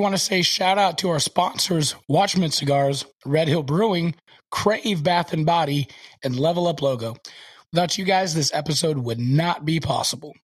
want 0.00 0.14
to 0.14 0.18
say 0.18 0.42
shout 0.42 0.78
out 0.78 0.98
to 0.98 1.10
our 1.10 1.18
sponsors, 1.18 1.94
Watchman 2.08 2.50
Cigars, 2.50 3.04
Red 3.26 3.48
Hill 3.48 3.62
Brewing, 3.62 4.14
Crave 4.50 5.04
Bath 5.04 5.32
and 5.32 5.44
Body, 5.44 5.88
and 6.24 6.36
Level 6.36 6.66
Up 6.66 6.80
Logo. 6.80 7.16
Without 7.72 7.98
you 7.98 8.04
guys, 8.04 8.34
this 8.34 8.52
episode 8.54 8.96
would 8.96 9.20
not 9.20 9.64
be 9.64 9.78
possible. 9.78 10.34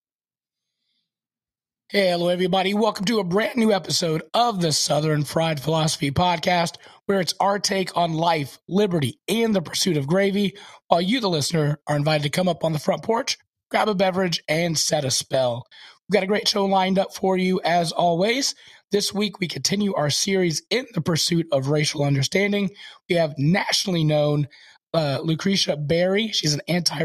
Hey, 1.88 2.10
hello, 2.10 2.28
everybody. 2.28 2.74
Welcome 2.74 3.06
to 3.06 3.20
a 3.20 3.24
brand 3.24 3.56
new 3.56 3.72
episode 3.72 4.22
of 4.34 4.60
the 4.60 4.72
Southern 4.72 5.24
Fried 5.24 5.58
Philosophy 5.58 6.10
Podcast, 6.10 6.76
where 7.06 7.20
it's 7.20 7.34
our 7.40 7.58
take 7.58 7.96
on 7.96 8.12
life, 8.12 8.58
liberty, 8.68 9.18
and 9.26 9.54
the 9.54 9.62
pursuit 9.62 9.96
of 9.96 10.06
gravy, 10.06 10.56
while 10.88 11.00
you, 11.00 11.20
the 11.20 11.30
listener, 11.30 11.78
are 11.86 11.96
invited 11.96 12.24
to 12.24 12.30
come 12.30 12.48
up 12.48 12.62
on 12.62 12.72
the 12.72 12.78
front 12.78 13.02
porch, 13.02 13.38
grab 13.70 13.88
a 13.88 13.94
beverage, 13.94 14.42
and 14.48 14.76
set 14.76 15.04
a 15.04 15.10
spell. 15.10 15.66
We've 16.08 16.14
got 16.14 16.24
a 16.24 16.28
great 16.28 16.46
show 16.46 16.64
lined 16.66 16.98
up 16.98 17.14
for 17.14 17.36
you, 17.36 17.60
as 17.64 17.90
always. 17.90 18.54
This 18.92 19.12
week, 19.12 19.40
we 19.40 19.48
continue 19.48 19.94
our 19.94 20.10
series 20.10 20.62
in 20.70 20.86
the 20.94 21.00
pursuit 21.00 21.48
of 21.50 21.70
racial 21.70 22.04
understanding. 22.04 22.70
We 23.08 23.16
have 23.16 23.34
nationally 23.36 24.04
known 24.04 24.46
uh, 24.94 25.18
Lucretia 25.22 25.76
Berry. 25.76 26.28
She's 26.28 26.54
an 26.54 26.62
anti 26.68 27.00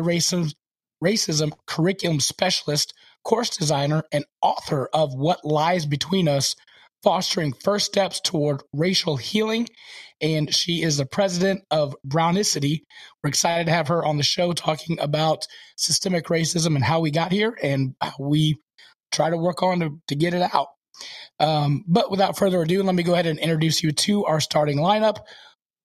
racism 1.03 1.51
curriculum 1.65 2.19
specialist 2.19 2.93
course 3.23 3.55
designer, 3.55 4.03
and 4.11 4.25
author 4.41 4.89
of 4.93 5.13
What 5.13 5.43
Lies 5.43 5.85
Between 5.85 6.27
Us 6.27 6.55
Fostering 7.03 7.53
First 7.53 7.87
Steps 7.87 8.19
Toward 8.19 8.61
Racial 8.73 9.17
Healing. 9.17 9.67
And 10.21 10.53
she 10.53 10.83
is 10.83 10.97
the 10.97 11.05
president 11.07 11.63
of 11.71 11.95
Brownicity. 12.07 12.81
We're 13.23 13.29
excited 13.29 13.65
to 13.65 13.73
have 13.73 13.87
her 13.87 14.05
on 14.05 14.17
the 14.17 14.23
show 14.23 14.53
talking 14.53 14.99
about 14.99 15.47
systemic 15.77 16.27
racism 16.27 16.75
and 16.75 16.83
how 16.83 16.99
we 16.99 17.09
got 17.09 17.31
here 17.31 17.57
and 17.61 17.95
how 17.99 18.13
we 18.19 18.57
try 19.11 19.31
to 19.31 19.37
work 19.37 19.63
on 19.63 19.79
to, 19.79 19.99
to 20.09 20.15
get 20.15 20.35
it 20.35 20.47
out. 20.53 20.67
Um, 21.41 21.83
but 21.87 22.11
without 22.11 22.37
further 22.37 22.61
ado, 22.61 22.83
let 22.83 22.93
me 22.93 23.03
go 23.03 23.13
ahead 23.13 23.25
and 23.25 23.39
introduce 23.39 23.81
you 23.81 23.91
to 23.91 24.25
our 24.25 24.39
starting 24.39 24.77
lineup. 24.77 25.17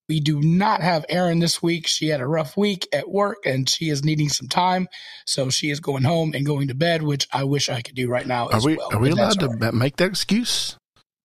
We 0.09 0.21
do 0.21 0.41
not 0.41 0.83
have 0.83 1.07
Erin 1.09 1.41
this 1.41 1.63
week. 1.63 1.89
She 1.89 2.09
had 2.09 2.21
a 2.21 2.27
rough 2.27 2.57
week 2.57 2.87
at 2.93 3.09
work 3.09 3.39
and 3.45 3.69
she 3.69 3.89
is 3.89 4.05
needing 4.05 4.29
some 4.29 4.49
time. 4.49 4.87
So 5.27 5.51
she 5.51 5.71
is 5.71 5.81
going 5.81 6.05
home 6.05 6.33
and 6.35 6.47
going 6.47 6.69
to 6.69 6.75
bed, 6.75 7.03
which 7.03 7.27
I 7.33 7.45
wish 7.45 7.69
I 7.69 7.81
could 7.81 7.97
do 7.97 8.09
right 8.09 8.27
now. 8.27 8.49
Are 8.51 8.63
we, 8.63 8.77
well, 8.77 8.91
are 8.93 9.01
we 9.01 9.11
allowed 9.11 9.41
to 9.41 9.49
right. 9.49 9.75
make 9.75 9.97
that 9.97 10.11
excuse? 10.11 10.77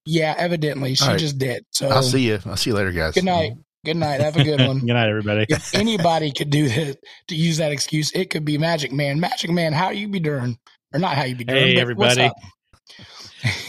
Yeah, 0.05 0.33
evidently. 0.35 0.95
She 0.95 1.05
right. 1.05 1.19
just 1.19 1.37
did. 1.37 1.65
So 1.71 1.89
I'll 1.89 2.01
see 2.01 2.27
you. 2.27 2.39
I'll 2.45 2.57
see 2.57 2.71
you 2.71 2.75
later, 2.75 2.91
guys. 2.91 3.13
Good 3.13 3.25
night. 3.25 3.53
Good 3.85 3.97
night. 3.97 4.21
Have 4.21 4.37
a 4.37 4.43
good 4.43 4.61
one. 4.61 4.79
good 4.85 4.93
night, 4.93 5.09
everybody. 5.09 5.45
if 5.49 5.75
anybody 5.75 6.31
could 6.31 6.49
do 6.49 6.69
that, 6.69 6.97
to 7.27 7.35
use 7.35 7.57
that 7.57 7.71
excuse, 7.71 8.11
it 8.13 8.29
could 8.29 8.45
be 8.45 8.57
Magic 8.57 8.91
Man. 8.91 9.19
Magic 9.19 9.51
Man, 9.51 9.73
how 9.73 9.89
you 9.89 10.07
be 10.07 10.19
doing? 10.19 10.57
Or 10.93 10.99
not 10.99 11.15
how 11.15 11.23
you 11.23 11.35
be 11.35 11.43
doing. 11.43 11.75
Hey, 11.75 11.79
everybody. 11.79 12.31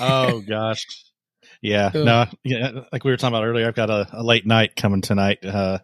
Oh, 0.01 0.41
gosh. 0.41 0.87
Yeah, 1.61 1.91
no, 1.95 2.27
yeah, 2.43 2.81
like 2.93 3.05
we 3.05 3.13
were 3.13 3.17
talking 3.17 3.37
about 3.37 3.47
earlier, 3.47 3.69
I've 3.69 3.77
got 3.77 3.89
a, 3.89 4.09
a 4.13 4.23
late 4.23 4.45
night 4.45 4.75
coming 4.75 5.01
tonight. 5.01 5.45
Uh, 5.45 5.79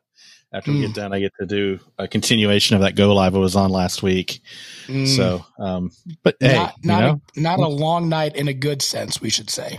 after 0.53 0.73
we 0.73 0.81
get 0.81 0.91
mm. 0.91 0.95
done, 0.95 1.13
I 1.13 1.21
get 1.21 1.33
to 1.39 1.47
do 1.47 1.79
a 1.99 2.09
continuation 2.09 2.75
of 2.75 2.83
that 2.83 2.97
go 2.97 3.15
live 3.15 3.37
I 3.37 3.39
was 3.39 3.55
on 3.55 3.71
last 3.71 4.03
week. 4.03 4.41
Mm. 4.87 5.07
So, 5.07 5.45
um, 5.61 5.91
but 6.25 6.37
hey, 6.41 6.57
not, 6.57 6.75
not, 6.83 7.05
a, 7.05 7.41
not 7.41 7.59
a 7.61 7.69
long 7.69 8.09
night 8.09 8.35
in 8.35 8.49
a 8.49 8.55
good 8.55 8.83
sense, 8.83 9.21
we 9.21 9.31
should 9.31 9.51
say. 9.51 9.79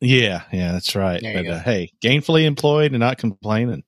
Yeah, 0.00 0.42
yeah, 0.52 0.72
that's 0.72 0.96
right. 0.96 1.20
But 1.22 1.46
uh, 1.46 1.60
hey, 1.60 1.90
gainfully 2.02 2.44
employed 2.44 2.92
and 2.92 3.00
not 3.00 3.18
complaining. 3.18 3.82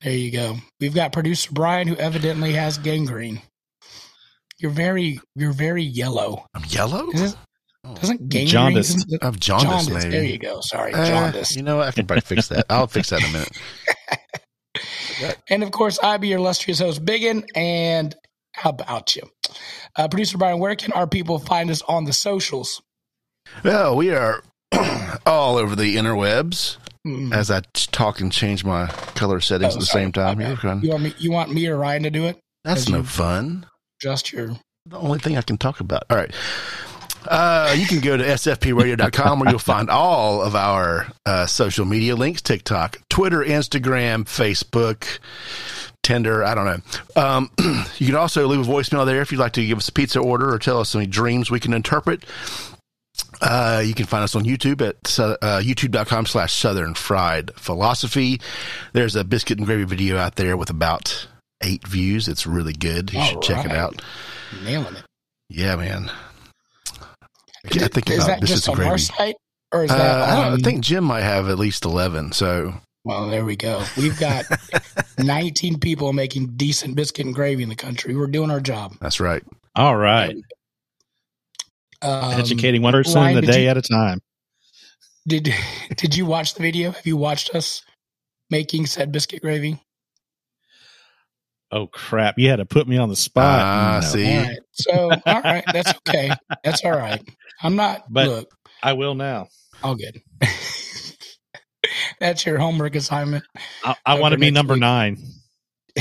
There 0.00 0.12
you 0.12 0.30
go. 0.30 0.56
We've 0.80 0.94
got 0.94 1.12
producer 1.12 1.50
Brian, 1.52 1.88
who 1.88 1.96
evidently 1.96 2.52
has 2.52 2.78
gangrene. 2.78 3.42
You're 4.58 4.70
very, 4.70 5.20
you're 5.34 5.52
very 5.52 5.82
yellow. 5.82 6.46
I'm 6.54 6.64
yellow. 6.68 7.10
Doesn't 7.92 8.30
gangrene 8.30 8.46
jaundice 8.46 9.04
of 9.20 9.38
jaundice, 9.38 9.86
jaundice, 9.86 10.04
maybe. 10.04 10.10
There 10.10 10.24
you 10.24 10.38
go. 10.38 10.60
Sorry, 10.62 10.94
uh, 10.94 11.06
jaundice. 11.06 11.54
You 11.54 11.62
know, 11.62 11.76
what? 11.76 11.88
I 11.88 11.92
can 11.92 12.06
probably 12.06 12.22
fix 12.22 12.48
that. 12.48 12.64
I'll 12.70 12.86
fix 12.86 13.10
that 13.10 13.22
in 13.22 13.28
a 13.28 13.32
minute. 13.32 15.36
and 15.50 15.62
of 15.62 15.70
course, 15.70 15.98
I 16.02 16.16
be 16.16 16.28
your 16.28 16.38
illustrious 16.38 16.78
host, 16.78 17.04
Biggin. 17.04 17.44
And 17.54 18.14
how 18.54 18.70
about 18.70 19.14
you, 19.14 19.22
uh, 19.96 20.08
producer 20.08 20.38
Brian? 20.38 20.60
Where 20.60 20.74
can 20.76 20.92
our 20.92 21.06
people 21.06 21.38
find 21.38 21.70
us 21.70 21.82
on 21.82 22.04
the 22.04 22.14
socials? 22.14 22.80
Well, 23.62 23.96
we 23.96 24.10
are 24.10 24.42
all 25.26 25.56
over 25.56 25.76
the 25.76 25.96
interwebs. 25.96 26.78
Mm. 27.06 27.34
As 27.34 27.50
I 27.50 27.60
talk 27.74 28.20
and 28.20 28.32
change 28.32 28.64
my 28.64 28.86
color 28.86 29.38
settings 29.38 29.74
oh, 29.74 29.76
at 29.76 29.80
the 29.80 29.86
sorry. 29.86 30.04
same 30.04 30.12
time. 30.12 30.40
Okay. 30.40 30.80
You 30.80 30.88
want 30.88 31.02
me? 31.02 31.14
You 31.18 31.32
want 31.32 31.52
me 31.52 31.66
or 31.66 31.76
Ryan 31.76 32.04
to 32.04 32.10
do 32.10 32.24
it? 32.24 32.38
That's 32.64 32.88
no 32.88 33.02
fun. 33.02 33.66
Just 34.00 34.32
your 34.32 34.56
the 34.86 34.98
only 34.98 35.18
thing 35.18 35.36
I 35.36 35.42
can 35.42 35.58
talk 35.58 35.80
about. 35.80 36.04
All 36.08 36.16
right. 36.16 36.32
Uh, 37.26 37.74
you 37.76 37.86
can 37.86 38.00
go 38.00 38.16
to 38.16 38.24
sfpradio.com 38.24 39.40
where 39.40 39.50
you'll 39.50 39.58
find 39.58 39.90
all 39.90 40.42
of 40.42 40.54
our 40.54 41.06
uh, 41.26 41.46
social 41.46 41.84
media 41.84 42.16
links 42.16 42.42
TikTok, 42.42 42.98
Twitter, 43.08 43.38
Instagram, 43.44 44.24
Facebook, 44.24 45.18
Tinder. 46.02 46.44
I 46.44 46.54
don't 46.54 46.64
know. 46.66 47.22
Um, 47.22 47.50
you 47.98 48.06
can 48.06 48.16
also 48.16 48.46
leave 48.46 48.60
a 48.60 48.70
voicemail 48.70 49.06
there 49.06 49.22
if 49.22 49.32
you'd 49.32 49.38
like 49.38 49.54
to 49.54 49.66
give 49.66 49.78
us 49.78 49.88
a 49.88 49.92
pizza 49.92 50.20
order 50.20 50.52
or 50.52 50.58
tell 50.58 50.80
us 50.80 50.94
any 50.94 51.06
dreams 51.06 51.50
we 51.50 51.60
can 51.60 51.72
interpret. 51.72 52.24
Uh, 53.40 53.82
you 53.84 53.94
can 53.94 54.06
find 54.06 54.24
us 54.24 54.34
on 54.34 54.44
YouTube 54.44 54.80
at 54.80 54.96
uh, 55.18 55.60
youtube.com 55.60 56.26
slash 56.26 56.52
southern 56.52 56.94
fried 56.94 57.52
philosophy. 57.54 58.40
There's 58.92 59.16
a 59.16 59.24
biscuit 59.24 59.58
and 59.58 59.66
gravy 59.66 59.84
video 59.84 60.16
out 60.16 60.36
there 60.36 60.56
with 60.56 60.70
about 60.70 61.26
eight 61.62 61.86
views. 61.86 62.28
It's 62.28 62.46
really 62.46 62.72
good. 62.72 63.12
You 63.12 63.20
all 63.20 63.24
should 63.26 63.36
right. 63.36 63.44
check 63.44 63.64
it 63.66 63.72
out. 63.72 64.02
Nailing 64.64 64.96
it. 64.96 65.04
Yeah, 65.48 65.76
man. 65.76 66.10
I 67.66 67.88
think 67.88 68.10
is 68.10 68.26
that 68.26 68.42
just 68.42 68.68
on 68.68 68.80
our 68.82 68.98
site, 68.98 69.36
or 69.72 69.84
is 69.84 69.90
that? 69.90 70.00
Uh, 70.00 70.40
on... 70.40 70.52
I 70.54 70.56
think 70.56 70.84
Jim 70.84 71.04
might 71.04 71.22
have 71.22 71.48
at 71.48 71.58
least 71.58 71.84
eleven. 71.84 72.32
So, 72.32 72.74
well, 73.04 73.28
there 73.28 73.44
we 73.44 73.56
go. 73.56 73.82
We've 73.96 74.18
got 74.18 74.44
nineteen 75.18 75.78
people 75.78 76.12
making 76.12 76.56
decent 76.56 76.96
biscuit 76.96 77.26
and 77.26 77.34
gravy 77.34 77.62
in 77.62 77.68
the 77.68 77.76
country. 77.76 78.14
We're 78.16 78.26
doing 78.26 78.50
our 78.50 78.60
job. 78.60 78.96
That's 79.00 79.20
right. 79.20 79.42
All 79.74 79.96
right. 79.96 80.36
Um, 82.02 82.38
Educating 82.38 82.82
one 82.82 82.92
person 82.92 83.14
Ryan, 83.14 83.38
a 83.38 83.42
day 83.42 83.64
you, 83.64 83.70
at 83.70 83.76
a 83.78 83.82
time. 83.82 84.20
Did 85.26 85.54
Did 85.96 86.16
you 86.16 86.26
watch 86.26 86.54
the 86.54 86.62
video? 86.62 86.90
Have 86.90 87.06
you 87.06 87.16
watched 87.16 87.54
us 87.54 87.82
making 88.50 88.86
said 88.86 89.10
biscuit 89.10 89.42
gravy? 89.42 89.80
Oh 91.72 91.86
crap! 91.88 92.38
You 92.38 92.50
had 92.50 92.56
to 92.56 92.66
put 92.66 92.86
me 92.86 92.98
on 92.98 93.08
the 93.08 93.16
spot. 93.16 93.60
Ah, 93.60 94.00
no. 94.00 94.08
see. 94.08 94.32
All 94.32 94.42
right. 94.42 94.58
So, 94.72 95.10
all 95.26 95.40
right, 95.40 95.64
that's 95.72 95.92
okay. 96.06 96.30
That's 96.62 96.84
all 96.84 96.92
right. 96.92 97.20
I'm 97.64 97.76
not. 97.76 98.04
But 98.08 98.28
look, 98.28 98.54
I 98.82 98.92
will 98.92 99.14
now. 99.14 99.48
All 99.82 99.96
good. 99.96 100.20
that's 102.20 102.44
your 102.44 102.58
homework 102.58 102.94
assignment. 102.94 103.44
I, 103.82 103.96
I 104.04 104.20
want 104.20 104.32
to 104.32 104.38
be 104.38 104.50
number 104.50 104.74
week. 104.74 104.82
nine. 104.82 105.18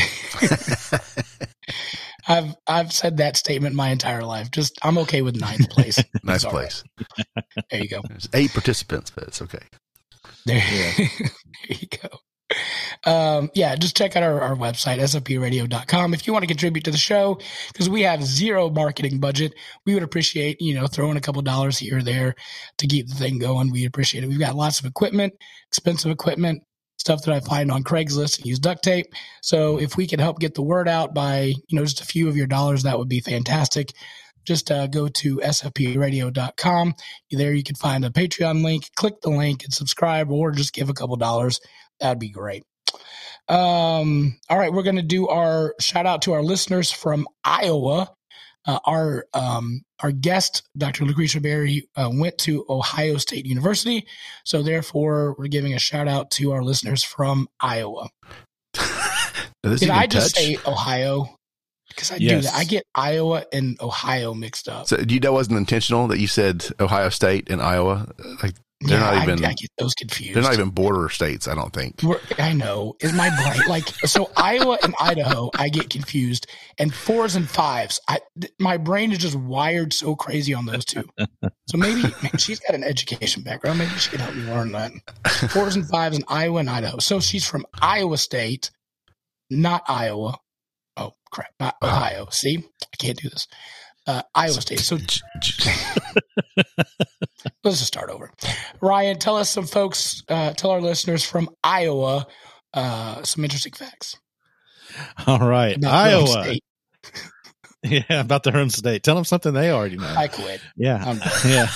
I've 2.27 2.55
I've 2.67 2.91
said 2.91 3.17
that 3.17 3.37
statement 3.37 3.75
my 3.75 3.89
entire 3.89 4.23
life. 4.23 4.51
Just 4.51 4.77
I'm 4.83 4.97
okay 4.99 5.21
with 5.21 5.39
ninth 5.39 5.69
place. 5.69 6.03
nice 6.23 6.43
place. 6.45 6.83
Right. 6.99 7.45
There 7.71 7.81
you 7.81 7.89
go. 7.89 8.01
There's 8.07 8.27
eight 8.33 8.51
participants, 8.51 9.11
but 9.11 9.23
it's 9.25 9.41
okay. 9.41 9.63
There, 10.45 10.57
yeah. 10.57 10.91
there 10.97 11.77
you 11.79 11.87
go 12.01 12.09
um, 13.05 13.49
yeah, 13.53 13.75
just 13.75 13.97
check 13.97 14.15
out 14.15 14.23
our, 14.23 14.41
our 14.41 14.55
website, 14.55 14.99
sfpradio.com. 14.99 16.13
If 16.13 16.27
you 16.27 16.33
want 16.33 16.43
to 16.43 16.47
contribute 16.47 16.83
to 16.85 16.91
the 16.91 16.97
show, 16.97 17.39
because 17.71 17.89
we 17.89 18.01
have 18.01 18.23
zero 18.23 18.69
marketing 18.69 19.19
budget, 19.19 19.53
we 19.85 19.93
would 19.93 20.03
appreciate, 20.03 20.61
you 20.61 20.75
know, 20.75 20.87
throwing 20.87 21.17
a 21.17 21.21
couple 21.21 21.41
dollars 21.41 21.77
here 21.77 21.97
or 21.97 22.03
there 22.03 22.35
to 22.77 22.87
keep 22.87 23.07
the 23.07 23.15
thing 23.15 23.39
going. 23.39 23.71
We 23.71 23.85
appreciate 23.85 24.23
it. 24.23 24.27
We've 24.27 24.39
got 24.39 24.55
lots 24.55 24.79
of 24.79 24.85
equipment, 24.85 25.33
expensive 25.67 26.11
equipment, 26.11 26.63
stuff 26.97 27.23
that 27.23 27.33
I 27.33 27.39
find 27.39 27.71
on 27.71 27.83
Craigslist 27.83 28.37
and 28.37 28.45
use 28.45 28.59
duct 28.59 28.83
tape. 28.83 29.07
So 29.41 29.79
if 29.79 29.97
we 29.97 30.07
can 30.07 30.19
help 30.19 30.39
get 30.39 30.53
the 30.55 30.61
word 30.61 30.87
out 30.87 31.13
by, 31.13 31.53
you 31.67 31.77
know, 31.77 31.83
just 31.83 32.01
a 32.01 32.05
few 32.05 32.29
of 32.29 32.37
your 32.37 32.47
dollars, 32.47 32.83
that 32.83 32.97
would 32.97 33.09
be 33.09 33.19
fantastic 33.19 33.91
just 34.45 34.71
uh, 34.71 34.87
go 34.87 35.07
to 35.07 35.37
sfpradio.com. 35.37 36.93
There 37.31 37.53
you 37.53 37.63
can 37.63 37.75
find 37.75 38.05
a 38.05 38.09
Patreon 38.09 38.63
link, 38.63 38.89
click 38.95 39.21
the 39.21 39.29
link 39.29 39.63
and 39.63 39.73
subscribe, 39.73 40.31
or 40.31 40.51
just 40.51 40.73
give 40.73 40.89
a 40.89 40.93
couple 40.93 41.15
dollars. 41.15 41.59
That'd 41.99 42.19
be 42.19 42.29
great. 42.29 42.63
Um, 43.47 44.37
all 44.49 44.57
right, 44.57 44.71
we're 44.71 44.83
going 44.83 44.95
to 44.95 45.01
do 45.01 45.27
our 45.27 45.75
shout 45.79 46.05
out 46.05 46.21
to 46.23 46.33
our 46.33 46.43
listeners 46.43 46.91
from 46.91 47.27
Iowa. 47.43 48.11
Uh, 48.65 48.79
our 48.85 49.25
um, 49.33 49.81
our 50.01 50.13
guest, 50.13 50.63
Dr. 50.77 51.03
Lucretia 51.03 51.41
Berry, 51.41 51.89
uh, 51.97 52.09
went 52.13 52.37
to 52.39 52.65
Ohio 52.69 53.17
State 53.17 53.45
University, 53.45 54.07
so 54.45 54.63
therefore 54.63 55.35
we're 55.37 55.47
giving 55.47 55.73
a 55.73 55.79
shout 55.79 56.07
out 56.07 56.31
to 56.31 56.53
our 56.53 56.63
listeners 56.63 57.03
from 57.03 57.49
Iowa. 57.59 58.07
Did 59.63 59.89
I 59.89 60.07
just 60.07 60.35
touch? 60.35 60.43
say 60.43 60.57
Ohio? 60.65 61.37
Because 61.89 62.11
I 62.11 62.15
yes. 62.15 62.31
do 62.31 62.47
that. 62.47 62.55
I 62.55 62.63
get 62.63 62.85
Iowa 62.95 63.45
and 63.51 63.79
Ohio 63.81 64.33
mixed 64.33 64.69
up. 64.69 64.87
So 64.87 64.97
you, 65.07 65.19
that 65.19 65.33
wasn't 65.33 65.57
intentional 65.57 66.07
that 66.07 66.19
you 66.19 66.27
said 66.27 66.65
Ohio 66.79 67.09
State 67.09 67.49
and 67.49 67.61
Iowa. 67.61 68.07
Like 68.41 68.55
They're 68.85 68.99
yeah, 68.99 69.11
not 69.11 69.23
even. 69.23 69.45
I, 69.45 69.49
I 69.49 69.53
get 69.53 69.69
those 69.77 69.93
confused. 69.93 70.35
they're 70.35 70.43
not 70.43 70.53
even 70.53 70.69
border 70.69 71.07
states. 71.09 71.47
I 71.47 71.55
don't 71.55 71.71
think. 71.73 72.01
I 72.37 72.53
know. 72.53 72.95
Is 72.99 73.13
my 73.13 73.29
brain 73.29 73.67
like 73.67 73.87
so? 74.05 74.29
Iowa 74.35 74.77
and 74.83 74.93
Idaho, 74.99 75.51
I 75.55 75.69
get 75.69 75.89
confused, 75.89 76.47
and 76.77 76.93
fours 76.93 77.35
and 77.35 77.49
fives. 77.49 77.99
I 78.09 78.19
th- 78.39 78.53
my 78.59 78.77
brain 78.77 79.11
is 79.11 79.19
just 79.19 79.35
wired 79.35 79.93
so 79.93 80.15
crazy 80.15 80.53
on 80.53 80.65
those 80.65 80.85
two. 80.85 81.07
So 81.67 81.77
maybe 81.77 82.01
man, 82.23 82.37
she's 82.37 82.59
got 82.59 82.75
an 82.75 82.83
education 82.83 83.43
background. 83.43 83.79
Maybe 83.79 83.91
she 83.91 84.09
can 84.09 84.19
help 84.19 84.35
me 84.35 84.43
learn 84.43 84.71
that. 84.73 84.91
Fours 85.51 85.75
and 85.75 85.87
fives 85.87 86.17
in 86.17 86.23
Iowa 86.27 86.59
and 86.59 86.69
Idaho. 86.69 86.99
So 86.99 87.19
she's 87.19 87.47
from 87.47 87.65
Iowa 87.81 88.17
State, 88.17 88.71
not 89.49 89.83
Iowa. 89.87 90.37
Oh 90.97 91.13
crap, 91.31 91.51
not 91.59 91.75
uh-huh. 91.81 91.95
Ohio. 91.95 92.27
See, 92.31 92.57
I 92.57 92.95
can't 92.97 93.17
do 93.17 93.29
this. 93.29 93.47
Uh, 94.05 94.21
Iowa 94.35 94.61
State. 94.61 94.79
So 94.79 94.97
J- 94.97 95.21
j- 95.41 95.71
let's 97.63 97.77
just 97.79 97.85
start 97.87 98.09
over. 98.09 98.31
Ryan, 98.81 99.17
tell 99.17 99.37
us 99.37 99.49
some 99.49 99.65
folks, 99.65 100.23
uh, 100.29 100.51
tell 100.53 100.71
our 100.71 100.81
listeners 100.81 101.23
from 101.25 101.49
Iowa 101.63 102.27
uh, 102.73 103.23
some 103.23 103.43
interesting 103.43 103.73
facts. 103.73 104.17
All 105.25 105.39
right, 105.39 105.77
about 105.77 105.93
Iowa. 105.93 106.55
Yeah, 107.85 108.03
about 108.21 108.43
their 108.43 108.55
own 108.55 108.69
state. 108.69 109.03
Tell 109.03 109.13
them 109.15 109.25
something 109.25 109.53
they 109.53 109.69
already 109.69 109.97
know. 109.97 110.07
I 110.07 110.29
quit. 110.29 110.61
yeah, 110.77 111.03
I'm 111.05 111.17
yeah. 111.45 111.67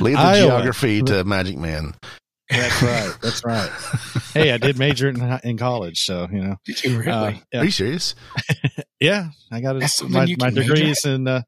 Leave 0.00 0.16
the 0.16 0.22
Iowa. 0.22 0.46
geography 0.48 1.02
to 1.02 1.22
Magic 1.22 1.58
Man. 1.58 1.92
That's 2.48 2.82
right. 2.82 3.14
That's 3.20 3.44
right. 3.44 3.70
Hey, 4.32 4.52
I 4.52 4.56
did 4.56 4.78
major 4.78 5.10
in, 5.10 5.20
in 5.44 5.58
college, 5.58 6.00
so 6.00 6.28
you 6.32 6.40
know. 6.40 6.56
Did 6.64 6.82
you 6.82 6.98
really? 6.98 7.42
Uh, 7.54 7.58
Are 7.58 7.64
you 7.66 7.70
serious? 7.70 8.14
Yeah, 9.04 9.28
I 9.52 9.60
got 9.60 9.78
That's 9.78 9.94
it. 9.94 9.96
something 9.98 10.36
My, 10.38 10.46
my 10.46 10.50
degrees 10.50 11.04
in 11.04 11.28
uh, 11.28 11.42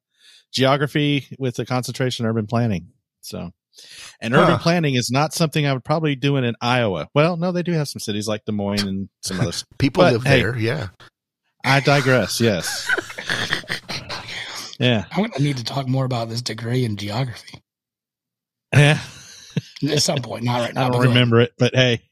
geography 0.53 1.27
with 1.39 1.59
a 1.59 1.65
concentration 1.67 2.25
in 2.27 2.31
urban 2.31 2.47
planning. 2.47 2.89
So, 3.23 3.51
and 4.21 4.35
urban 4.35 4.53
Huh. 4.53 4.59
planning 4.59 4.95
is 4.95 5.11
not 5.11 5.35
something 5.35 5.67
I 5.67 5.73
would 5.73 5.85
probably 5.85 6.15
do 6.17 6.37
in, 6.37 6.45
in 6.45 6.55
Iowa. 6.61 7.09
Well, 7.15 7.37
no, 7.37 7.53
they 7.53 7.63
do 7.63 7.73
have 7.73 7.89
some 7.89 8.01
cities 8.01 8.27
like 8.29 8.45
Des 8.45 8.53
Moines 8.53 8.87
and 8.87 9.09
some 9.23 9.41
others. 9.41 9.65
People 9.79 10.03
But, 10.05 10.13
live 10.15 10.23
hey. 10.25 10.41
there. 10.43 10.57
Yeah. 10.57 10.89
I 11.65 11.81
digress. 11.81 12.41
Yes. 12.41 12.89
Yeah. 14.79 15.07
I'm 15.11 15.21
going 15.23 15.31
to 15.31 15.43
need 15.43 15.57
to 15.57 15.65
talk 15.65 15.89
more 15.89 16.05
about 16.05 16.29
this 16.29 16.43
degree 16.43 16.85
in 16.85 16.99
geography 16.99 17.63
Yeah. 18.75 19.01
at 19.91 20.03
some 20.03 20.19
point. 20.19 20.45
Not 20.45 20.61
right 20.61 20.75
now. 20.75 20.89
I 20.89 20.91
don't 20.91 21.01
remember 21.09 21.41
it, 21.41 21.53
but 21.59 21.75
hey. 21.75 22.03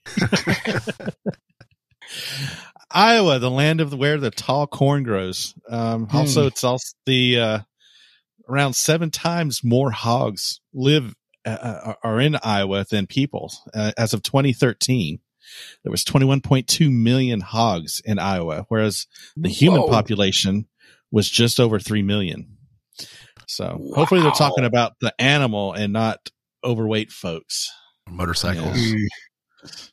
Iowa, 2.94 3.40
the 3.40 3.50
land 3.50 3.80
of 3.80 3.90
the, 3.90 3.96
where 3.96 4.18
the 4.18 4.30
tall 4.30 4.66
corn 4.66 5.02
grows. 5.02 5.54
Um, 5.68 6.06
Hmm. 6.06 6.16
Also, 6.16 6.46
it's 6.46 6.64
also 6.64 6.94
the 7.06 7.40
uh, 7.40 7.58
around 8.48 8.74
seven 8.76 9.10
times 9.10 9.62
more 9.64 9.90
hogs 9.90 10.60
live 10.72 11.14
uh, 11.44 11.50
uh, 11.50 11.94
are 12.02 12.20
in 12.20 12.36
Iowa 12.42 12.86
than 12.88 13.06
people. 13.06 13.52
Uh, 13.74 13.92
as 13.98 14.14
of 14.14 14.22
2013, 14.22 15.18
there 15.82 15.90
was 15.90 16.04
21.2 16.04 16.90
million 16.90 17.40
hogs 17.40 18.00
in 18.04 18.18
Iowa, 18.18 18.64
whereas 18.68 19.06
the 19.36 19.48
human 19.48 19.82
Whoa. 19.82 19.88
population 19.88 20.66
was 21.10 21.28
just 21.28 21.60
over 21.60 21.78
three 21.78 22.02
million. 22.02 22.56
So 23.46 23.78
hopefully, 23.94 24.22
they're 24.22 24.30
talking 24.30 24.64
about 24.64 24.92
the 25.00 25.12
animal 25.18 25.72
and 25.72 25.92
not 25.92 26.30
overweight 26.64 27.12
folks. 27.12 27.70
Motorcycles. 28.08 28.76
Mm. 28.78 29.06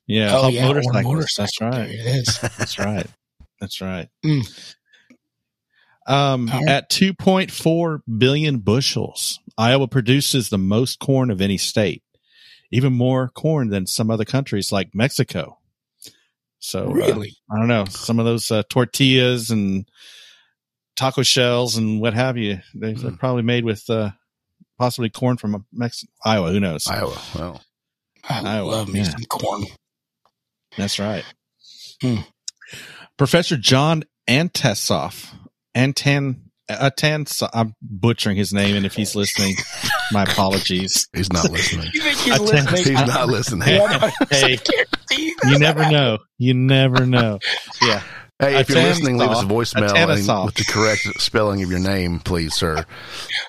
Yeah, 0.07 0.35
Oh, 0.37 0.47
yeah. 0.49 0.67
motorcycles. 0.67 1.03
motorcycle. 1.03 1.43
That's 1.43 1.61
right. 1.61 1.87
There 1.87 1.93
it 1.93 2.15
is. 2.27 2.39
That's 2.57 2.79
right. 2.79 3.07
That's 3.59 3.81
right. 3.81 4.09
Mm. 4.25 4.73
Um, 6.07 6.49
All 6.49 6.59
right. 6.59 6.69
at 6.69 6.89
2.4 6.89 8.01
billion 8.17 8.57
bushels, 8.59 9.39
Iowa 9.57 9.87
produces 9.87 10.49
the 10.49 10.57
most 10.57 10.99
corn 10.99 11.29
of 11.29 11.41
any 11.41 11.57
state, 11.57 12.03
even 12.71 12.93
more 12.93 13.29
corn 13.29 13.69
than 13.69 13.85
some 13.85 14.09
other 14.09 14.25
countries 14.25 14.71
like 14.71 14.95
Mexico. 14.95 15.59
So, 16.59 16.89
uh, 16.89 16.93
really? 16.93 17.35
I 17.51 17.57
don't 17.59 17.67
know, 17.67 17.85
some 17.85 18.19
of 18.19 18.25
those 18.25 18.49
uh, 18.51 18.63
tortillas 18.69 19.51
and 19.51 19.87
taco 20.95 21.21
shells 21.23 21.77
and 21.77 22.01
what 22.01 22.13
have 22.13 22.37
you, 22.37 22.59
they, 22.75 22.93
they're 22.93 23.11
Mm. 23.11 23.19
probably 23.19 23.43
made 23.43 23.63
with 23.65 23.87
uh, 23.89 24.11
possibly 24.79 25.09
corn 25.09 25.37
from 25.37 25.65
Mex- 25.71 26.03
Iowa. 26.25 26.51
Who 26.51 26.59
knows? 26.59 26.87
Iowa. 26.87 27.19
Well, 27.35 27.61
I 28.29 28.57
Iowa, 28.57 28.69
love 28.69 28.89
me 28.89 28.99
yeah. 28.99 29.09
some 29.09 29.23
corn. 29.25 29.65
That's 30.77 30.99
right. 30.99 31.23
Hmm. 32.01 32.17
Professor 33.17 33.57
John 33.57 34.03
Antasoff, 34.27 35.33
Antan, 35.75 36.37
Antan, 36.69 37.49
I'm 37.53 37.75
butchering 37.81 38.37
his 38.37 38.53
name, 38.53 38.75
and 38.75 38.85
if 38.85 38.95
he's 38.95 39.15
listening, 39.15 39.55
my 40.11 40.23
apologies. 40.23 41.07
he's 41.13 41.31
not 41.31 41.51
listening. 41.51 41.89
You 41.93 42.01
think 42.01 42.17
he's 42.17 42.33
I 42.33 42.37
listening? 42.37 42.97
He's 42.97 43.07
not 43.07 43.27
listening. 43.27 43.67
Yeah, 43.67 44.11
Hey. 44.29 44.57
You 45.43 45.59
never 45.59 45.89
know. 45.89 46.19
You 46.37 46.53
never 46.53 47.05
know. 47.05 47.39
Yeah. 47.81 48.01
Hey, 48.39 48.59
if 48.59 48.69
you're 48.69 48.81
listening, 48.81 49.17
leave 49.17 49.29
us 49.29 49.43
a 49.43 49.45
voicemail 49.45 50.45
with 50.45 50.55
the 50.55 50.63
correct 50.63 51.21
spelling 51.21 51.61
of 51.61 51.69
your 51.69 51.79
name, 51.79 52.19
please, 52.19 52.55
sir. 52.55 52.85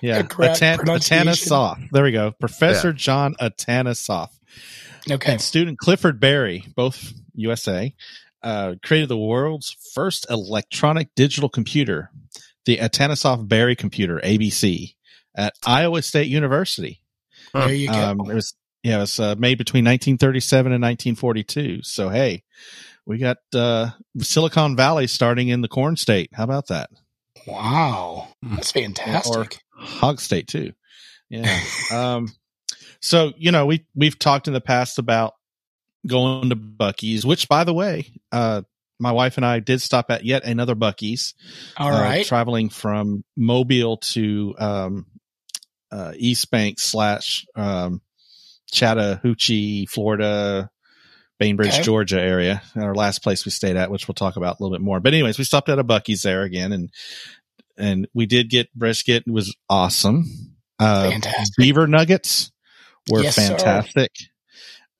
Yeah. 0.02 0.20
The 0.20 0.28
correct 0.28 0.60
Atan- 0.60 0.76
pronunciation. 0.76 1.28
Atanasoff. 1.28 1.90
There 1.90 2.04
we 2.04 2.12
go. 2.12 2.32
Professor 2.38 2.92
John 2.92 3.34
Atanasoff. 3.40 4.28
Okay. 5.10 5.32
and 5.32 5.40
student 5.40 5.78
Clifford 5.78 6.20
Berry, 6.20 6.64
both 6.76 7.12
USA, 7.34 7.94
uh, 8.42 8.74
created 8.84 9.08
the 9.08 9.18
world's 9.18 9.76
first 9.94 10.26
electronic 10.30 11.14
digital 11.14 11.48
computer, 11.48 12.10
the 12.64 12.78
Atanasoff 12.78 13.46
Berry 13.46 13.76
computer, 13.76 14.20
ABC, 14.24 14.94
at 15.34 15.54
Iowa 15.64 16.02
State 16.02 16.28
University. 16.28 17.02
There 17.54 17.72
you 17.72 17.88
go. 17.88 17.94
Um, 17.94 18.20
it 18.30 18.34
was 18.34 18.54
yeah, 18.82 18.96
it 18.96 19.00
was 19.00 19.20
uh, 19.20 19.34
made 19.38 19.58
between 19.58 19.84
1937 19.84 20.72
and 20.72 20.82
1942. 20.82 21.82
So 21.82 22.08
hey, 22.08 22.42
we 23.06 23.18
got 23.18 23.38
uh, 23.54 23.90
Silicon 24.18 24.76
Valley 24.76 25.06
starting 25.06 25.48
in 25.48 25.60
the 25.60 25.68
corn 25.68 25.96
state. 25.96 26.30
How 26.32 26.44
about 26.44 26.68
that? 26.68 26.90
wow. 27.46 28.28
That's 28.42 28.72
fantastic. 28.72 29.60
Hog 29.70 30.20
State 30.20 30.48
too. 30.48 30.72
Yeah. 31.28 31.60
um, 31.92 32.28
so 33.02 33.32
you 33.36 33.50
know 33.50 33.66
we 33.66 33.84
we've 33.94 34.18
talked 34.18 34.46
in 34.46 34.54
the 34.54 34.60
past 34.60 34.98
about 34.98 35.34
going 36.06 36.50
to 36.50 36.56
Buc-ee's, 36.56 37.26
which 37.26 37.48
by 37.48 37.64
the 37.64 37.74
way, 37.74 38.06
uh, 38.30 38.62
my 38.98 39.12
wife 39.12 39.36
and 39.36 39.44
I 39.44 39.60
did 39.60 39.80
stop 39.80 40.10
at 40.10 40.24
yet 40.24 40.44
another 40.44 40.74
Buc-ee's. 40.74 41.34
All 41.76 41.92
uh, 41.92 42.22
traveling 42.24 42.68
from 42.68 43.24
Mobile 43.36 43.98
to 43.98 44.54
um, 44.58 45.06
uh, 45.90 46.12
East 46.16 46.50
Bank 46.50 46.78
slash 46.78 47.44
um, 47.56 48.00
Chattahoochee, 48.70 49.86
Florida, 49.86 50.70
Bainbridge, 51.38 51.74
Okay. 51.74 51.82
Georgia 51.82 52.20
area. 52.20 52.62
Our 52.76 52.94
last 52.94 53.22
place 53.22 53.44
we 53.44 53.50
stayed 53.50 53.76
at, 53.76 53.90
which 53.90 54.06
we'll 54.06 54.14
talk 54.14 54.36
about 54.36 54.58
a 54.58 54.62
little 54.62 54.76
bit 54.76 54.84
more. 54.84 55.00
But 55.00 55.12
anyways, 55.12 55.38
we 55.38 55.44
stopped 55.44 55.68
at 55.68 55.78
a 55.80 55.84
Buc-ee's 55.84 56.22
there 56.22 56.42
again, 56.42 56.72
and 56.72 56.90
and 57.76 58.06
we 58.14 58.26
did 58.26 58.48
get 58.50 58.72
brisket. 58.74 59.24
It 59.26 59.32
was 59.32 59.56
awesome. 59.68 60.24
Uh, 60.78 61.10
Fantastic. 61.10 61.56
beaver 61.56 61.86
nuggets 61.86 62.51
were 63.10 63.22
Yes, 63.22 63.36
sir. 63.36 63.48
fantastic. 63.48 64.12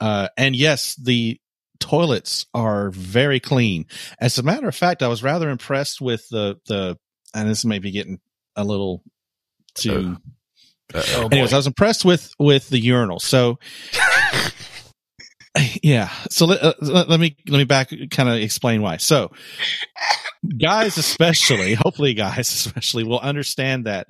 Uh, 0.00 0.28
and 0.36 0.56
yes, 0.56 0.94
the 0.96 1.38
toilets 1.78 2.46
are 2.54 2.90
very 2.90 3.40
clean. 3.40 3.86
As 4.20 4.38
a 4.38 4.42
matter 4.42 4.68
of 4.68 4.74
fact, 4.74 5.02
I 5.02 5.08
was 5.08 5.22
rather 5.22 5.50
impressed 5.50 6.00
with 6.00 6.28
the 6.30 6.56
the 6.66 6.98
and 7.34 7.48
this 7.48 7.64
may 7.64 7.78
be 7.78 7.90
getting 7.90 8.20
a 8.56 8.64
little 8.64 9.02
too 9.74 10.16
Uh, 10.94 11.02
boy. 11.22 11.28
anyways, 11.32 11.52
I 11.52 11.56
was 11.56 11.66
impressed 11.66 12.04
with 12.04 12.32
with 12.38 12.68
the 12.68 12.78
urinal. 12.78 13.18
So 13.20 13.58
yeah, 15.82 16.08
so 16.30 16.46
let, 16.46 16.62
uh, 16.62 16.74
let, 16.80 17.08
let 17.08 17.20
me 17.20 17.36
let 17.48 17.58
me 17.58 17.64
back 17.64 17.90
kind 18.10 18.28
of 18.28 18.36
explain 18.36 18.80
why. 18.82 18.96
So 18.96 19.30
guys 20.58 20.96
especially, 20.98 21.74
hopefully 21.82 22.14
guys 22.14 22.50
especially 22.52 23.04
will 23.04 23.20
understand 23.20 23.86
that 23.86 24.06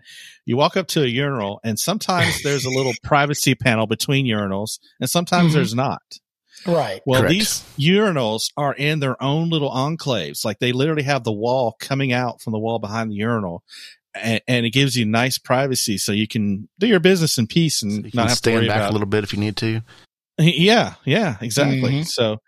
you 0.46 0.56
walk 0.56 0.76
up 0.76 0.86
to 0.88 1.02
a 1.02 1.06
urinal 1.06 1.60
and 1.64 1.78
sometimes 1.78 2.42
there's 2.42 2.64
a 2.64 2.70
little 2.70 2.92
privacy 3.02 3.54
panel 3.54 3.86
between 3.86 4.26
urinals 4.26 4.78
and 5.00 5.08
sometimes 5.10 5.50
Mhm. 5.50 5.54
there's 5.54 5.74
not. 5.74 6.02
right. 6.66 7.00
Well, 7.06 7.22
Correct. 7.22 7.32
these 7.32 7.64
urinals 7.78 8.50
are 8.56 8.74
in 8.74 9.00
their 9.00 9.20
own 9.22 9.50
little 9.50 9.70
enclaves. 9.70 10.44
Like 10.44 10.60
they 10.60 10.72
literally 10.72 11.02
have 11.02 11.24
the 11.24 11.32
wall 11.32 11.74
coming 11.80 12.12
out 12.12 12.40
from 12.40 12.52
the 12.52 12.58
wall 12.60 12.78
behind 12.78 13.10
the 13.10 13.16
urinal. 13.16 13.62
And, 14.14 14.40
and 14.46 14.66
it 14.66 14.70
gives 14.70 14.94
you 14.94 15.06
nice 15.06 15.38
privacy 15.38 15.96
so 15.98 16.12
you 16.12 16.28
can 16.28 16.68
do 16.78 16.86
your 16.86 17.00
business 17.00 17.38
in 17.38 17.46
peace 17.46 17.82
and 17.82 18.04
you 18.04 18.10
not 18.14 18.22
can 18.22 18.28
have 18.28 18.40
to 18.42 18.50
worry 18.50 18.56
stand 18.58 18.68
back 18.68 18.76
about 18.76 18.90
a 18.90 18.92
little 18.92 19.06
bit 19.06 19.24
if 19.24 19.32
you 19.32 19.40
need 19.40 19.56
to. 19.56 19.80
Yeah, 20.38 20.94
yeah, 21.04 21.36
exactly. 21.40 21.92
Mhm. 21.92 22.06
So, 22.06 22.38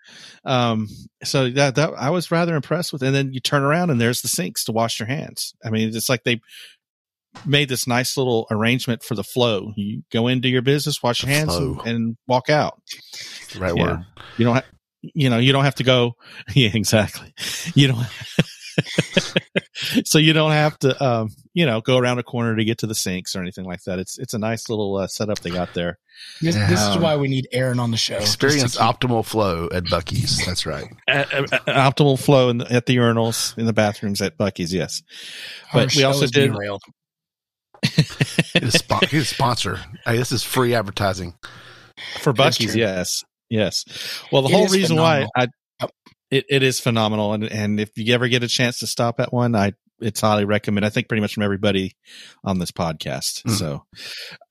um, 0.45 0.89
so 1.23 1.51
that 1.51 1.75
that 1.77 1.91
I 1.97 2.11
was 2.11 2.31
rather 2.31 2.55
impressed 2.57 2.93
with. 2.93 3.03
And 3.03 3.15
then 3.15 3.33
you 3.33 3.41
turn 3.41 3.63
around 3.63 3.91
and 3.91 4.01
there's 4.01 4.23
the 4.23 4.29
sinks 4.29 4.65
to 4.65 4.73
wash 4.73 4.99
your 4.99 5.07
hands. 5.07 5.55
I 5.65 5.71
mean, 5.71 5.89
it's 5.95 6.09
like 6.09 6.25
they 6.25 6.41
made 7.45 7.69
this 7.69 7.87
nice 7.87 8.17
little 8.17 8.47
arrangement 8.51 9.03
for 9.03 9.15
the 9.15 9.25
flow. 9.25 9.73
You 9.77 10.03
go 10.13 10.29
into 10.29 10.49
your 10.49 10.63
business, 10.63 11.03
wash 11.03 11.23
your 11.23 11.31
hands, 11.33 11.55
and, 11.57 11.81
and 11.87 12.17
walk 12.27 12.49
out. 12.49 12.81
Right 13.59 13.75
Yeah. 13.77 13.83
word. 13.83 14.07
You 14.39 14.45
don't, 14.47 14.55
ha- 14.55 14.65
you 15.03 15.29
know, 15.31 15.39
you 15.39 15.53
don't 15.53 15.65
have 15.65 15.75
to 15.77 15.85
go. 15.85 16.13
Yeah, 16.55 16.71
exactly. 16.73 17.35
You 17.75 17.89
don't. 17.89 18.07
so 20.05 20.19
you 20.19 20.33
don't 20.33 20.53
have 20.53 20.79
to, 20.81 21.05
um, 21.05 21.29
you 21.55 21.65
know 21.65 21.81
go 21.81 21.97
around 21.97 22.19
a 22.19 22.23
corner 22.23 22.57
to 22.57 22.65
get 22.65 22.79
to 22.79 22.87
the 22.87 22.95
sinks 22.95 23.35
or 23.35 23.41
anything 23.41 23.65
like 23.65 23.83
that. 23.85 23.99
It's 23.99 24.19
it's 24.19 24.35
a 24.35 24.39
nice 24.39 24.69
little 24.69 24.97
uh, 24.97 25.07
setup 25.07 25.39
they 25.39 25.51
got 25.51 25.73
there. 25.73 25.99
This, 26.41 26.57
this 26.57 26.81
is 26.81 26.99
why 26.99 27.17
we 27.17 27.29
need 27.29 27.49
Erin 27.53 27.79
on 27.79 27.93
the 27.93 27.97
show. 27.97 28.17
Experience 28.17 28.77
optimal 28.77 29.25
flow 29.25 29.69
at 29.73 29.85
Buc-ee's. 29.85 30.45
That's 30.45 30.67
right. 30.67 30.93
Uh, 31.07 31.25
uh, 31.33 31.59
uh, 31.67 31.91
optimal 31.91 32.19
flow 32.19 32.53
the, 32.53 32.73
at 32.73 32.87
the 32.87 32.97
urinals 32.97 33.57
in 33.57 33.67
the 33.67 33.73
bathrooms 33.73 34.21
at 34.21 34.37
Buc-ee's. 34.37 34.73
Yes, 34.73 35.03
but 35.73 35.95
we 35.95 36.03
also 36.03 36.27
did. 36.27 36.53
Get 36.53 36.81
a, 38.63 39.25
sponsor. 39.25 39.81
Hey, 40.05 40.17
this 40.17 40.33
is 40.33 40.43
free 40.43 40.75
advertising 40.75 41.35
for 42.21 42.33
Buc-ee's. 42.33 42.75
Yes, 42.75 43.23
yes. 43.49 43.85
Well, 44.33 44.43
the 44.43 44.49
it 44.49 44.53
whole 44.53 44.69
reason 44.69 44.97
phenomenal. 44.97 45.31
why 45.35 45.49
I 45.81 45.89
it, 46.31 46.47
it 46.49 46.63
is 46.65 46.81
phenomenal, 46.81 47.33
and 47.33 47.45
and 47.45 47.79
if 47.79 47.91
you 47.97 48.13
ever 48.15 48.29
get 48.29 48.43
a 48.43 48.49
chance 48.49 48.81
to 48.81 48.87
stop 48.87 49.21
at 49.21 49.33
one, 49.33 49.55
I 49.55 49.75
it's 50.05 50.21
highly 50.21 50.45
recommend. 50.45 50.85
I 50.85 50.91
think 50.91 51.09
pretty 51.09 51.21
much 51.21 51.35
from 51.35 51.43
everybody 51.43 51.97
on 52.45 52.59
this 52.59 52.71
podcast. 52.71 53.43
Mm. 53.43 53.51
So, 53.53 53.85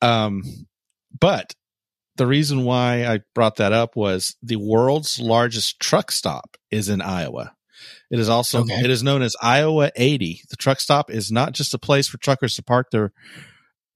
um, 0.02 0.44
but 1.20 1.54
the 2.18 2.28
reason 2.28 2.64
why 2.64 3.06
I 3.06 3.22
brought 3.34 3.58
that 3.58 3.74
up 3.74 3.96
was 3.96 4.36
the 4.42 4.58
world's 4.58 5.20
largest 5.20 5.80
truck 5.80 6.12
stop 6.12 6.58
is 6.72 6.90
in 6.90 7.02
Iowa. 7.02 7.54
It 8.12 8.20
is 8.20 8.30
also 8.30 8.62
okay. 8.62 8.82
it 8.84 8.90
is 8.90 9.04
known 9.04 9.22
as 9.22 9.36
Iowa 9.42 9.92
80. 9.96 10.44
The 10.50 10.56
truck 10.56 10.80
stop 10.80 11.10
is 11.10 11.32
not 11.32 11.54
just 11.54 11.74
a 11.74 11.80
place 11.80 12.08
for 12.08 12.18
truckers 12.18 12.56
to 12.56 12.64
park 12.64 12.92
their 12.92 13.12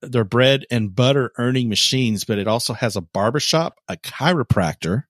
their 0.01 0.23
bread 0.23 0.65
and 0.69 0.95
butter 0.95 1.31
earning 1.37 1.69
machines, 1.69 2.23
but 2.23 2.37
it 2.37 2.47
also 2.47 2.73
has 2.73 2.95
a 2.95 3.01
barbershop, 3.01 3.79
a 3.87 3.97
chiropractor, 3.97 5.03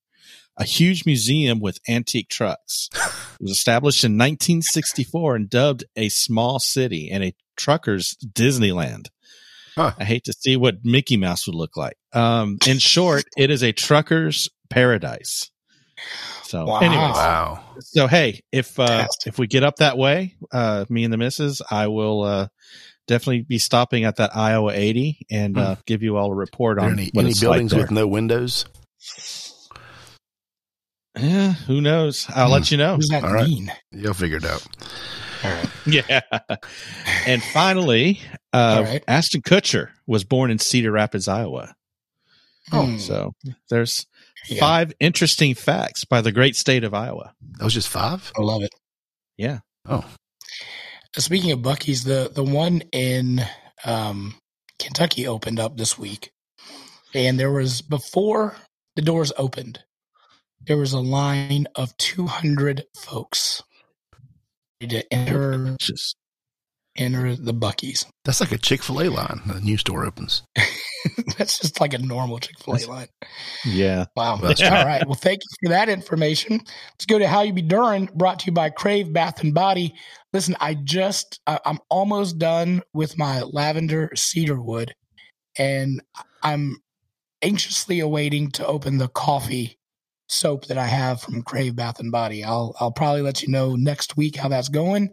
a 0.57 0.63
huge 0.63 1.05
museum 1.05 1.59
with 1.59 1.79
antique 1.87 2.29
trucks. 2.29 2.89
It 2.93 3.43
was 3.43 3.51
established 3.51 4.03
in 4.03 4.13
1964 4.13 5.35
and 5.35 5.49
dubbed 5.49 5.85
a 5.95 6.09
small 6.09 6.59
city 6.59 7.09
and 7.11 7.23
a 7.23 7.35
trucker's 7.55 8.15
Disneyland. 8.25 9.07
Huh. 9.75 9.93
I 9.97 10.05
hate 10.05 10.23
to 10.23 10.33
see 10.33 10.57
what 10.57 10.83
Mickey 10.83 11.17
Mouse 11.17 11.45
would 11.45 11.55
look 11.55 11.77
like. 11.77 11.97
Um, 12.11 12.57
in 12.65 12.79
short, 12.79 13.25
it 13.37 13.51
is 13.51 13.63
a 13.63 13.71
trucker's 13.71 14.49
paradise. 14.71 15.51
So, 16.43 16.65
wow. 16.65 16.79
anyways, 16.79 17.13
wow. 17.13 17.63
So, 17.79 18.07
hey, 18.07 18.41
if 18.51 18.79
uh, 18.79 19.07
if 19.25 19.37
we 19.37 19.45
get 19.45 19.63
up 19.63 19.77
that 19.77 19.97
way, 19.97 20.35
uh, 20.51 20.85
me 20.89 21.03
and 21.03 21.13
the 21.13 21.17
missus, 21.17 21.61
I 21.69 21.87
will 21.87 22.23
uh, 22.23 22.47
definitely 23.07 23.41
be 23.41 23.59
stopping 23.59 24.03
at 24.03 24.15
that 24.15 24.35
Iowa 24.35 24.71
80 24.73 25.27
and 25.29 25.57
uh, 25.57 25.75
hmm. 25.75 25.81
give 25.85 26.01
you 26.01 26.17
all 26.17 26.31
a 26.31 26.35
report 26.35 26.79
on 26.79 26.93
any, 26.93 27.11
any 27.15 27.33
buildings 27.39 27.73
like 27.73 27.81
with 27.81 27.91
no 27.91 28.07
windows. 28.07 28.65
Yeah, 31.19 31.53
who 31.53 31.81
knows? 31.81 32.27
I'll 32.29 32.47
hmm. 32.47 32.53
let 32.53 32.71
you 32.71 32.77
know. 32.77 32.93
What 32.93 33.01
does 33.01 33.09
that 33.09 33.23
all 33.23 33.33
mean? 33.33 33.67
Right. 33.67 33.77
You'll 33.91 34.13
figure 34.13 34.37
it 34.37 34.45
out. 34.45 34.65
All 35.43 35.51
right. 35.51 35.69
Yeah. 35.85 36.21
and 37.25 37.41
finally, 37.41 38.19
uh, 38.53 38.83
right. 38.85 39.03
Ashton 39.07 39.41
Kutcher 39.41 39.89
was 40.05 40.23
born 40.23 40.51
in 40.51 40.59
Cedar 40.59 40.91
Rapids, 40.91 41.27
Iowa. 41.27 41.75
Oh, 42.71 42.97
so 42.97 43.33
there's 43.69 44.05
yeah. 44.49 44.59
five 44.59 44.93
interesting 44.99 45.55
facts 45.55 46.03
by 46.03 46.21
the 46.21 46.31
great 46.31 46.55
state 46.55 46.83
of 46.83 46.93
Iowa. 46.93 47.33
That 47.57 47.63
was 47.63 47.73
just 47.73 47.87
five. 47.87 48.31
I 48.37 48.41
love 48.41 48.63
it. 48.63 48.73
Yeah. 49.37 49.59
Oh. 49.85 50.05
Speaking 51.17 51.51
of 51.51 51.59
Buc-ee's, 51.59 52.03
the 52.03 52.29
the 52.33 52.43
one 52.43 52.81
in 52.91 53.41
um, 53.85 54.35
Kentucky 54.79 55.25
opened 55.25 55.59
up 55.59 55.77
this 55.77 55.97
week, 55.97 56.31
and 57.13 57.39
there 57.39 57.51
was 57.51 57.81
before 57.81 58.55
the 58.95 59.01
doors 59.01 59.31
opened, 59.37 59.83
there 60.67 60.77
was 60.77 60.93
a 60.93 60.99
line 60.99 61.65
of 61.75 61.95
200 61.97 62.83
folks 62.95 63.63
to 64.81 65.13
enter 65.13 65.75
just 65.79 66.17
enter 66.97 67.35
the 67.35 67.53
Buc-ee's. 67.53 68.05
That's 68.25 68.41
like 68.41 68.51
a 68.51 68.57
Chick 68.57 68.83
Fil 68.83 69.01
A 69.01 69.09
line. 69.09 69.41
The 69.45 69.61
new 69.61 69.77
store 69.77 70.05
opens. 70.05 70.43
That's 71.37 71.59
just 71.59 71.79
like 71.79 71.93
a 71.93 71.99
normal 71.99 72.39
Chick 72.39 72.59
Fil 72.59 72.75
A 72.75 72.85
line. 72.87 73.07
Yeah. 73.65 74.05
Wow. 74.15 74.33
All 74.33 74.39
right. 74.41 75.05
Well, 75.05 75.15
thank 75.15 75.39
you 75.39 75.67
for 75.67 75.69
that 75.69 75.89
information. 75.89 76.57
Let's 76.57 77.05
go 77.07 77.19
to 77.19 77.27
how 77.27 77.41
you 77.41 77.53
be 77.53 77.61
during. 77.61 78.09
Brought 78.15 78.39
to 78.39 78.45
you 78.47 78.51
by 78.51 78.69
Crave 78.69 79.13
Bath 79.13 79.43
and 79.43 79.53
Body. 79.53 79.93
Listen, 80.33 80.55
I 80.59 80.73
just 80.73 81.39
I, 81.47 81.59
I'm 81.65 81.79
almost 81.89 82.39
done 82.39 82.81
with 82.93 83.17
my 83.17 83.41
lavender 83.43 84.11
cedar 84.15 84.61
wood, 84.61 84.93
and 85.57 86.01
I'm 86.43 86.77
anxiously 87.41 87.99
awaiting 87.99 88.49
to 88.51 88.65
open 88.65 88.97
the 88.97 89.07
coffee 89.07 89.77
soap 90.27 90.65
that 90.65 90.77
I 90.77 90.87
have 90.87 91.21
from 91.21 91.41
Crave 91.41 91.75
Bath 91.75 91.99
and 91.99 92.11
Body. 92.11 92.43
I'll 92.43 92.75
I'll 92.79 92.91
probably 92.91 93.21
let 93.21 93.41
you 93.41 93.49
know 93.49 93.75
next 93.75 94.17
week 94.17 94.35
how 94.35 94.49
that's 94.49 94.69
going. 94.69 95.09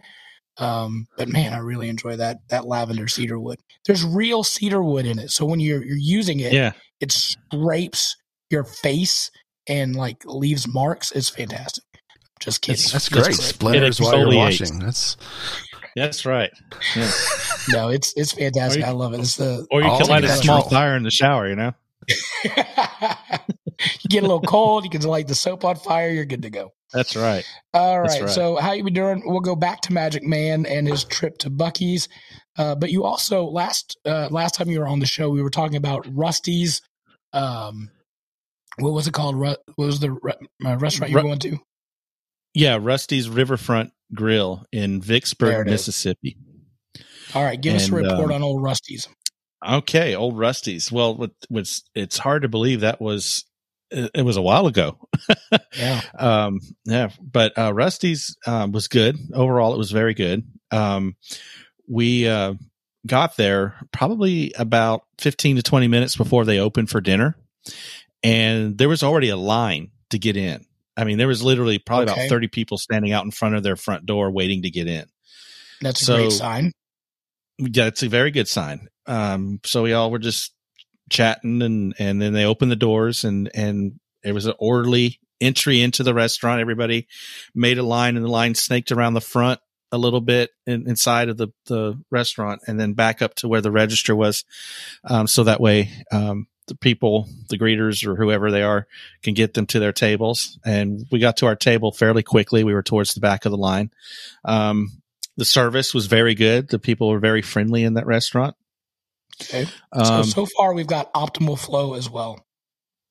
Um, 0.58 1.08
but 1.16 1.28
man, 1.28 1.52
I 1.52 1.58
really 1.58 1.88
enjoy 1.88 2.16
that 2.16 2.38
that 2.48 2.66
lavender 2.66 3.08
cedar 3.08 3.40
wood. 3.40 3.58
There's 3.86 4.04
real 4.04 4.44
cedar 4.44 4.82
wood 4.82 5.06
in 5.06 5.18
it, 5.18 5.30
so 5.30 5.44
when 5.44 5.60
you're 5.60 5.84
you're 5.84 5.96
using 5.96 6.40
it, 6.40 6.52
yeah, 6.52 6.72
it 7.00 7.10
scrapes 7.10 8.16
your 8.50 8.64
face 8.64 9.30
and 9.66 9.96
like 9.96 10.24
leaves 10.24 10.68
marks. 10.68 11.10
It's 11.12 11.28
fantastic. 11.28 11.84
Just 12.40 12.60
kidding. 12.62 12.80
That's, 12.80 12.92
that's 12.92 13.08
great. 13.08 13.34
Splinters 13.34 14.00
while 14.00 14.18
you're 14.18 14.36
washing. 14.36 14.78
That's 14.78 15.16
that's 15.96 16.26
right. 16.26 16.50
Yeah. 16.94 17.10
no, 17.70 17.88
it's 17.88 18.12
it's 18.16 18.32
fantastic. 18.32 18.82
You, 18.82 18.88
I 18.88 18.90
love 18.90 19.14
it. 19.14 19.20
It's 19.20 19.36
the 19.36 19.66
or 19.70 19.82
you 19.82 19.88
can 19.96 20.06
light 20.06 20.24
a 20.24 20.28
small 20.28 20.68
fire 20.68 20.96
in 20.96 21.02
the 21.02 21.10
shower. 21.10 21.48
You 21.48 21.56
know. 21.56 21.72
you 22.44 24.08
get 24.08 24.22
a 24.22 24.26
little 24.26 24.40
cold. 24.40 24.84
You 24.84 24.90
can 24.90 25.02
light 25.02 25.28
the 25.28 25.34
soap 25.34 25.64
on 25.64 25.76
fire. 25.76 26.10
You're 26.10 26.24
good 26.24 26.42
to 26.42 26.50
go. 26.50 26.72
That's 26.92 27.16
right. 27.16 27.44
All 27.72 28.00
right. 28.00 28.22
right. 28.22 28.30
So 28.30 28.56
how 28.56 28.72
you 28.72 28.84
been 28.84 28.94
doing? 28.94 29.22
We'll 29.24 29.40
go 29.40 29.56
back 29.56 29.80
to 29.82 29.92
Magic 29.92 30.22
Man 30.22 30.64
and 30.66 30.86
his 30.86 31.04
trip 31.04 31.38
to 31.38 31.50
Buc-ee's. 31.50 32.08
Uh, 32.56 32.74
but 32.76 32.90
you 32.90 33.04
also 33.04 33.44
last 33.44 33.98
uh, 34.04 34.28
last 34.30 34.54
time 34.54 34.68
you 34.68 34.78
were 34.78 34.86
on 34.86 35.00
the 35.00 35.06
show, 35.06 35.28
we 35.28 35.42
were 35.42 35.50
talking 35.50 35.76
about 35.76 36.06
Rusty's. 36.08 36.82
Um, 37.32 37.90
what 38.78 38.92
was 38.92 39.08
it 39.08 39.14
called? 39.14 39.36
What 39.36 39.60
was 39.76 39.98
the 40.00 40.12
re- 40.12 40.34
uh, 40.64 40.76
restaurant 40.76 41.10
you 41.10 41.16
were 41.16 41.22
going 41.22 41.40
to? 41.40 41.58
Yeah, 42.54 42.78
Rusty's 42.80 43.28
Riverfront 43.28 43.92
Grill 44.14 44.64
in 44.72 45.00
Vicksburg, 45.00 45.66
Mississippi. 45.66 46.36
All 47.34 47.42
right, 47.42 47.60
give 47.60 47.72
and, 47.72 47.82
us 47.82 47.88
a 47.88 47.94
report 47.94 48.30
um, 48.30 48.32
on 48.32 48.42
Old 48.42 48.62
Rusty's. 48.62 49.08
Okay, 49.66 50.14
Old 50.14 50.38
Rusty's. 50.38 50.92
Well, 50.92 51.30
what's 51.48 51.82
it's 51.94 52.18
hard 52.18 52.42
to 52.42 52.48
believe 52.48 52.80
that 52.80 53.00
was 53.00 53.44
it 53.90 54.24
was 54.24 54.36
a 54.36 54.42
while 54.42 54.66
ago. 54.66 54.98
yeah. 55.76 56.00
Um, 56.18 56.60
yeah. 56.84 57.10
But 57.20 57.56
uh, 57.56 57.72
Rusty's 57.72 58.36
um, 58.46 58.72
was 58.72 58.88
good. 58.88 59.16
Overall, 59.32 59.74
it 59.74 59.78
was 59.78 59.90
very 59.90 60.14
good. 60.14 60.44
Um, 60.70 61.16
we 61.88 62.26
uh, 62.26 62.54
got 63.06 63.36
there 63.36 63.76
probably 63.92 64.52
about 64.58 65.04
15 65.18 65.56
to 65.56 65.62
20 65.62 65.88
minutes 65.88 66.16
before 66.16 66.44
they 66.44 66.58
opened 66.58 66.90
for 66.90 67.00
dinner. 67.00 67.36
And 68.22 68.76
there 68.78 68.88
was 68.88 69.02
already 69.02 69.28
a 69.28 69.36
line 69.36 69.90
to 70.10 70.18
get 70.18 70.36
in. 70.36 70.64
I 70.96 71.04
mean, 71.04 71.18
there 71.18 71.28
was 71.28 71.42
literally 71.42 71.78
probably 71.78 72.10
okay. 72.10 72.22
about 72.22 72.30
30 72.30 72.48
people 72.48 72.78
standing 72.78 73.12
out 73.12 73.24
in 73.24 73.30
front 73.30 73.54
of 73.54 73.62
their 73.62 73.76
front 73.76 74.06
door 74.06 74.30
waiting 74.30 74.62
to 74.62 74.70
get 74.70 74.88
in. 74.88 75.04
That's 75.80 76.02
a 76.02 76.04
so, 76.04 76.16
great 76.16 76.32
sign. 76.32 76.72
Yeah, 77.58 77.86
it's 77.86 78.02
a 78.02 78.08
very 78.08 78.30
good 78.30 78.48
sign. 78.48 78.88
Um, 79.06 79.60
so 79.64 79.82
we 79.82 79.92
all 79.92 80.10
were 80.10 80.18
just 80.18 80.52
chatting 81.10 81.60
and 81.62 81.94
and 81.98 82.20
then 82.20 82.32
they 82.32 82.44
opened 82.44 82.70
the 82.70 82.76
doors 82.76 83.24
and 83.24 83.50
and 83.54 84.00
it 84.22 84.32
was 84.32 84.46
an 84.46 84.54
orderly 84.58 85.20
entry 85.40 85.80
into 85.80 86.02
the 86.02 86.14
restaurant. 86.14 86.60
Everybody 86.60 87.06
made 87.54 87.78
a 87.78 87.82
line 87.82 88.16
and 88.16 88.24
the 88.24 88.30
line 88.30 88.54
snaked 88.54 88.92
around 88.92 89.14
the 89.14 89.20
front 89.20 89.60
a 89.92 89.98
little 89.98 90.20
bit 90.20 90.50
in, 90.66 90.88
inside 90.88 91.28
of 91.28 91.36
the 91.36 91.48
the 91.66 92.00
restaurant 92.10 92.62
and 92.66 92.80
then 92.80 92.94
back 92.94 93.22
up 93.22 93.34
to 93.36 93.48
where 93.48 93.60
the 93.60 93.70
register 93.70 94.16
was. 94.16 94.44
Um, 95.04 95.26
so 95.26 95.44
that 95.44 95.60
way 95.60 95.90
um, 96.10 96.46
the 96.66 96.74
people 96.74 97.28
the 97.50 97.58
greeters 97.58 98.06
or 98.06 98.16
whoever 98.16 98.50
they 98.50 98.62
are 98.62 98.86
can 99.22 99.34
get 99.34 99.54
them 99.54 99.66
to 99.66 99.78
their 99.78 99.92
tables. 99.92 100.58
And 100.64 101.06
we 101.12 101.18
got 101.18 101.36
to 101.38 101.46
our 101.46 101.56
table 101.56 101.92
fairly 101.92 102.22
quickly. 102.22 102.64
We 102.64 102.74
were 102.74 102.82
towards 102.82 103.14
the 103.14 103.20
back 103.20 103.44
of 103.44 103.52
the 103.52 103.58
line. 103.58 103.90
Um, 104.44 105.02
the 105.36 105.44
service 105.44 105.92
was 105.92 106.06
very 106.06 106.34
good. 106.34 106.68
The 106.68 106.78
people 106.78 107.08
were 107.08 107.18
very 107.18 107.42
friendly 107.42 107.84
in 107.84 107.94
that 107.94 108.06
restaurant 108.06 108.56
Okay. 109.42 109.66
Um, 109.92 110.04
so 110.04 110.22
so 110.22 110.46
far 110.56 110.74
we've 110.74 110.86
got 110.86 111.12
optimal 111.14 111.58
flow 111.58 111.94
as 111.94 112.08
well. 112.08 112.44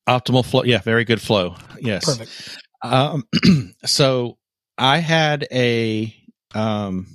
Optimal 0.08 0.46
flow, 0.46 0.64
yeah, 0.64 0.80
very 0.80 1.06
good 1.06 1.22
flow. 1.22 1.56
Yes. 1.80 2.06
Perfect. 2.06 2.60
Um, 2.82 3.24
so 3.86 4.38
I 4.78 4.98
had 5.00 5.48
a 5.52 6.14
um 6.54 7.08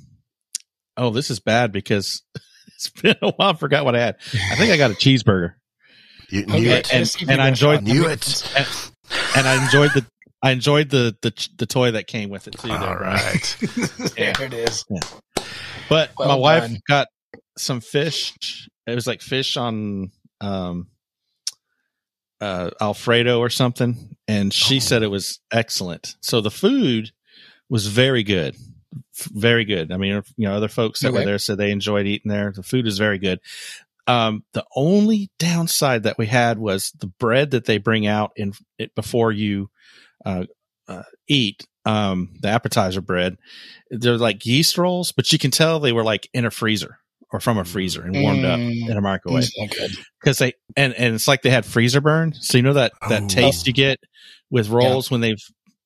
oh, 0.96 1.10
this 1.10 1.30
is 1.30 1.40
bad 1.40 1.72
because 1.72 2.22
it's 2.74 2.90
been 2.90 3.16
a 3.22 3.32
while. 3.32 3.50
I 3.50 3.54
forgot 3.54 3.84
what 3.84 3.94
I 3.96 4.00
had. 4.00 4.16
I 4.50 4.56
think 4.56 4.72
I 4.72 4.76
got 4.76 4.90
a 4.90 4.94
cheeseburger. 4.94 5.54
You 6.30 6.44
knew 6.44 6.54
okay, 6.54 6.78
it, 6.80 6.92
and, 6.92 7.30
and 7.30 7.40
I 7.40 7.48
enjoyed 7.48 7.82
knew 7.82 8.06
it, 8.06 8.52
and, 8.56 8.66
and, 9.34 9.48
I 9.48 9.64
enjoyed 9.64 9.92
the 9.94 10.04
I 10.42 10.50
enjoyed 10.50 10.90
the 10.90 11.16
the 11.22 11.48
the 11.56 11.66
toy 11.66 11.92
that 11.92 12.06
came 12.06 12.28
with 12.28 12.48
it 12.48 12.58
too. 12.58 12.70
All 12.70 12.78
there, 12.78 12.98
right, 12.98 13.56
yeah. 13.76 13.86
there 14.16 14.46
it 14.46 14.52
is. 14.52 14.84
Yeah. 14.90 15.44
But 15.88 16.10
well 16.18 16.28
my 16.28 16.34
done. 16.34 16.40
wife 16.40 16.80
got 16.86 17.08
some 17.56 17.80
fish 17.80 18.68
it 18.88 18.94
was 18.94 19.06
like 19.06 19.20
fish 19.20 19.56
on 19.56 20.10
um 20.40 20.88
uh 22.40 22.70
alfredo 22.80 23.40
or 23.40 23.50
something 23.50 24.16
and 24.28 24.52
she 24.52 24.76
oh. 24.76 24.80
said 24.80 25.02
it 25.02 25.08
was 25.08 25.40
excellent 25.50 26.14
so 26.20 26.40
the 26.40 26.50
food 26.50 27.10
was 27.68 27.86
very 27.86 28.22
good 28.22 28.54
very 29.32 29.64
good. 29.64 29.92
I 29.92 29.96
mean, 29.96 30.22
you 30.36 30.48
know, 30.48 30.54
other 30.54 30.68
folks 30.68 31.00
that 31.00 31.08
okay. 31.08 31.18
were 31.18 31.24
there 31.24 31.38
said 31.38 31.58
they 31.58 31.70
enjoyed 31.70 32.06
eating 32.06 32.30
there. 32.30 32.52
The 32.54 32.62
food 32.62 32.86
is 32.86 32.98
very 32.98 33.18
good. 33.18 33.40
Um, 34.06 34.44
the 34.54 34.64
only 34.74 35.30
downside 35.38 36.04
that 36.04 36.18
we 36.18 36.26
had 36.26 36.58
was 36.58 36.92
the 36.92 37.08
bread 37.08 37.50
that 37.50 37.66
they 37.66 37.78
bring 37.78 38.06
out 38.06 38.32
in 38.36 38.54
it 38.78 38.94
before 38.94 39.32
you 39.32 39.70
uh, 40.24 40.44
uh, 40.86 41.02
eat 41.26 41.66
um, 41.84 42.34
the 42.40 42.48
appetizer 42.48 43.02
bread. 43.02 43.36
They're 43.90 44.16
like 44.16 44.46
yeast 44.46 44.78
rolls, 44.78 45.12
but 45.12 45.32
you 45.32 45.38
can 45.38 45.50
tell 45.50 45.78
they 45.78 45.92
were 45.92 46.04
like 46.04 46.28
in 46.32 46.46
a 46.46 46.50
freezer 46.50 46.98
or 47.32 47.40
from 47.40 47.58
a 47.58 47.64
freezer 47.64 48.02
and 48.02 48.20
warmed 48.20 48.44
mm, 48.44 48.52
up 48.52 48.90
in 48.90 48.96
a 48.96 49.00
microwave 49.00 49.48
because 50.20 50.38
they 50.38 50.54
and 50.76 50.94
and 50.94 51.14
it's 51.14 51.28
like 51.28 51.42
they 51.42 51.50
had 51.50 51.66
freezer 51.66 52.00
burn. 52.00 52.32
So 52.34 52.58
you 52.58 52.62
know 52.62 52.74
that 52.74 52.92
that 53.08 53.24
oh. 53.24 53.28
taste 53.28 53.66
you 53.66 53.72
get 53.72 53.98
with 54.50 54.68
rolls 54.68 55.10
yeah. 55.10 55.14
when 55.14 55.20
they've 55.20 55.42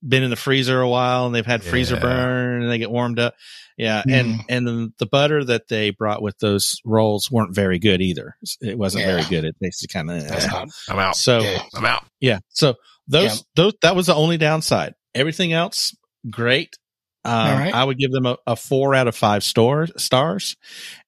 been 0.07 0.23
in 0.23 0.31
the 0.31 0.37
freezer 0.37 0.81
a 0.81 0.89
while 0.89 1.27
and 1.27 1.35
they've 1.35 1.47
had 1.47 1.63
freezer 1.63 1.95
yeah. 1.97 2.01
burn 2.01 2.63
and 2.63 2.71
they 2.71 2.79
get 2.79 2.91
warmed 2.91 3.19
up. 3.19 3.35
Yeah, 3.77 4.03
mm. 4.07 4.13
and 4.13 4.41
and 4.49 4.69
then 4.69 4.95
the 4.99 5.07
butter 5.07 5.43
that 5.45 5.69
they 5.69 5.91
brought 5.91 6.23
with 6.23 6.39
those 6.39 6.77
rolls 6.85 7.31
weren't 7.31 7.55
very 7.55 7.79
good 7.79 8.03
either. 8.03 8.37
It 8.61 8.79
wasn't 8.79 9.05
yeah. 9.05 9.17
very 9.17 9.29
good. 9.29 9.45
It 9.45 9.57
tasted 9.63 9.89
kind 9.93 10.11
of. 10.11 10.23
Eh. 10.23 10.67
I'm 10.89 10.99
out. 10.99 11.17
So 11.17 11.41
yeah. 11.41 11.63
I'm 11.75 11.87
out. 11.87 12.05
Yeah. 12.21 12.41
So 12.51 12.75
those 13.09 13.45
those 13.57 13.73
that 13.83 13.97
was 13.97 14.07
the 14.07 14.15
only 14.15 14.37
downside. 14.37 14.95
Everything 15.15 15.53
else 15.53 15.95
great. 16.31 16.77
Um, 17.25 17.59
right. 17.59 17.75
I 17.75 17.85
would 17.85 17.99
give 17.99 18.11
them 18.11 18.27
a, 18.27 18.37
a, 18.47 18.57
four 18.57 18.95
out 18.95 19.07
of 19.07 19.15
five 19.15 19.45
store, 19.45 19.87
stars, 19.97 20.57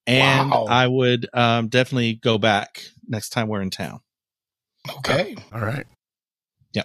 and 0.07 0.51
wow. 0.51 0.67
I 0.69 0.87
would 0.87 1.27
um, 1.33 1.69
definitely 1.69 2.15
go 2.15 2.39
back 2.39 2.83
next 3.09 3.31
time 3.31 3.49
we're 3.49 3.63
in 3.63 3.71
town. 3.71 4.01
Okay. 4.99 5.35
All 5.53 5.61
right. 5.61 5.87
Yeah. 6.73 6.85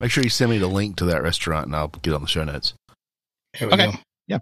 Make 0.00 0.10
sure 0.10 0.24
you 0.24 0.30
send 0.30 0.50
me 0.50 0.58
the 0.58 0.66
link 0.66 0.96
to 0.96 1.04
that 1.06 1.22
restaurant, 1.22 1.66
and 1.66 1.76
I'll 1.76 1.88
get 1.88 2.14
on 2.14 2.22
the 2.22 2.26
show 2.26 2.44
notes. 2.44 2.72
okay. 3.60 3.92
Go. 3.92 3.98
Yeah. 4.28 4.38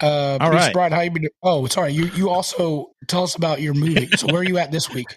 Uh, 0.00 0.38
All 0.40 0.50
right. 0.50 0.72
Brad, 0.72 0.92
how 0.92 1.00
you 1.00 1.10
been? 1.10 1.28
Oh, 1.42 1.66
sorry. 1.66 1.92
You 1.92 2.06
you 2.14 2.30
also 2.30 2.92
tell 3.08 3.24
us 3.24 3.34
about 3.34 3.60
your 3.60 3.74
movie. 3.74 4.08
so 4.16 4.28
where 4.28 4.42
are 4.42 4.44
you 4.44 4.58
at 4.58 4.70
this 4.70 4.88
week? 4.90 5.08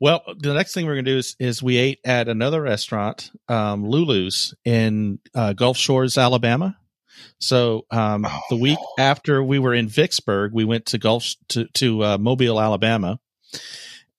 Well, 0.00 0.22
the 0.38 0.54
next 0.54 0.74
thing 0.74 0.86
we're 0.86 0.94
going 0.94 1.04
to 1.04 1.12
do 1.12 1.18
is, 1.18 1.36
is 1.38 1.62
we 1.62 1.76
ate 1.76 2.00
at 2.04 2.28
another 2.28 2.62
restaurant, 2.62 3.30
um, 3.48 3.84
Lulu's 3.84 4.54
in 4.64 5.18
uh, 5.34 5.52
Gulf 5.52 5.76
Shores, 5.76 6.18
Alabama. 6.18 6.76
So 7.38 7.86
um, 7.90 8.26
oh, 8.28 8.40
the 8.50 8.56
week 8.56 8.78
no. 8.98 9.04
after 9.04 9.42
we 9.42 9.58
were 9.58 9.74
in 9.74 9.88
Vicksburg, 9.88 10.52
we 10.52 10.64
went 10.64 10.86
to 10.86 10.98
Gulf 10.98 11.34
to 11.50 11.66
to 11.74 12.04
uh, 12.04 12.18
Mobile, 12.18 12.60
Alabama, 12.60 13.20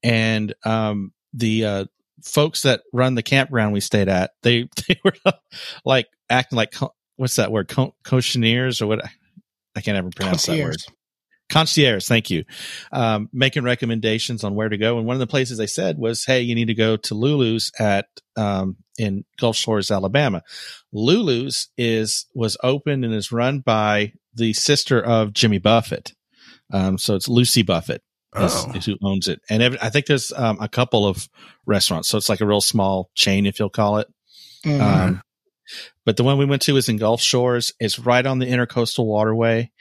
and 0.02 0.54
um, 0.64 1.12
the 1.34 1.66
uh, 1.66 1.86
folks 2.24 2.62
that 2.62 2.82
run 2.94 3.16
the 3.16 3.24
campground 3.24 3.74
we 3.74 3.82
stayed 3.82 4.08
at, 4.08 4.32
they 4.44 4.70
they 4.88 5.00
were 5.04 5.14
like 5.84 6.08
acting 6.30 6.56
like 6.56 6.74
what's 7.18 7.36
that 7.36 7.52
word, 7.52 7.68
Co- 7.68 7.96
or 8.10 8.88
what? 8.88 9.06
I 9.75 9.82
can't 9.82 9.98
ever 9.98 10.10
pronounce 10.10 10.46
that 10.46 10.64
word 10.64 10.78
concierge 11.56 12.06
thank 12.06 12.30
you 12.30 12.44
um, 12.92 13.30
making 13.32 13.64
recommendations 13.64 14.44
on 14.44 14.56
where 14.56 14.68
to 14.68 14.78
go 14.78 14.98
and 14.98 15.08
one 15.08 15.16
of 15.16 15.22
the 15.22 15.28
places 15.28 15.58
they 15.58 15.66
said 15.66 15.98
was 15.98 16.26
hey 16.26 16.42
you 16.42 16.54
need 16.54 16.68
to 16.68 16.74
go 16.74 16.98
to 16.98 17.16
lulu's 17.16 17.72
at 17.80 18.08
um, 18.36 18.76
in 18.98 19.24
gulf 19.38 19.56
shores 19.56 19.90
alabama 19.90 20.44
lulu's 20.92 21.70
is 21.78 22.26
was 22.36 22.58
opened 22.62 23.06
and 23.06 23.14
is 23.14 23.32
run 23.32 23.60
by 23.60 24.12
the 24.34 24.52
sister 24.52 25.02
of 25.02 25.32
jimmy 25.32 25.58
buffett 25.58 26.12
um, 26.74 26.98
so 26.98 27.16
it's 27.16 27.30
lucy 27.30 27.62
buffett 27.62 28.04
is, 28.36 28.52
oh. 28.54 28.74
is 28.76 28.86
who 28.86 28.98
owns 29.02 29.30
it 29.30 29.40
and 29.50 29.64
every, 29.64 29.80
i 29.82 29.90
think 29.90 30.08
there's 30.08 30.34
um, 30.36 30.58
a 30.60 30.68
couple 30.68 31.08
of 31.08 31.30
restaurants 31.66 32.10
so 32.10 32.18
it's 32.18 32.28
like 32.28 32.42
a 32.42 32.46
real 32.46 32.60
small 32.60 33.10
chain 33.16 33.46
if 33.46 33.60
you'll 33.60 33.70
call 33.70 34.00
it 34.00 34.10
mm-hmm. 34.66 34.82
Um, 34.82 35.22
but 36.06 36.18
the 36.18 36.24
one 36.24 36.38
we 36.38 36.46
went 36.46 36.62
to 36.64 36.78
is 36.78 36.90
in 36.90 36.98
Gulf 36.98 37.22
Shores. 37.22 37.74
It's 37.80 37.98
right 37.98 38.26
on 38.26 38.40
the 38.40 38.46
intercoastal 38.46 39.06
waterway. 39.06 39.72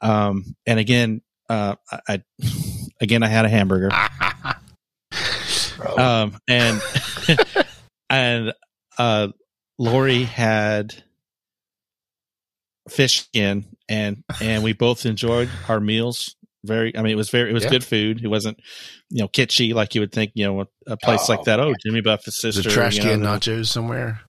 Um, 0.00 0.54
and 0.66 0.78
again, 0.78 1.22
uh, 1.48 1.76
I, 2.08 2.22
again, 3.00 3.22
I 3.22 3.28
had 3.28 3.44
a 3.44 3.48
hamburger. 3.48 3.90
um, 5.96 6.36
and, 6.48 6.80
and, 8.10 8.52
uh, 8.98 9.28
Lori 9.78 10.24
had 10.24 10.94
fish 12.88 13.22
skin 13.22 13.64
and, 13.88 14.24
and 14.40 14.64
we 14.64 14.72
both 14.72 15.06
enjoyed 15.06 15.48
our 15.68 15.78
meals 15.78 16.34
very, 16.64 16.96
I 16.96 17.02
mean, 17.02 17.12
it 17.12 17.16
was 17.16 17.30
very, 17.30 17.50
it 17.50 17.52
was 17.52 17.62
yeah. 17.62 17.70
good 17.70 17.84
food. 17.84 18.24
It 18.24 18.28
wasn't, 18.28 18.58
you 19.10 19.22
know, 19.22 19.28
kitschy 19.28 19.72
like 19.72 19.94
you 19.94 20.00
would 20.00 20.10
think, 20.10 20.32
you 20.34 20.44
know, 20.44 20.66
a 20.88 20.96
place 20.96 21.28
oh, 21.28 21.32
like 21.32 21.44
that. 21.44 21.60
Oh, 21.60 21.72
Jimmy 21.84 22.00
Buffett's 22.00 22.40
sister. 22.40 22.68
Trash 22.68 22.98
can 22.98 23.20
know, 23.20 23.38
nachos 23.38 23.66
somewhere 23.66 24.20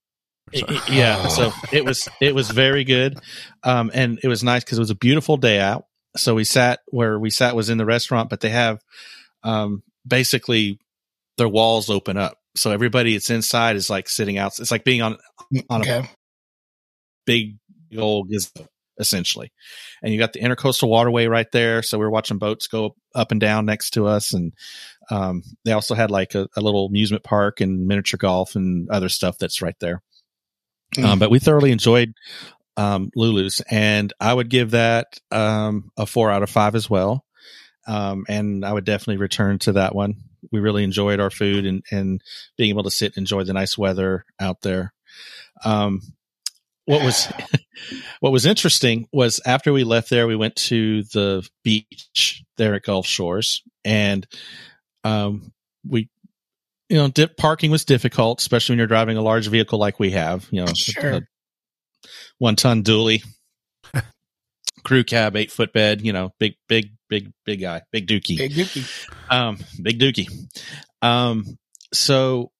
yeah 0.89 1.23
oh. 1.25 1.29
so 1.29 1.51
it 1.71 1.85
was 1.85 2.07
it 2.21 2.35
was 2.35 2.49
very 2.49 2.83
good. 2.83 3.19
Um, 3.63 3.91
and 3.93 4.19
it 4.23 4.27
was 4.27 4.43
nice 4.43 4.63
because 4.63 4.77
it 4.77 4.81
was 4.81 4.89
a 4.89 4.95
beautiful 4.95 5.37
day 5.37 5.59
out. 5.59 5.85
So 6.17 6.35
we 6.35 6.43
sat 6.43 6.79
where 6.87 7.19
we 7.19 7.29
sat 7.29 7.55
was 7.55 7.69
in 7.69 7.77
the 7.77 7.85
restaurant 7.85 8.29
but 8.29 8.39
they 8.41 8.49
have 8.49 8.79
um, 9.43 9.83
basically 10.07 10.79
their 11.37 11.49
walls 11.49 11.89
open 11.89 12.17
up. 12.17 12.37
So 12.55 12.71
everybody 12.71 13.13
that's 13.13 13.29
inside 13.29 13.75
is 13.75 13.89
like 13.89 14.09
sitting 14.09 14.37
out 14.37 14.59
it's 14.59 14.71
like 14.71 14.83
being 14.83 15.01
on 15.01 15.17
on 15.69 15.81
okay. 15.81 15.99
a 15.99 16.09
big 17.25 17.57
old 17.97 18.29
gizmo 18.29 18.67
essentially. 18.99 19.51
And 20.03 20.13
you 20.13 20.19
got 20.19 20.33
the 20.33 20.41
intercoastal 20.41 20.89
waterway 20.89 21.27
right 21.27 21.49
there. 21.51 21.81
So 21.81 21.97
we 21.97 22.05
are 22.05 22.09
watching 22.09 22.37
boats 22.37 22.67
go 22.67 22.95
up 23.15 23.31
and 23.31 23.39
down 23.39 23.65
next 23.65 23.91
to 23.91 24.05
us. 24.05 24.33
And 24.33 24.53
um, 25.09 25.41
they 25.65 25.71
also 25.71 25.95
had 25.95 26.11
like 26.11 26.35
a, 26.35 26.47
a 26.55 26.61
little 26.61 26.87
amusement 26.87 27.23
park 27.23 27.61
and 27.61 27.87
miniature 27.87 28.17
golf 28.17 28.55
and 28.55 28.89
other 28.89 29.09
stuff 29.09 29.37
that's 29.39 29.61
right 29.61 29.77
there 29.79 30.01
mm. 30.95 31.03
Um, 31.03 31.19
but 31.19 31.31
we 31.31 31.39
thoroughly 31.39 31.71
enjoyed 31.71 32.13
um, 32.77 33.11
Lulu's, 33.15 33.61
and 33.69 34.13
I 34.19 34.33
would 34.33 34.49
give 34.49 34.71
that 34.71 35.19
um, 35.31 35.91
a 35.97 36.05
four 36.05 36.31
out 36.31 36.43
of 36.43 36.49
five 36.49 36.75
as 36.75 36.89
well. 36.89 37.25
Um, 37.87 38.25
and 38.29 38.63
I 38.63 38.71
would 38.71 38.85
definitely 38.85 39.17
return 39.17 39.59
to 39.59 39.73
that 39.73 39.95
one. 39.95 40.15
We 40.51 40.59
really 40.59 40.83
enjoyed 40.83 41.19
our 41.19 41.29
food 41.29 41.65
and, 41.65 41.83
and 41.91 42.21
being 42.57 42.69
able 42.69 42.83
to 42.83 42.91
sit 42.91 43.13
and 43.15 43.23
enjoy 43.23 43.43
the 43.43 43.53
nice 43.53 43.77
weather 43.77 44.25
out 44.39 44.61
there. 44.61 44.93
Um, 45.65 46.01
what 46.85 47.03
was 47.03 47.27
what 48.19 48.31
was 48.31 48.45
interesting 48.45 49.07
was 49.11 49.39
after 49.45 49.73
we 49.73 49.83
left 49.83 50.09
there, 50.09 50.27
we 50.27 50.35
went 50.35 50.55
to 50.55 51.03
the 51.03 51.47
beach 51.63 52.43
there 52.57 52.75
at 52.75 52.83
Gulf 52.83 53.05
Shores, 53.05 53.61
and 53.83 54.25
um, 55.03 55.51
we 55.87 56.09
you 56.89 56.97
know, 56.97 57.07
dip, 57.07 57.37
parking 57.37 57.71
was 57.71 57.85
difficult, 57.85 58.41
especially 58.41 58.73
when 58.73 58.79
you're 58.79 58.87
driving 58.87 59.17
a 59.17 59.21
large 59.21 59.47
vehicle 59.47 59.79
like 59.79 59.99
we 59.99 60.11
have. 60.11 60.47
You 60.51 60.65
know, 60.65 60.73
sure. 60.75 61.21
one 62.39 62.55
ton 62.55 62.83
dually, 62.83 63.23
crew 64.83 65.03
cab, 65.03 65.35
eight 65.35 65.51
foot 65.51 65.71
bed. 65.71 66.01
You 66.01 66.13
know, 66.13 66.31
big, 66.39 66.55
big, 66.67 66.91
big, 67.07 67.31
big 67.45 67.61
guy, 67.61 67.83
big 67.91 68.07
dookie, 68.07 68.37
big 68.37 68.53
dookie, 68.53 69.07
um, 69.29 69.59
big 69.81 69.99
dookie. 69.99 70.27
Um, 71.01 71.45
so, 71.93 72.51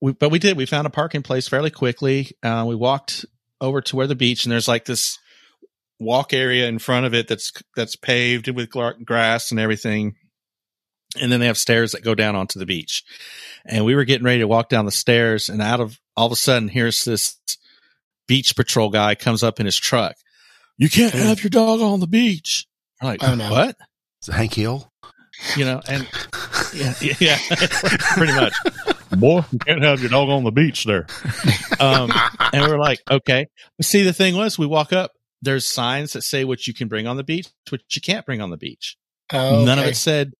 we, 0.00 0.12
but 0.12 0.30
we 0.30 0.40
did. 0.40 0.56
We 0.56 0.66
found 0.66 0.88
a 0.88 0.90
parking 0.90 1.22
place 1.22 1.46
fairly 1.46 1.70
quickly. 1.70 2.32
Uh, 2.42 2.64
we 2.66 2.74
walked 2.74 3.24
over 3.60 3.80
to 3.80 3.96
where 3.96 4.08
the 4.08 4.16
beach, 4.16 4.44
and 4.44 4.52
there's 4.52 4.68
like 4.68 4.84
this 4.86 5.18
walk 6.00 6.32
area 6.32 6.66
in 6.66 6.80
front 6.80 7.06
of 7.06 7.14
it 7.14 7.28
that's 7.28 7.52
that's 7.76 7.94
paved 7.94 8.48
with 8.48 8.68
grass 9.04 9.52
and 9.52 9.60
everything 9.60 10.16
and 11.20 11.30
then 11.30 11.40
they 11.40 11.46
have 11.46 11.58
stairs 11.58 11.92
that 11.92 12.04
go 12.04 12.14
down 12.14 12.36
onto 12.36 12.58
the 12.58 12.66
beach. 12.66 13.04
And 13.64 13.84
we 13.84 13.94
were 13.94 14.04
getting 14.04 14.24
ready 14.24 14.40
to 14.40 14.48
walk 14.48 14.68
down 14.68 14.86
the 14.86 14.90
stairs, 14.90 15.48
and 15.48 15.60
out 15.62 15.80
of 15.80 15.98
all 16.16 16.26
of 16.26 16.32
a 16.32 16.36
sudden, 16.36 16.68
here's 16.68 17.04
this 17.04 17.38
beach 18.26 18.56
patrol 18.56 18.90
guy 18.90 19.14
comes 19.14 19.42
up 19.42 19.60
in 19.60 19.66
his 19.66 19.76
truck. 19.76 20.14
You 20.78 20.88
can't 20.88 21.12
have 21.12 21.42
your 21.42 21.50
dog 21.50 21.80
on 21.80 22.00
the 22.00 22.06
beach. 22.06 22.66
I'm 23.00 23.08
like, 23.08 23.22
oh, 23.22 23.34
no. 23.34 23.50
what? 23.50 23.76
Is 24.22 24.28
it 24.28 24.32
Hank 24.32 24.54
Hill? 24.54 24.90
You 25.56 25.64
know, 25.64 25.80
and 25.88 26.08
yeah, 26.74 26.94
yeah, 27.20 27.38
pretty 28.16 28.32
much. 28.32 28.54
Boy, 29.10 29.44
you 29.50 29.58
can't 29.58 29.82
have 29.82 30.00
your 30.00 30.10
dog 30.10 30.28
on 30.28 30.44
the 30.44 30.52
beach 30.52 30.84
there. 30.84 31.06
Um, 31.80 32.10
and 32.52 32.64
we 32.64 32.70
are 32.70 32.78
like, 32.78 33.00
okay. 33.10 33.48
See, 33.80 34.02
the 34.02 34.12
thing 34.12 34.36
was, 34.36 34.58
we 34.58 34.66
walk 34.66 34.92
up. 34.92 35.12
There's 35.42 35.68
signs 35.68 36.12
that 36.12 36.22
say 36.22 36.44
what 36.44 36.66
you 36.66 36.74
can 36.74 36.88
bring 36.88 37.06
on 37.06 37.16
the 37.16 37.24
beach, 37.24 37.48
what 37.70 37.80
you 37.90 38.00
can't 38.00 38.24
bring 38.24 38.40
on 38.40 38.50
the 38.50 38.56
beach. 38.56 38.96
Oh, 39.32 39.56
okay. 39.56 39.64
None 39.64 39.78
of 39.78 39.86
it 39.86 39.96
said 39.96 40.32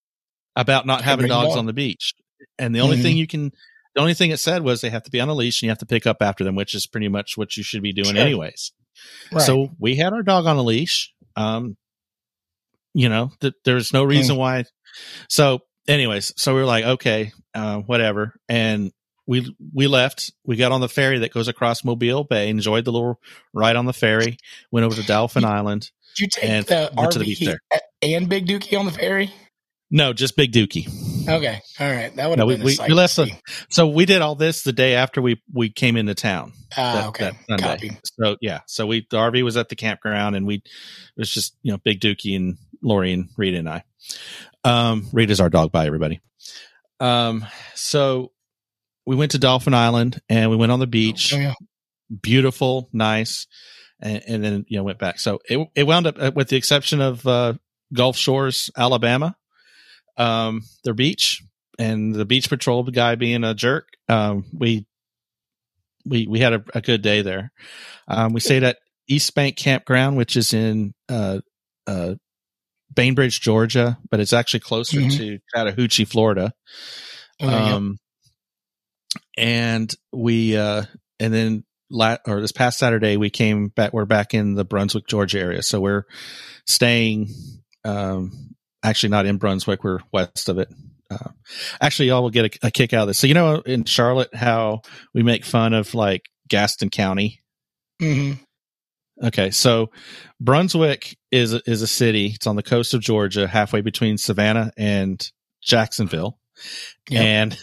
about 0.57 0.87
not 0.87 1.03
having 1.03 1.29
dogs 1.29 1.57
on 1.57 1.67
the 1.67 1.73
beach. 1.73 2.15
And 2.59 2.75
the 2.75 2.81
only 2.81 2.97
mm-hmm. 2.97 3.03
thing 3.05 3.17
you 3.17 3.27
can, 3.27 3.53
the 3.95 4.01
only 4.01 4.15
thing 4.15 4.31
it 4.31 4.39
said 4.39 4.63
was 4.63 4.81
they 4.81 4.91
have 4.91 5.05
to 5.05 5.11
be 5.11 5.21
on 5.21 5.29
a 5.29 5.35
leash 5.35 5.63
and 5.63 5.67
you 5.67 5.71
have 5.71 5.79
to 5.79 5.87
pick 5.87 6.07
up 6.07 6.19
after 6.21 6.45
them, 6.45 6.55
which 6.55 6.75
is 6.75 6.87
pretty 6.87 7.09
much 7.09 7.37
what 7.37 7.57
you 7.57 7.63
should 7.63 7.83
be 7.83 7.93
doing 7.93 8.15
sure. 8.15 8.25
anyways. 8.25 8.73
Right. 9.33 9.43
So 9.43 9.71
we 9.79 9.97
had 9.97 10.13
our 10.13 10.23
dog 10.23 10.47
on 10.47 10.57
a 10.57 10.63
leash. 10.63 11.13
Um, 11.37 11.77
you 12.95 13.09
know, 13.09 13.31
th- 13.41 13.55
there's 13.65 13.93
no 13.93 14.05
reason 14.05 14.37
mm. 14.37 14.41
why. 14.41 14.65
So 15.29 15.61
anyways, 15.89 16.33
so 16.37 16.55
we 16.55 16.61
were 16.61 16.67
like, 16.67 16.85
okay, 16.85 17.33
uh, 17.55 17.79
whatever. 17.79 18.35
And 18.49 18.93
we, 19.27 19.55
we 19.73 19.87
left, 19.87 20.33
we 20.45 20.57
got 20.57 20.73
on 20.73 20.81
the 20.81 20.89
ferry 20.89 21.21
that 21.21 21.33
goes 21.33 21.49
across 21.49 21.85
Mobile 21.85 22.25
Bay, 22.25 22.49
enjoyed 22.49 22.85
the 22.85 22.93
little 22.93 23.21
ride 23.55 23.77
on 23.77 23.87
the 23.87 23.93
ferry, 23.93 24.37
went 24.71 24.85
over 24.85 24.97
to 24.97 25.07
Dauphin 25.07 25.45
Island. 25.45 25.91
Did 26.17 26.23
you 26.23 26.29
take 26.29 26.67
the 26.67 26.91
RV 26.97 27.11
to 27.11 27.19
the 27.19 27.25
beach 27.25 27.41
there. 27.41 27.59
and 28.03 28.29
Big 28.29 28.47
Dookie 28.47 28.79
on 28.79 28.85
the 28.85 28.93
ferry? 28.93 29.33
No, 29.95 30.13
just 30.15 30.37
Big 30.37 30.53
Dookie. 30.53 30.89
Okay, 31.29 31.61
all 31.79 31.87
right. 31.91 32.17
That 32.17 32.31
would 32.31 32.39
have 32.39 32.39
No, 32.39 32.47
we, 32.47 32.57
been. 32.57 32.65
we, 32.65 32.79
a 32.81 32.87
we 32.89 32.95
left. 32.95 33.13
sight 33.15 33.25
The, 33.27 33.31
to 33.31 33.37
see. 33.53 33.65
so 33.71 33.87
we 33.89 34.07
did 34.07 34.23
all 34.23 34.35
this 34.35 34.63
the 34.63 34.73
day 34.73 34.95
after 34.95 35.21
we 35.21 35.41
we 35.53 35.69
came 35.69 35.97
into 35.99 36.15
town. 36.15 36.53
Ah, 36.77 37.09
okay, 37.09 37.33
copy. 37.61 37.97
So 38.21 38.37
yeah, 38.41 38.61
so 38.67 38.87
we 38.87 39.07
the 39.11 39.19
RV 39.19 39.45
was 39.45 39.57
at 39.59 39.69
the 39.69 39.77
campground, 39.77 40.35
and 40.35 40.47
we 40.47 40.57
it 40.57 40.63
was 41.17 41.31
just 41.31 41.55
you 41.63 41.71
know 41.73 41.79
Big 41.85 42.01
Dookie 42.01 42.35
and 42.35 42.57
Lori 42.83 43.13
and 43.13 43.29
Rita 43.37 43.59
and 43.59 43.69
I. 43.69 43.85
Um, 44.65 45.09
Rita's 45.13 45.41
our 45.41 45.51
dog. 45.51 45.71
Bye 45.73 45.87
everybody. 45.87 46.21
Um, 46.99 47.45
so 47.75 48.33
we 49.05 49.15
went 49.15 49.33
to 49.33 49.39
Dauphin 49.39 49.75
Island 49.75 50.21
and 50.29 50.51
we 50.51 50.57
went 50.57 50.73
on 50.73 50.81
the 50.81 50.87
beach. 50.87 51.35
Oh, 51.35 51.39
yeah. 51.39 51.55
Beautiful, 52.23 52.89
nice, 52.93 53.47
and, 54.01 54.23
and 54.27 54.45
then 54.45 54.65
you 54.69 54.79
know 54.79 54.85
went 54.85 54.99
back. 54.99 55.19
So 55.21 55.41
it 55.49 55.69
it 55.75 55.85
wound 55.87 56.07
up 56.07 56.17
uh, 56.19 56.31
with 56.35 56.49
the 56.49 56.57
exception 56.57 57.01
of 57.01 57.27
uh, 57.27 57.55
Gulf 57.93 58.17
Shores, 58.17 58.71
Alabama, 58.77 59.37
um, 60.17 60.63
their 60.85 60.95
beach 60.95 61.43
and 61.79 62.15
the 62.15 62.25
beach 62.25 62.49
patrol 62.49 62.83
guy 62.85 63.15
being 63.15 63.45
a 63.45 63.55
jerk. 63.55 63.89
Um, 64.09 64.45
we 64.53 64.87
we 66.05 66.27
we 66.27 66.41
had 66.41 66.53
a, 66.53 66.65
a 66.75 66.81
good 66.81 67.03
day 67.03 67.23
there. 67.23 67.53
Um, 68.09 68.33
we 68.33 68.41
stayed 68.41 68.63
at 68.65 68.79
East 69.09 69.35
Bank 69.35 69.57
Campground, 69.57 70.17
which 70.17 70.37
is 70.37 70.53
in 70.53 70.95
uh, 71.09 71.39
uh, 71.87 72.15
Bainbridge, 72.95 73.41
Georgia, 73.41 73.99
but 74.11 74.21
it's 74.21 74.33
actually 74.33 74.61
closer 74.61 74.99
Mhm. 75.01 75.17
to 75.17 75.39
Chattahoochee, 75.55 76.05
Florida. 76.05 76.53
Oh. 77.41 77.49
Um, 77.49 77.99
and 79.37 79.93
we 80.13 80.57
uh, 80.57 80.85
and 81.21 81.33
then 81.33 81.65
la- 81.91 82.19
or 82.27 82.41
this 82.41 82.53
past 82.53 82.79
Saturday 82.79 83.17
we 83.17 83.31
came 83.31 83.69
back. 83.69 83.93
We're 83.93 84.05
back 84.05 84.35
in 84.35 84.55
the 84.55 84.65
Brunswick, 84.65 85.07
Georgia 85.07 85.41
area, 85.41 85.63
so 85.63 85.81
we're 85.81 86.05
staying. 86.67 87.29
Um, 87.85 88.55
actually, 88.83 89.11
not 89.11 89.27
in 89.27 89.39
Brunswick. 89.39 89.85
We're 89.85 90.01
west 90.13 90.49
of 90.49 90.59
it. 90.59 90.69
Uh, 91.11 91.29
actually, 91.81 92.09
y'all 92.09 92.23
will 92.23 92.31
get 92.31 92.57
a, 92.63 92.67
a 92.69 92.71
kick 92.71 92.93
out 92.93 93.03
of 93.03 93.09
this. 93.09 93.19
So 93.19 93.27
you 93.27 93.35
know, 93.35 93.57
in 93.67 93.85
Charlotte, 93.85 94.35
how 94.35 94.83
we 95.15 95.23
make 95.23 95.45
fun 95.45 95.73
of 95.75 95.95
like 95.95 96.23
Gaston 96.49 96.91
County. 96.91 97.41
Mhm. 98.01 98.39
Okay, 99.23 99.51
so 99.51 99.91
Brunswick 100.41 101.17
is 101.31 101.53
a- 101.55 101.63
is 101.71 101.83
a 101.83 101.87
city. 101.87 102.27
It's 102.35 102.47
on 102.47 102.57
the 102.57 102.63
coast 102.63 102.95
of 102.95 103.01
Georgia, 103.03 103.47
halfway 103.47 103.81
between 103.83 104.19
Savannah 104.19 104.73
and 104.77 105.25
Jacksonville, 105.63 106.39
Yep. 107.11 107.23
and 107.23 107.59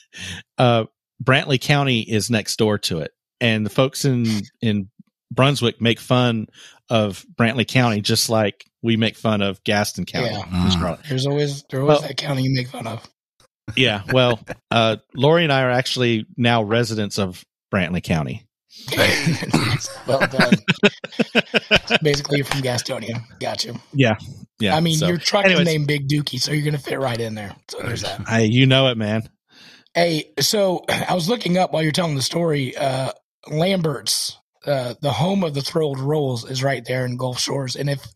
uh, 0.58 0.84
Brantley 1.22 1.60
County 1.60 2.00
is 2.00 2.30
next 2.30 2.56
door 2.56 2.78
to 2.78 2.98
it. 3.00 3.12
And 3.40 3.64
the 3.64 3.70
folks 3.70 4.04
in 4.04 4.26
in 4.62 4.88
Brunswick 5.30 5.80
make 5.80 6.00
fun 6.00 6.46
of 6.88 7.24
Brantley 7.38 7.68
County, 7.68 8.00
just 8.00 8.30
like 8.30 8.64
we 8.86 8.96
make 8.96 9.16
fun 9.16 9.42
of 9.42 9.62
Gaston 9.64 10.06
County. 10.06 10.30
Yeah. 10.34 10.42
Mm. 10.42 10.72
Charlotte. 10.72 11.00
There's 11.08 11.26
always 11.26 11.62
there's 11.64 11.82
always 11.82 11.98
Well- 12.00 12.08
that 12.08 12.16
county 12.16 12.42
you 12.42 12.54
make 12.54 12.68
fun 12.68 12.86
of. 12.86 13.06
Yeah, 13.74 14.02
well, 14.12 14.38
uh, 14.70 14.98
Lori 15.12 15.42
and 15.42 15.52
I 15.52 15.62
are 15.62 15.70
actually 15.72 16.24
now 16.36 16.62
residents 16.62 17.18
of 17.18 17.44
Brantley 17.74 18.00
County. 18.00 18.46
well 20.06 20.20
done. 20.20 20.52
Basically, 22.02 22.38
you're 22.38 22.46
from 22.46 22.60
Gastonia. 22.62 23.22
Gotcha. 23.40 23.74
Yeah, 23.92 24.14
yeah. 24.60 24.76
I 24.76 24.80
mean, 24.80 24.98
so- 24.98 25.08
your 25.08 25.18
truck 25.18 25.46
anyways. 25.46 25.66
is 25.66 25.74
named 25.74 25.88
Big 25.88 26.08
Dookie, 26.08 26.40
so 26.40 26.52
you're 26.52 26.64
going 26.64 26.76
to 26.76 26.80
fit 26.80 27.00
right 27.00 27.20
in 27.20 27.34
there. 27.34 27.56
So 27.68 27.78
there's 27.82 28.02
that. 28.02 28.20
I, 28.28 28.42
you 28.42 28.66
know 28.66 28.86
it, 28.88 28.96
man. 28.96 29.28
Hey, 29.94 30.30
so 30.38 30.84
I 30.88 31.14
was 31.14 31.28
looking 31.28 31.58
up 31.58 31.72
while 31.72 31.82
you're 31.82 31.90
telling 31.92 32.14
the 32.14 32.22
story. 32.22 32.76
Uh, 32.76 33.10
Lambert's, 33.48 34.38
uh, 34.64 34.94
the 35.00 35.12
home 35.12 35.42
of 35.42 35.54
the 35.54 35.62
throwed 35.62 35.98
rolls, 35.98 36.48
is 36.48 36.62
right 36.62 36.84
there 36.84 37.04
in 37.04 37.16
Gulf 37.16 37.40
Shores. 37.40 37.74
And 37.76 37.90
if 37.90 38.06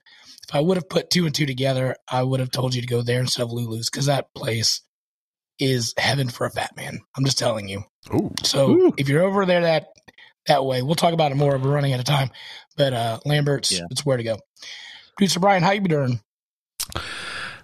if 0.50 0.54
I 0.56 0.60
would 0.60 0.76
have 0.76 0.88
put 0.88 1.10
two 1.10 1.26
and 1.26 1.34
two 1.34 1.46
together, 1.46 1.94
I 2.10 2.24
would 2.24 2.40
have 2.40 2.50
told 2.50 2.74
you 2.74 2.80
to 2.80 2.86
go 2.86 3.02
there 3.02 3.20
instead 3.20 3.44
of 3.44 3.52
Lulu's 3.52 3.88
because 3.88 4.06
that 4.06 4.34
place 4.34 4.82
is 5.60 5.94
heaven 5.96 6.28
for 6.28 6.44
a 6.44 6.50
fat 6.50 6.72
man. 6.76 6.98
I'm 7.16 7.24
just 7.24 7.38
telling 7.38 7.68
you. 7.68 7.84
Ooh. 8.12 8.32
So 8.42 8.70
Ooh. 8.70 8.92
if 8.98 9.08
you're 9.08 9.22
over 9.22 9.46
there 9.46 9.60
that 9.60 9.86
that 10.48 10.64
way, 10.64 10.82
we'll 10.82 10.96
talk 10.96 11.12
about 11.14 11.30
it 11.30 11.36
more. 11.36 11.56
We're 11.56 11.70
running 11.70 11.92
out 11.92 12.00
of 12.00 12.04
time, 12.06 12.30
but 12.76 12.92
uh, 12.92 13.20
Lambert's, 13.24 13.70
Yeah. 13.70 13.84
it's 13.92 14.04
where 14.04 14.16
to 14.16 14.22
go. 14.24 14.38
Producer 15.16 15.38
Brian, 15.38 15.62
how 15.62 15.70
you 15.70 15.82
been 15.82 15.90
doing? 15.90 16.20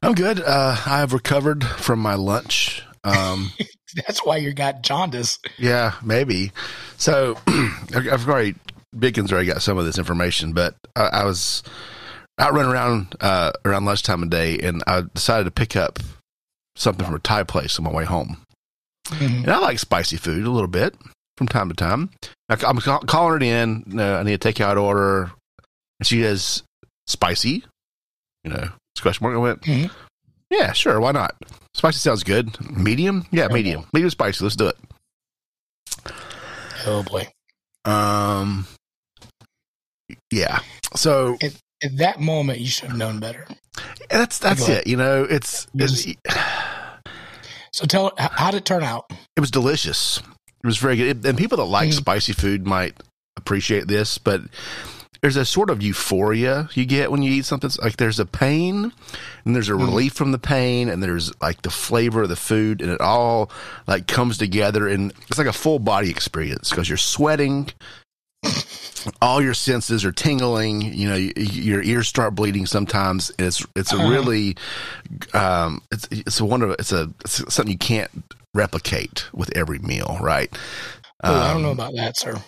I'm 0.03 0.13
good. 0.15 0.41
Uh, 0.41 0.77
I 0.87 0.99
have 1.01 1.13
recovered 1.13 1.65
from 1.65 1.99
my 1.99 2.15
lunch. 2.15 2.85
Um, 3.03 3.51
That's 4.07 4.25
why 4.25 4.37
you 4.37 4.53
got 4.53 4.83
jaundice. 4.83 5.39
yeah, 5.59 5.95
maybe. 6.05 6.53
So 6.99 7.37
I've 7.49 8.29
already 8.29 8.55
Biggins 8.95 9.33
already 9.33 9.49
got 9.49 9.63
some 9.63 9.77
of 9.79 9.87
this 9.87 9.99
information, 9.99 10.53
but 10.53 10.77
I, 10.95 11.07
I 11.07 11.25
was 11.25 11.63
out 12.39 12.53
running 12.53 12.73
around 12.73 13.15
uh, 13.21 13.53
around 13.65 13.85
lunchtime 13.85 14.21
today, 14.23 14.59
and 14.59 14.83
I 14.87 15.03
decided 15.15 15.45
to 15.45 15.51
pick 15.51 15.77
up 15.77 15.99
something 16.77 17.05
from 17.05 17.15
a 17.15 17.19
Thai 17.19 17.43
place 17.45 17.79
on 17.79 17.85
my 17.85 17.93
way 17.93 18.05
home. 18.05 18.39
Mhm. 19.09 19.43
And 19.45 19.51
I 19.51 19.59
like 19.59 19.79
spicy 19.79 20.17
food 20.17 20.45
a 20.45 20.51
little 20.51 20.69
bit 20.69 20.95
from 21.39 21.49
time 21.49 21.69
to 21.69 21.75
time. 21.75 22.11
I, 22.49 22.57
I'm 22.67 22.79
ca- 22.79 22.99
calling 23.01 23.43
it 23.43 23.47
in. 23.47 23.99
Uh, 24.01 24.19
I 24.19 24.23
need 24.25 24.35
a 24.35 24.39
takeout 24.39 24.81
order, 24.81 25.31
and 26.01 26.07
she 26.07 26.23
says 26.23 26.63
spicy. 27.07 27.65
You 28.45 28.51
know, 28.53 28.69
question 29.01 29.25
mark. 29.25 29.35
I 29.35 29.39
went, 29.39 29.63
Mhm. 29.63 29.91
yeah, 30.51 30.73
sure, 30.73 31.01
why 31.01 31.13
not? 31.13 31.35
Spicy 31.75 31.99
sounds 31.99 32.23
good. 32.23 32.59
Medium, 32.71 33.27
yeah, 33.33 33.49
medium, 33.49 33.87
medium 33.93 34.11
spicy. 34.11 34.45
Let's 34.45 34.57
do 34.57 34.69
it. 34.69 34.77
Oh 36.87 37.03
boy. 37.03 37.29
Um, 37.85 38.67
yeah. 40.31 40.61
So 40.95 41.37
At 41.83 41.97
that 41.99 42.21
moment, 42.21 42.61
you 42.61 42.67
should 42.69 42.89
have 42.89 42.97
known 42.99 43.21
better. 43.21 43.47
that's 44.09 44.39
that's 44.39 44.69
it. 44.69 44.87
You 44.87 44.97
know, 44.97 45.25
it's, 45.25 45.67
it's 45.75 46.07
So 47.73 47.85
tell 47.87 48.13
how 48.17 48.51
did 48.51 48.59
it 48.59 48.65
turn 48.65 48.83
out? 48.83 49.11
it 49.37 49.41
was 49.41 49.51
delicious. 49.51 50.19
It 50.19 50.67
was 50.67 50.79
very 50.79 50.97
good. 50.97 51.25
And 51.27 51.37
people 51.37 51.59
that 51.59 51.65
like 51.65 51.91
Mhm. 51.91 51.95
spicy 51.95 52.33
food 52.33 52.67
might 52.67 52.95
appreciate 53.37 53.87
this, 53.87 54.17
but 54.19 54.41
there's 55.21 55.37
a 55.37 55.45
sort 55.45 55.69
of 55.71 55.83
euphoria 55.83 56.69
you 56.75 56.85
get 56.87 57.11
when 57.11 57.21
you 57.23 57.31
eat 57.33 57.45
something. 57.45 57.69
It's 57.69 57.79
Like 57.79 57.97
there's 57.99 58.19
a 58.19 58.27
pain 58.27 58.93
and 59.45 59.55
there's 59.55 59.69
a 59.69 59.73
Mhm. 59.73 59.81
relief 59.87 60.13
from 60.15 60.33
the 60.33 60.39
pain 60.39 60.89
and 60.89 61.03
there's 61.03 61.31
like 61.43 61.63
the 61.63 61.71
flavor 61.71 62.23
of 62.23 62.29
the 62.31 62.37
food 62.37 62.81
and 62.81 62.91
it 62.91 63.01
all 63.03 63.51
like 63.87 64.07
comes 64.07 64.39
together 64.39 64.89
and 64.89 65.13
it's 65.29 65.39
like 65.39 65.47
a 65.47 65.53
full 65.53 65.79
body 65.79 66.09
experience 66.11 66.71
because 66.71 66.89
you're 66.89 66.97
sweating. 66.99 67.69
All 69.23 69.41
your 69.41 69.55
senses 69.55 70.05
are 70.05 70.13
tingling. 70.13 70.81
You 70.83 71.09
know, 71.09 71.15
y- 71.15 71.33
your 71.37 71.83
ears 71.83 72.09
start 72.09 72.35
bleeding 72.35 72.67
sometimes. 72.67 73.31
It's 73.39 73.65
it's 73.77 73.93
a 73.93 73.97
Uh-huh. 73.97 74.09
really, 74.11 74.57
um, 75.33 75.81
it's 75.93 76.09
it's 76.11 76.41
a 76.41 76.45
wonder. 76.45 76.75
It's 76.79 76.93
a 76.93 77.11
it's 77.25 77.43
something 77.55 77.71
you 77.73 77.79
can't 77.79 78.11
replicate 78.55 79.27
with 79.33 79.57
every 79.57 79.79
meal, 79.79 80.19
right? 80.21 80.51
Oh, 81.23 81.35
I 81.35 81.49
don't 81.49 81.57
Um, 81.59 81.63
know 81.63 81.71
about 81.71 81.93
that, 81.97 82.19
sir. 82.19 82.43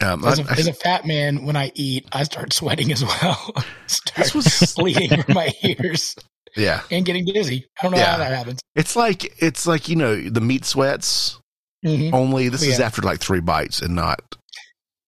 Um, 0.00 0.24
As 0.24 0.38
a, 0.38 0.42
I- 0.44 0.54
as 0.54 0.66
a 0.66 0.72
fat 0.72 1.06
man, 1.06 1.44
when 1.44 1.56
I 1.56 1.70
eat, 1.74 2.06
I 2.12 2.24
start 2.24 2.52
sweating 2.60 2.92
as 2.92 3.02
well. 3.04 3.54
start 3.86 4.16
This 4.16 4.34
was- 4.34 4.74
bleeding 4.76 5.22
from 5.22 5.34
my 5.34 5.52
ears 5.62 6.14
yeah, 6.56 6.82
and 6.90 7.04
getting 7.06 7.24
dizzy. 7.24 7.66
I 7.78 7.82
don't 7.84 7.92
know 7.92 7.98
Yeah. 7.98 8.12
how 8.12 8.18
that 8.18 8.32
happens. 8.32 8.60
it's 8.76 8.96
like 8.96 9.34
it's 9.42 9.66
like 9.66 9.88
you 9.88 9.96
know 9.96 10.20
the 10.20 10.40
meat 10.42 10.64
sweats. 10.66 11.38
Mhm. 11.84 12.12
Only 12.12 12.48
this 12.48 12.62
Oh, 12.62 12.66
is 12.70 12.78
after 12.80 13.02
like 13.02 13.18
three 13.20 13.40
bites 13.40 13.80
and 13.82 13.94
not 13.96 14.20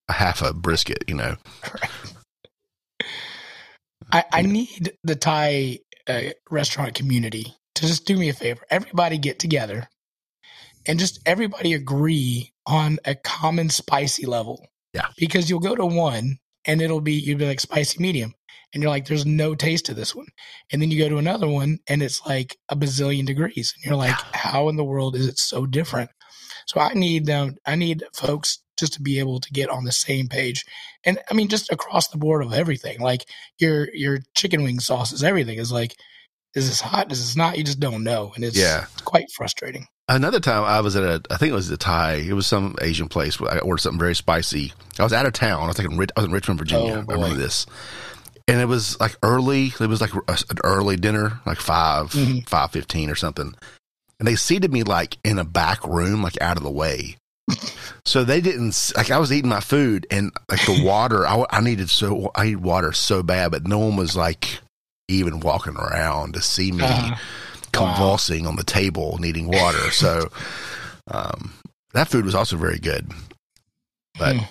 a 0.08 0.12
half 0.12 0.42
a 0.42 0.52
brisket. 0.52 1.04
You 1.08 1.14
know, 1.14 1.36
I, 4.12 4.24
I 4.32 4.42
need 4.42 4.92
the 5.02 5.16
Thai 5.16 5.80
uh, 6.06 6.20
restaurant 6.50 6.94
community 6.94 7.54
to 7.76 7.86
just 7.86 8.06
do 8.06 8.16
me 8.16 8.28
a 8.28 8.32
favor. 8.32 8.62
Everybody 8.70 9.18
get 9.18 9.38
together 9.38 9.88
and 10.86 10.98
just 10.98 11.20
everybody 11.26 11.72
agree 11.72 12.52
on 12.66 12.98
a 13.04 13.14
common 13.14 13.70
spicy 13.70 14.26
level. 14.26 14.66
Yeah. 14.92 15.08
Because 15.16 15.50
you'll 15.50 15.60
go 15.60 15.74
to 15.74 15.86
one 15.86 16.38
and 16.64 16.80
it'll 16.80 17.00
be, 17.00 17.14
you'll 17.14 17.38
be 17.38 17.46
like 17.46 17.60
spicy 17.60 18.00
medium. 18.00 18.34
And 18.72 18.82
you're 18.82 18.90
like, 18.90 19.06
there's 19.06 19.26
no 19.26 19.54
taste 19.54 19.86
to 19.86 19.94
this 19.94 20.14
one. 20.14 20.26
And 20.72 20.82
then 20.82 20.90
you 20.90 20.98
go 20.98 21.08
to 21.08 21.18
another 21.18 21.48
one 21.48 21.78
and 21.86 22.02
it's 22.02 22.24
like 22.26 22.56
a 22.68 22.76
bazillion 22.76 23.24
degrees. 23.24 23.72
And 23.76 23.84
you're 23.84 23.96
like, 23.96 24.16
how 24.32 24.68
in 24.68 24.76
the 24.76 24.84
world 24.84 25.14
is 25.14 25.28
it 25.28 25.38
so 25.38 25.64
different? 25.64 26.10
So 26.66 26.80
I 26.80 26.92
need 26.94 27.26
them, 27.26 27.56
I 27.64 27.76
need 27.76 28.02
folks 28.14 28.58
just 28.78 28.94
to 28.94 29.02
be 29.02 29.18
able 29.18 29.40
to 29.40 29.52
get 29.52 29.70
on 29.70 29.84
the 29.84 29.92
same 29.92 30.28
page. 30.28 30.64
And 31.04 31.18
I 31.30 31.34
mean, 31.34 31.48
just 31.48 31.70
across 31.72 32.08
the 32.08 32.18
board 32.18 32.44
of 32.44 32.52
everything. 32.52 33.00
Like, 33.00 33.24
your 33.58 33.88
your 33.94 34.18
chicken 34.34 34.62
wing 34.62 34.80
sauces, 34.80 35.22
everything 35.22 35.58
is 35.58 35.70
like, 35.72 35.94
is 36.54 36.68
this 36.68 36.80
hot? 36.80 37.10
Is 37.12 37.20
this 37.20 37.36
not? 37.36 37.58
You 37.58 37.64
just 37.64 37.80
don't 37.80 38.04
know, 38.04 38.32
and 38.34 38.44
it's 38.44 38.56
Yeah. 38.56 38.86
quite 39.04 39.26
frustrating. 39.36 39.86
another 40.08 40.38
time 40.38 40.64
I 40.64 40.80
was 40.82 40.96
at 40.96 41.02
a, 41.02 41.22
I 41.30 41.38
think 41.38 41.50
it 41.50 41.54
was 41.54 41.68
the 41.68 41.78
Thai. 41.78 42.16
It 42.16 42.34
was 42.34 42.46
some 42.46 42.76
Asian 42.82 43.08
place. 43.08 43.40
where 43.40 43.50
I 43.52 43.58
ordered 43.58 43.80
something 43.80 43.98
very 43.98 44.14
spicy. 44.14 44.72
I 44.98 45.02
was 45.02 45.14
out 45.14 45.24
of 45.26 45.32
town. 45.32 45.62
I 45.62 45.66
was 45.66 45.78
like 45.78 45.90
in, 45.90 45.98
I 45.98 46.04
was 46.20 46.24
in 46.26 46.30
Richmond, 46.32 46.58
Virginia. 46.60 46.92
Oh, 47.08 47.10
I 47.10 47.14
remember 47.14 47.36
this. 47.36 47.64
And 48.46 48.60
it 48.60 48.66
was 48.66 49.00
like 49.00 49.16
early. 49.22 49.72
It 49.80 49.86
was 49.88 50.02
like 50.02 50.12
a- 50.14 50.38
an 50.50 50.58
early 50.62 50.96
dinner, 50.96 51.40
like 51.46 51.58
5 51.58 52.12
Mhm. 52.12 52.46
five 52.48 52.70
fifteen 52.72 53.08
or 53.08 53.14
something. 53.14 53.54
And 54.20 54.28
they 54.28 54.36
seated 54.36 54.70
me 54.72 54.82
like 54.82 55.16
in 55.24 55.38
a 55.38 55.44
back 55.44 55.82
room, 55.84 56.22
like 56.22 56.38
out 56.42 56.58
of 56.58 56.62
the 56.62 56.70
way. 56.70 57.16
So 58.04 58.24
they 58.24 58.40
didn't 58.40 58.92
like. 58.96 59.10
I 59.10 59.18
was 59.18 59.32
eating 59.32 59.50
my 59.50 59.60
food 59.60 60.06
and 60.10 60.32
like 60.50 60.64
the 60.66 60.82
water. 60.84 61.26
I, 61.26 61.44
I 61.50 61.60
needed 61.60 61.90
so 61.90 62.30
I 62.34 62.46
need 62.46 62.56
water 62.56 62.92
so 62.92 63.22
bad, 63.22 63.50
but 63.50 63.66
no 63.66 63.78
one 63.78 63.96
was 63.96 64.16
like 64.16 64.60
even 65.08 65.40
walking 65.40 65.76
around 65.76 66.34
to 66.34 66.40
see 66.40 66.72
me 66.72 66.84
Uh-huh. 66.84 67.16
convulsing 67.72 68.44
wow. 68.44 68.50
on 68.50 68.56
the 68.56 68.64
table, 68.64 69.18
needing 69.18 69.48
water. 69.48 69.90
So 69.90 70.30
um, 71.10 71.52
that 71.92 72.08
food 72.08 72.24
was 72.24 72.34
also 72.34 72.56
very 72.56 72.78
good, 72.78 73.10
but 74.18 74.36
hmm. 74.36 74.44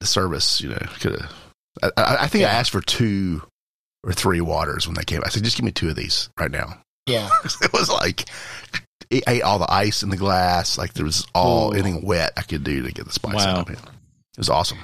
the 0.00 0.06
service, 0.06 0.60
you 0.60 0.70
know, 0.70 0.78
could 1.00 1.20
have. 1.20 1.32
I, 1.96 2.16
I, 2.20 2.26
think 2.26 2.42
yeah. 2.42 2.48
I 2.48 2.54
asked 2.54 2.70
for 2.70 2.80
two 2.80 3.42
or 4.02 4.12
three 4.12 4.40
waters 4.40 4.86
when 4.86 4.94
they 4.94 5.04
came. 5.04 5.22
I 5.24 5.28
said, 5.28 5.44
just 5.44 5.56
give 5.56 5.64
me 5.64 5.70
two 5.70 5.88
of 5.88 5.96
these 5.96 6.28
right 6.38 6.50
now. 6.50 6.78
Yeah, 7.06 7.28
it 7.62 7.72
was 7.72 7.88
like 7.88 8.28
it 9.10 9.24
ate 9.26 9.42
all 9.42 9.58
the 9.58 9.72
ice 9.72 10.02
in 10.02 10.10
the 10.10 10.16
glass. 10.16 10.78
Like 10.78 10.94
there 10.94 11.04
was 11.04 11.26
all 11.34 11.70
Ooh. 11.70 11.72
anything 11.72 12.04
wet 12.04 12.32
I 12.36 12.42
could 12.42 12.64
do 12.64 12.82
to 12.82 12.92
get 12.92 13.06
the 13.06 13.12
spice 13.12 13.34
wow. 13.34 13.56
out 13.56 13.68
of 13.68 13.74
it. 13.74 13.78
It 13.78 14.38
was 14.38 14.50
awesome. 14.50 14.78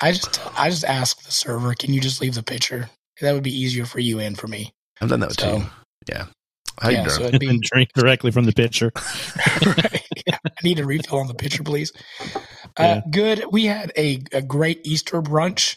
I 0.00 0.12
just 0.12 0.40
I 0.58 0.70
just 0.70 0.84
asked 0.84 1.24
the 1.24 1.32
server, 1.32 1.74
can 1.74 1.92
you 1.92 2.00
just 2.00 2.20
leave 2.20 2.34
the 2.34 2.42
pitcher? 2.42 2.88
That 3.20 3.32
would 3.32 3.42
be 3.42 3.56
easier 3.56 3.84
for 3.84 3.98
you 3.98 4.20
and 4.20 4.38
for 4.38 4.46
me. 4.46 4.72
I've 5.00 5.08
done 5.08 5.20
that 5.20 5.38
so, 5.38 5.58
too. 5.58 5.66
Yeah. 6.08 6.26
How 6.80 6.90
yeah, 6.90 7.08
so 7.08 7.24
it'd 7.24 7.40
be, 7.40 7.58
drink 7.58 7.90
directly 7.92 8.30
from 8.30 8.44
the 8.44 8.52
pitcher. 8.52 8.92
right. 9.66 10.06
I 10.32 10.50
need 10.62 10.78
a 10.78 10.86
refill 10.86 11.18
on 11.18 11.26
the 11.26 11.34
pitcher, 11.34 11.64
please. 11.64 11.92
Uh, 12.20 12.30
yeah. 12.78 13.00
Good. 13.10 13.44
We 13.50 13.64
had 13.64 13.92
a, 13.96 14.22
a 14.32 14.42
great 14.42 14.86
Easter 14.86 15.20
brunch. 15.20 15.76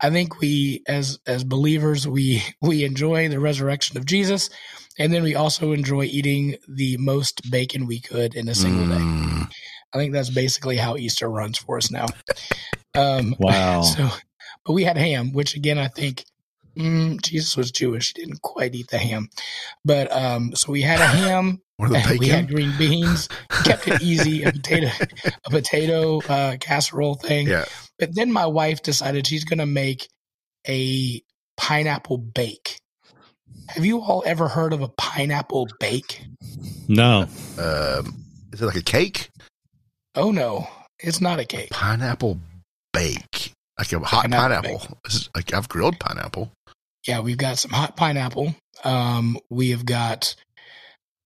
I 0.00 0.10
think 0.10 0.40
we, 0.40 0.82
as 0.86 1.18
as 1.26 1.44
believers, 1.44 2.06
we 2.06 2.42
we 2.60 2.84
enjoy 2.84 3.28
the 3.28 3.40
resurrection 3.40 3.96
of 3.96 4.06
Jesus, 4.06 4.50
and 4.98 5.12
then 5.12 5.22
we 5.22 5.34
also 5.34 5.72
enjoy 5.72 6.04
eating 6.04 6.56
the 6.68 6.96
most 6.98 7.50
bacon 7.50 7.86
we 7.86 8.00
could 8.00 8.34
in 8.34 8.48
a 8.48 8.54
single 8.54 8.86
mm. 8.86 9.48
day. 9.48 9.54
I 9.92 9.98
think 9.98 10.12
that's 10.12 10.30
basically 10.30 10.76
how 10.76 10.96
Easter 10.96 11.28
runs 11.28 11.58
for 11.58 11.78
us 11.78 11.90
now. 11.90 12.06
Um, 12.94 13.34
wow. 13.38 13.82
So, 13.96 14.08
but 14.64 14.72
we 14.72 14.84
had 14.84 14.98
ham, 14.98 15.32
which 15.32 15.54
again 15.54 15.78
I 15.78 15.88
think 15.88 16.24
mm, 16.76 17.20
Jesus 17.22 17.56
was 17.56 17.72
Jewish; 17.72 18.12
he 18.14 18.22
didn't 18.22 18.42
quite 18.42 18.74
eat 18.74 18.88
the 18.88 18.98
ham. 18.98 19.28
But 19.84 20.12
um, 20.12 20.54
so 20.54 20.72
we 20.72 20.82
had 20.82 21.00
a 21.00 21.06
ham. 21.06 21.62
We 21.78 22.28
had 22.28 22.48
green 22.48 22.72
beans. 22.76 23.28
kept 23.64 23.88
it 23.88 24.02
easy. 24.02 24.42
A 24.44 24.52
potato, 24.52 24.88
a 25.44 25.50
potato 25.50 26.20
uh, 26.28 26.56
casserole 26.58 27.14
thing. 27.14 27.46
Yeah. 27.48 27.64
But 27.98 28.14
then 28.14 28.32
my 28.32 28.46
wife 28.46 28.82
decided 28.82 29.26
she's 29.26 29.44
going 29.44 29.58
to 29.58 29.66
make 29.66 30.08
a 30.68 31.22
pineapple 31.56 32.18
bake. 32.18 32.78
Have 33.68 33.84
you 33.84 34.00
all 34.00 34.22
ever 34.26 34.48
heard 34.48 34.72
of 34.72 34.80
a 34.80 34.88
pineapple 34.88 35.68
bake? 35.78 36.24
No. 36.88 37.26
Um, 37.58 38.24
is 38.52 38.62
it 38.62 38.66
like 38.66 38.76
a 38.76 38.82
cake? 38.82 39.28
Oh 40.14 40.30
no, 40.30 40.66
it's 40.98 41.20
not 41.20 41.38
a 41.38 41.44
cake. 41.44 41.70
Pineapple 41.70 42.38
bake, 42.92 43.52
like 43.78 43.92
a 43.92 44.00
hot 44.00 44.24
pineapple. 44.24 44.78
pineapple. 44.78 44.98
like 45.34 45.52
I've 45.52 45.68
grilled 45.68 46.00
pineapple. 46.00 46.50
Yeah, 47.06 47.20
we've 47.20 47.38
got 47.38 47.58
some 47.58 47.70
hot 47.70 47.96
pineapple. 47.96 48.54
Um, 48.84 49.38
we 49.50 49.70
have 49.70 49.86
got. 49.86 50.34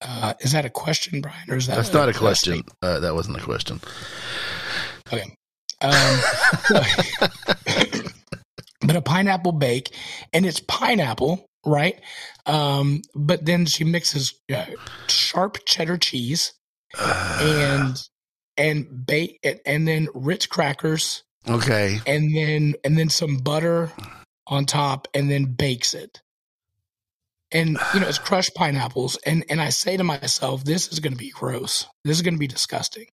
Uh, 0.02 0.34
is 0.40 0.52
that 0.52 0.64
a 0.64 0.70
question, 0.70 1.20
Brian, 1.20 1.50
or 1.50 1.56
is 1.56 1.66
that? 1.66 1.76
That's 1.76 1.92
not 1.92 2.08
a 2.08 2.12
question. 2.12 2.62
Uh, 2.82 3.00
that 3.00 3.14
wasn't 3.14 3.36
a 3.38 3.40
question. 3.40 3.80
Okay. 5.12 5.24
Um, 5.80 6.20
but 8.80 8.96
a 8.96 9.02
pineapple 9.02 9.52
bake, 9.52 9.94
and 10.32 10.46
it's 10.46 10.60
pineapple, 10.60 11.46
right? 11.66 12.00
Um, 12.46 13.02
but 13.14 13.44
then 13.44 13.66
she 13.66 13.84
mixes 13.84 14.34
uh, 14.52 14.66
sharp 15.08 15.58
cheddar 15.66 15.98
cheese 15.98 16.52
and 16.98 17.96
and 18.56 19.06
bake 19.06 19.38
and 19.66 19.86
then 19.86 20.08
Ritz 20.14 20.46
crackers. 20.46 21.22
Okay. 21.48 22.00
And 22.06 22.34
then 22.34 22.74
and 22.84 22.98
then 22.98 23.08
some 23.08 23.38
butter 23.38 23.92
on 24.46 24.66
top 24.66 25.08
and 25.14 25.30
then 25.30 25.44
bakes 25.44 25.94
it. 25.94 26.21
And 27.52 27.78
you 27.94 28.00
know, 28.00 28.08
it's 28.08 28.18
crushed 28.18 28.54
pineapples 28.54 29.16
and 29.26 29.44
and 29.48 29.60
I 29.60 29.68
say 29.68 29.96
to 29.96 30.04
myself, 30.04 30.64
this 30.64 30.88
is 30.88 31.00
going 31.00 31.12
to 31.12 31.18
be 31.18 31.30
gross. 31.30 31.86
This 32.04 32.16
is 32.16 32.22
going 32.22 32.34
to 32.34 32.40
be 32.40 32.46
disgusting. 32.46 33.06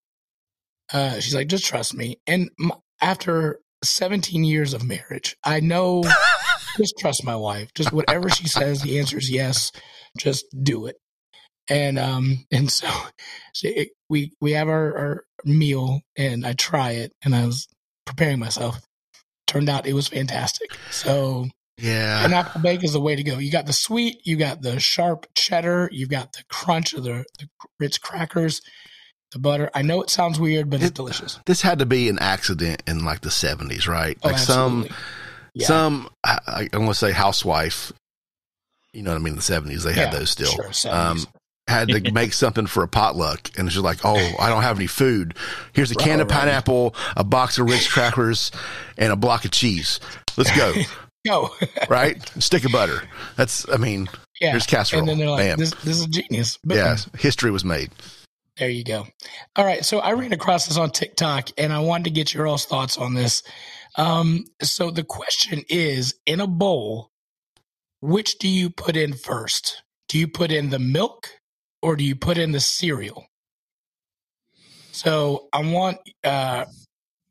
Uh 0.94 1.20
she's 1.20 1.36
like, 1.36 1.48
just 1.48 1.66
trust 1.66 1.94
me. 1.94 2.18
And 2.26 2.50
m- 2.62 2.72
after 3.02 3.60
17 3.84 4.44
years 4.44 4.74
of 4.74 4.84
marriage, 4.84 5.36
I 5.44 5.60
know 5.60 6.04
just 6.78 6.96
trust 7.00 7.24
my 7.24 7.36
wife. 7.36 7.74
Just 7.74 7.92
whatever 7.92 8.30
she 8.30 8.48
says, 8.48 8.82
the 8.82 9.00
answer 9.00 9.18
is 9.18 9.30
yes. 9.30 9.72
Just 10.18 10.46
do 10.64 10.86
it 10.88 10.96
and 11.70 12.00
um 12.00 12.46
and 12.52 12.72
so, 12.72 12.88
so 13.54 13.68
it, 13.68 13.90
we 14.10 14.32
we 14.42 14.52
have 14.54 14.68
our, 14.68 14.98
our 14.98 15.24
meal 15.46 16.02
and 16.18 16.46
I 16.46 16.54
try 16.54 16.92
it 16.92 17.14
and 17.24 17.36
I 17.36 17.46
was 17.46 17.68
preparing 18.06 18.40
myself. 18.40 18.80
Turned 19.48 19.70
out 19.70 19.88
it 19.88 19.94
was 19.94 20.08
fantastic. 20.08 20.72
So 20.92 21.48
yeah, 21.82 22.26
An 22.26 22.34
apple 22.34 22.62
bake 22.62 22.84
is 22.84 22.94
the 22.94 23.02
way 23.02 23.16
to 23.16 23.24
go. 23.24 23.38
You 23.38 23.52
got 23.52 23.66
the 23.66 23.74
sweet, 23.74 24.22
you 24.26 24.38
got 24.38 24.62
the 24.62 24.80
sharp 24.80 25.28
cheddar, 25.34 25.90
you've 25.92 26.10
got 26.10 26.34
the 26.34 26.44
crunch 26.50 26.94
of 26.94 27.04
the, 27.04 27.26
the 27.38 27.48
Ritz 27.80 27.98
crackers, 27.98 28.62
the 29.32 29.40
butter. 29.40 29.70
I 29.74 29.82
know 29.82 30.02
it 30.02 30.10
sounds 30.10 30.40
weird, 30.40 30.70
but 30.70 30.82
it, 30.82 30.88
it's 30.88 30.92
delicious. 30.92 31.40
This 31.46 31.62
had 31.62 31.80
to 31.80 31.86
be 31.86 32.10
an 32.10 32.20
accident 32.20 32.84
in 32.88 33.06
like 33.06 33.22
the 33.22 33.32
seventies, 33.32 33.88
right? 33.88 34.18
Oh, 34.24 34.28
like 34.28 34.38
absolutely. 34.38 34.90
some 34.90 34.98
yeah. 35.54 35.68
some 35.68 36.10
I, 36.24 36.70
I 36.74 36.78
want 36.78 36.90
to 36.90 36.96
say 36.96 37.12
housewife. 37.12 37.92
You 38.94 39.04
know 39.04 39.12
what 39.12 39.18
I 39.18 39.20
mean? 39.20 39.34
In 39.34 39.38
The 39.38 39.44
seventies, 39.44 39.84
they 39.84 39.94
had 39.94 40.12
those 40.12 40.32
still. 40.32 40.52
Sure, 40.72 40.92
um, 40.92 41.20
had 41.68 41.88
to 41.90 42.12
make 42.12 42.34
something 42.34 42.66
for 42.66 42.84
a 42.84 42.88
potluck 42.88 43.52
and 43.58 43.68
it's 43.68 43.76
just 43.76 43.86
like, 43.86 44.00
oh, 44.04 44.34
I 44.40 44.50
don't 44.50 44.64
have 44.64 44.78
any 44.78 44.88
food. 44.88 45.36
Here's 45.72 45.92
a 45.92 45.96
can 45.96 46.18
right, 46.18 46.22
of 46.22 46.28
pineapple, 46.28 46.96
right. 46.96 47.14
a 47.18 47.24
box 47.24 47.60
of 47.60 47.70
Ritz 47.70 47.88
crackers, 47.88 48.52
and 48.98 49.14
a 49.14 49.16
block 49.16 49.46
of 49.46 49.52
cheese. 49.52 50.00
Let's 50.36 50.56
go. 50.56 50.74
go. 51.26 51.50
right? 51.90 52.22
Stick 52.40 52.66
of 52.66 52.72
butter. 52.72 53.04
That's, 53.36 53.68
I 53.70 53.78
mean, 53.78 54.10
yeah. 54.40 54.52
here's 54.52 54.66
casserole. 54.66 55.02
And 55.02 55.10
then 55.10 55.18
they're 55.18 55.30
like, 55.30 55.40
Bam. 55.40 55.58
This, 55.58 55.72
this 55.84 56.00
is 56.00 56.08
genius. 56.08 56.58
But 56.64 56.78
yeah, 56.78 56.98
history 57.18 57.52
was 57.52 57.66
made. 57.66 57.92
There 58.58 58.70
you 58.70 58.84
go. 58.84 59.08
All 59.56 59.66
right. 59.66 59.86
So 59.86 60.00
I 60.00 60.12
ran 60.12 60.34
across 60.34 60.68
this 60.68 60.78
on 60.78 60.92
TikTok 60.92 61.50
and 61.58 61.72
I 61.72 61.80
wanted 61.80 62.06
to 62.06 62.10
get 62.10 62.34
your 62.34 62.46
all's 62.46 62.66
thoughts 62.66 62.98
on 62.98 63.14
this. 63.14 63.42
Um, 63.96 64.44
so 64.62 64.92
the 64.92 65.04
question 65.04 65.64
is 65.70 66.16
in 66.26 66.42
a 66.42 66.48
bowl, 66.48 67.10
which 68.02 68.38
do 68.38 68.50
you 68.50 68.70
put 68.70 68.98
in 68.98 69.14
first? 69.14 69.82
Do 70.10 70.18
you 70.18 70.28
put 70.28 70.52
in 70.52 70.72
the 70.72 70.80
milk 70.80 71.30
or 71.82 71.96
do 71.96 72.04
you 72.04 72.16
put 72.16 72.38
in 72.38 72.52
the 72.52 72.60
cereal? 72.60 73.26
So 74.92 75.48
I 75.54 75.62
want 75.62 75.98
uh, 76.26 76.66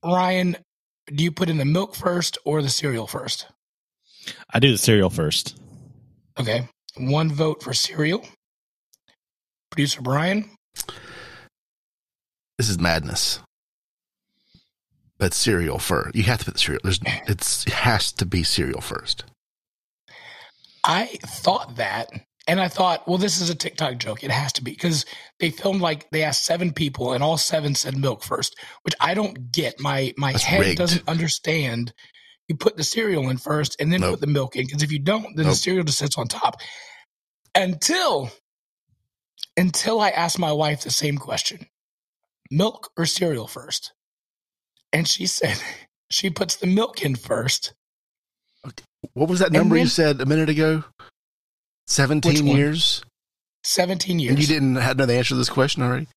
Ryan. 0.02 0.56
Do 1.06 1.24
you 1.24 1.32
put 1.32 1.50
in 1.50 1.58
the 1.58 1.64
milk 1.66 1.94
first 1.94 2.38
or 2.44 2.62
the 2.62 2.68
cereal 2.68 3.06
first? 3.06 3.46
I 4.52 4.58
do 4.58 4.70
the 4.70 4.78
cereal 4.78 5.10
first. 5.10 5.58
Okay, 6.38 6.68
one 6.96 7.30
vote 7.32 7.62
for 7.62 7.72
cereal. 7.72 8.24
Producer 9.70 10.00
Brian. 10.02 10.50
This 12.56 12.68
is 12.68 12.78
madness. 12.78 13.40
But 15.18 15.34
cereal 15.34 15.78
first. 15.78 16.14
You 16.14 16.24
have 16.24 16.38
to 16.40 16.44
put 16.46 16.54
the 16.54 16.60
cereal. 16.60 16.80
There's 16.82 17.00
it's 17.26 17.66
it 17.66 17.72
has 17.72 18.12
to 18.12 18.26
be 18.26 18.42
cereal 18.42 18.80
first. 18.80 19.24
I 20.84 21.18
thought 21.22 21.76
that 21.76 22.10
and 22.48 22.62
I 22.62 22.68
thought, 22.68 23.06
well, 23.06 23.18
this 23.18 23.42
is 23.42 23.50
a 23.50 23.54
TikTok 23.54 23.98
joke. 23.98 24.24
It 24.24 24.30
has 24.30 24.54
to 24.54 24.64
be 24.64 24.70
because 24.70 25.04
they 25.38 25.50
filmed 25.50 25.82
like 25.82 26.08
they 26.10 26.22
asked 26.22 26.46
seven 26.46 26.72
people 26.72 27.12
and 27.12 27.22
all 27.22 27.36
seven 27.36 27.74
said 27.74 27.96
milk 27.96 28.24
first, 28.24 28.56
which 28.82 28.94
I 28.98 29.12
don't 29.12 29.52
get. 29.52 29.78
My 29.78 30.14
my 30.16 30.32
That's 30.32 30.44
head 30.44 30.60
rigged. 30.60 30.78
doesn't 30.78 31.06
understand. 31.06 31.92
You 32.48 32.56
put 32.56 32.76
the 32.76 32.84
cereal 32.84 33.28
in 33.28 33.36
first 33.36 33.76
and 33.78 33.92
then 33.92 34.00
nope. 34.00 34.12
put 34.12 34.20
the 34.20 34.26
milk 34.26 34.56
in 34.56 34.66
because 34.66 34.82
if 34.82 34.90
you 34.90 34.98
don't, 34.98 35.36
then 35.36 35.44
nope. 35.44 35.52
the 35.52 35.56
cereal 35.56 35.84
just 35.84 35.98
sits 35.98 36.16
on 36.16 36.28
top. 36.28 36.56
Until 37.54 38.30
until 39.56 40.00
I 40.00 40.10
asked 40.10 40.38
my 40.38 40.52
wife 40.52 40.82
the 40.82 40.90
same 40.90 41.18
question: 41.18 41.66
milk 42.50 42.90
or 42.96 43.06
cereal 43.06 43.46
first? 43.46 43.92
And 44.92 45.06
she 45.06 45.26
said 45.26 45.60
she 46.10 46.30
puts 46.30 46.56
the 46.56 46.66
milk 46.66 47.02
in 47.02 47.14
first. 47.14 47.74
What 49.12 49.28
was 49.28 49.38
that 49.40 49.52
number 49.52 49.76
then, 49.76 49.84
you 49.84 49.88
said 49.88 50.20
a 50.20 50.26
minute 50.26 50.48
ago? 50.48 50.84
17 51.86 52.46
years? 52.46 53.02
17 53.64 54.18
years. 54.18 54.30
And 54.30 54.40
you 54.40 54.46
didn't 54.46 54.76
have 54.76 54.96
know 54.96 55.06
the 55.06 55.14
answer 55.14 55.30
to 55.30 55.34
this 55.36 55.48
question 55.48 55.82
already? 55.82 56.08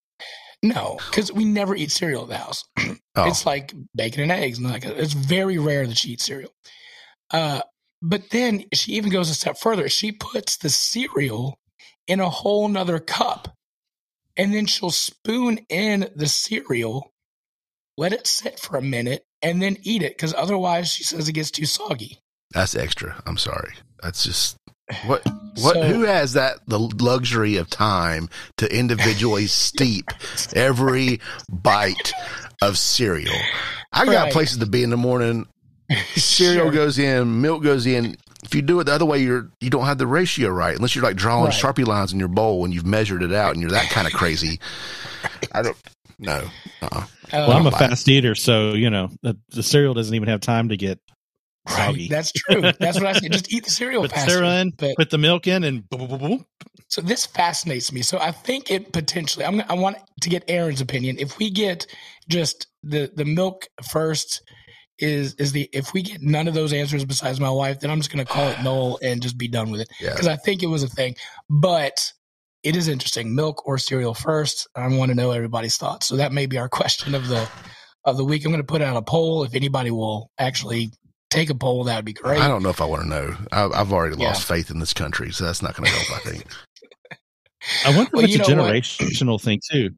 No, 0.64 1.00
because 1.10 1.32
we 1.32 1.46
never 1.46 1.76
eat 1.76 1.92
cereal 1.92 2.24
at 2.24 2.30
the 2.30 2.38
house. 2.38 2.64
oh. 2.78 2.96
It's 3.28 3.46
like 3.46 3.74
bacon 3.96 4.22
and 4.22 4.32
eggs. 4.32 4.60
And 4.60 4.70
like 4.70 4.86
it's 4.86 5.14
very 5.14 5.58
rare 5.58 5.88
that 5.88 5.98
she 5.98 6.10
eats 6.10 6.26
cereal. 6.26 6.52
Uh, 7.32 7.62
but 8.02 8.30
then 8.30 8.66
she 8.74 8.94
even 8.94 9.12
goes 9.12 9.30
a 9.30 9.34
step 9.34 9.58
further. 9.58 9.90
She 9.90 10.12
puts 10.12 10.58
the 10.58 10.70
cereal 10.70 11.60
in 12.08 12.20
a 12.20 12.30
whole 12.30 12.68
nother 12.68 13.00
cup, 13.00 13.56
and 14.38 14.54
then 14.54 14.66
she'll 14.66 14.92
spoon 14.92 15.60
in 15.70 16.10
the 16.16 16.28
cereal, 16.28 17.12
let 17.98 18.14
it 18.14 18.28
sit 18.28 18.60
for 18.60 18.78
a 18.78 18.82
minute, 18.82 19.24
and 19.42 19.62
then 19.62 19.78
eat 19.82 20.04
it. 20.04 20.16
Because 20.18 20.34
otherwise, 20.34 20.92
she 20.92 21.04
says 21.04 21.28
it 21.28 21.34
gets 21.34 21.52
too 21.52 21.66
soggy. 21.66 22.20
That's 22.52 22.76
extra. 22.76 23.22
I'm 23.26 23.38
sorry. 23.38 23.74
That's 24.02 24.24
just 24.24 24.58
what 25.06 25.26
what 25.56 25.76
so, 25.76 25.84
who 25.84 26.02
has 26.04 26.34
that 26.34 26.60
the 26.68 26.80
luxury 26.80 27.58
of 27.58 27.70
time 27.70 28.30
to 28.58 28.74
individually 28.74 29.48
steep 29.48 30.12
every 30.54 31.20
bite 31.50 32.14
of 32.62 32.78
cereal? 32.78 33.36
I 33.92 34.06
got 34.06 34.24
right. 34.24 34.34
places 34.34 34.60
to 34.60 34.66
be 34.66 34.84
in 34.84 34.90
the 34.90 34.98
morning. 34.98 35.48
Cereal 36.16 36.68
sure. 36.68 36.72
goes 36.72 37.00
in, 37.00 37.42
milk 37.42 37.64
goes 37.64 37.86
in. 37.86 38.16
if 38.44 38.56
you 38.56 38.62
do 38.62 38.80
it 38.80 38.86
the 38.86 38.94
other 38.94 39.06
way, 39.06 39.20
you're 39.20 39.50
you 39.60 39.70
don't 39.70 39.86
have 39.86 39.98
the 39.98 40.08
ratio 40.08 40.50
right 40.50 40.76
unless 40.76 40.96
you're 40.96 41.04
like 41.04 41.18
drawing 41.18 41.46
right. 41.46 41.54
sharpie 41.54 41.86
lines 41.86 42.14
in 42.14 42.20
your 42.20 42.30
bowl 42.30 42.64
and 42.64 42.74
you've 42.74 42.86
measured 42.86 43.24
it 43.24 43.34
out 43.34 43.52
and 43.52 43.62
you're 43.62 43.72
that 43.72 43.90
kind 43.90 44.08
of 44.08 44.14
crazy. 44.14 44.60
I 45.52 45.62
don't. 45.64 45.78
No. 46.18 46.50
Uh-uh. 46.82 47.06
Oh. 47.34 47.48
Well, 47.48 47.52
I'm 47.52 47.68
a 47.68 47.72
fast 47.72 48.08
eater, 48.08 48.36
so 48.36 48.74
you 48.74 48.90
know 48.90 49.10
the, 49.22 49.38
the 49.50 49.64
cereal 49.64 49.94
doesn't 49.94 50.14
even 50.14 50.30
have 50.30 50.42
time 50.42 50.70
to 50.70 50.78
get 50.78 51.00
Right, 51.70 52.10
that's 52.10 52.32
true. 52.32 52.62
That's 52.62 53.00
what 53.00 53.06
I 53.06 53.14
say. 53.14 53.30
Just 53.30 53.54
eat 53.54 53.64
the 53.64 53.70
cereal. 53.70 54.02
Put 54.02 54.12
faster, 54.12 54.32
cereal 54.32 54.52
in, 54.52 54.72
but, 54.72 54.96
put 54.98 55.12
the 55.12 55.20
milk 55.20 55.48
in, 55.48 55.64
and 55.64 55.88
boom, 55.90 56.08
boom, 56.08 56.18
boom. 56.18 56.46
so 56.88 57.02
this 57.02 57.26
fascinates 57.26 57.92
me. 57.92 58.02
So 58.02 58.18
I 58.20 58.32
think 58.32 58.72
it 58.72 58.92
potentially. 58.92 59.46
I'm, 59.46 59.62
I 59.70 59.74
want 59.74 59.98
to 60.22 60.30
get 60.30 60.44
Erin's 60.48 60.82
opinion. 60.82 61.18
If 61.20 61.38
we 61.38 61.52
get 61.52 61.86
just 62.28 62.66
the 62.82 63.12
the 63.16 63.26
milk 63.26 63.68
first, 63.92 64.42
is 65.02 65.34
is 65.36 65.52
the 65.52 65.68
if 65.74 65.94
we 65.94 66.04
get 66.04 66.22
none 66.22 66.48
of 66.48 66.54
those 66.54 66.72
answers 66.72 67.04
besides 67.04 67.40
my 67.40 67.50
wife, 67.50 67.80
then 67.80 67.90
I'm 67.90 68.00
just 68.00 68.12
going 68.12 68.26
to 68.26 68.32
call 68.32 68.48
it 68.50 68.58
null 68.64 69.00
and 69.04 69.22
just 69.22 69.38
be 69.38 69.48
done 69.48 69.72
with 69.72 69.82
it 69.82 69.90
because 70.00 70.28
yeah. 70.28 70.34
I 70.34 70.38
think 70.38 70.64
it 70.64 70.68
was 70.68 70.84
a 70.84 70.88
thing. 70.88 71.16
But 71.50 72.12
it 72.64 72.76
is 72.76 72.88
interesting, 72.88 73.36
milk 73.36 73.68
or 73.68 73.78
cereal 73.78 74.14
first. 74.14 74.68
I 74.76 74.88
want 74.88 75.10
to 75.10 75.16
know 75.16 75.32
everybody's 75.32 75.78
thoughts. 75.78 76.08
So 76.08 76.18
that 76.18 76.32
may 76.32 76.46
be 76.46 76.58
our 76.58 76.70
question 76.70 77.16
of 77.16 77.28
the 77.28 77.50
of 78.06 78.18
the 78.18 78.26
week. 78.26 78.46
I'm 78.46 78.52
going 78.52 78.64
to 78.64 78.68
put 78.68 78.82
out 78.82 78.96
a 78.96 79.02
poll 79.02 79.44
if 79.44 79.56
anybody 79.56 79.92
will 79.92 80.32
actually 80.38 80.92
take 81.32 81.50
a 81.50 81.56
poll, 81.56 81.86
that 81.86 81.96
would 81.96 82.06
be 82.06 82.14
great. 82.14 82.40
I 82.40 82.48
don't 82.48 82.62
know 82.62 82.70
if 82.70 82.82
I 82.82 82.86
want 82.86 83.04
to 83.04 83.08
know. 83.08 83.36
I, 83.52 83.78
have 83.78 83.92
already 83.92 84.18
yeah. 84.18 84.28
lost 84.28 84.48
faith 84.48 84.70
in 84.70 84.80
this 84.80 84.94
country, 84.94 85.32
so 85.32 85.46
that's 85.46 85.64
not 85.64 85.76
going 85.76 85.90
to 85.90 85.92
help. 85.92 86.12
I 86.12 86.30
think. 86.30 86.46
I 87.86 87.96
wonder 87.96 88.12
well, 88.14 88.26
if 88.26 88.36
it's 88.36 88.48
a 88.48 88.52
generational 88.52 89.34
what? 89.34 89.42
thing 89.42 89.62
too, 89.72 89.92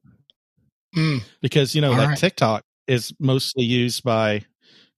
mm. 0.96 1.22
because 1.42 1.76
you 1.76 1.82
know, 1.82 1.92
All 1.92 1.98
like 1.98 2.10
right. 2.10 2.18
TikTok 2.18 2.64
is 2.88 3.14
mostly 3.20 3.64
used 3.66 4.04
by 4.04 4.46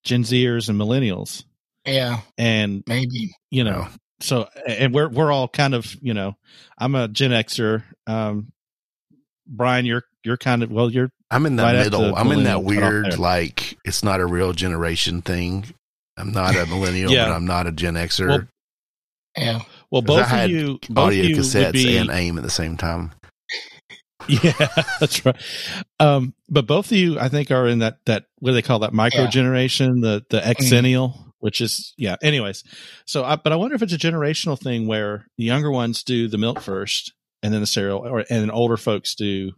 Gen 0.04 0.24
Zers 0.24 0.70
and 0.70 0.80
millennials. 0.80 1.46
Yeah, 1.86 2.22
and 2.38 2.84
maybe 2.88 3.32
you 3.50 3.64
know, 3.64 3.88
so 4.20 4.48
and 4.68 4.94
we're 4.94 5.10
we're 5.10 5.32
all 5.32 5.48
kind 5.48 5.74
of 5.74 5.96
you 6.02 6.14
know, 6.14 6.36
I'm 6.78 6.96
a 6.96 7.08
Gen 7.08 7.32
Xer. 7.32 7.84
Um, 8.08 8.52
Brian, 9.48 9.86
you're 9.86 10.04
you're 10.24 10.38
kind 10.38 10.64
of 10.64 10.72
well, 10.72 10.90
you're. 10.90 11.10
I'm 11.32 11.46
in 11.46 11.56
the 11.56 11.64
right 11.64 11.84
middle. 11.84 12.16
I'm 12.16 12.32
in 12.32 12.44
that 12.44 12.64
weird 12.64 13.18
like 13.20 13.78
it's 13.86 14.04
not 14.04 14.20
a 14.20 14.26
real 14.26 14.54
generation 14.54 15.22
thing. 15.22 15.66
I'm 16.18 16.32
not 16.32 16.56
a 16.56 16.66
millennial, 16.66 17.12
yeah. 17.12 17.28
but 17.28 17.36
I'm 17.36 17.46
not 17.46 17.68
a 17.68 17.72
Gen 17.72 17.96
Xer. 17.96 18.28
Well, 18.28 18.48
yeah. 19.38 19.62
Well, 19.92 20.02
both 20.02 20.32
of 20.32 20.50
you, 20.50 20.80
audio 20.96 21.24
you 21.24 21.36
cassettes 21.36 21.74
be, 21.74 21.98
and 21.98 22.10
AIM 22.10 22.38
at 22.38 22.44
the 22.44 22.50
same 22.50 22.78
time. 22.78 23.14
Yeah, 24.28 24.54
that's 25.00 25.24
right. 25.24 25.36
Um, 26.00 26.34
but 26.50 26.66
both 26.66 26.88
of 26.88 26.98
you, 26.98 27.20
I 27.20 27.30
think, 27.30 27.52
are 27.52 27.68
in 27.68 27.80
that 27.80 28.00
that 28.08 28.24
what 28.40 28.52
do 28.52 28.54
they 28.56 28.64
call 28.64 28.80
that 28.80 28.94
micro 28.94 29.24
yeah. 29.24 29.30
generation, 29.30 30.02
the 30.02 30.26
the 30.32 30.40
exennial, 30.40 31.14
mm-hmm. 31.14 31.30
which 31.42 31.62
is 31.62 31.94
yeah. 31.96 32.16
Anyways, 32.24 32.64
so 33.06 33.24
I, 33.24 33.36
but 33.36 33.54
I 33.54 33.58
wonder 33.58 33.76
if 33.76 33.84
it's 33.84 33.94
a 33.94 34.00
generational 34.00 34.60
thing 34.60 34.88
where 34.88 35.28
the 35.38 35.44
younger 35.44 35.70
ones 35.70 36.02
do 36.02 36.28
the 36.28 36.40
milk 36.40 36.62
first 36.62 37.14
and 37.44 37.54
then 37.54 37.62
the 37.62 37.68
cereal, 37.68 38.00
or 38.00 38.20
and 38.20 38.42
then 38.42 38.50
older 38.50 38.78
folks 38.78 39.14
do 39.14 39.52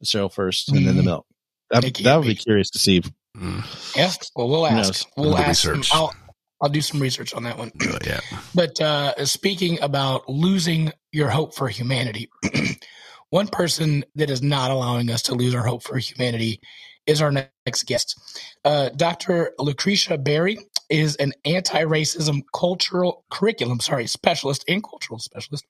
the 0.00 0.06
cereal 0.06 0.30
1st 0.30 0.68
and 0.68 0.76
mm-hmm. 0.76 0.86
then 0.86 0.96
the 0.96 1.02
mm-hmm. 1.02 1.08
milk. 1.08 1.26
That, 1.70 1.82
that 2.04 2.16
would 2.16 2.26
be 2.26 2.34
curious 2.34 2.70
to 2.70 2.78
see 2.78 3.02
Mm. 3.38 3.96
Yeah. 3.96 4.12
Well, 4.34 4.48
we'll 4.48 4.66
ask. 4.66 5.08
We'll 5.16 5.38
ask. 5.38 5.66
I'll, 5.94 6.14
I'll 6.60 6.68
do 6.68 6.80
some 6.80 7.00
research 7.00 7.34
on 7.34 7.44
that 7.44 7.58
one. 7.58 7.70
Uh, 7.80 7.98
yeah. 8.04 8.20
But 8.54 8.80
uh, 8.80 9.24
speaking 9.24 9.80
about 9.80 10.28
losing 10.28 10.92
your 11.12 11.28
hope 11.28 11.54
for 11.54 11.68
humanity, 11.68 12.28
one 13.30 13.46
person 13.46 14.04
that 14.16 14.30
is 14.30 14.42
not 14.42 14.70
allowing 14.70 15.10
us 15.10 15.22
to 15.24 15.34
lose 15.34 15.54
our 15.54 15.64
hope 15.64 15.84
for 15.84 15.96
humanity 15.98 16.60
is 17.06 17.22
our 17.22 17.30
next 17.30 17.84
guest. 17.86 18.20
Uh, 18.64 18.90
Dr. 18.90 19.52
Lucretia 19.58 20.18
Berry 20.18 20.58
is 20.90 21.16
an 21.16 21.32
anti-racism 21.44 22.42
cultural 22.54 23.24
curriculum, 23.30 23.80
sorry, 23.80 24.06
specialist 24.06 24.64
and 24.68 24.82
cultural 24.82 25.18
specialist, 25.18 25.64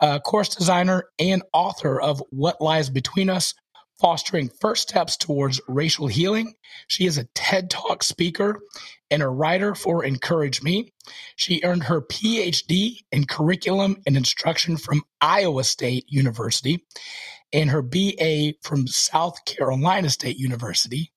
uh, 0.00 0.18
course 0.20 0.54
designer, 0.54 1.04
and 1.18 1.42
author 1.52 2.00
of 2.00 2.22
What 2.30 2.60
Lies 2.60 2.90
Between 2.90 3.30
Us, 3.30 3.54
fostering 3.98 4.50
first 4.60 4.88
steps 4.88 5.16
towards 5.16 5.60
racial 5.68 6.06
healing. 6.06 6.54
She 6.86 7.06
is 7.06 7.18
a 7.18 7.28
TED 7.34 7.70
Talk 7.70 8.02
speaker 8.02 8.60
and 9.10 9.22
a 9.22 9.28
writer 9.28 9.74
for 9.74 10.04
Encourage 10.04 10.62
Me. 10.62 10.92
She 11.36 11.60
earned 11.64 11.84
her 11.84 12.02
PhD 12.02 12.98
in 13.10 13.26
curriculum 13.26 13.96
and 14.06 14.16
instruction 14.16 14.76
from 14.76 15.02
Iowa 15.20 15.64
State 15.64 16.04
University 16.08 16.84
and 17.52 17.70
her 17.70 17.82
BA 17.82 18.54
from 18.62 18.86
South 18.86 19.44
Carolina 19.44 20.10
State 20.10 20.38
University. 20.38 21.12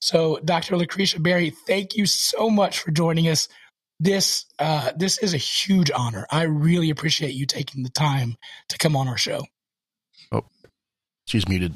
So, 0.00 0.38
Dr. 0.44 0.76
Lucretia 0.76 1.20
Berry, 1.20 1.50
thank 1.50 1.96
you 1.96 2.06
so 2.06 2.50
much 2.50 2.78
for 2.78 2.90
joining 2.90 3.28
us. 3.28 3.48
This 4.00 4.44
uh, 4.58 4.90
this 4.96 5.18
is 5.18 5.34
a 5.34 5.38
huge 5.38 5.90
honor. 5.94 6.26
I 6.30 6.42
really 6.42 6.90
appreciate 6.90 7.34
you 7.34 7.46
taking 7.46 7.84
the 7.84 7.90
time 7.90 8.36
to 8.68 8.78
come 8.78 8.96
on 8.96 9.06
our 9.06 9.16
show. 9.16 9.42
Oh, 10.32 10.42
she's 11.26 11.48
muted. 11.48 11.74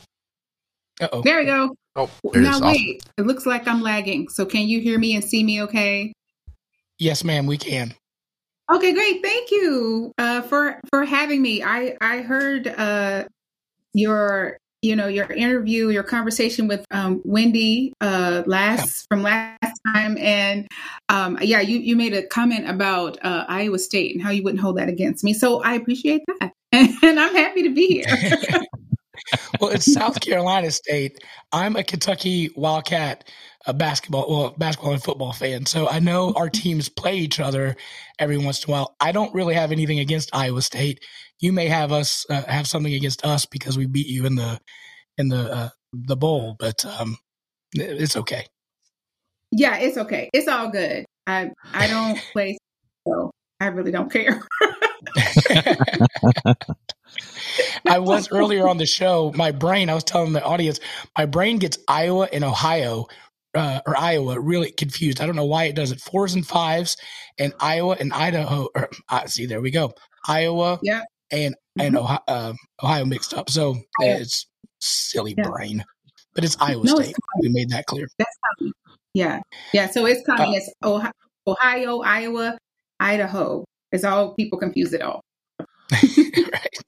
Uh-oh. 1.00 1.22
There 1.22 1.38
we 1.38 1.44
go. 1.44 1.74
Oh, 1.96 2.10
now 2.34 2.60
wait. 2.60 3.02
It 3.16 3.26
looks 3.26 3.46
like 3.46 3.66
I'm 3.66 3.80
lagging. 3.80 4.28
So 4.28 4.46
can 4.46 4.68
you 4.68 4.80
hear 4.80 4.98
me 4.98 5.14
and 5.14 5.24
see 5.24 5.42
me 5.42 5.62
okay? 5.62 6.12
Yes, 6.98 7.24
ma'am, 7.24 7.46
we 7.46 7.58
can. 7.58 7.94
Okay, 8.70 8.92
great. 8.92 9.22
Thank 9.22 9.50
you 9.50 10.12
uh, 10.18 10.42
for 10.42 10.80
for 10.90 11.04
having 11.04 11.40
me. 11.40 11.62
I 11.62 11.96
I 12.00 12.20
heard 12.20 12.66
uh, 12.66 13.24
your 13.94 14.58
you 14.82 14.94
know 14.94 15.06
your 15.06 15.26
interview, 15.32 15.88
your 15.88 16.02
conversation 16.02 16.68
with 16.68 16.84
um, 16.90 17.22
Wendy 17.24 17.94
uh, 18.00 18.42
last 18.46 19.06
yeah. 19.10 19.16
from 19.16 19.22
last 19.22 19.80
time, 19.86 20.18
and 20.18 20.68
um, 21.08 21.38
yeah, 21.40 21.60
you 21.60 21.78
you 21.78 21.96
made 21.96 22.12
a 22.12 22.26
comment 22.26 22.68
about 22.68 23.18
uh, 23.24 23.46
Iowa 23.48 23.78
State 23.78 24.14
and 24.14 24.22
how 24.22 24.30
you 24.30 24.42
wouldn't 24.42 24.60
hold 24.60 24.76
that 24.76 24.90
against 24.90 25.24
me. 25.24 25.32
So 25.32 25.62
I 25.62 25.74
appreciate 25.74 26.22
that, 26.26 26.52
and 26.72 27.18
I'm 27.18 27.34
happy 27.34 27.62
to 27.62 27.70
be 27.70 27.86
here. 27.86 28.64
well, 29.60 29.70
it's 29.70 29.92
South 29.92 30.20
Carolina 30.20 30.70
State. 30.70 31.18
I'm 31.52 31.76
a 31.76 31.84
Kentucky 31.84 32.50
Wildcat 32.56 33.24
a 33.68 33.74
basketball, 33.74 34.26
well, 34.28 34.54
basketball 34.56 34.92
and 34.94 35.02
football 35.02 35.32
fan. 35.32 35.66
So 35.66 35.88
I 35.88 35.98
know 35.98 36.32
our 36.34 36.48
teams 36.48 36.88
play 36.88 37.16
each 37.16 37.38
other 37.38 37.76
every 38.18 38.38
once 38.38 38.64
in 38.64 38.70
a 38.70 38.72
while. 38.72 38.96
I 38.98 39.12
don't 39.12 39.34
really 39.34 39.54
have 39.54 39.72
anything 39.72 39.98
against 39.98 40.34
Iowa 40.34 40.62
State. 40.62 41.04
You 41.38 41.52
may 41.52 41.68
have 41.68 41.92
us 41.92 42.24
uh, 42.30 42.42
have 42.42 42.66
something 42.66 42.94
against 42.94 43.26
us 43.26 43.44
because 43.46 43.76
we 43.76 43.86
beat 43.86 44.06
you 44.06 44.24
in 44.24 44.36
the 44.36 44.58
in 45.18 45.28
the 45.28 45.52
uh, 45.52 45.68
the 45.92 46.16
bowl, 46.16 46.56
but 46.58 46.84
um, 46.86 47.18
it's 47.74 48.16
okay. 48.16 48.46
Yeah, 49.52 49.76
it's 49.76 49.98
okay. 49.98 50.30
It's 50.32 50.48
all 50.48 50.70
good. 50.70 51.04
I 51.26 51.50
I 51.72 51.88
don't 51.88 52.18
play, 52.32 52.56
so 53.06 53.30
I 53.60 53.66
really 53.66 53.92
don't 53.92 54.10
care. 54.10 54.40
I 57.86 57.98
was 57.98 58.30
earlier 58.30 58.68
on 58.68 58.78
the 58.78 58.86
show. 58.86 59.32
My 59.34 59.50
brain, 59.52 59.90
I 59.90 59.94
was 59.94 60.04
telling 60.04 60.32
the 60.32 60.42
audience, 60.42 60.80
my 61.16 61.26
brain 61.26 61.58
gets 61.58 61.78
Iowa 61.88 62.28
and 62.32 62.44
Ohio 62.44 63.06
uh, 63.54 63.80
or 63.86 63.98
Iowa 63.98 64.40
really 64.40 64.70
confused. 64.70 65.20
I 65.20 65.26
don't 65.26 65.36
know 65.36 65.44
why 65.44 65.64
it 65.64 65.74
does 65.74 65.90
it. 65.90 66.00
Fours 66.00 66.34
and 66.34 66.46
fives, 66.46 66.96
and 67.38 67.52
Iowa 67.60 67.96
and 67.98 68.12
Idaho. 68.12 68.68
Or, 68.74 68.88
uh, 69.08 69.26
see, 69.26 69.46
there 69.46 69.60
we 69.60 69.70
go. 69.70 69.92
Iowa, 70.26 70.78
yeah, 70.82 71.02
and 71.30 71.54
and 71.78 71.94
mm-hmm. 71.94 72.04
Ohio, 72.04 72.20
uh, 72.28 72.52
Ohio, 72.82 73.04
mixed 73.04 73.34
up. 73.34 73.50
So 73.50 73.76
yeah. 74.00 74.18
it's 74.18 74.46
silly 74.80 75.34
yeah. 75.36 75.48
brain, 75.48 75.84
but 76.34 76.44
it's 76.44 76.56
Iowa 76.60 76.84
no, 76.84 76.94
State. 76.96 77.10
It's 77.10 77.18
we 77.40 77.48
made 77.48 77.70
that 77.70 77.86
clear. 77.86 78.08
That's 78.18 78.36
coming. 78.58 78.72
Yeah, 79.14 79.40
yeah. 79.72 79.88
So 79.88 80.06
it's 80.06 80.24
coming. 80.24 80.50
Uh, 80.50 80.56
it's 80.56 80.72
Ohio, 80.84 81.12
Ohio, 81.46 82.00
Iowa, 82.00 82.58
Idaho. 83.00 83.64
It's 83.90 84.04
all 84.04 84.34
people 84.34 84.58
confuse 84.58 84.92
it 84.92 85.02
all. 85.02 85.22
right. 85.92 86.78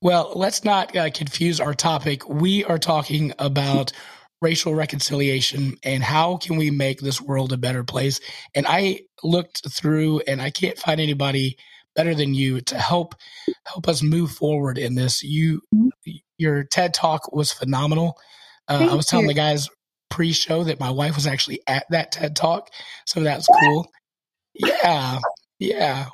Well, 0.00 0.32
let's 0.34 0.64
not 0.64 0.96
uh, 0.96 1.10
confuse 1.10 1.60
our 1.60 1.74
topic. 1.74 2.28
We 2.28 2.64
are 2.64 2.78
talking 2.78 3.32
about 3.38 3.92
racial 4.40 4.74
reconciliation 4.74 5.76
and 5.82 6.02
how 6.02 6.36
can 6.36 6.56
we 6.56 6.70
make 6.70 7.00
this 7.00 7.20
world 7.20 7.52
a 7.52 7.56
better 7.56 7.84
place. 7.84 8.20
And 8.54 8.66
I 8.68 9.00
looked 9.22 9.68
through 9.70 10.20
and 10.28 10.40
I 10.40 10.50
can't 10.50 10.78
find 10.78 11.00
anybody 11.00 11.56
better 11.96 12.14
than 12.14 12.34
you 12.34 12.60
to 12.60 12.78
help 12.78 13.16
help 13.66 13.88
us 13.88 14.02
move 14.02 14.30
forward 14.30 14.78
in 14.78 14.94
this. 14.94 15.22
You 15.22 15.62
your 16.36 16.64
TED 16.64 16.94
talk 16.94 17.32
was 17.32 17.52
phenomenal. 17.52 18.16
Uh, 18.68 18.88
I 18.90 18.94
was 18.94 19.06
telling 19.06 19.24
you. 19.24 19.30
the 19.30 19.34
guys 19.34 19.68
pre-show 20.10 20.64
that 20.64 20.78
my 20.78 20.90
wife 20.90 21.16
was 21.16 21.26
actually 21.26 21.60
at 21.66 21.84
that 21.90 22.12
TED 22.12 22.36
talk, 22.36 22.70
so 23.06 23.20
that's 23.20 23.48
cool. 23.60 23.90
Yeah, 24.54 25.18
yeah, 25.58 26.06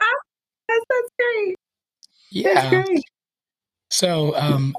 that's, 0.68 0.84
that's 0.88 1.10
great. 1.18 1.56
Yeah. 2.34 2.84
So 3.90 4.34
um, 4.34 4.74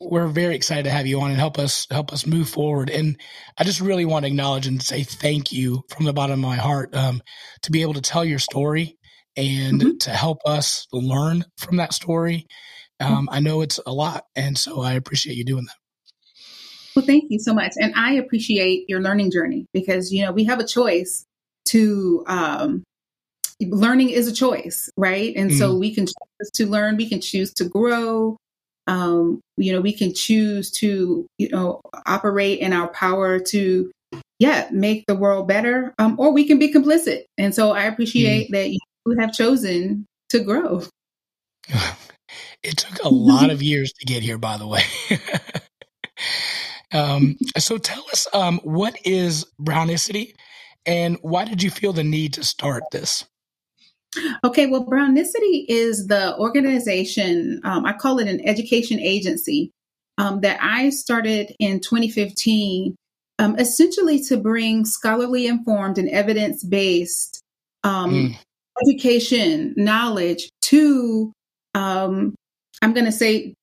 we're 0.00 0.28
very 0.28 0.54
excited 0.54 0.84
to 0.84 0.90
have 0.90 1.06
you 1.06 1.20
on 1.20 1.30
and 1.30 1.38
help 1.38 1.58
us 1.58 1.88
help 1.90 2.12
us 2.12 2.26
move 2.26 2.48
forward. 2.48 2.90
And 2.90 3.20
I 3.58 3.64
just 3.64 3.80
really 3.80 4.04
want 4.04 4.24
to 4.24 4.28
acknowledge 4.28 4.68
and 4.68 4.80
say 4.80 5.02
thank 5.02 5.50
you 5.50 5.82
from 5.88 6.04
the 6.04 6.12
bottom 6.12 6.34
of 6.34 6.48
my 6.48 6.56
heart 6.56 6.94
um, 6.94 7.20
to 7.62 7.72
be 7.72 7.82
able 7.82 7.94
to 7.94 8.00
tell 8.00 8.24
your 8.24 8.38
story 8.38 8.96
and 9.36 9.80
mm-hmm. 9.80 9.96
to 9.98 10.10
help 10.10 10.38
us 10.46 10.86
learn 10.92 11.44
from 11.58 11.78
that 11.78 11.92
story. 11.92 12.46
Mm-hmm. 13.00 13.12
Um, 13.12 13.28
I 13.32 13.40
know 13.40 13.62
it's 13.62 13.80
a 13.84 13.92
lot, 13.92 14.26
and 14.36 14.56
so 14.56 14.80
I 14.80 14.92
appreciate 14.92 15.36
you 15.36 15.44
doing 15.44 15.64
that. 15.64 15.76
Well, 16.94 17.04
thank 17.04 17.24
you 17.30 17.40
so 17.40 17.52
much, 17.52 17.72
and 17.80 17.92
I 17.96 18.12
appreciate 18.12 18.84
your 18.86 19.00
learning 19.00 19.32
journey 19.32 19.66
because 19.72 20.12
you 20.12 20.24
know 20.24 20.30
we 20.30 20.44
have 20.44 20.60
a 20.60 20.66
choice 20.66 21.26
to 21.70 22.22
um, 22.28 22.84
learning 23.70 24.10
is 24.10 24.28
a 24.28 24.32
choice, 24.32 24.90
right? 24.96 25.34
And 25.36 25.50
mm-hmm. 25.50 25.58
so 25.58 25.76
we 25.76 25.94
can 25.94 26.06
choose 26.06 26.50
to 26.54 26.66
learn, 26.66 26.96
we 26.96 27.08
can 27.08 27.20
choose 27.20 27.52
to 27.54 27.64
grow. 27.64 28.36
Um, 28.86 29.40
you 29.56 29.72
know, 29.72 29.80
we 29.80 29.92
can 29.92 30.12
choose 30.12 30.70
to, 30.72 31.26
you 31.38 31.48
know, 31.50 31.80
operate 32.06 32.58
in 32.58 32.72
our 32.72 32.88
power 32.88 33.38
to, 33.38 33.90
yeah, 34.40 34.68
make 34.72 35.04
the 35.06 35.14
world 35.14 35.46
better, 35.46 35.94
um, 35.98 36.16
or 36.18 36.32
we 36.32 36.46
can 36.46 36.58
be 36.58 36.72
complicit. 36.72 37.24
And 37.38 37.54
so 37.54 37.70
I 37.70 37.84
appreciate 37.84 38.46
mm-hmm. 38.46 38.54
that 38.54 38.70
you 38.70 38.80
have 39.20 39.32
chosen 39.32 40.06
to 40.30 40.40
grow. 40.40 40.82
It 42.62 42.76
took 42.76 43.02
a 43.02 43.08
lot 43.08 43.50
of 43.50 43.60
years 43.60 43.92
to 43.92 44.06
get 44.06 44.22
here, 44.22 44.38
by 44.38 44.56
the 44.56 44.68
way. 44.68 44.82
um, 46.92 47.36
so 47.58 47.76
tell 47.76 48.04
us, 48.12 48.28
um, 48.32 48.60
what 48.62 48.96
is 49.04 49.46
Brownicity 49.60 50.34
and 50.86 51.18
why 51.22 51.44
did 51.44 51.62
you 51.62 51.70
feel 51.70 51.92
the 51.92 52.04
need 52.04 52.34
to 52.34 52.44
start 52.44 52.84
this? 52.92 53.24
Okay, 54.44 54.66
well, 54.66 54.84
Brownicity 54.84 55.64
is 55.68 56.06
the 56.06 56.36
organization, 56.38 57.60
um, 57.64 57.86
I 57.86 57.94
call 57.94 58.18
it 58.18 58.28
an 58.28 58.46
education 58.46 59.00
agency, 59.00 59.70
um, 60.18 60.40
that 60.40 60.58
I 60.60 60.90
started 60.90 61.54
in 61.58 61.80
2015, 61.80 62.94
um, 63.38 63.58
essentially 63.58 64.22
to 64.24 64.36
bring 64.36 64.84
scholarly 64.84 65.46
informed 65.46 65.98
and 65.98 66.08
evidence 66.10 66.62
based 66.62 67.40
um, 67.84 68.12
mm. 68.12 68.38
education 68.86 69.74
knowledge 69.76 70.50
to, 70.62 71.32
um, 71.74 72.34
I'm 72.82 72.92
going 72.92 73.06
to 73.06 73.12
say, 73.12 73.54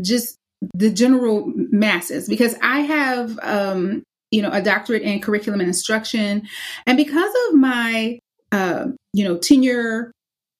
just 0.00 0.36
the 0.74 0.90
general 0.90 1.50
masses, 1.56 2.28
because 2.28 2.54
I 2.62 2.80
have, 2.80 3.38
um, 3.42 4.02
you 4.30 4.42
know, 4.42 4.50
a 4.50 4.62
doctorate 4.62 5.02
in 5.02 5.20
curriculum 5.20 5.60
and 5.60 5.68
instruction. 5.68 6.46
And 6.86 6.96
because 6.96 7.32
of 7.48 7.54
my 7.54 8.18
uh, 8.52 8.86
you 9.12 9.24
know, 9.24 9.36
tenure, 9.36 10.12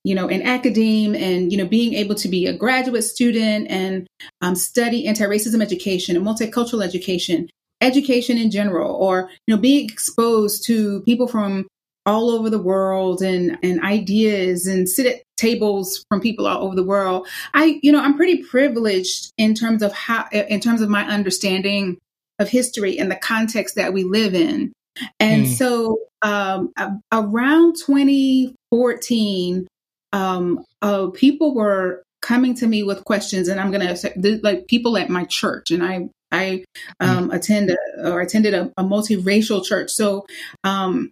you 0.03 0.15
know, 0.15 0.27
in 0.27 0.41
academe 0.41 1.15
and, 1.15 1.51
you 1.51 1.57
know, 1.57 1.65
being 1.65 1.93
able 1.93 2.15
to 2.15 2.27
be 2.27 2.45
a 2.45 2.57
graduate 2.57 3.05
student 3.05 3.67
and 3.69 4.05
um, 4.41 4.55
study 4.55 5.07
anti-racism 5.07 5.61
education 5.61 6.17
and 6.17 6.25
multicultural 6.25 6.83
education, 6.83 7.47
education 7.79 8.37
in 8.37 8.51
general, 8.51 8.95
or, 8.95 9.29
you 9.47 9.55
know, 9.55 9.61
being 9.61 9.89
exposed 9.89 10.65
to 10.65 11.01
people 11.03 11.27
from 11.27 11.67
all 12.05 12.29
over 12.29 12.49
the 12.49 12.61
world 12.61 13.21
and, 13.21 13.57
and 13.63 13.81
ideas 13.81 14.67
and 14.67 14.89
sit 14.89 15.05
at 15.05 15.21
tables 15.37 16.03
from 16.09 16.19
people 16.19 16.45
all 16.45 16.63
over 16.63 16.75
the 16.75 16.83
world. 16.83 17.25
I, 17.53 17.79
you 17.81 17.93
know, 17.93 18.01
I'm 18.01 18.17
pretty 18.17 18.43
privileged 18.43 19.31
in 19.37 19.53
terms 19.53 19.81
of 19.81 19.93
how, 19.93 20.27
in 20.33 20.59
terms 20.59 20.81
of 20.81 20.89
my 20.89 21.05
understanding 21.05 21.97
of 22.39 22.49
history 22.49 22.99
and 22.99 23.09
the 23.09 23.15
context 23.15 23.75
that 23.75 23.93
we 23.93 24.03
live 24.03 24.33
in. 24.33 24.73
And 25.19 25.45
mm. 25.45 25.53
so 25.55 25.99
um, 26.21 26.71
around 27.11 27.75
2014, 27.85 29.67
um, 30.11 30.65
uh, 30.81 31.07
people 31.07 31.53
were 31.55 32.03
coming 32.21 32.55
to 32.55 32.67
me 32.67 32.83
with 32.83 33.03
questions, 33.03 33.47
and 33.47 33.59
I'm 33.59 33.71
going 33.71 33.85
to 33.85 33.95
say, 33.95 34.13
like 34.41 34.67
people 34.67 34.97
at 34.97 35.09
my 35.09 35.25
church, 35.25 35.71
and 35.71 35.83
I 35.83 36.09
I 36.31 36.63
mm. 37.01 37.07
um, 37.07 37.29
mm. 37.29 37.35
attend 37.35 37.71
a, 37.71 37.77
or 38.11 38.21
attended 38.21 38.53
a, 38.53 38.71
a 38.77 38.83
multiracial 38.83 39.63
church, 39.63 39.91
so 39.91 40.25
um, 40.63 41.11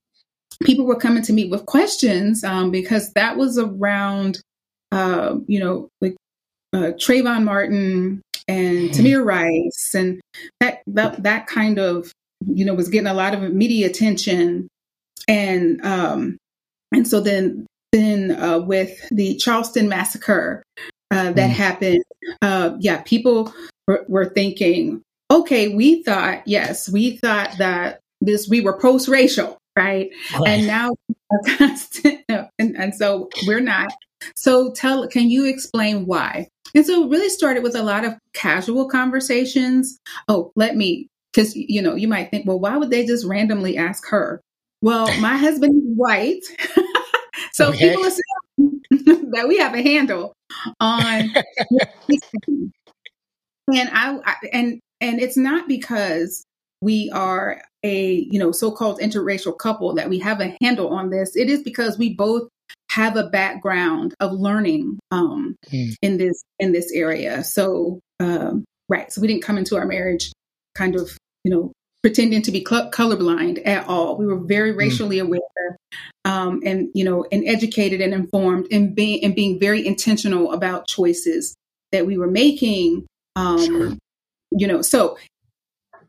people 0.63 0.85
were 0.85 0.95
coming 0.95 1.23
to 1.23 1.33
me 1.33 1.49
with 1.49 1.65
questions 1.65 2.43
um, 2.43 2.71
because 2.71 3.11
that 3.13 3.37
was 3.37 3.57
around, 3.57 4.41
uh, 4.91 5.35
you 5.47 5.59
know, 5.59 5.89
like 5.99 6.15
uh, 6.73 6.91
Trayvon 6.97 7.43
Martin 7.43 8.21
and 8.47 8.89
mm. 8.89 8.91
Tamir 8.91 9.25
Rice, 9.25 9.91
and 9.93 10.21
that 10.59 10.81
that 10.87 11.23
that 11.23 11.47
kind 11.47 11.79
of 11.79 12.11
you 12.47 12.65
know 12.65 12.73
was 12.73 12.89
getting 12.89 13.07
a 13.07 13.13
lot 13.13 13.33
of 13.33 13.53
media 13.53 13.87
attention 13.87 14.67
and 15.27 15.83
um, 15.85 16.37
and 16.93 17.07
so 17.07 17.19
then 17.19 17.65
then 17.91 18.31
uh, 18.31 18.59
with 18.59 18.99
the 19.09 19.35
Charleston 19.37 19.89
massacre 19.89 20.63
uh, 21.11 21.31
that 21.33 21.49
mm. 21.49 21.53
happened, 21.53 22.03
uh, 22.41 22.75
yeah, 22.79 23.01
people 23.01 23.53
were, 23.85 24.05
were, 24.07 24.29
thinking, 24.29 25.01
okay, 25.29 25.67
we 25.67 26.01
thought 26.03 26.41
yes, 26.47 26.89
we 26.89 27.17
thought 27.17 27.57
that 27.57 27.99
this 28.21 28.47
we 28.47 28.61
were 28.61 28.77
post 28.77 29.07
racial, 29.07 29.57
right? 29.77 30.09
right? 30.33 30.47
And 30.47 30.67
now 30.67 30.95
and, 32.59 32.77
and 32.77 32.95
so 32.95 33.29
we're 33.45 33.59
not. 33.59 33.91
So 34.35 34.71
tell, 34.71 35.07
can 35.07 35.29
you 35.29 35.45
explain 35.45 36.05
why? 36.05 36.47
And 36.73 36.85
so 36.85 37.03
it 37.03 37.09
really 37.09 37.29
started 37.29 37.63
with 37.63 37.75
a 37.75 37.83
lot 37.83 38.05
of 38.05 38.13
casual 38.33 38.87
conversations. 38.87 39.97
Oh, 40.27 40.51
let 40.55 40.77
me, 40.77 41.07
because 41.31 41.55
you 41.55 41.81
know, 41.81 41.95
you 41.95 42.07
might 42.07 42.29
think, 42.29 42.47
well, 42.47 42.59
why 42.59 42.77
would 42.77 42.89
they 42.89 43.05
just 43.05 43.25
randomly 43.25 43.77
ask 43.77 44.07
her? 44.09 44.41
Well, 44.81 45.05
my 45.21 45.37
husband 45.37 45.75
is 45.75 45.97
white. 45.97 46.43
so 47.53 47.69
okay. 47.69 47.89
people 47.89 48.05
assume 48.05 48.81
that 49.31 49.47
we 49.47 49.57
have 49.57 49.73
a 49.73 49.81
handle 49.81 50.33
on 50.79 51.29
and 53.73 53.89
I, 53.93 54.19
I 54.25 54.35
and 54.51 54.79
and 54.99 55.19
it's 55.19 55.37
not 55.37 55.67
because 55.67 56.45
we 56.81 57.09
are 57.13 57.61
a 57.83 58.27
you 58.29 58.39
know 58.39 58.51
so-called 58.51 58.99
interracial 58.99 59.57
couple 59.57 59.93
that 59.95 60.09
we 60.09 60.19
have 60.19 60.41
a 60.41 60.55
handle 60.61 60.89
on 60.89 61.09
this 61.09 61.35
it 61.35 61.49
is 61.49 61.63
because 61.63 61.97
we 61.97 62.13
both 62.13 62.47
have 62.89 63.15
a 63.15 63.27
background 63.27 64.13
of 64.19 64.31
learning 64.31 64.99
um, 65.11 65.55
mm. 65.71 65.93
in 66.01 66.17
this 66.17 66.43
in 66.59 66.71
this 66.71 66.91
area 66.93 67.43
so 67.43 67.99
um, 68.19 68.65
right 68.89 69.11
so 69.11 69.21
we 69.21 69.27
didn't 69.27 69.43
come 69.43 69.57
into 69.57 69.75
our 69.75 69.85
marriage 69.85 70.31
kind 70.75 70.95
of 70.95 71.17
you 71.43 71.51
know 71.51 71.71
pretending 72.01 72.41
to 72.41 72.51
be 72.51 72.63
colorblind 72.63 73.65
at 73.65 73.87
all. 73.87 74.17
We 74.17 74.25
were 74.25 74.39
very 74.39 74.73
mm. 74.73 74.77
racially 74.77 75.17
mm. 75.17 75.27
aware, 75.27 75.77
um, 76.25 76.61
and 76.65 76.89
you 76.93 77.03
know, 77.03 77.25
and 77.31 77.47
educated 77.47 78.01
and 78.01 78.13
informed, 78.13 78.67
and 78.71 78.95
being 78.95 79.23
and 79.23 79.35
being 79.35 79.59
very 79.59 79.85
intentional 79.85 80.51
about 80.51 80.87
choices 80.87 81.55
that 81.91 82.05
we 82.05 82.17
were 82.17 82.31
making. 82.31 83.05
Um, 83.35 83.65
sure. 83.65 83.97
You 84.51 84.67
know, 84.67 84.81
so 84.81 85.17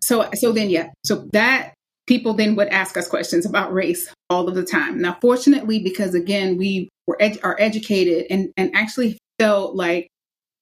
so 0.01 0.29
so 0.35 0.53
then 0.53 0.71
yeah, 0.71 0.91
so 1.05 1.29
that 1.33 1.75
people 2.07 2.35
then 2.35 2.57
would 2.57 2.69
ask 2.69 2.97
us 2.97 3.09
questions 3.09 3.47
about 3.47 3.73
race 3.73 4.13
all 4.29 4.49
of 4.49 4.55
the 4.55 4.65
time. 4.65 5.01
Now, 5.01 5.17
fortunately, 5.21 5.79
because 5.79 6.15
again, 6.15 6.57
we 6.59 6.89
were 7.07 7.17
ed- 7.21 7.41
are 7.43 7.57
educated 7.59 8.27
and 8.31 8.53
and 8.57 8.75
actually 8.75 9.19
felt 9.39 9.77
like 9.77 10.09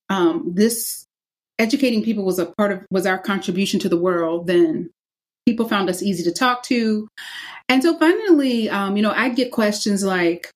um, 0.08 0.52
this 0.54 1.06
educating 1.60 2.02
people 2.02 2.24
was 2.24 2.40
a 2.40 2.46
part 2.46 2.72
of 2.72 2.84
was 2.90 3.06
our 3.06 3.18
contribution 3.18 3.78
to 3.78 3.88
the 3.88 3.96
world 3.96 4.48
then 4.48 4.90
people 5.46 5.68
found 5.68 5.88
us 5.90 6.02
easy 6.02 6.22
to 6.22 6.32
talk 6.32 6.62
to. 6.64 7.08
And 7.68 7.82
so 7.82 7.98
finally, 7.98 8.68
um, 8.70 8.96
you 8.96 9.02
know, 9.02 9.12
I'd 9.12 9.36
get 9.36 9.52
questions 9.52 10.04
like, 10.04 10.50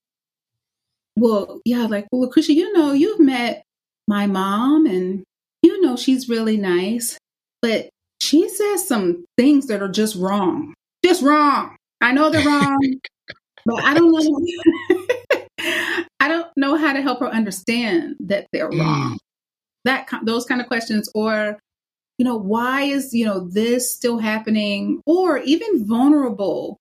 well, 1.16 1.60
yeah, 1.64 1.86
like, 1.86 2.06
well, 2.10 2.22
Lucretia, 2.22 2.52
you 2.52 2.72
know, 2.72 2.92
you've 2.92 3.20
met 3.20 3.64
my 4.06 4.26
mom 4.26 4.86
and 4.86 5.24
you 5.62 5.80
know 5.80 5.96
she's 5.96 6.28
really 6.28 6.56
nice, 6.56 7.18
but 7.62 7.88
she 8.20 8.48
says 8.48 8.86
some 8.86 9.24
things 9.36 9.66
that 9.66 9.82
are 9.82 9.88
just 9.88 10.16
wrong. 10.16 10.74
Just 11.04 11.22
wrong. 11.22 11.76
I 12.00 12.12
know 12.12 12.30
they're 12.30 12.46
wrong, 12.46 12.94
but 13.66 13.82
I 13.82 13.94
don't 13.94 14.12
know. 14.12 15.04
I 16.20 16.28
don't 16.28 16.48
know 16.56 16.76
how 16.76 16.92
to 16.92 17.02
help 17.02 17.20
her 17.20 17.28
understand 17.28 18.16
that 18.20 18.46
they're 18.52 18.70
mm. 18.70 18.80
wrong. 18.80 19.18
That 19.84 20.08
those 20.22 20.46
kind 20.46 20.60
of 20.60 20.66
questions, 20.66 21.10
or 21.14 21.58
you 22.18 22.24
know, 22.24 22.36
why 22.36 22.82
is, 22.82 23.12
you 23.12 23.24
know, 23.24 23.48
this 23.48 23.92
still 23.92 24.18
happening? 24.18 25.02
Or 25.06 25.38
even 25.38 25.86
vulnerable, 25.86 26.78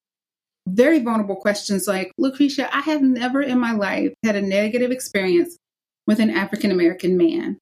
very 0.68 1.00
vulnerable 1.00 1.36
questions 1.36 1.88
like, 1.88 2.12
Lucretia, 2.18 2.74
I 2.76 2.82
have 2.82 3.02
never 3.02 3.42
in 3.42 3.60
my 3.60 3.72
life 3.72 4.14
had 4.24 4.36
a 4.36 4.42
negative 4.42 4.92
experience 4.92 5.58
with 6.06 6.20
an 6.20 6.30
African 6.30 6.72
American 6.72 7.18
man. 7.18 7.58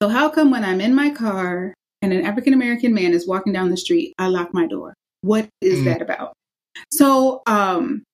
So 0.00 0.08
how 0.08 0.28
come 0.28 0.50
when 0.50 0.64
I'm 0.64 0.80
in 0.80 0.94
my 0.94 1.10
car 1.10 1.74
and 2.02 2.12
an 2.12 2.24
African 2.24 2.54
American 2.54 2.94
man 2.94 3.12
is 3.12 3.26
walking 3.26 3.52
down 3.52 3.70
the 3.70 3.76
street, 3.76 4.14
I 4.18 4.28
lock 4.28 4.54
my 4.54 4.66
door? 4.66 4.94
What 5.22 5.48
is 5.60 5.80
mm. 5.80 5.84
that 5.86 6.02
about? 6.02 6.34
So, 6.92 7.42
um, 7.46 8.04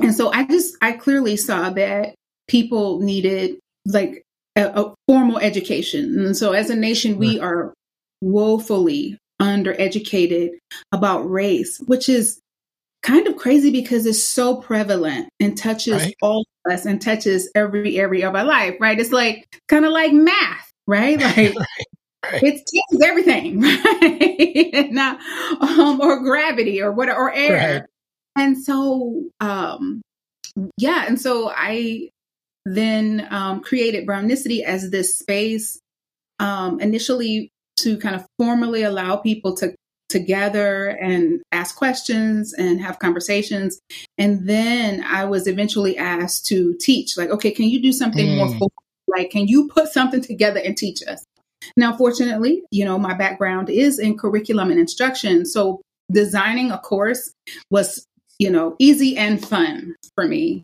and 0.00 0.14
so 0.14 0.30
I 0.30 0.44
just, 0.44 0.76
I 0.82 0.92
clearly 0.92 1.38
saw 1.38 1.70
that 1.70 2.14
people 2.48 3.00
needed 3.00 3.56
like 3.86 4.22
a, 4.56 4.82
a 4.82 4.94
formal 5.08 5.38
education. 5.38 6.24
And 6.24 6.36
so 6.36 6.52
as 6.52 6.70
a 6.70 6.76
nation, 6.76 7.18
we 7.18 7.38
are 7.40 7.74
woefully 8.20 9.18
undereducated 9.40 10.50
about 10.92 11.28
race, 11.28 11.78
which 11.86 12.08
is 12.08 12.40
kind 13.02 13.26
of 13.26 13.36
crazy 13.36 13.70
because 13.70 14.06
it's 14.06 14.22
so 14.22 14.56
prevalent 14.56 15.28
and 15.40 15.58
touches 15.58 16.02
right. 16.02 16.14
all 16.22 16.44
of 16.64 16.72
us 16.72 16.86
and 16.86 17.02
touches 17.02 17.50
every 17.54 17.98
area 17.98 18.28
of 18.28 18.36
our 18.36 18.44
life, 18.44 18.76
right? 18.80 18.98
It's 18.98 19.12
like 19.12 19.46
kind 19.68 19.84
of 19.84 19.92
like 19.92 20.12
math, 20.12 20.70
right? 20.86 21.20
Like 21.20 21.36
right. 21.36 21.56
Right. 22.24 22.42
it 22.44 22.52
touches 22.52 23.02
everything, 23.02 23.60
right? 23.62 24.92
Not, 24.92 25.18
um, 25.60 26.00
or 26.00 26.20
gravity 26.22 26.80
or 26.80 26.92
what 26.92 27.08
or 27.08 27.32
air. 27.32 27.88
And 28.36 28.56
so 28.56 29.24
um 29.40 30.02
yeah, 30.76 31.04
and 31.08 31.20
so 31.20 31.50
I 31.54 32.10
then 32.64 33.26
um, 33.30 33.60
created 33.60 34.06
Brownicity 34.06 34.62
as 34.62 34.90
this 34.90 35.18
space 35.18 35.80
um, 36.38 36.80
initially 36.80 37.50
to 37.78 37.96
kind 37.98 38.14
of 38.14 38.26
formally 38.38 38.82
allow 38.82 39.16
people 39.16 39.56
to 39.56 39.74
together 40.08 40.88
and 41.00 41.40
ask 41.52 41.74
questions 41.74 42.52
and 42.52 42.80
have 42.82 42.98
conversations. 42.98 43.80
And 44.18 44.46
then 44.46 45.02
I 45.04 45.24
was 45.24 45.46
eventually 45.46 45.96
asked 45.96 46.44
to 46.46 46.76
teach, 46.78 47.16
like, 47.16 47.30
okay, 47.30 47.50
can 47.50 47.64
you 47.64 47.80
do 47.80 47.92
something 47.92 48.26
mm. 48.26 48.36
more 48.36 48.58
full? 48.58 48.72
Like, 49.08 49.30
can 49.30 49.48
you 49.48 49.68
put 49.68 49.88
something 49.88 50.20
together 50.20 50.60
and 50.62 50.76
teach 50.76 51.00
us? 51.08 51.24
Now, 51.76 51.96
fortunately, 51.96 52.62
you 52.70 52.84
know, 52.84 52.98
my 52.98 53.14
background 53.14 53.70
is 53.70 53.98
in 53.98 54.18
curriculum 54.18 54.70
and 54.70 54.78
instruction. 54.78 55.46
So 55.46 55.80
designing 56.10 56.70
a 56.70 56.78
course 56.78 57.32
was, 57.70 58.04
you 58.38 58.50
know, 58.50 58.76
easy 58.78 59.16
and 59.16 59.42
fun 59.42 59.94
for 60.14 60.26
me. 60.28 60.62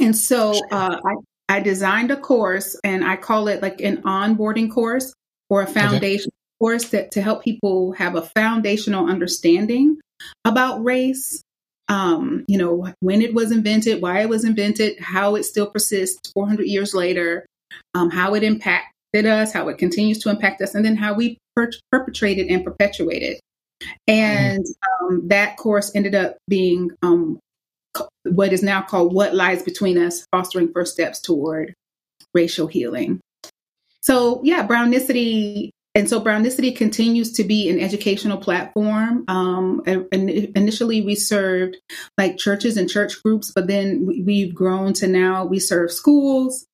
And 0.00 0.16
so 0.16 0.52
uh, 0.70 0.98
I, 1.04 1.56
I 1.56 1.60
designed 1.60 2.10
a 2.10 2.16
course 2.16 2.78
and 2.84 3.04
I 3.04 3.16
call 3.16 3.48
it 3.48 3.62
like 3.62 3.80
an 3.80 4.02
onboarding 4.02 4.70
course 4.70 5.12
or 5.50 5.62
a 5.62 5.66
foundation 5.66 6.28
okay. 6.28 6.58
course 6.60 6.88
that 6.90 7.10
to 7.12 7.22
help 7.22 7.44
people 7.44 7.92
have 7.92 8.16
a 8.16 8.22
foundational 8.22 9.06
understanding 9.08 9.98
about 10.44 10.82
race. 10.82 11.42
Um, 11.88 12.46
you 12.48 12.56
know, 12.56 12.92
when 13.00 13.20
it 13.20 13.34
was 13.34 13.52
invented, 13.52 14.00
why 14.00 14.20
it 14.20 14.28
was 14.28 14.44
invented, 14.44 14.98
how 15.00 15.34
it 15.34 15.44
still 15.44 15.66
persists 15.66 16.32
400 16.32 16.66
years 16.66 16.94
later, 16.94 17.44
um, 17.92 18.10
how 18.10 18.34
it 18.34 18.42
impacted 18.42 19.26
us, 19.26 19.52
how 19.52 19.68
it 19.68 19.76
continues 19.76 20.18
to 20.20 20.30
impact 20.30 20.62
us, 20.62 20.74
and 20.74 20.82
then 20.82 20.96
how 20.96 21.12
we 21.12 21.36
per- 21.54 21.70
perpetrate 21.92 22.38
it 22.38 22.48
and 22.48 22.64
perpetuated. 22.64 23.38
And 24.06 24.64
um, 25.02 25.28
that 25.28 25.58
course 25.58 25.92
ended 25.94 26.14
up 26.14 26.38
being 26.48 26.90
um, 27.02 27.38
what 28.24 28.52
is 28.52 28.62
now 28.62 28.82
called 28.82 29.12
What 29.14 29.34
Lies 29.34 29.62
Between 29.62 29.98
Us 29.98 30.26
Fostering 30.30 30.72
First 30.72 30.94
Steps 30.94 31.20
Toward 31.20 31.74
Racial 32.32 32.66
Healing. 32.66 33.20
So, 34.00 34.40
yeah, 34.42 34.66
Brownicity. 34.66 35.70
And 35.94 36.08
so 36.10 36.20
Brownicity 36.20 36.76
continues 36.76 37.32
to 37.34 37.44
be 37.44 37.70
an 37.70 37.78
educational 37.78 38.36
platform. 38.36 39.24
Um, 39.28 39.82
and 39.86 40.28
initially, 40.28 41.02
we 41.02 41.14
served 41.14 41.76
like 42.18 42.36
churches 42.36 42.76
and 42.76 42.90
church 42.90 43.22
groups, 43.22 43.52
but 43.54 43.68
then 43.68 44.04
we've 44.04 44.54
grown 44.54 44.92
to 44.94 45.06
now 45.06 45.44
we 45.44 45.60
serve 45.60 45.92
schools, 45.92 46.66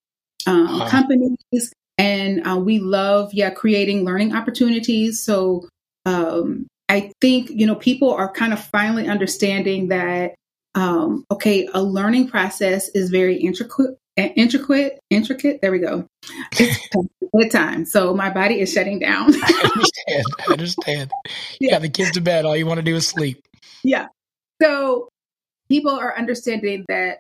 um, 0.47 0.79
wow. 0.79 0.89
companies, 0.89 1.73
and 1.99 2.47
uh, 2.49 2.57
we 2.57 2.79
love, 2.79 3.35
yeah, 3.35 3.51
creating 3.51 4.07
learning 4.07 4.35
opportunities. 4.35 5.23
So 5.23 5.69
um, 6.07 6.67
I 6.89 7.13
think, 7.21 7.51
you 7.51 7.67
know, 7.67 7.75
people 7.75 8.11
are 8.15 8.33
kind 8.33 8.55
of 8.55 8.65
finally 8.65 9.07
understanding 9.07 9.89
that, 9.89 10.35
um, 10.75 11.25
okay, 11.31 11.69
a 11.73 11.83
learning 11.83 12.29
process 12.29 12.89
is 12.91 13.11
very 13.11 13.37
intricate, 13.37 13.97
intricate, 14.17 15.01
intricate. 15.11 15.61
There 15.61 15.73
we 15.73 15.79
go. 15.79 16.07
It's 16.53 16.89
bedtime. 17.33 17.85
So 17.85 18.15
my 18.15 18.31
body 18.31 18.61
is 18.61 18.73
shutting 18.73 18.99
down. 18.99 19.35
I 19.43 19.71
understand. 19.75 20.25
I 20.39 20.53
understand. 20.53 21.11
Yeah. 21.61 21.79
the 21.79 21.89
kids 21.89 22.13
to 22.13 22.21
bed. 22.21 22.45
All 22.45 22.57
you 22.57 22.67
want 22.67 22.79
to 22.79 22.85
do 22.85 22.95
is 22.95 23.07
sleep. 23.07 23.43
Yeah. 23.83 24.09
So 24.63 25.09
people 25.69 25.93
are 25.93 26.17
understanding 26.17 26.85
that, 26.89 27.19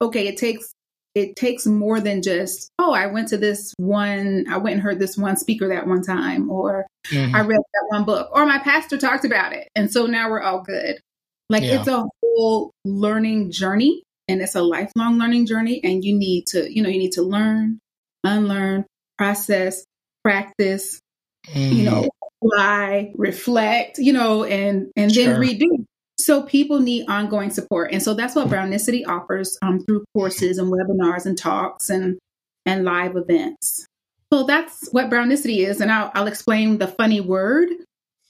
okay, 0.00 0.26
it 0.26 0.36
takes 0.36 0.72
it 1.14 1.34
takes 1.34 1.66
more 1.66 2.00
than 2.00 2.22
just, 2.22 2.70
oh, 2.78 2.92
I 2.92 3.06
went 3.06 3.28
to 3.28 3.38
this 3.38 3.74
one, 3.76 4.44
I 4.48 4.58
went 4.58 4.74
and 4.74 4.82
heard 4.82 5.00
this 5.00 5.16
one 5.16 5.36
speaker 5.36 5.66
that 5.68 5.86
one 5.86 6.02
time, 6.02 6.48
or 6.48 6.86
mm-hmm. 7.10 7.34
I 7.34 7.40
read 7.40 7.58
that 7.58 7.86
one 7.88 8.04
book, 8.04 8.28
or 8.32 8.46
my 8.46 8.58
pastor 8.58 8.96
talked 8.96 9.24
about 9.24 9.52
it. 9.52 9.68
And 9.74 9.90
so 9.90 10.06
now 10.06 10.30
we're 10.30 10.42
all 10.42 10.62
good. 10.62 11.00
Like 11.48 11.62
yeah. 11.62 11.80
it's 11.80 11.88
a 11.88 12.06
whole 12.22 12.72
learning 12.84 13.50
journey 13.50 14.02
and 14.28 14.40
it's 14.40 14.54
a 14.54 14.62
lifelong 14.62 15.18
learning 15.18 15.46
journey. 15.46 15.80
And 15.82 16.04
you 16.04 16.16
need 16.16 16.46
to, 16.48 16.72
you 16.72 16.82
know, 16.82 16.88
you 16.88 16.98
need 16.98 17.12
to 17.12 17.22
learn, 17.22 17.78
unlearn, 18.24 18.84
process, 19.16 19.84
practice, 20.22 21.00
mm-hmm. 21.46 21.72
you 21.74 21.84
know, 21.84 22.08
apply, 22.42 23.12
reflect, 23.14 23.98
you 23.98 24.12
know, 24.12 24.44
and 24.44 24.90
and 24.96 25.12
sure. 25.12 25.24
then 25.24 25.40
redo. 25.40 25.84
So 26.20 26.42
people 26.42 26.80
need 26.80 27.08
ongoing 27.08 27.50
support. 27.50 27.92
And 27.92 28.02
so 28.02 28.12
that's 28.12 28.34
what 28.34 28.48
Brownicity 28.48 29.06
offers 29.06 29.56
um, 29.62 29.80
through 29.80 30.04
courses 30.14 30.58
and 30.58 30.70
webinars 30.70 31.24
and 31.24 31.38
talks 31.38 31.88
and, 31.88 32.18
and 32.66 32.84
live 32.84 33.16
events. 33.16 33.86
So 34.32 34.42
that's 34.42 34.88
what 34.90 35.08
Brownicity 35.08 35.66
is. 35.66 35.80
And 35.80 35.90
I'll, 35.90 36.10
I'll 36.14 36.26
explain 36.26 36.76
the 36.78 36.88
funny 36.88 37.20
word. 37.20 37.68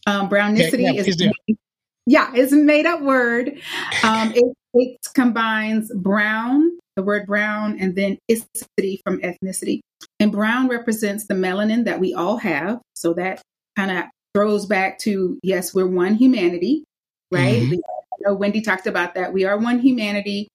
Um, 0.07 0.29
Brownicity 0.29 0.83
yeah, 0.83 0.93
yeah, 0.93 1.01
is, 1.01 1.23
yeah, 2.09 2.31
it's 2.35 2.53
a 2.53 2.57
made 2.57 2.87
up 2.87 3.03
word. 3.03 3.61
Um, 4.03 4.33
it, 4.35 4.55
it 4.75 4.99
combines 5.15 5.93
brown, 5.95 6.71
the 6.97 7.03
word 7.03 7.27
brown, 7.27 7.79
and 7.79 7.95
then 7.95 8.19
ethnicity 8.31 8.99
from 9.05 9.21
ethnicity. 9.21 9.81
And 10.21 10.33
brown 10.33 10.69
represents 10.69 11.27
the 11.27 11.35
melanin 11.35 11.85
that 11.85 12.01
we 12.01 12.15
all 12.15 12.37
have. 12.39 12.81
So 12.95 13.15
that 13.15 13.43
kind 13.77 13.91
of 13.91 14.05
throws 14.35 14.67
back 14.67 14.99
to 15.01 15.39
yes, 15.43 15.75
we're 15.75 15.87
one 15.87 16.15
humanity 16.15 16.85
right? 17.31 17.63
Mm-hmm. 17.63 17.75
know 18.27 18.35
Wendy 18.35 18.61
talked 18.61 18.87
about 18.87 19.15
that. 19.15 19.33
We 19.33 19.45
are 19.45 19.59
one 19.59 19.79
humanity. 19.79 20.49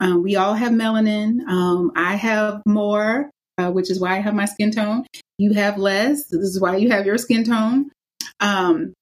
Um, 0.00 0.22
we 0.22 0.36
all 0.36 0.54
have 0.54 0.72
melanin. 0.72 1.40
Um, 1.48 1.92
I 1.96 2.16
have 2.16 2.62
more, 2.66 3.30
uh, 3.56 3.70
which 3.70 3.90
is 3.90 4.00
why 4.00 4.16
I 4.16 4.20
have 4.20 4.34
my 4.34 4.44
skin 4.44 4.70
tone. 4.70 5.06
You 5.38 5.54
have 5.54 5.78
less. 5.78 6.26
This 6.26 6.40
is 6.40 6.60
why 6.60 6.76
you 6.76 6.90
have 6.90 7.06
your 7.06 7.18
skin 7.18 7.44
tone. 7.44 7.90
Um, 8.40 8.92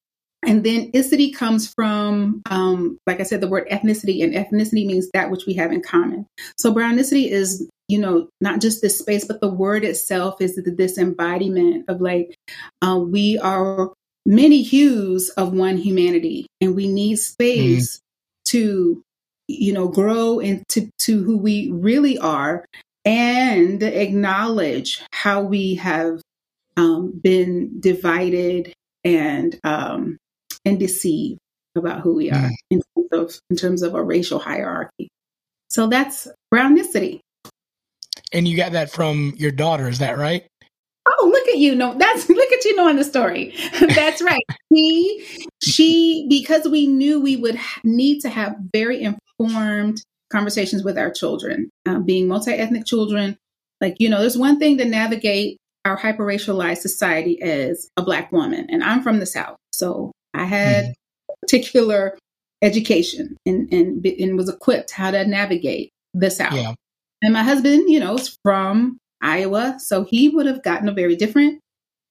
and 0.47 0.65
then 0.65 0.91
ethnicity 0.93 1.35
comes 1.35 1.73
from, 1.73 2.43
um, 2.51 2.99
like 3.07 3.21
I 3.21 3.25
said, 3.25 3.41
the 3.41 3.49
word 3.49 3.69
ethnicity, 3.71 4.23
and 4.23 4.33
ethnicity 4.35 4.87
means 4.87 5.11
that 5.13 5.31
which 5.31 5.47
we 5.47 5.55
have 5.55 5.73
in 5.73 5.83
common. 5.83 6.27
So 6.59 6.73
brownicity 6.73 7.31
is, 7.31 7.69
you 7.89 7.99
know, 7.99 8.29
not 8.41 8.61
just 8.61 8.83
this 8.83 8.99
space, 8.99 9.25
but 9.25 9.41
the 9.41 9.53
word 9.53 9.85
itself 9.85 10.41
is 10.41 10.59
this 10.65 10.99
embodiment 10.99 11.85
of 11.89 12.01
like, 12.01 12.35
uh, 12.83 12.99
we 12.99 13.39
are 13.39 13.93
many 14.27 14.63
hues 14.63 15.31
of 15.31 15.53
one 15.53 15.77
humanity 15.77 16.47
and 16.61 16.75
we 16.75 16.89
need 16.89 17.17
space 17.17 17.97
mm. 17.97 18.01
to 18.47 19.03
you 19.49 19.73
know 19.73 19.89
grow 19.89 20.39
into 20.39 20.89
to 20.99 21.23
who 21.23 21.37
we 21.37 21.71
really 21.71 22.19
are 22.19 22.65
and 23.05 23.83
acknowledge 23.83 25.03
how 25.13 25.43
we 25.43 25.75
have 25.75 26.23
um, 26.77 27.13
been 27.23 27.79
divided 27.81 28.73
and 29.05 29.61
um, 29.65 30.17
and 30.65 30.79
deceived 30.79 31.39
about 31.77 32.01
who 32.01 32.15
we 32.15 32.31
are 32.31 32.49
mm. 32.49 32.55
in 32.71 32.81
terms 32.81 33.09
of 33.13 33.41
in 33.51 33.57
terms 33.57 33.83
of 33.83 33.95
a 33.95 34.03
racial 34.03 34.39
hierarchy 34.39 35.09
so 35.69 35.87
that's 35.87 36.29
brownicity 36.53 37.21
and 38.33 38.47
you 38.47 38.57
got 38.57 38.73
that 38.73 38.91
from 38.91 39.33
your 39.37 39.51
daughter 39.51 39.89
is 39.89 39.99
that 39.99 40.19
right 40.19 40.47
Oh, 41.07 41.31
look 41.31 41.47
at 41.49 41.59
you! 41.59 41.75
No, 41.75 41.95
that's 41.95 42.29
look 42.29 42.53
at 42.53 42.65
you 42.65 42.77
knowing 42.77 42.97
the 42.97 43.05
story. 43.05 43.55
that's 43.95 44.23
right. 44.23 44.43
He, 44.71 45.47
she, 45.63 46.27
because 46.29 46.67
we 46.67 46.87
knew 46.87 47.21
we 47.21 47.37
would 47.37 47.59
need 47.83 48.21
to 48.21 48.29
have 48.29 48.57
very 48.73 49.03
informed 49.03 50.03
conversations 50.31 50.83
with 50.83 50.99
our 50.99 51.11
children, 51.11 51.71
um, 51.87 52.05
being 52.05 52.27
multi-ethnic 52.27 52.87
children. 52.87 53.37
Like 53.81 53.97
you 53.99 54.09
know, 54.09 54.21
there's 54.21 54.39
one 54.39 54.59
thing 54.59 54.79
to 54.79 54.85
navigate 54.85 55.59
our 55.85 55.97
hyper-racialized 55.97 56.79
society 56.79 57.41
as 57.43 57.91
a 57.99 58.03
black 58.03 58.33
woman, 58.33 58.67
and 58.71 58.83
I'm 58.83 59.03
from 59.03 59.21
the 59.21 59.27
South, 59.27 59.57
so 59.73 60.13
I 60.35 60.45
had 60.45 60.85
mm-hmm. 60.85 61.35
particular 61.43 62.19
education 62.63 63.37
and, 63.47 63.73
and 63.73 64.05
and 64.07 64.37
was 64.37 64.49
equipped 64.49 64.91
how 64.91 65.11
to 65.11 65.27
navigate 65.27 65.91
the 66.15 66.31
South. 66.31 66.55
Yeah. 66.55 66.75
And 67.23 67.33
my 67.33 67.43
husband, 67.43 67.91
you 67.91 68.01
know, 68.01 68.15
is 68.17 68.37
from 68.43 68.99
Iowa. 69.23 69.77
So 69.79 70.05
he 70.05 70.29
would 70.29 70.47
have 70.47 70.63
gotten 70.63 70.89
a 70.89 70.93
very 70.93 71.17
different, 71.17 71.61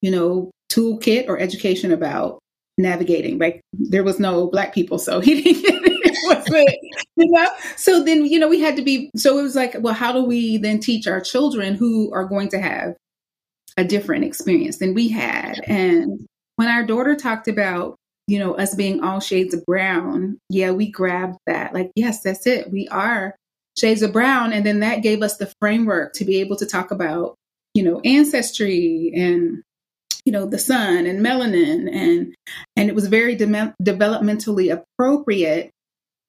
you 0.01 0.11
know, 0.11 0.51
toolkit 0.71 1.27
or 1.27 1.39
education 1.39 1.91
about 1.91 2.39
navigating. 2.77 3.37
Like 3.37 3.61
there 3.73 4.03
was 4.03 4.19
no 4.19 4.47
black 4.47 4.73
people, 4.73 4.97
so 4.97 5.19
he 5.19 5.41
didn't 5.41 5.61
get 5.61 5.81
it. 5.85 6.79
you 7.15 7.31
know? 7.31 7.49
So 7.77 8.03
then, 8.03 8.25
you 8.25 8.39
know, 8.39 8.47
we 8.47 8.59
had 8.59 8.75
to 8.75 8.81
be 8.81 9.11
so 9.15 9.37
it 9.39 9.43
was 9.43 9.55
like, 9.55 9.75
well, 9.79 9.93
how 9.93 10.11
do 10.11 10.23
we 10.23 10.57
then 10.57 10.79
teach 10.79 11.07
our 11.07 11.21
children 11.21 11.75
who 11.75 12.11
are 12.13 12.25
going 12.25 12.49
to 12.49 12.59
have 12.59 12.95
a 13.77 13.83
different 13.83 14.23
experience 14.23 14.77
than 14.77 14.93
we 14.93 15.09
had? 15.09 15.59
And 15.65 16.25
when 16.55 16.67
our 16.67 16.83
daughter 16.83 17.15
talked 17.15 17.47
about 17.47 17.95
you 18.27 18.39
know, 18.39 18.53
us 18.55 18.75
being 18.75 19.03
all 19.03 19.19
shades 19.19 19.53
of 19.53 19.65
brown, 19.65 20.37
yeah, 20.49 20.71
we 20.71 20.89
grabbed 20.89 21.37
that. 21.45 21.73
Like, 21.73 21.91
yes, 21.95 22.21
that's 22.21 22.47
it. 22.47 22.71
We 22.71 22.87
are 22.87 23.35
shades 23.77 24.01
of 24.01 24.13
brown 24.13 24.53
and 24.53 24.65
then 24.65 24.81
that 24.81 25.01
gave 25.01 25.21
us 25.21 25.37
the 25.37 25.51
framework 25.59 26.13
to 26.13 26.25
be 26.25 26.39
able 26.39 26.55
to 26.55 26.65
talk 26.65 26.91
about 26.91 27.35
you 27.73 27.83
know 27.83 27.99
ancestry 28.01 29.11
and 29.15 29.63
you 30.25 30.31
know 30.31 30.45
the 30.45 30.59
sun 30.59 31.05
and 31.05 31.25
melanin 31.25 31.91
and 31.91 32.35
and 32.75 32.89
it 32.89 32.95
was 32.95 33.07
very 33.07 33.35
de- 33.35 33.73
developmentally 33.81 34.71
appropriate 34.71 35.71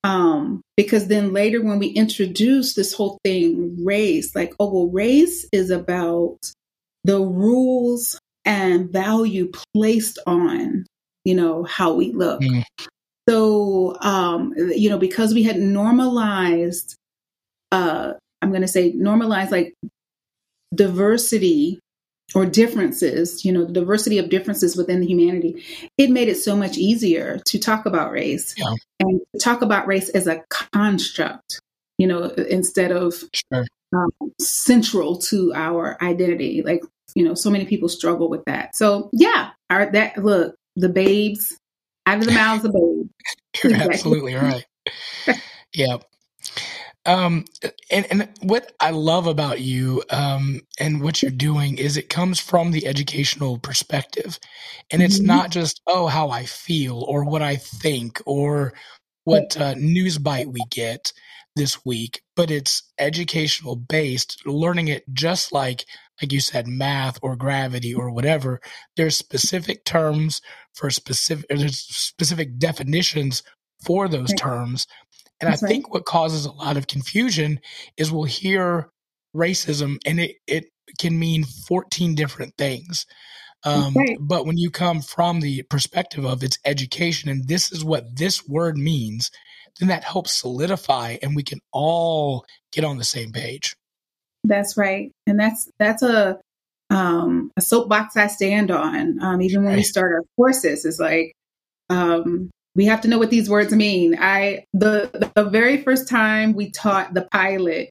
um 0.05 0.63
because 0.77 1.09
then 1.09 1.33
later 1.33 1.63
when 1.63 1.79
we 1.79 1.89
introduced 1.89 2.77
this 2.77 2.95
whole 2.95 3.19
thing 3.25 3.77
race 3.85 4.35
like 4.35 4.55
oh 4.59 4.73
well 4.73 4.91
race 4.91 5.47
is 5.53 5.71
about 5.71 6.39
the 7.05 7.21
rules 7.21 8.19
and 8.47 8.91
value 8.91 9.51
placed 9.75 10.19
on 10.27 10.87
you 11.25 11.35
know 11.35 11.65
how 11.65 11.93
we 11.93 12.13
look 12.13 12.41
mm. 12.41 12.65
so 13.29 13.97
um 14.01 14.53
you 14.57 14.89
know 14.89 14.99
because 14.99 15.35
we 15.35 15.43
had 15.43 15.59
normalized 15.59 16.97
uh, 17.75 18.15
I'm 18.41 18.51
going 18.51 18.63
to 18.63 18.69
say 18.69 18.93
normalized 18.95 19.51
like 19.51 19.75
diversity 20.75 21.81
or 22.35 22.47
differences, 22.47 23.45
you 23.45 23.53
know, 23.53 23.65
the 23.65 23.73
diversity 23.73 24.19
of 24.19 24.31
differences 24.31 24.77
within 24.77 25.01
the 25.01 25.07
humanity, 25.07 25.63
it 25.99 26.11
made 26.11 26.29
it 26.29 26.37
so 26.37 26.57
much 26.57 26.79
easier 26.79 27.41
to 27.47 27.59
talk 27.59 27.87
about 27.87 28.13
race 28.13 28.55
yeah. 28.57 28.75
and 29.01 29.21
talk 29.41 29.63
about 29.63 29.87
race 29.87 30.09
as 30.11 30.27
a 30.27 30.43
construct, 30.73 31.61
you 31.99 32.07
know, 32.07 32.25
instead 32.49 32.93
of 32.93 33.15
sure. 33.33 33.67
um, 33.95 34.11
central 34.41 35.19
to 35.19 35.53
our 35.55 35.97
identity. 36.03 36.63
Like, 36.63 36.83
you 37.15 37.25
know, 37.25 37.35
so 37.35 37.51
many 37.51 37.67
people 37.67 37.89
struggle 37.89 38.29
with 38.29 38.45
that. 38.47 38.75
So, 38.75 39.11
yeah, 39.13 39.51
our, 39.69 39.91
that 39.93 40.19
look, 40.19 40.55
the 40.77 40.89
babes 40.89 41.57
out 42.07 42.19
of 42.19 42.27
the 42.27 42.33
mouths 42.33 42.65
of 42.65 42.73
babes. 42.73 43.09
You're 43.63 43.73
exactly. 43.73 43.95
absolutely 43.95 44.35
right. 44.35 44.67
yeah. 45.75 45.99
Um, 47.07 47.45
and, 47.91 48.07
and 48.11 48.29
what 48.41 48.73
I 48.81 48.91
love 48.91 49.27
about 49.27 49.61
you 49.61 50.03
um, 50.11 50.63
and 50.81 51.03
what 51.03 51.21
you're 51.21 51.31
doing 51.31 51.77
is 51.77 51.97
it 51.97 52.09
comes 52.09 52.41
from 52.41 52.71
the 52.71 52.87
educational 52.87 53.59
perspective. 53.59 54.39
And 54.91 55.03
it's 55.03 55.19
mm-hmm. 55.19 55.27
not 55.27 55.51
just, 55.51 55.83
oh, 55.87 56.07
how 56.07 56.31
I 56.31 56.47
feel 56.47 57.03
or 57.03 57.25
what 57.25 57.43
I 57.43 57.57
think 57.57 58.23
or 58.25 58.73
what 59.25 59.57
uh, 59.59 59.75
news 59.75 60.19
bite 60.19 60.49
we 60.49 60.61
get 60.71 61.13
this 61.57 61.85
week, 61.85 62.23
but 62.37 62.51
it's 62.51 62.83
educational 62.99 63.77
based, 63.77 64.43
learning 64.47 64.89
it 64.89 65.05
just 65.13 65.53
like, 65.53 65.85
like 66.23 66.33
you 66.33 66.41
said, 66.41 66.67
math 66.67 67.19
or 67.23 67.37
gravity 67.37 67.95
or 67.95 68.11
whatever. 68.11 68.61
There's 68.97 69.17
specific 69.17 69.85
terms 69.85 70.41
for 70.73 70.91
specific, 70.91 71.47
there's 71.49 71.81
specific 71.81 72.59
definitions 72.59 73.43
for 73.85 74.09
those 74.09 74.33
terms 74.35 74.87
and 75.41 75.53
That's 75.53 75.63
I 75.63 75.69
think 75.69 75.93
what 75.93 76.05
causes 76.05 76.47
a 76.47 76.53
lot 76.53 76.77
of 76.77 76.87
confusion 76.87 77.61
is 77.97 78.13
we'll 78.13 78.25
hear 78.25 78.91
racism 79.37 79.99
and 80.07 80.21
it, 80.21 80.37
it 80.47 80.67
can 80.99 81.19
mean 81.19 81.45
14 81.45 82.15
different 82.15 82.55
things. 82.57 83.05
Um, 83.65 83.95
right. 83.95 84.17
But 84.21 84.47
when 84.47 84.59
you 84.59 84.71
come 84.71 85.01
from 85.01 85.41
the 85.41 85.63
perspective 85.65 86.25
of 86.25 86.43
its 86.43 86.59
education 86.65 87.31
and 87.31 87.49
this 87.49 87.73
is 87.73 87.85
what 87.85 88.17
this 88.17 88.47
word 88.47 88.77
means, 88.77 89.31
then 89.81 89.89
that 89.89 90.05
helps 90.05 90.33
solidify 90.33 91.17
and 91.23 91.35
we 91.35 91.43
can 91.43 91.61
all 91.73 92.45
get 92.73 92.85
on 92.85 92.99
the 92.99 93.05
same 93.05 93.33
page. 93.33 93.75
That's 94.45 94.77
right. 94.77 95.11
And 95.27 95.41
that's, 95.41 95.69
that's 95.79 96.03
a, 96.03 96.39
um, 96.91 97.51
a 97.57 97.61
soapbox 97.61 98.17
I 98.17 98.29
stand 98.29 98.71
on. 98.71 99.21
Um, 99.23 99.43
even 99.43 99.65
when 99.65 99.75
we 99.77 99.83
start 99.83 100.13
our 100.13 100.23
courses 100.37 100.85
is 100.85 101.01
like, 101.01 101.33
um, 101.91 102.51
we 102.75 102.87
have 102.87 103.01
to 103.03 103.09
know 103.09 103.19
what 103.19 103.31
these 103.31 103.49
words 103.49 103.73
mean. 103.73 104.17
I 104.19 104.65
the 104.73 105.31
the 105.35 105.45
very 105.45 105.83
first 105.83 106.09
time 106.09 106.55
we 106.55 106.71
taught 106.71 107.15
the 107.15 107.29
pilot, 107.31 107.91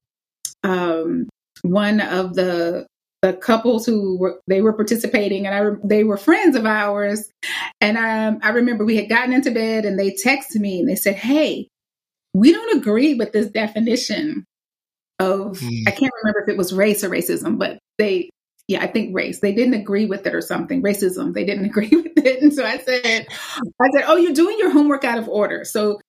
um, 0.64 1.30
one 1.62 2.02
of 2.02 2.36
the 2.36 2.86
the 3.22 3.34
couples 3.34 3.86
who 3.86 4.18
were 4.18 4.40
they 4.48 4.62
were 4.62 4.74
participating 4.74 5.48
and 5.48 5.56
I 5.56 5.78
they 5.84 6.04
were 6.04 6.18
friends 6.18 6.56
of 6.56 6.66
ours, 6.66 7.30
and 7.80 7.98
um, 7.98 8.40
I 8.44 8.50
remember 8.50 8.84
we 8.84 8.98
had 8.98 9.10
gotten 9.10 9.34
into 9.34 9.52
bed 9.52 9.86
and 9.86 9.98
they 9.98 10.12
texted 10.12 10.58
me 10.58 10.80
and 10.80 10.90
they 10.90 10.96
said, 10.96 11.16
"Hey, 11.16 11.68
we 12.34 12.52
don't 12.52 12.78
agree 12.78 13.14
with 13.14 13.32
this 13.32 13.48
definition 13.48 14.46
of 15.20 15.60
mm. 15.60 15.88
I 15.88 15.92
can't 15.92 16.14
remember 16.24 16.42
if 16.42 16.50
it 16.50 16.58
was 16.58 16.74
race 16.74 17.04
or 17.04 17.10
racism, 17.10 17.58
but 17.58 17.80
they 17.98 18.30
yeah, 18.68 18.82
I 18.82 18.88
think 18.88 19.14
race. 19.14 19.40
They 19.42 19.54
didn't 19.54 19.74
agree 19.74 20.06
with 20.06 20.26
it 20.26 20.34
or 20.34 20.42
something. 20.42 20.82
Racism. 20.82 21.34
They 21.34 21.44
didn't 21.44 21.66
agree 21.72 21.90
with 21.90 22.18
it. 22.18 22.42
And 22.42 22.54
so 22.54 22.66
I 22.66 22.78
said, 22.78 23.28
I 23.30 23.90
said, 23.92 24.06
oh, 24.08 24.16
you're 24.16 24.34
doing 24.34 24.58
your 24.58 24.72
homework 24.72 25.04
out 25.04 25.18
of 25.18 25.28
order. 25.28 25.66
So 25.66 26.00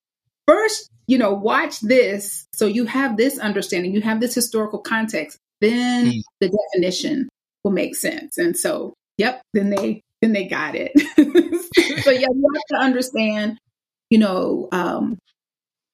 first, 0.47 0.89
you 1.07 1.19
know, 1.19 1.33
watch 1.33 1.81
this. 1.81 2.47
So 2.55 2.67
you 2.67 2.87
have 2.87 3.17
this 3.17 3.39
understanding, 3.39 3.93
you 3.93 4.03
have 4.03 4.21
this 4.21 4.35
historical 4.35 4.79
context. 4.79 5.39
Then 5.61 6.07
mm. 6.07 6.23
the 6.41 6.51
definition 6.51 7.29
will 7.63 7.73
make 7.73 7.97
sense. 7.97 8.39
And 8.39 8.57
so, 8.57 8.95
yep, 9.19 9.43
then 9.53 9.71
they 9.71 10.03
then 10.23 10.33
they 10.33 10.47
got 10.47 10.75
it. 10.75 10.93
so 12.03 12.11
yeah, 12.11 12.29
you 12.33 12.51
have 12.55 12.65
to 12.71 12.77
understand, 12.77 13.59
you 14.11 14.19
know, 14.19 14.69
um, 14.73 15.19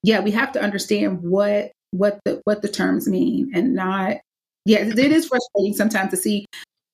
yeah, 0.03 0.21
we 0.21 0.31
have 0.33 0.53
to 0.53 0.63
understand 0.63 1.23
what 1.23 1.73
what 1.93 2.21
the 2.25 2.41
what 2.45 2.63
the 2.63 2.69
terms 2.69 3.09
mean 3.09 3.51
and 3.55 3.75
not 3.75 4.19
yeah, 4.65 4.81
it 4.81 4.99
is 4.99 5.27
frustrating 5.27 5.75
sometimes 5.75 6.11
to 6.11 6.17
see 6.17 6.47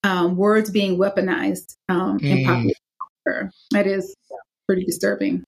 um, 0.05 0.37
words 0.37 0.71
being 0.71 0.99
weaponized 0.99 1.75
um, 1.89 2.19
mm. 2.19 2.25
in 2.25 2.47
popular 2.47 2.75
culture. 3.27 3.53
That 3.73 3.87
is 3.87 4.15
pretty 4.67 4.85
disturbing. 4.85 5.45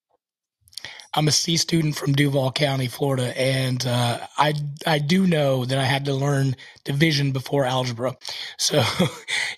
I'm 1.15 1.27
a 1.27 1.33
C 1.33 1.57
student 1.57 1.97
from 1.97 2.13
Duval 2.13 2.53
County, 2.53 2.87
Florida, 2.87 3.39
and 3.41 3.85
uh, 3.87 4.27
I 4.37 4.55
I 4.87 4.99
do 4.99 5.27
know 5.27 5.65
that 5.65 5.79
I 5.79 5.85
had 5.85 6.05
to 6.05 6.15
learn 6.15 6.55
division 6.85 7.33
before 7.33 7.65
algebra. 7.65 8.15
So 8.59 8.83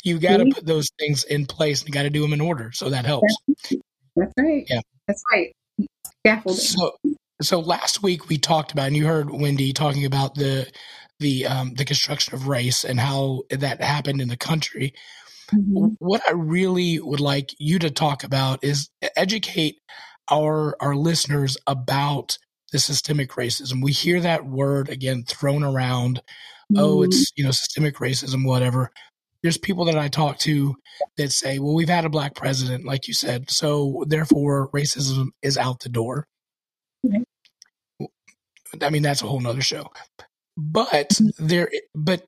you 0.05 0.19
got 0.19 0.37
to 0.37 0.53
put 0.55 0.67
those 0.67 0.91
things 0.99 1.25
in 1.25 1.47
place 1.47 1.81
and 1.81 1.89
you 1.89 1.93
got 1.93 2.03
to 2.03 2.11
do 2.11 2.21
them 2.21 2.33
in 2.33 2.41
order. 2.41 2.71
So 2.73 2.91
that 2.91 3.05
helps. 3.05 3.35
That's 4.15 4.33
right. 4.39 4.67
Yeah, 4.69 4.81
that's 5.09 5.23
right. 5.33 5.53
Scaffolding. 6.25 6.61
So 6.61 6.93
so 7.41 7.61
last 7.61 8.03
week 8.03 8.29
we 8.29 8.39
talked 8.39 8.73
about, 8.73 8.89
and 8.89 8.97
you 8.97 9.07
heard 9.07 9.31
Wendy 9.31 9.73
talking 9.73 10.05
about 10.05 10.35
the 10.35 10.71
the 11.19 11.47
um, 11.47 11.75
the 11.75 11.85
construction 11.85 12.35
of 12.35 12.49
race 12.49 12.85
and 12.85 12.99
how 12.99 13.43
that 13.51 13.83
happened 13.83 14.21
in 14.21 14.29
the 14.29 14.37
country. 14.37 14.95
Mm-hmm. 15.53 15.95
What 15.99 16.23
I 16.29 16.33
really 16.33 17.01
would 17.01 17.21
like 17.21 17.55
you 17.59 17.79
to 17.79 17.91
talk 17.91 18.25
about 18.25 18.63
is 18.63 18.91
educate 19.17 19.79
our 20.31 20.77
our 20.81 20.95
listeners 20.95 21.57
about 21.67 22.39
the 22.73 22.79
systemic 22.79 23.31
racism. 23.33 23.83
We 23.83 23.93
hear 23.93 24.21
that 24.21 24.47
word 24.47 24.89
again 24.89 25.25
thrown 25.27 25.65
around. 25.65 26.23
Oh, 26.73 26.75
mm-hmm. 26.75 26.81
Oh, 26.81 27.03
it's 27.03 27.33
you 27.37 27.45
know 27.45 27.51
systemic 27.51 27.97
racism, 27.97 28.47
whatever. 28.47 28.91
There's 29.43 29.59
people 29.59 29.87
that 29.87 29.97
I 29.97 30.09
talk 30.09 30.39
to 30.41 30.77
that 31.17 31.33
say, 31.33 31.59
"Well, 31.59 31.75
we've 31.75 31.89
had 31.89 32.05
a 32.05 32.11
black 32.11 32.35
president, 32.35 32.85
like 32.85 33.09
you 33.09 33.15
said, 33.15 33.51
so 33.51 34.05
therefore 34.07 34.71
racism 34.71 35.29
is 35.43 35.57
out 35.57 35.81
the 35.81 35.89
door." 35.89 36.27
Mm-hmm. 37.05 37.23
I 38.83 38.91
mean, 38.91 39.03
that's 39.03 39.23
a 39.23 39.27
whole 39.27 39.41
nother 39.41 39.63
show 39.63 39.91
but 40.61 41.11
mm-hmm. 41.11 41.47
there 41.47 41.71
but 41.95 42.27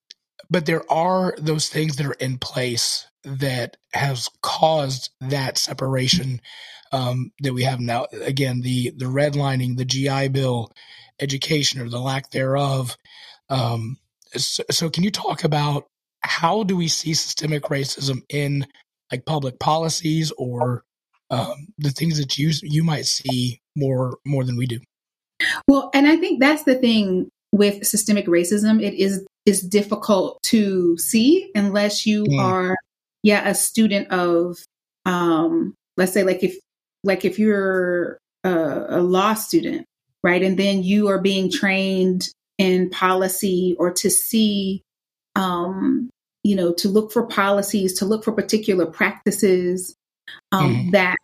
but 0.51 0.67
there 0.67 0.91
are 0.91 1.35
those 1.39 1.69
things 1.69 1.97
that 1.97 2.07
are 2.07 2.13
in 2.13 2.39
place 2.39 3.07
that 3.25 3.77
has 3.95 4.29
caused 4.43 5.11
that 5.21 5.57
separation 5.57 6.41
um, 6.91 7.31
that 7.41 7.55
we 7.55 7.63
have 7.63 7.81
now. 7.81 8.07
Again, 8.13 8.61
the 8.61 8.93
the 8.97 9.07
redlining, 9.07 9.77
the 9.77 9.85
GI 9.85 10.29
Bill, 10.29 10.71
education 11.21 11.81
or 11.81 11.89
the 11.89 12.01
lack 12.01 12.31
thereof. 12.31 12.97
Um, 13.49 13.99
so, 14.37 14.65
so, 14.71 14.91
can 14.91 15.05
you 15.05 15.11
talk 15.11 15.45
about 15.45 15.87
how 16.21 16.65
do 16.65 16.77
we 16.77 16.89
see 16.89 17.15
systemic 17.15 17.65
racism 17.65 18.23
in 18.29 18.67
like 19.11 19.25
public 19.25 19.59
policies 19.59 20.33
or 20.37 20.85
um, 21.31 21.69
the 21.79 21.91
things 21.91 22.19
that 22.19 22.37
you 22.39 22.53
you 22.63 22.85
might 22.85 23.07
see 23.07 23.61
more 23.77 24.19
more 24.27 24.45
than 24.45 24.57
we 24.57 24.67
do? 24.67 24.81
Well, 25.69 25.91
and 25.95 26.07
I 26.07 26.17
think 26.17 26.41
that's 26.41 26.65
the 26.65 26.75
thing 26.75 27.29
with 27.53 27.87
systemic 27.87 28.27
racism, 28.27 28.83
it 28.83 28.95
is 28.95 29.25
is 29.45 29.61
difficult 29.61 30.43
to 30.43 30.97
see 30.99 31.51
unless 31.55 32.07
you 32.07 32.25
yeah. 32.29 32.43
are, 32.43 32.77
yeah, 33.23 33.49
a 33.49 33.55
student 33.55 34.09
of, 34.11 34.57
um, 35.05 35.75
let's 35.97 36.13
say, 36.13 36.23
like 36.25 36.43
if 36.43 36.57
like 37.05 37.25
if 37.25 37.39
you're 37.39 38.19
a, 38.45 38.99
a 38.99 39.01
law 39.01 39.35
student, 39.35 39.85
right, 40.23 40.43
and 40.43 40.59
then 40.59 40.83
you 40.83 41.09
are 41.09 41.21
being 41.21 41.51
trained 41.51 42.29
in 42.59 42.91
policy 42.91 43.77
or 43.79 43.93
to 43.93 44.11
see, 44.11 44.83
um, 45.37 46.09
you 46.45 46.57
know, 46.57 46.73
to 46.73 46.89
look 46.89 47.13
for 47.13 47.27
policies, 47.27 47.99
to 47.99 48.05
look 48.05 48.25
for 48.25 48.33
particular 48.33 48.87
practices 48.87 49.95
um, 50.53 50.75
mm. 50.75 50.91
that 50.93 51.17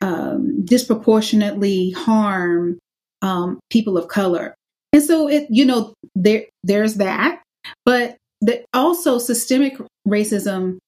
um, 0.00 0.64
disproportionately 0.64 1.90
harm 1.90 2.78
um, 3.22 3.58
people 3.70 3.96
of 3.96 4.08
color. 4.08 4.54
And 4.92 5.02
so 5.02 5.28
it, 5.28 5.46
you 5.48 5.64
know, 5.64 5.94
there 6.14 6.44
there's 6.62 6.96
that, 6.96 7.42
but 7.84 8.16
the, 8.40 8.64
also 8.74 9.18
systemic 9.18 9.78
racism 10.06 10.78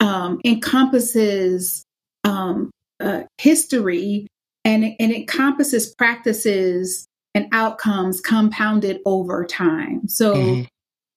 um, 0.00 0.40
encompasses 0.44 1.84
um, 2.24 2.70
uh, 3.00 3.22
history 3.38 4.28
and 4.64 4.84
and 5.00 5.12
encompasses 5.12 5.94
practices 5.96 7.06
and 7.34 7.48
outcomes 7.52 8.20
compounded 8.20 9.00
over 9.06 9.44
time. 9.44 10.06
So, 10.06 10.34
mm-hmm. 10.34 10.60
you 10.60 10.66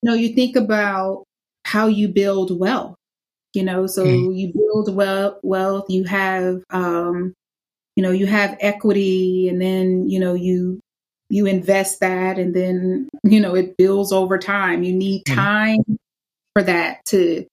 know, 0.02 0.14
you 0.14 0.34
think 0.34 0.56
about 0.56 1.26
how 1.66 1.88
you 1.88 2.08
build 2.08 2.58
wealth. 2.58 2.96
You 3.54 3.64
know, 3.64 3.88
so 3.88 4.04
mm-hmm. 4.06 4.32
you 4.32 4.54
build 4.54 4.96
wealth. 4.96 5.38
Wealth. 5.44 5.86
You 5.90 6.06
have, 6.06 6.62
um, 6.70 7.34
you 7.96 8.04
know, 8.04 8.12
you 8.12 8.28
have 8.28 8.58
equity, 8.60 9.50
and 9.50 9.62
then 9.62 10.10
you 10.10 10.20
know 10.20 10.34
you 10.34 10.80
you 11.30 11.48
invest 11.48 12.02
that 12.02 12.38
and 12.38 12.54
then 12.54 13.10
you 13.24 13.40
know 13.40 13.56
it 13.56 13.76
builds 13.78 14.12
over 14.12 14.38
time 14.38 14.84
you 14.84 14.94
need 14.94 15.24
mm-hmm. 15.26 15.36
time 15.36 15.80
mm-hmm. 15.80 15.96
for 16.54 16.62
that 16.62 17.04
to 17.04 17.44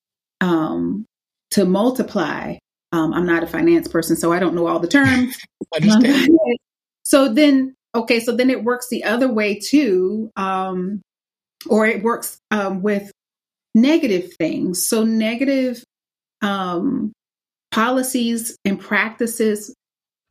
um 0.42 1.06
to 1.50 1.64
multiply 1.64 2.54
um 2.92 3.14
i'm 3.14 3.24
not 3.24 3.42
a 3.42 3.46
finance 3.46 3.88
person 3.88 4.14
so 4.14 4.30
i 4.30 4.38
don't 4.38 4.54
know 4.54 4.66
all 4.66 4.78
the 4.78 4.86
terms 4.86 5.38
so 7.02 7.32
then 7.32 7.74
okay 7.94 8.20
so 8.20 8.36
then 8.36 8.50
it 8.50 8.62
works 8.62 8.88
the 8.90 9.04
other 9.04 9.32
way 9.32 9.58
too 9.58 10.30
um 10.36 11.00
or 11.66 11.86
it 11.86 12.02
works 12.02 12.36
um 12.50 12.82
with 12.82 13.10
negative 13.74 14.32
things. 14.34 14.86
So 14.86 15.04
negative 15.04 15.84
um, 16.40 17.12
policies 17.70 18.56
and 18.64 18.78
practices, 18.78 19.74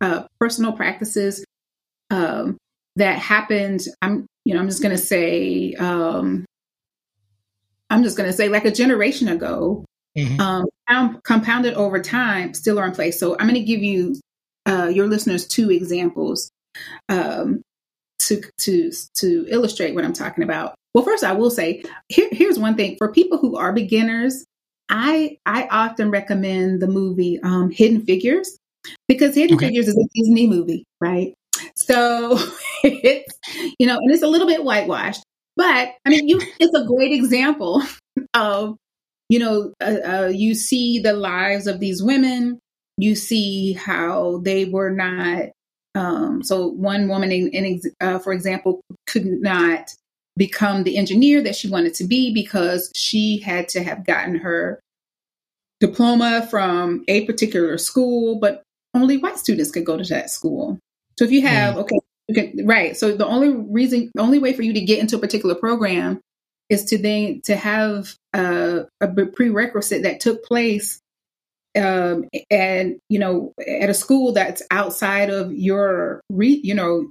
uh, 0.02 0.24
personal 0.40 0.74
practices 0.74 1.46
um, 2.10 2.58
that 2.96 3.18
happened. 3.18 3.82
I'm, 4.02 4.26
you 4.44 4.54
know, 4.54 4.60
I'm 4.60 4.68
just 4.68 4.82
going 4.82 4.96
to 4.96 5.02
say, 5.02 5.74
um, 5.76 6.46
I'm 7.90 8.04
just 8.04 8.18
going 8.18 8.30
to 8.30 8.36
say, 8.36 8.50
like 8.50 8.66
a 8.66 8.72
generation 8.72 9.28
ago, 9.28 9.86
mm-hmm. 10.18 10.68
um, 10.88 11.22
compounded 11.24 11.76
over 11.76 12.02
time, 12.02 12.54
still 12.54 12.80
are 12.80 12.86
in 12.86 12.94
place. 12.94 13.20
So 13.20 13.34
I'm 13.34 13.48
going 13.48 13.56
to 13.56 13.62
give 13.62 13.84
you 13.84 14.16
uh, 14.66 14.88
your 14.94 15.08
listeners 15.08 15.48
two 15.48 15.72
examples 15.72 16.52
um, 17.10 17.62
to 18.20 18.42
to 18.60 18.92
to 19.16 19.46
illustrate 19.50 19.96
what 19.96 20.06
I'm 20.06 20.14
talking 20.14 20.44
about. 20.44 20.76
Well, 20.94 21.04
first, 21.04 21.24
I 21.24 21.34
will 21.34 21.50
say 21.50 21.84
here, 22.10 22.30
here's 22.32 22.60
one 22.60 22.76
thing 22.76 22.96
for 22.98 23.12
people 23.12 23.38
who 23.38 23.58
are 23.58 23.74
beginners. 23.74 24.46
I 24.90 25.38
I 25.46 25.68
often 25.72 26.12
recommend 26.12 26.82
the 26.82 26.88
movie 26.88 27.40
um, 27.42 27.72
Hidden 27.72 28.06
Figures 28.06 28.58
because 29.08 29.36
Hidden 29.36 29.58
okay. 29.58 29.68
Figures 29.68 29.88
is 29.88 29.98
a 29.98 30.08
Disney 30.16 30.48
movie, 30.48 30.86
right? 31.00 31.34
So 31.76 32.38
it's 32.84 33.34
you 33.80 33.88
know, 33.88 33.98
and 33.98 34.12
it's 34.12 34.24
a 34.24 34.28
little 34.28 34.48
bit 34.48 34.64
whitewashed, 34.64 35.24
but 35.56 35.90
I 36.06 36.10
mean, 36.10 36.28
you 36.28 36.42
it's 36.60 36.74
a 36.74 36.86
great 36.86 37.12
example 37.12 37.84
of 38.34 38.78
you 39.30 39.40
know, 39.40 39.74
uh, 39.80 39.96
uh, 40.06 40.28
you 40.28 40.54
see 40.54 41.00
the 41.00 41.14
lives 41.14 41.66
of 41.66 41.80
these 41.80 42.04
women. 42.04 42.60
You 42.98 43.16
see 43.16 43.74
how 43.74 44.42
they 44.44 44.66
were 44.66 44.90
not. 44.90 45.46
Um, 45.96 46.44
so 46.44 46.68
one 46.68 47.08
woman, 47.08 47.32
in, 47.32 47.48
in 47.50 47.82
uh, 48.02 48.20
for 48.20 48.34
example, 48.34 48.82
could 49.08 49.26
not 49.26 49.90
become 50.36 50.84
the 50.84 50.98
engineer 50.98 51.42
that 51.44 51.56
she 51.56 51.70
wanted 51.70 51.94
to 51.96 52.04
be 52.06 52.34
because 52.34 52.92
she 52.94 53.40
had 53.40 53.70
to 53.70 53.84
have 53.84 54.06
gotten 54.06 54.36
her 54.36 54.82
diploma 55.80 56.48
from 56.50 57.04
a 57.08 57.26
particular 57.26 57.78
school, 57.78 58.38
but 58.40 58.64
only 58.94 59.18
white 59.18 59.38
students 59.38 59.72
could 59.72 59.86
go 59.86 59.98
to 59.98 60.04
that 60.10 60.30
school. 60.30 60.80
So 61.18 61.26
if 61.26 61.32
you 61.32 61.42
have, 61.42 61.76
mm. 61.76 61.80
okay, 61.80 62.00
you 62.28 62.36
can, 62.36 62.68
right. 62.68 62.96
So 62.96 63.16
the 63.16 63.26
only 63.26 63.50
reason, 63.50 64.12
the 64.14 64.22
only 64.22 64.40
way 64.40 64.54
for 64.54 64.62
you 64.62 64.74
to 64.74 64.82
get 64.82 65.00
into 65.00 65.16
a 65.16 65.20
particular 65.20 65.56
program 65.56 66.20
is 66.70 66.86
to 66.86 66.98
then 66.98 67.42
to 67.46 67.56
have 67.56 68.16
a 68.34 68.86
prerequisite 69.34 70.04
that 70.04 70.20
took 70.22 70.44
place 70.46 71.02
um, 71.78 72.26
and 72.50 72.98
you 73.10 73.20
know 73.20 73.54
at 73.66 73.90
a 73.90 73.94
school 73.94 74.34
that's 74.34 74.62
outside 74.72 75.30
of 75.30 75.54
your 75.54 76.22
re, 76.30 76.60
you 76.64 76.74
know 76.74 77.10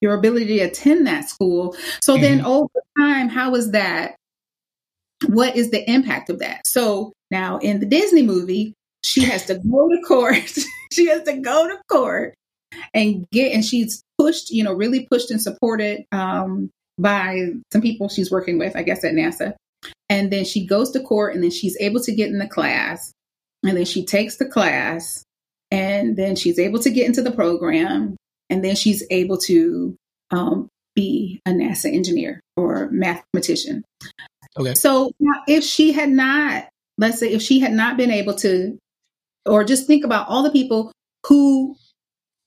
your 0.00 0.14
ability 0.14 0.58
to 0.58 0.64
attend 0.64 1.06
that 1.06 1.28
school. 1.28 1.76
So 2.02 2.14
mm-hmm. 2.14 2.22
then 2.22 2.44
over 2.44 2.68
time, 2.98 3.28
how 3.28 3.54
is 3.54 3.72
that? 3.72 4.16
What 5.26 5.56
is 5.56 5.70
the 5.70 5.88
impact 5.90 6.30
of 6.30 6.38
that? 6.38 6.66
So 6.66 7.12
now 7.30 7.58
in 7.58 7.80
the 7.80 7.86
Disney 7.86 8.22
movie, 8.22 8.74
she 9.04 9.24
has 9.24 9.46
to 9.46 9.54
go 9.54 9.88
to 9.88 10.00
court. 10.06 10.58
she 10.92 11.06
has 11.06 11.22
to 11.24 11.38
go 11.38 11.68
to 11.68 11.78
court 11.88 12.34
and 12.94 13.26
get, 13.30 13.52
and 13.52 13.64
she's 13.64 14.02
pushed, 14.18 14.50
you 14.50 14.64
know, 14.64 14.72
really 14.72 15.06
pushed 15.06 15.30
and 15.30 15.40
supported 15.40 16.04
um, 16.12 16.70
by 16.98 17.50
some 17.72 17.82
people 17.82 18.08
she's 18.08 18.30
working 18.30 18.58
with, 18.58 18.76
I 18.76 18.82
guess, 18.82 19.04
at 19.04 19.14
NASA. 19.14 19.54
And 20.08 20.30
then 20.30 20.44
she 20.44 20.66
goes 20.66 20.90
to 20.90 21.00
court 21.00 21.34
and 21.34 21.42
then 21.42 21.50
she's 21.50 21.76
able 21.80 22.00
to 22.00 22.14
get 22.14 22.28
in 22.28 22.38
the 22.38 22.48
class. 22.48 23.12
And 23.62 23.76
then 23.76 23.84
she 23.84 24.04
takes 24.04 24.36
the 24.36 24.46
class 24.46 25.24
and 25.70 26.16
then 26.16 26.36
she's 26.36 26.58
able 26.58 26.80
to 26.80 26.90
get 26.90 27.06
into 27.06 27.22
the 27.22 27.30
program 27.30 28.16
and 28.48 28.64
then 28.64 28.74
she's 28.74 29.04
able 29.10 29.38
to 29.38 29.96
um, 30.30 30.68
be 30.94 31.40
a 31.46 31.50
NASA 31.50 31.92
engineer 31.92 32.40
or 32.56 32.90
mathematician. 32.90 33.84
Okay. 34.58 34.74
So 34.74 35.12
now, 35.20 35.42
if 35.46 35.62
she 35.62 35.92
had 35.92 36.10
not, 36.10 36.68
let's 36.98 37.20
say, 37.20 37.32
if 37.32 37.42
she 37.42 37.60
had 37.60 37.72
not 37.72 37.96
been 37.96 38.10
able 38.10 38.34
to, 38.36 38.76
or 39.46 39.64
just 39.64 39.86
think 39.86 40.04
about 40.04 40.28
all 40.28 40.42
the 40.42 40.50
people 40.50 40.92
who 41.26 41.76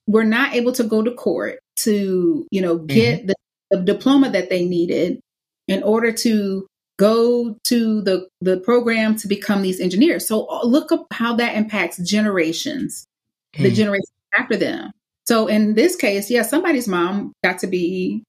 were 0.08 0.24
not 0.24 0.54
able 0.54 0.72
to 0.74 0.84
go 0.84 1.02
to 1.02 1.12
court 1.12 1.60
to, 1.78 2.46
you 2.52 2.62
know, 2.62 2.78
get 2.78 3.20
mm-hmm. 3.20 3.28
the, 3.28 3.36
the 3.72 3.82
diploma 3.82 4.30
that 4.30 4.50
they 4.50 4.66
needed 4.66 5.20
in 5.68 5.82
order 5.84 6.12
to 6.12 6.68
go 7.00 7.58
to 7.64 8.02
the 8.02 8.28
the 8.41 8.58
program 8.60 9.16
to 9.18 9.28
become 9.28 9.62
these 9.62 9.80
engineers. 9.80 10.28
So 10.28 10.48
uh, 10.48 10.66
look 10.66 10.91
up 10.91 11.08
how 11.12 11.36
that 11.36 11.56
impacts 11.56 11.98
generations, 11.98 13.06
mm. 13.56 13.64
the 13.64 13.72
generation 13.72 14.06
after 14.38 14.56
them. 14.56 14.91
So 15.26 15.48
in 15.48 15.74
this 15.74 15.96
case, 15.96 16.30
yeah, 16.30 16.44
somebody's 16.44 16.88
mom 16.88 17.34
got 17.44 17.60
to 17.60 17.68
be 17.68 18.24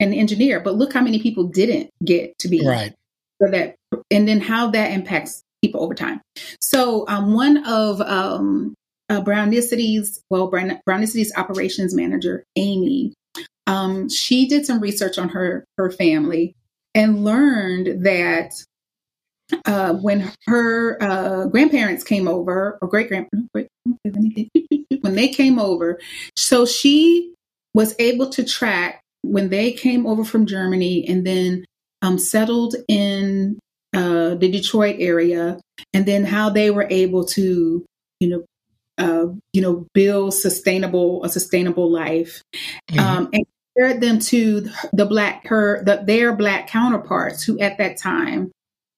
an 0.00 0.12
engineer, 0.12 0.60
but 0.60 0.74
look 0.74 0.92
how 0.92 1.00
many 1.00 1.20
people 1.20 1.44
didn't 1.44 1.90
get 2.04 2.38
to 2.40 2.48
be 2.48 2.66
right. 2.66 2.94
For 3.38 3.50
that, 3.50 3.74
and 4.10 4.28
then 4.28 4.40
how 4.40 4.70
that 4.70 4.92
impacts 4.92 5.42
people 5.64 5.82
over 5.82 5.94
time. 5.94 6.20
So 6.60 7.06
um, 7.08 7.34
one 7.34 7.64
of 7.66 8.00
um, 8.00 8.74
uh, 9.08 9.20
Brownicity's, 9.22 10.20
well, 10.30 10.48
Brown, 10.48 10.80
Brownicity's 10.88 11.32
operations 11.36 11.94
manager, 11.94 12.44
Amy, 12.56 13.14
um, 13.66 14.08
she 14.10 14.46
did 14.46 14.66
some 14.66 14.80
research 14.80 15.18
on 15.18 15.30
her 15.30 15.64
her 15.78 15.90
family 15.90 16.54
and 16.94 17.24
learned 17.24 18.04
that 18.04 18.52
uh, 19.64 19.94
when 19.94 20.30
her 20.46 21.02
uh, 21.02 21.46
grandparents 21.46 22.04
came 22.04 22.28
over, 22.28 22.78
or 22.80 22.88
great 22.88 23.08
grandparents, 23.08 23.48
when 25.00 25.14
they 25.14 25.28
came 25.28 25.58
over, 25.58 25.98
so 26.36 26.66
she 26.66 27.34
was 27.74 27.94
able 27.98 28.28
to 28.30 28.44
track 28.44 29.00
when 29.22 29.48
they 29.48 29.72
came 29.72 30.06
over 30.06 30.24
from 30.24 30.46
Germany 30.46 31.06
and 31.08 31.26
then 31.26 31.64
um, 32.02 32.18
settled 32.18 32.74
in 32.88 33.58
uh, 33.94 34.34
the 34.34 34.50
Detroit 34.50 34.96
area, 34.98 35.58
and 35.92 36.06
then 36.06 36.24
how 36.24 36.50
they 36.50 36.70
were 36.70 36.86
able 36.90 37.24
to, 37.26 37.84
you 38.20 38.28
know, 38.28 38.44
uh, 38.98 39.32
you 39.52 39.60
know, 39.60 39.86
build 39.94 40.34
sustainable 40.34 41.24
a 41.24 41.28
sustainable 41.28 41.90
life, 41.90 42.42
mm-hmm. 42.90 42.98
um, 42.98 43.28
and 43.32 43.44
compared 43.74 44.00
them 44.00 44.18
to 44.18 44.68
the 44.92 45.06
black 45.06 45.46
her 45.46 45.82
the, 45.84 46.02
their 46.06 46.34
black 46.34 46.68
counterparts 46.68 47.42
who 47.42 47.58
at 47.58 47.78
that 47.78 47.96
time 47.96 48.50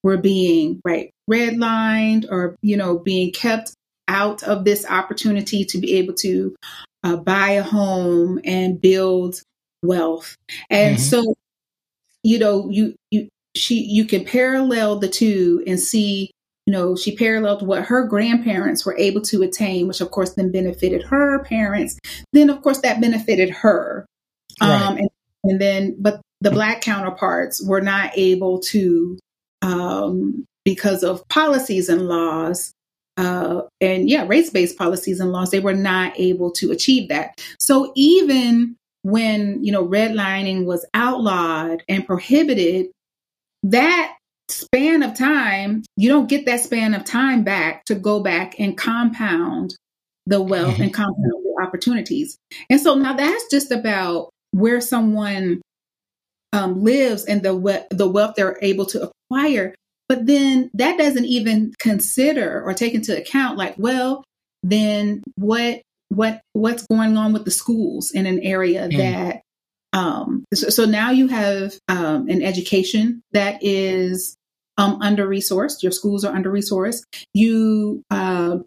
were 0.03 0.17
being 0.17 0.81
right 0.85 1.11
redlined 1.31 2.27
or 2.31 2.57
you 2.63 2.77
know 2.77 2.99
being 2.99 3.33
kept 3.33 3.73
out 4.09 4.43
of 4.45 4.65
this 4.65 4.87
opportunity 4.87 5.65
to 5.65 5.79
be 5.79 5.95
able 5.95 6.15
to 6.15 6.55
uh, 7.03 7.17
buy 7.17 7.51
a 7.51 7.63
home 7.63 8.41
and 8.45 8.81
build 8.81 9.41
wealth 9.83 10.37
and 10.71 10.97
mm-hmm. 10.97 11.03
so 11.03 11.35
you 12.23 12.39
know 12.39 12.69
you 12.71 12.95
you 13.11 13.29
she 13.57 13.83
you 13.85 14.05
can 14.05 14.25
parallel 14.25 14.99
the 14.99 15.09
two 15.09 15.63
and 15.67 15.81
see 15.81 16.31
you 16.67 16.73
know 16.73 16.97
she 16.97 17.17
paralleled 17.17 17.67
what 17.67 17.85
her 17.85 18.05
grandparents 18.05 18.85
were 18.85 18.97
able 18.99 19.21
to 19.21 19.43
attain 19.43 19.87
which 19.89 20.01
of 20.01 20.11
course 20.11 20.35
then 20.35 20.53
benefited 20.53 21.03
her 21.03 21.43
parents 21.45 21.99
then 22.33 22.51
of 22.51 22.63
course 22.63 22.81
that 22.81 23.01
benefited 23.01 23.51
her 23.51 24.07
right. 24.61 24.71
um 24.71 24.97
and, 24.97 25.09
and 25.45 25.61
then 25.61 25.97
but 25.99 26.21
the 26.41 26.51
black 26.51 26.81
counterparts 26.81 27.65
were 27.67 27.81
not 27.81 28.13
able 28.17 28.61
to 28.61 29.19
um, 29.63 30.45
because 30.65 31.03
of 31.03 31.27
policies 31.29 31.89
and 31.89 32.09
laws. 32.09 32.73
Uh, 33.17 33.63
and 33.81 34.11
yeah, 34.11 34.27
race 34.27 34.51
based 34.51 34.77
policies 34.77 35.21
and 35.21 35.33
laws, 35.33 35.51
they 35.51 35.61
were 35.61 35.75
not 35.75 36.13
able 36.19 36.51
to 36.53 36.71
achieve 36.71 37.09
that. 37.09 37.31
So 37.59 37.93
even 37.97 38.77
when, 39.03 39.65
you 39.65 39.73
know, 39.73 39.87
redlining 39.87 40.67
was 40.67 40.85
outlawed 40.93 41.83
and 41.89 42.07
prohibited, 42.07 42.87
that 43.71 44.17
span 44.49 45.03
of 45.03 45.17
time, 45.17 45.83
you 45.97 46.09
don't 46.09 46.29
get 46.29 46.47
that 46.47 46.61
span 46.61 46.95
of 46.95 47.05
time 47.05 47.43
back 47.43 47.85
to 47.87 47.95
go 47.95 48.21
back 48.21 48.59
and 48.59 48.77
compound 48.77 49.75
the 50.27 50.41
wealth 50.41 50.75
mm-hmm. 50.75 50.85
and 50.85 50.95
compound 50.95 51.17
the 51.19 51.63
opportunities. 51.63 52.37
And 52.69 52.81
so 52.81 52.95
now 52.95 53.15
that's 53.15 53.51
just 53.51 53.71
about 53.71 54.31
where 54.53 54.81
someone 54.81 55.63
um, 56.53 56.83
lives 56.83 57.25
and 57.25 57.43
the 57.43 57.55
we- 57.55 57.85
the 57.91 58.09
wealth 58.09 58.35
they're 58.37 58.59
able 58.63 58.87
to 58.87 59.11
acquire. 59.31 59.75
But 60.09 60.27
then 60.27 60.71
that 60.75 60.99
doesn't 60.99 61.25
even 61.25 61.73
consider 61.81 62.63
or 62.63 62.73
take 62.75 62.95
into 62.95 63.17
account, 63.17 63.59
like, 63.59 63.75
well, 63.77 64.23
then 64.63 65.23
what 65.35 65.83
what 66.09 66.41
what's 66.53 66.87
going 66.87 67.17
on 67.17 67.33
with 67.33 67.45
the 67.45 67.51
schools 67.51 68.13
in 68.13 68.27
an 68.27 68.39
area 68.41 68.89
mm. 68.89 68.97
that 68.99 69.43
um, 69.97 70.45
so, 70.53 70.69
so, 70.69 70.85
now 70.85 71.11
you 71.11 71.27
have 71.29 71.73
um, 71.89 72.29
an 72.29 72.43
education 72.43 73.23
that 73.33 73.59
is 73.63 74.37
um, 74.77 75.01
under 75.01 75.27
resourced. 75.27 75.83
Your 75.83 75.91
schools 75.91 76.23
are 76.23 76.35
under 76.37 76.53
resourced. 76.53 77.03
You 77.33 78.03
uh, 78.11 78.59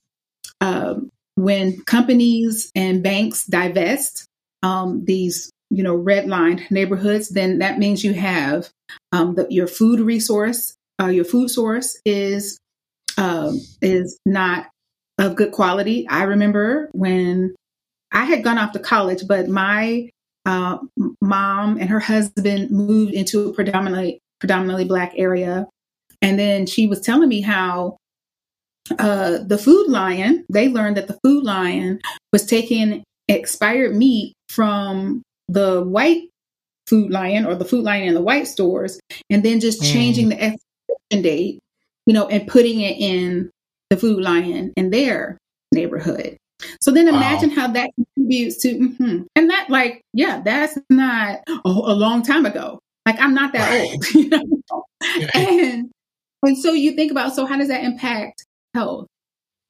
uh, 0.60 0.96
when 1.36 1.82
companies 1.82 2.72
and 2.74 3.04
banks 3.04 3.46
divest 3.46 4.26
um, 4.64 5.06
these 5.06 5.52
you 5.70 5.84
know 5.84 5.96
redlined 5.96 6.72
neighborhoods, 6.72 7.30
then 7.30 7.60
that 7.60 7.78
means 7.78 8.04
you 8.04 8.14
have 8.14 8.70
um, 9.12 9.36
the, 9.36 9.46
your 9.52 9.68
food 9.68 10.00
resource, 10.00 10.74
uh, 11.00 11.10
your 11.10 11.26
food 11.26 11.50
source 11.50 11.96
is 12.06 12.60
is 13.82 14.20
not 14.26 14.66
of 15.20 15.36
good 15.36 15.52
quality. 15.52 16.08
I 16.08 16.24
remember 16.24 16.90
when 16.94 17.54
I 18.12 18.26
had 18.26 18.44
gone 18.44 18.58
off 18.58 18.72
to 18.72 18.80
college, 18.80 19.28
but 19.28 19.48
my 19.48 20.10
uh, 20.46 20.78
mom 21.22 21.78
and 21.78 21.90
her 21.90 22.00
husband 22.00 22.72
moved 22.72 23.14
into 23.14 23.50
a 23.50 23.54
predominantly 23.54 24.20
predominantly 24.40 24.86
black 24.86 25.14
area 25.16 25.68
And 26.22 26.38
then 26.38 26.66
she 26.66 26.88
was 26.88 27.02
telling 27.02 27.30
me 27.30 27.42
how 27.42 27.98
uh, 28.98 29.40
the 29.46 29.58
food 29.58 29.88
lion, 29.88 30.46
they 30.50 30.68
learned 30.68 30.98
that 30.98 31.08
the 31.08 31.20
food 31.24 31.44
lion 31.44 32.00
was 32.34 32.46
taking 32.46 33.04
expired 33.28 33.96
meat 33.96 34.34
from 34.50 35.22
the 35.48 35.84
white 35.84 36.24
food 36.88 37.12
lion 37.12 37.46
or 37.46 37.56
the 37.56 37.66
food 37.66 37.84
lion 37.84 38.08
in 38.08 38.14
the 38.16 38.22
white 38.22 38.48
stores 38.48 39.00
and 39.30 39.44
then 39.44 39.60
just 39.60 39.82
mm. 39.82 39.94
changing 39.94 40.30
the 40.30 40.36
expiration 40.36 41.22
date, 41.22 41.60
you 42.08 42.14
know, 42.14 42.28
and 42.28 42.48
putting 42.48 42.82
it 42.82 42.98
in 42.98 43.50
the 43.90 43.98
food 43.98 44.22
lion 44.22 44.74
in 44.76 44.90
their 44.90 45.38
neighborhood. 45.72 46.38
So 46.82 46.92
then 46.92 47.08
imagine 47.08 47.50
wow. 47.52 47.56
how 47.56 47.68
that 47.74 47.92
contributes 48.30 48.62
to, 48.62 48.76
mm-hmm. 48.76 49.24
and 49.36 49.50
that 49.50 49.68
like, 49.70 50.02
yeah, 50.14 50.42
that's 50.44 50.78
not 50.90 51.40
oh, 51.66 51.92
a 51.92 51.94
long 51.94 52.24
time 52.24 52.46
ago. 52.46 52.80
Like 53.06 53.20
I'm 53.20 53.34
not 53.34 53.54
that 53.54 53.82
old, 53.82 54.06
you 54.14 54.30
know? 54.30 54.84
and, 55.34 55.92
and 56.44 56.58
so 56.58 56.74
you 56.74 56.96
think 56.96 57.12
about, 57.12 57.34
so 57.34 57.46
how 57.46 57.58
does 57.58 57.70
that 57.70 57.84
impact 57.84 58.46
health? 58.74 59.08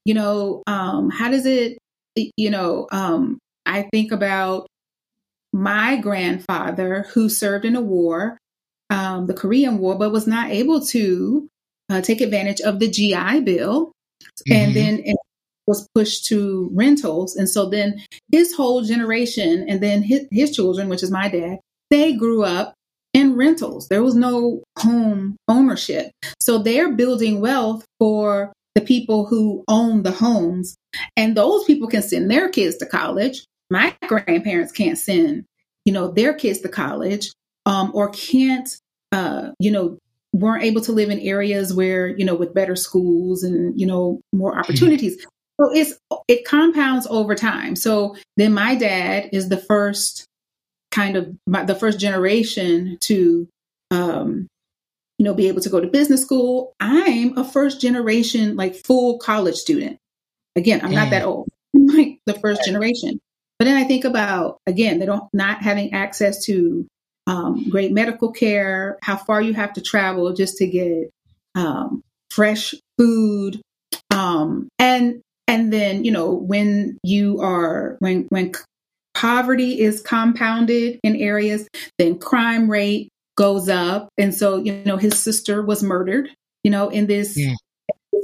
You 0.06 0.14
know, 0.14 0.64
um, 0.68 1.10
how 1.10 1.30
does 1.30 1.46
it, 1.46 1.78
you 2.16 2.50
know, 2.50 2.88
um, 2.92 3.40
I 3.66 3.84
think 3.92 4.12
about 4.12 4.68
my 5.54 5.98
grandfather 5.98 7.06
who 7.14 7.30
served 7.30 7.66
in 7.66 7.76
a 7.76 7.82
war, 7.82 8.38
um, 8.90 9.28
the 9.28 9.34
Korean 9.34 9.78
War, 9.78 9.96
but 9.98 10.12
was 10.12 10.28
not 10.28 10.50
able 10.52 10.82
to 10.88 11.48
uh, 11.90 12.02
take 12.02 12.22
advantage 12.22 12.62
of 12.62 12.80
the 12.80 12.90
GI 12.90 13.42
Bill. 13.42 13.92
Mm-hmm. 14.22 14.54
And 14.54 14.76
then 14.76 15.02
it 15.06 15.16
was 15.70 15.88
pushed 15.94 16.26
to 16.26 16.70
rentals. 16.74 17.36
And 17.36 17.48
so 17.48 17.70
then 17.70 18.02
his 18.32 18.54
whole 18.54 18.82
generation 18.82 19.66
and 19.70 19.82
then 19.82 20.02
his, 20.02 20.26
his 20.32 20.54
children, 20.54 20.90
which 20.90 21.04
is 21.04 21.12
my 21.12 21.30
dad, 21.30 21.60
they 21.92 22.14
grew 22.14 22.44
up 22.44 22.74
in 23.14 23.36
rentals. 23.36 23.88
There 23.88 24.04
was 24.04 24.16
no 24.16 24.64
home 24.80 25.38
ownership. 25.48 26.12
So 26.40 26.58
they're 26.58 26.94
building 26.94 27.40
wealth 27.40 27.86
for 28.00 28.52
the 28.74 28.82
people 28.82 29.28
who 29.28 29.64
own 29.68 30.02
the 30.02 30.12
homes. 30.12 30.76
And 31.16 31.38
those 31.38 31.64
people 31.66 31.88
can 31.88 32.02
send 32.02 32.32
their 32.32 32.50
kids 32.50 32.78
to 32.78 32.88
college. 32.88 33.46
My 33.70 33.96
grandparents 34.08 34.72
can't 34.72 34.98
send, 34.98 35.46
you 35.86 35.94
know, 35.94 36.12
their 36.12 36.34
kids 36.34 36.62
to 36.62 36.70
college 36.70 37.32
um, 37.68 37.92
or 37.94 38.10
can't, 38.10 38.68
uh, 39.12 39.50
you 39.60 39.70
know, 39.70 40.00
weren't 40.34 40.64
able 40.64 40.82
to 40.82 40.92
live 40.92 41.10
in 41.10 41.20
areas 41.20 41.74
where, 41.74 42.08
you 42.08 42.26
know, 42.26 42.36
with 42.36 42.54
better 42.54 42.76
schools 42.76 43.44
and, 43.44 43.80
you 43.80 43.86
know, 43.86 44.20
more 44.34 44.54
hmm. 44.54 44.60
opportunities. 44.60 45.24
So 45.60 45.72
it's 45.74 45.94
it 46.28 46.46
compounds 46.46 47.06
over 47.08 47.36
time. 47.36 47.76
So 47.76 48.16
then 48.38 48.54
my 48.54 48.76
dad 48.76 49.30
is 49.34 49.50
the 49.50 49.58
first 49.58 50.26
kind 50.92 51.18
of 51.18 51.36
my, 51.46 51.64
the 51.64 51.76
first 51.76 52.00
generation 52.00 52.98
to 53.02 53.48
um, 53.92 54.48
you 55.18 55.26
know 55.26 55.34
be 55.34 55.48
able 55.48 55.62
to 55.62 55.70
go 55.70 55.82
to 55.82 55.88
business 55.88 56.22
school. 56.22 56.74
I'm 56.80 57.38
a 57.38 57.44
first 57.44 57.82
generation 57.82 58.56
like 58.56 58.76
full 58.76 59.20
college 59.20 59.56
student. 59.56 59.98
Again, 60.56 60.82
I'm 60.82 60.92
mm. 60.92 60.96
not 60.96 61.10
that 61.10 61.26
old. 61.26 61.50
I'm 61.76 61.86
like 61.98 62.20
the 62.26 62.34
first 62.34 62.64
generation. 62.64 63.20
But 63.58 63.66
then 63.66 63.76
I 63.76 63.84
think 63.84 64.06
about 64.06 64.60
again, 64.66 65.00
they 65.00 65.06
don't 65.06 65.28
not 65.34 65.62
having 65.62 65.94
access 65.94 66.46
to 66.46 66.88
um, 67.28 67.70
great 67.70 67.92
medical 67.92 68.32
care, 68.32 68.98
how 69.04 69.18
far 69.18 69.42
you 69.42 69.54
have 69.54 69.74
to 69.74 69.82
travel 69.82 70.34
just 70.34 70.58
to 70.58 70.68
get 70.68 71.12
um, 71.54 72.02
fresh 72.32 72.74
food, 72.98 73.62
um, 74.12 74.70
and 74.80 75.22
and 75.50 75.74
then 75.74 76.06
you 76.06 76.12
know 76.12 76.32
when 76.32 76.98
you 77.04 77.42
are 77.42 77.98
when 78.00 78.28
when 78.30 78.54
poverty 79.16 79.82
is 79.82 80.02
compounded 80.02 81.00
in 81.04 81.16
areas, 81.16 81.68
then 81.98 82.20
crime 82.20 82.70
rate 82.70 83.10
goes 83.36 83.68
up, 83.68 84.10
and 84.18 84.34
so 84.34 84.58
you 84.58 84.82
know 84.86 84.96
his 84.96 85.20
sister 85.20 85.62
was 85.62 85.84
murdered, 85.84 86.30
you 86.64 86.72
know, 86.72 86.90
in 86.90 87.08
this, 87.08 87.36
yeah. 87.36 87.56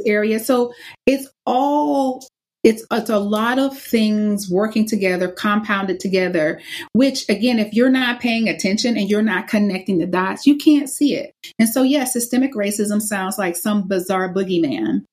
area. 0.05 0.39
So 0.39 0.73
it's 1.05 1.28
all 1.45 2.23
it's 2.63 2.86
it's 2.91 3.09
a 3.09 3.19
lot 3.19 3.59
of 3.59 3.78
things 3.78 4.49
working 4.49 4.88
together 4.88 5.28
compounded 5.28 5.99
together 5.99 6.59
which 6.93 7.30
again 7.30 7.59
if 7.59 7.71
you're 7.73 7.91
not 7.91 8.19
paying 8.19 8.49
attention 8.49 8.97
and 8.97 9.07
you're 9.07 9.21
not 9.21 9.47
connecting 9.47 9.99
the 9.99 10.07
dots 10.07 10.47
you 10.47 10.57
can't 10.57 10.89
see 10.89 11.13
it 11.13 11.32
and 11.59 11.69
so 11.69 11.84
yeah 11.84 12.03
systemic 12.05 12.55
racism 12.55 12.99
sounds 12.99 13.38
like 13.38 13.55
some 13.55 13.88
bizarre 13.88 14.34
boogeyman 14.34 15.03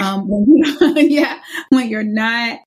um, 0.00 0.28
when 0.28 0.96
yeah 1.10 1.40
when 1.70 1.88
you're 1.88 2.02
not 2.02 2.58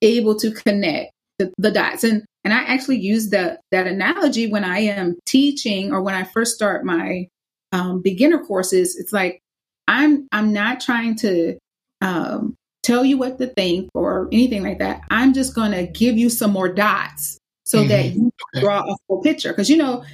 able 0.00 0.36
to 0.36 0.50
connect 0.50 1.12
the, 1.38 1.52
the 1.58 1.70
dots 1.70 2.04
and 2.04 2.24
and 2.44 2.52
i 2.52 2.58
actually 2.64 2.98
use 2.98 3.30
that 3.30 3.60
that 3.70 3.86
analogy 3.86 4.50
when 4.50 4.64
i 4.64 4.78
am 4.78 5.16
teaching 5.26 5.92
or 5.92 6.02
when 6.02 6.14
i 6.14 6.24
first 6.24 6.54
start 6.54 6.84
my 6.84 7.26
um, 7.72 8.02
beginner 8.02 8.44
courses 8.44 8.96
it's 8.96 9.12
like 9.12 9.40
i'm 9.88 10.26
i'm 10.32 10.52
not 10.52 10.80
trying 10.80 11.16
to 11.16 11.56
um, 12.02 12.56
tell 12.82 13.04
you 13.04 13.16
what 13.16 13.38
to 13.38 13.46
think 13.46 13.88
or 13.94 14.28
anything 14.32 14.62
like 14.62 14.78
that. 14.80 15.02
I'm 15.10 15.32
just 15.32 15.54
going 15.54 15.72
to 15.72 15.86
give 15.86 16.18
you 16.18 16.28
some 16.28 16.50
more 16.50 16.72
dots 16.72 17.38
so 17.64 17.78
mm-hmm. 17.78 17.88
that 17.88 18.04
you 18.12 18.32
draw 18.60 18.80
a 18.80 18.96
full 19.06 19.22
picture. 19.22 19.50
Because 19.50 19.70
you 19.70 19.76
know, 19.76 20.04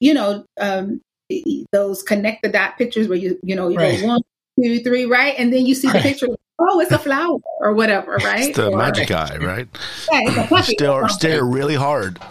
you 0.00 0.14
know, 0.14 0.44
um, 0.60 1.00
those 1.72 2.02
connect 2.02 2.42
the 2.42 2.50
dot 2.50 2.76
pictures 2.76 3.08
where 3.08 3.18
you 3.18 3.38
you 3.42 3.56
know 3.56 3.68
you 3.68 3.78
right. 3.78 4.00
go 4.00 4.06
one, 4.06 4.20
two, 4.60 4.80
three, 4.80 5.04
right, 5.04 5.34
and 5.38 5.52
then 5.52 5.66
you 5.66 5.74
see 5.74 5.88
the 5.88 5.98
picture. 5.98 6.28
Oh, 6.58 6.80
it's 6.80 6.92
a 6.92 6.98
flower 6.98 7.38
or 7.60 7.74
whatever, 7.74 8.16
right? 8.16 8.48
It's 8.48 8.56
the 8.56 8.70
or, 8.70 8.76
magic 8.76 9.10
eye, 9.10 9.36
right? 9.38 9.68
Yeah, 10.12 10.60
stare, 10.62 11.08
stare 11.08 11.44
really 11.44 11.74
hard. 11.74 12.18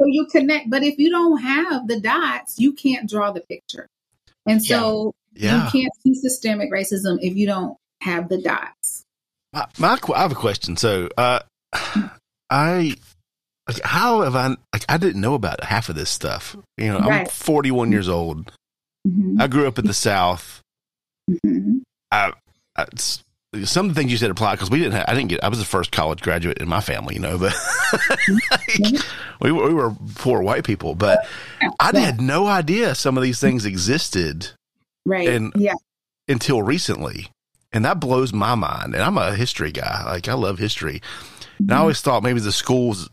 So 0.00 0.06
you 0.06 0.26
connect, 0.26 0.70
but 0.70 0.84
if 0.84 0.96
you 0.98 1.10
don't 1.10 1.38
have 1.38 1.88
the 1.88 1.98
dots, 1.98 2.58
you 2.58 2.72
can't 2.72 3.08
draw 3.08 3.32
the 3.32 3.40
picture. 3.40 3.88
And 4.46 4.64
so 4.64 5.12
yeah. 5.34 5.64
you 5.64 5.70
can't 5.70 5.92
see 6.02 6.14
systemic 6.14 6.72
racism 6.72 7.18
if 7.20 7.36
you 7.36 7.46
don't 7.46 7.76
have 8.00 8.28
the 8.28 8.40
dots. 8.40 9.04
My, 9.52 9.66
my 9.78 9.98
I 10.14 10.22
have 10.22 10.32
a 10.32 10.36
question. 10.36 10.76
So, 10.76 11.08
uh, 11.16 11.40
I 12.50 12.94
like, 13.68 13.80
how 13.82 14.22
have 14.22 14.36
I? 14.36 14.48
Like, 14.72 14.84
I 14.88 14.96
didn't 14.96 15.20
know 15.20 15.34
about 15.34 15.64
half 15.64 15.88
of 15.88 15.94
this 15.94 16.10
stuff. 16.10 16.56
You 16.76 16.92
know, 16.92 17.00
right. 17.00 17.22
I'm 17.22 17.26
41 17.26 17.92
years 17.92 18.08
old. 18.08 18.52
Mm-hmm. 19.08 19.40
I 19.40 19.46
grew 19.46 19.66
up 19.66 19.78
in 19.78 19.86
the 19.86 19.94
South. 19.94 20.62
Mm-hmm. 21.30 21.78
I, 22.10 22.32
I 22.76 22.86
some 23.64 23.88
of 23.88 23.94
the 23.94 23.98
things 23.98 24.12
you 24.12 24.18
said 24.18 24.30
apply 24.30 24.54
because 24.54 24.70
we 24.70 24.78
didn't. 24.78 24.94
Have, 24.94 25.06
I 25.08 25.14
didn't 25.14 25.28
get. 25.28 25.42
I 25.42 25.48
was 25.48 25.58
the 25.58 25.64
first 25.64 25.90
college 25.90 26.20
graduate 26.20 26.58
in 26.58 26.68
my 26.68 26.80
family, 26.80 27.14
you 27.14 27.20
know, 27.20 27.38
but 27.38 27.54
like, 28.50 29.02
we, 29.40 29.52
we 29.52 29.72
were 29.72 29.94
poor 30.16 30.42
white 30.42 30.64
people. 30.64 30.94
But 30.94 31.26
I 31.80 31.90
yeah. 31.94 32.00
had 32.00 32.20
no 32.20 32.46
idea 32.46 32.94
some 32.94 33.16
of 33.16 33.22
these 33.22 33.40
things 33.40 33.64
existed, 33.64 34.50
right? 35.06 35.28
And 35.28 35.52
yeah, 35.56 35.74
until 36.28 36.62
recently 36.62 37.28
and 37.72 37.84
that 37.84 38.00
blows 38.00 38.32
my 38.32 38.54
mind. 38.54 38.94
And 38.94 39.02
I'm 39.02 39.18
a 39.18 39.34
history 39.34 39.72
guy; 39.72 40.04
like 40.04 40.28
I 40.28 40.34
love 40.34 40.58
history. 40.58 41.02
And 41.58 41.70
I 41.70 41.74
mm-hmm. 41.74 41.80
always 41.80 42.00
thought 42.00 42.22
maybe 42.22 42.40
the 42.40 42.52
schools 42.52 43.10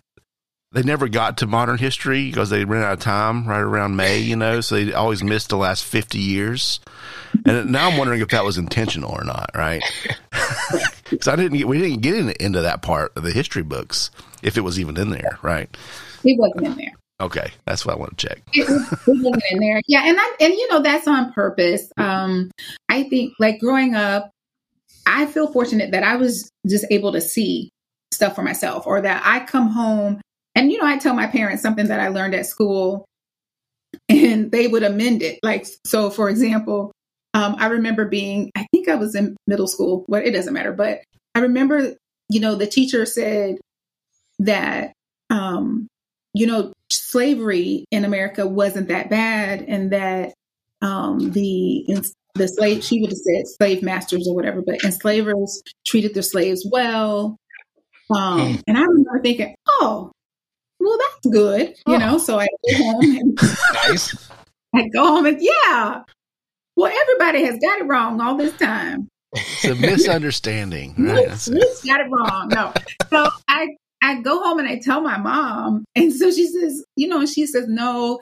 they 0.76 0.84
never 0.84 1.08
got 1.08 1.38
to 1.38 1.48
modern 1.48 1.78
history 1.78 2.26
because 2.30 2.50
they 2.50 2.66
ran 2.66 2.84
out 2.84 2.94
of 2.94 3.00
time 3.00 3.48
right 3.48 3.62
around 3.62 3.96
May, 3.96 4.20
you 4.20 4.36
know, 4.36 4.60
so 4.60 4.76
they 4.76 4.92
always 4.92 5.24
missed 5.24 5.48
the 5.48 5.56
last 5.56 5.86
50 5.86 6.20
years. 6.20 6.82
And 7.46 7.72
now 7.72 7.90
I'm 7.90 7.98
wondering 7.98 8.20
if 8.20 8.28
that 8.30 8.44
was 8.44 8.58
intentional 8.58 9.12
or 9.12 9.24
not, 9.24 9.52
right? 9.56 9.82
Because 11.08 11.28
I 11.28 11.36
didn't 11.36 11.60
get, 11.60 11.68
we 11.68 11.78
didn't 11.78 12.02
get 12.02 12.42
into 12.42 12.62
that 12.62 12.82
part 12.82 13.16
of 13.16 13.22
the 13.22 13.32
history 13.32 13.62
books 13.62 14.10
if 14.42 14.58
it 14.58 14.62
was 14.62 14.80
even 14.80 14.98
in 14.98 15.12
there, 15.12 15.38
right? 15.44 15.70
It 16.24 16.40
wasn't 16.40 16.66
in 16.66 16.76
there. 16.76 16.94
Okay, 17.22 17.52
that's 17.66 17.86
what 17.86 17.96
I 17.96 18.00
want 18.00 18.18
to 18.18 18.28
check. 18.28 18.42
it, 18.54 18.68
was, 18.68 18.92
it 18.92 19.24
wasn't 19.24 19.44
in 19.52 19.60
there, 19.60 19.82
yeah, 19.88 20.02
and 20.04 20.18
I, 20.20 20.36
and 20.42 20.54
you 20.56 20.68
know 20.72 20.82
that's 20.82 21.08
on 21.08 21.32
purpose. 21.32 21.92
Um, 21.98 22.50
I 22.90 23.04
think 23.04 23.34
like 23.38 23.60
growing 23.60 23.94
up, 23.94 24.32
I 25.06 25.28
feel 25.28 25.54
fortunate 25.54 25.92
that 25.92 26.02
I 26.02 26.16
was 26.16 26.50
just 26.68 26.86
able 26.90 27.12
to 27.12 27.22
see 27.22 27.70
stuff 28.12 28.34
for 28.34 28.42
myself 28.42 28.88
or 28.88 29.02
that 29.02 29.22
I 29.24 29.46
come 29.46 29.68
home 29.68 30.22
and, 30.56 30.72
you 30.72 30.78
know, 30.78 30.88
I 30.88 30.98
tell 30.98 31.14
my 31.14 31.28
parents 31.28 31.62
something 31.62 31.88
that 31.88 32.00
I 32.00 32.08
learned 32.08 32.36
at 32.36 32.46
school 32.46 33.06
and 34.10 34.52
they 34.52 34.68
would 34.68 34.84
amend 34.84 35.22
it. 35.22 35.40
Like, 35.44 35.68
so 35.86 36.10
for 36.10 36.30
example, 36.30 36.92
um, 37.34 37.56
I 37.60 37.68
remember 37.68 38.06
being, 38.06 38.52
I 38.56 38.66
think 38.72 38.88
I 38.88 38.96
was 38.96 39.16
in 39.16 39.36
middle 39.48 39.68
school, 39.68 40.06
well, 40.08 40.22
it 40.24 40.32
doesn't 40.32 40.54
matter, 40.54 40.72
but 40.72 41.02
I 41.34 41.40
remember, 41.40 41.94
you 42.30 42.40
know, 42.40 42.56
the 42.56 42.68
teacher 42.68 43.06
said 43.06 43.58
that, 44.40 44.94
um, 45.30 45.88
you 46.34 46.48
know, 46.48 46.74
slavery 46.92 47.86
in 47.92 48.06
America 48.06 48.48
wasn't 48.48 48.88
that 48.88 49.10
bad 49.10 49.62
and 49.62 49.92
that 49.92 50.34
um, 50.82 51.32
the 51.32 51.86
the 52.36 52.48
slave, 52.48 52.84
she 52.84 53.00
would 53.00 53.10
have 53.10 53.18
said 53.18 53.48
slave 53.48 53.82
masters 53.82 54.28
or 54.28 54.36
whatever, 54.36 54.62
but 54.62 54.84
enslavers 54.84 55.62
treated 55.88 56.14
their 56.14 56.22
slaves 56.22 56.68
well. 56.70 57.38
Um, 58.14 58.40
mm. 58.40 58.62
And 58.68 58.78
I 58.78 58.82
remember 58.82 59.22
thinking, 59.24 59.56
oh, 59.68 60.12
well, 60.86 60.98
that's 60.98 61.34
good, 61.34 61.70
you 61.88 61.96
oh. 61.96 61.98
know. 61.98 62.18
So 62.18 62.40
I 62.40 62.48
go 62.68 62.78
home 62.78 63.18
and 63.18 63.40
nice. 63.74 64.30
I 64.76 64.88
go 64.90 65.06
home 65.06 65.26
and 65.26 65.42
yeah, 65.42 66.04
well, 66.76 66.94
everybody 67.02 67.44
has 67.46 67.58
got 67.60 67.80
it 67.80 67.86
wrong 67.86 68.22
all 68.22 68.36
this 68.36 68.56
time. 68.58 69.08
It's 69.34 69.66
a 69.66 69.76
misunderstanding. 69.76 70.96
right? 70.98 71.28
got 71.28 72.02
it 72.02 72.10
wrong. 72.12 72.50
No, 72.50 72.74
so 73.10 73.30
I 73.48 73.76
I 74.02 74.22
go 74.22 74.44
home 74.44 74.60
and 74.60 74.68
I 74.68 74.80
tell 74.80 75.02
my 75.02 75.18
mom, 75.18 75.86
and 75.96 76.14
so 76.14 76.32
she 76.32 76.48
says, 76.48 76.86
you 76.96 77.08
know, 77.08 77.26
she 77.26 77.46
says 77.48 77.68
no. 77.68 78.22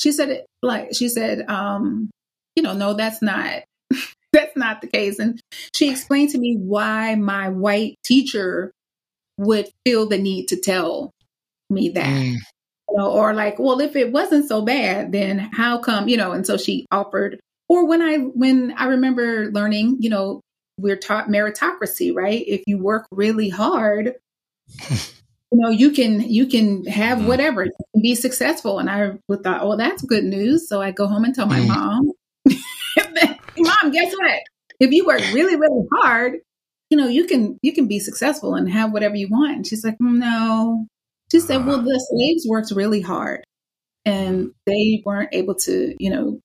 She 0.00 0.12
said 0.12 0.28
it 0.28 0.46
like 0.62 0.94
she 0.94 1.08
said, 1.08 1.48
um, 1.48 2.10
you 2.54 2.62
know, 2.62 2.74
no, 2.74 2.94
that's 2.94 3.22
not 3.22 3.62
that's 4.32 4.56
not 4.56 4.80
the 4.80 4.86
case. 4.86 5.18
And 5.18 5.40
she 5.74 5.90
explained 5.90 6.30
to 6.30 6.38
me 6.38 6.56
why 6.56 7.14
my 7.16 7.48
white 7.48 7.96
teacher 8.04 8.72
would 9.36 9.68
feel 9.84 10.06
the 10.06 10.18
need 10.18 10.46
to 10.46 10.60
tell 10.60 11.10
me 11.70 11.90
that. 11.90 12.06
Mm. 12.06 12.36
You 12.90 12.96
know, 12.98 13.10
or 13.10 13.34
like, 13.34 13.58
well, 13.58 13.80
if 13.80 13.96
it 13.96 14.12
wasn't 14.12 14.46
so 14.46 14.62
bad, 14.62 15.10
then 15.12 15.38
how 15.38 15.78
come, 15.78 16.08
you 16.08 16.16
know, 16.16 16.32
and 16.32 16.46
so 16.46 16.56
she 16.56 16.86
offered 16.92 17.40
or 17.68 17.86
when 17.86 18.02
I 18.02 18.18
when 18.18 18.74
I 18.76 18.86
remember 18.86 19.50
learning, 19.50 19.98
you 20.00 20.10
know, 20.10 20.40
we're 20.78 20.96
taught 20.96 21.28
meritocracy, 21.28 22.14
right? 22.14 22.44
If 22.46 22.62
you 22.66 22.78
work 22.78 23.06
really 23.10 23.48
hard, 23.48 24.14
you 24.90 24.98
know, 25.52 25.70
you 25.70 25.90
can 25.90 26.20
you 26.20 26.46
can 26.46 26.84
have 26.86 27.18
mm. 27.18 27.26
whatever, 27.26 27.66
be 28.00 28.14
successful. 28.14 28.78
And 28.78 28.90
I 28.90 29.12
thought, 29.42 29.62
oh, 29.62 29.76
that's 29.76 30.02
good 30.02 30.24
news. 30.24 30.68
So 30.68 30.82
I 30.82 30.90
go 30.90 31.06
home 31.06 31.24
and 31.24 31.34
tell 31.34 31.46
my 31.46 31.60
mm. 31.60 31.68
mom, 31.68 32.12
mom, 33.58 33.92
guess 33.92 34.12
what? 34.12 34.40
If 34.80 34.90
you 34.90 35.06
work 35.06 35.20
really, 35.32 35.56
really 35.56 35.86
hard, 35.94 36.40
you 36.90 36.98
know, 36.98 37.08
you 37.08 37.24
can 37.24 37.58
you 37.62 37.72
can 37.72 37.86
be 37.86 37.98
successful 37.98 38.54
and 38.54 38.70
have 38.70 38.92
whatever 38.92 39.16
you 39.16 39.28
want. 39.30 39.56
And 39.56 39.66
she's 39.66 39.84
like, 39.84 39.96
no. 40.00 40.86
She 41.30 41.40
said, 41.40 41.66
well, 41.66 41.82
the 41.82 42.06
slaves 42.10 42.46
worked 42.48 42.70
really 42.70 43.00
hard 43.00 43.44
and 44.04 44.52
they 44.66 45.02
weren't 45.04 45.30
able 45.32 45.54
to, 45.54 45.94
you 45.98 46.10
know, 46.10 46.38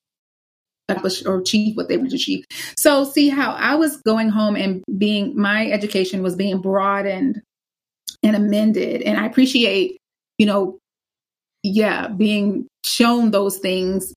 accomplish 0.88 1.26
or 1.26 1.40
achieve 1.40 1.78
what 1.78 1.88
they 1.88 1.98
would 1.98 2.14
achieve. 2.14 2.46
So 2.78 3.04
see 3.04 3.30
how 3.30 3.52
I 3.52 3.76
was 3.76 3.98
going 3.98 4.30
home 4.30 4.56
and 4.56 4.84
being 4.98 5.40
my 5.40 5.70
education 5.70 6.24
was 6.24 6.36
being 6.36 6.62
broadened 6.62 7.42
and 8.24 8.36
amended. 8.36 9.02
And 9.04 9.20
I 9.20 9.26
appreciate, 9.26 9.98
you 10.38 10.46
know, 10.46 10.80
yeah, 11.64 12.08
being 12.08 12.68
shown 12.86 13.32
those 13.32 13.58
things 13.58 14.14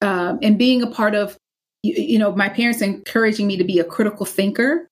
um, 0.00 0.38
and 0.42 0.58
being 0.58 0.82
a 0.82 0.86
part 0.86 1.14
of, 1.14 1.36
you, 1.82 1.94
you, 1.94 2.18
know, 2.18 2.34
my 2.34 2.48
parents 2.48 2.80
encouraging 2.80 3.46
me 3.46 3.56
to 3.56 3.64
be 3.64 3.78
a 3.78 3.84
critical 3.84 4.24
thinker. 4.24 4.88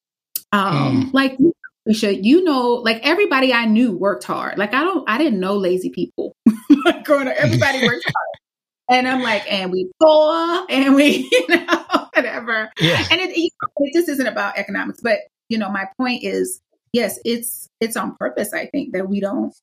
Um, 0.53 1.11
mm. 1.11 1.15
Like, 1.15 1.39
Alicia, 1.87 2.23
you 2.23 2.45
know, 2.45 2.75
like 2.75 3.01
everybody 3.03 3.53
I 3.53 3.65
knew 3.67 3.93
worked 3.93 4.25
hard. 4.25 4.57
Like 4.57 4.73
I 4.75 4.83
don't, 4.85 5.09
I 5.09 5.19
didn't 5.19 5.41
know 5.41 5.57
lazy 5.57 5.91
people. 5.91 6.35
growing 7.05 7.29
up, 7.29 7.35
everybody 7.37 7.79
worked 7.87 8.05
hard. 8.05 8.99
And 8.99 9.09
I'm 9.09 9.23
like, 9.23 9.51
and 9.51 9.73
we 9.73 9.91
poor 10.01 10.67
and 10.69 10.95
we, 10.95 11.29
you 11.33 11.47
know, 11.49 11.85
whatever. 12.15 12.71
Yeah. 12.79 13.05
And 13.11 13.21
it, 13.21 13.31
it 13.35 13.93
just 13.93 14.09
isn't 14.09 14.27
about 14.27 14.59
economics. 14.59 15.01
But, 15.01 15.19
you 15.49 15.59
know, 15.59 15.71
my 15.71 15.87
point 15.99 16.23
is, 16.23 16.61
yes, 16.93 17.19
it's, 17.25 17.69
it's 17.81 17.97
on 17.97 18.17
purpose. 18.17 18.53
I 18.53 18.67
think 18.67 18.93
that 18.93 19.09
we 19.09 19.21
don't, 19.21 19.55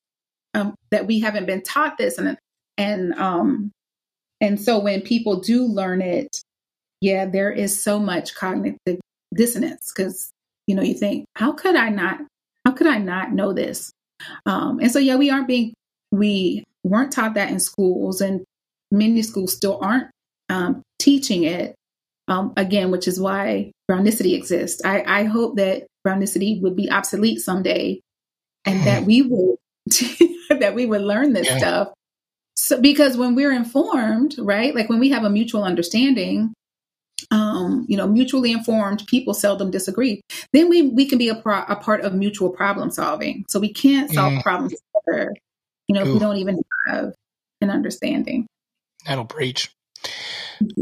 um, 0.53 0.75
that 0.91 1.07
we 1.07 1.19
haven't 1.19 1.45
been 1.45 1.61
taught 1.61 1.97
this. 1.97 2.17
And, 2.17 2.37
and, 2.77 3.13
um, 3.13 3.71
and 4.41 4.59
so 4.59 4.79
when 4.79 5.01
people 5.01 5.39
do 5.41 5.65
learn 5.65 6.01
it, 6.01 6.41
yeah, 7.01 7.25
there 7.25 7.51
is 7.51 7.81
so 7.81 7.99
much 7.99 8.35
cognitive 8.35 8.99
dissonance 9.33 9.93
because, 9.95 10.31
you 10.69 10.75
know, 10.75 10.83
you 10.83 10.93
think, 10.93 11.25
how 11.35 11.51
could 11.51 11.75
I 11.75 11.89
not, 11.89 12.19
how 12.63 12.73
could 12.73 12.85
I 12.85 12.99
not 12.99 13.33
know 13.33 13.53
this? 13.53 13.91
Um, 14.45 14.79
and 14.79 14.91
so, 14.91 14.99
yeah, 14.99 15.15
we 15.15 15.31
aren't 15.31 15.47
being, 15.47 15.73
we 16.11 16.63
weren't 16.83 17.11
taught 17.11 17.33
that 17.33 17.49
in 17.49 17.59
schools. 17.59 18.21
And 18.21 18.45
many 18.91 19.23
schools 19.23 19.51
still 19.51 19.79
aren't 19.81 20.11
um, 20.47 20.83
teaching 20.99 21.43
it. 21.43 21.75
Um, 22.27 22.53
again, 22.55 22.91
which 22.91 23.07
is 23.07 23.19
why 23.19 23.71
Brownicity 23.89 24.35
exists. 24.35 24.83
I, 24.85 25.03
I 25.07 25.23
hope 25.23 25.55
that 25.55 25.87
Brownicity 26.07 26.61
would 26.61 26.75
be 26.75 26.91
obsolete 26.91 27.39
someday, 27.39 28.01
and 28.65 28.85
that 28.85 29.03
we 29.03 29.23
would 29.23 29.57
that 30.59 30.75
we 30.75 30.85
would 30.85 31.01
learn 31.01 31.33
this 31.33 31.47
yeah. 31.47 31.57
stuff. 31.57 31.87
So, 32.55 32.79
because 32.79 33.17
when 33.17 33.33
we're 33.33 33.51
informed, 33.51 34.35
right, 34.37 34.75
like 34.75 34.89
when 34.89 34.99
we 34.99 35.09
have 35.09 35.23
a 35.23 35.29
mutual 35.31 35.63
understanding, 35.63 36.53
um, 37.31 37.85
you 37.87 37.95
know, 37.95 38.07
mutually 38.07 38.51
informed 38.51 39.05
people 39.07 39.33
seldom 39.33 39.71
disagree. 39.71 40.21
Then 40.53 40.69
we 40.69 40.89
we 40.89 41.07
can 41.07 41.17
be 41.17 41.29
a, 41.29 41.35
pro- 41.35 41.65
a 41.67 41.75
part 41.75 42.01
of 42.01 42.13
mutual 42.13 42.49
problem 42.49 42.89
solving. 42.89 43.45
So 43.49 43.59
we 43.59 43.71
can't 43.71 44.11
solve 44.11 44.33
mm. 44.33 44.41
problems 44.41 44.73
together, 44.73 45.35
you 45.87 45.95
know, 45.95 46.01
if 46.01 46.07
we 46.07 46.19
don't 46.19 46.37
even 46.37 46.61
have 46.87 47.13
an 47.61 47.69
understanding. 47.69 48.47
That'll 49.05 49.25
preach. 49.25 49.69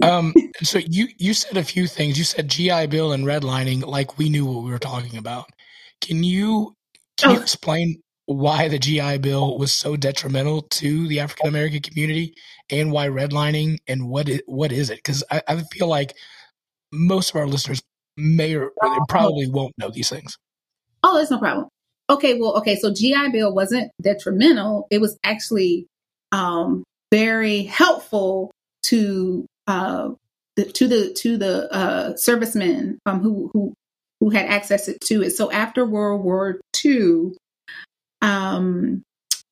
Um, 0.02 0.34
so 0.64 0.80
you 0.80 1.08
you 1.18 1.34
said 1.34 1.58
a 1.58 1.64
few 1.64 1.88
things. 1.88 2.18
You 2.18 2.24
said 2.24 2.50
GI 2.50 2.88
Bill 2.88 3.12
and 3.12 3.26
redlining, 3.26 3.86
like 3.86 4.18
we 4.18 4.30
knew 4.30 4.46
what 4.46 4.64
we 4.64 4.72
were 4.72 4.80
talking 4.80 5.18
about. 5.18 5.50
Can 6.02 6.24
you 6.24 6.76
can 7.18 7.32
you 7.32 7.38
oh. 7.38 7.42
explain 7.42 8.02
why 8.26 8.68
the 8.68 8.80
GI 8.80 9.20
Bill 9.20 9.58
was 9.58 9.74
so 9.74 9.96
detrimental 9.96 10.64
to 10.64 11.08
the 11.08 11.20
African 11.20 11.48
American 11.48 11.82
community, 11.82 12.34
and 12.70 12.92
why 12.92 13.08
redlining, 13.08 13.78
and 13.88 14.10
what 14.10 14.30
it, 14.30 14.44
what 14.48 14.72
is 14.72 14.90
it? 14.90 14.98
Because 14.98 15.24
I, 15.32 15.42
I 15.48 15.62
feel 15.72 15.88
like 15.88 16.14
most 16.92 17.32
of 17.32 17.36
our 17.36 17.48
listeners 17.48 17.82
may 18.16 18.56
or, 18.56 18.72
probably 19.08 19.48
won't 19.48 19.74
know 19.78 19.90
these 19.90 20.10
things. 20.10 20.38
Oh, 21.04 21.18
that's 21.18 21.32
no 21.32 21.40
problem. 21.40 21.68
Okay, 22.10 22.40
well, 22.40 22.58
okay, 22.58 22.76
so 22.76 22.94
GI 22.94 23.30
Bill 23.32 23.54
wasn't 23.54 23.92
detrimental. 24.02 24.88
It 24.90 25.00
was 25.00 25.18
actually 25.24 25.88
um, 26.32 26.84
very 27.12 27.64
helpful 27.64 28.52
to 28.84 29.46
uh, 29.68 30.10
the, 30.56 30.66
to 30.66 30.88
the 30.88 31.14
to 31.14 31.38
the 31.38 31.74
uh, 31.74 32.16
servicemen 32.16 33.00
um, 33.06 33.22
who 33.22 33.50
who 33.54 33.74
who 34.20 34.30
had 34.30 34.48
access 34.48 34.86
to 34.86 35.22
it. 35.22 35.32
So 35.32 35.52
after 35.52 35.86
World 35.86 36.24
War 36.24 36.60
II, 36.84 37.34
um, 38.22 39.04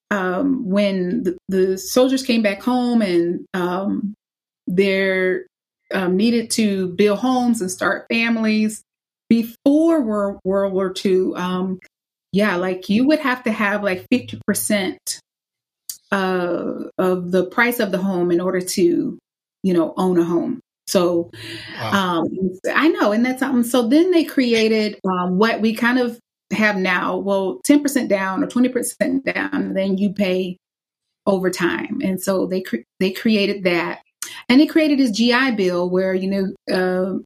um, 0.09 0.67
when 0.67 1.23
the, 1.23 1.37
the, 1.49 1.77
soldiers 1.77 2.23
came 2.23 2.41
back 2.41 2.61
home 2.61 3.01
and 3.01 3.45
um, 3.53 4.15
they're 4.65 5.45
um, 5.93 6.17
needed 6.17 6.49
to 6.51 6.89
build 6.89 7.19
homes 7.19 7.61
and 7.61 7.71
start 7.71 8.05
families 8.09 8.83
before 9.29 10.01
World, 10.01 10.39
World 10.43 10.73
War 10.73 10.93
II, 11.03 11.33
um, 11.35 11.79
yeah, 12.31 12.55
like 12.57 12.89
you 12.89 13.07
would 13.07 13.19
have 13.19 13.43
to 13.43 13.51
have 13.51 13.83
like 13.83 14.05
fifty 14.11 14.39
percent 14.45 15.19
uh, 16.11 16.73
of 16.97 17.31
the 17.31 17.45
price 17.45 17.79
of 17.79 17.91
the 17.91 17.97
home 17.97 18.31
in 18.31 18.41
order 18.41 18.61
to, 18.61 19.17
you 19.63 19.73
know, 19.73 19.93
own 19.97 20.19
a 20.19 20.23
home. 20.23 20.59
So 20.87 21.31
wow. 21.79 22.21
um, 22.21 22.25
I 22.73 22.89
know, 22.89 23.11
and 23.11 23.25
that's 23.25 23.39
something. 23.39 23.63
So 23.63 23.87
then 23.87 24.11
they 24.11 24.23
created 24.23 24.99
um, 25.09 25.37
what 25.37 25.61
we 25.61 25.73
kind 25.73 25.97
of 25.97 26.19
have 26.51 26.77
now. 26.77 27.17
Well, 27.17 27.61
ten 27.63 27.81
percent 27.81 28.09
down 28.09 28.43
or 28.43 28.47
twenty 28.47 28.69
percent 28.69 29.25
down, 29.25 29.73
then 29.73 29.97
you 29.97 30.13
pay 30.13 30.57
over 31.25 31.49
time. 31.49 32.01
And 32.03 32.21
so 32.21 32.45
they 32.45 32.61
cre- 32.61 32.85
they 32.99 33.11
created 33.11 33.63
that, 33.63 34.01
and 34.49 34.59
he 34.59 34.67
created 34.67 34.99
this 34.99 35.11
GI 35.11 35.51
Bill 35.51 35.89
where 35.89 36.13
you 36.13 36.29
know 36.29 36.73
uh, 36.73 37.19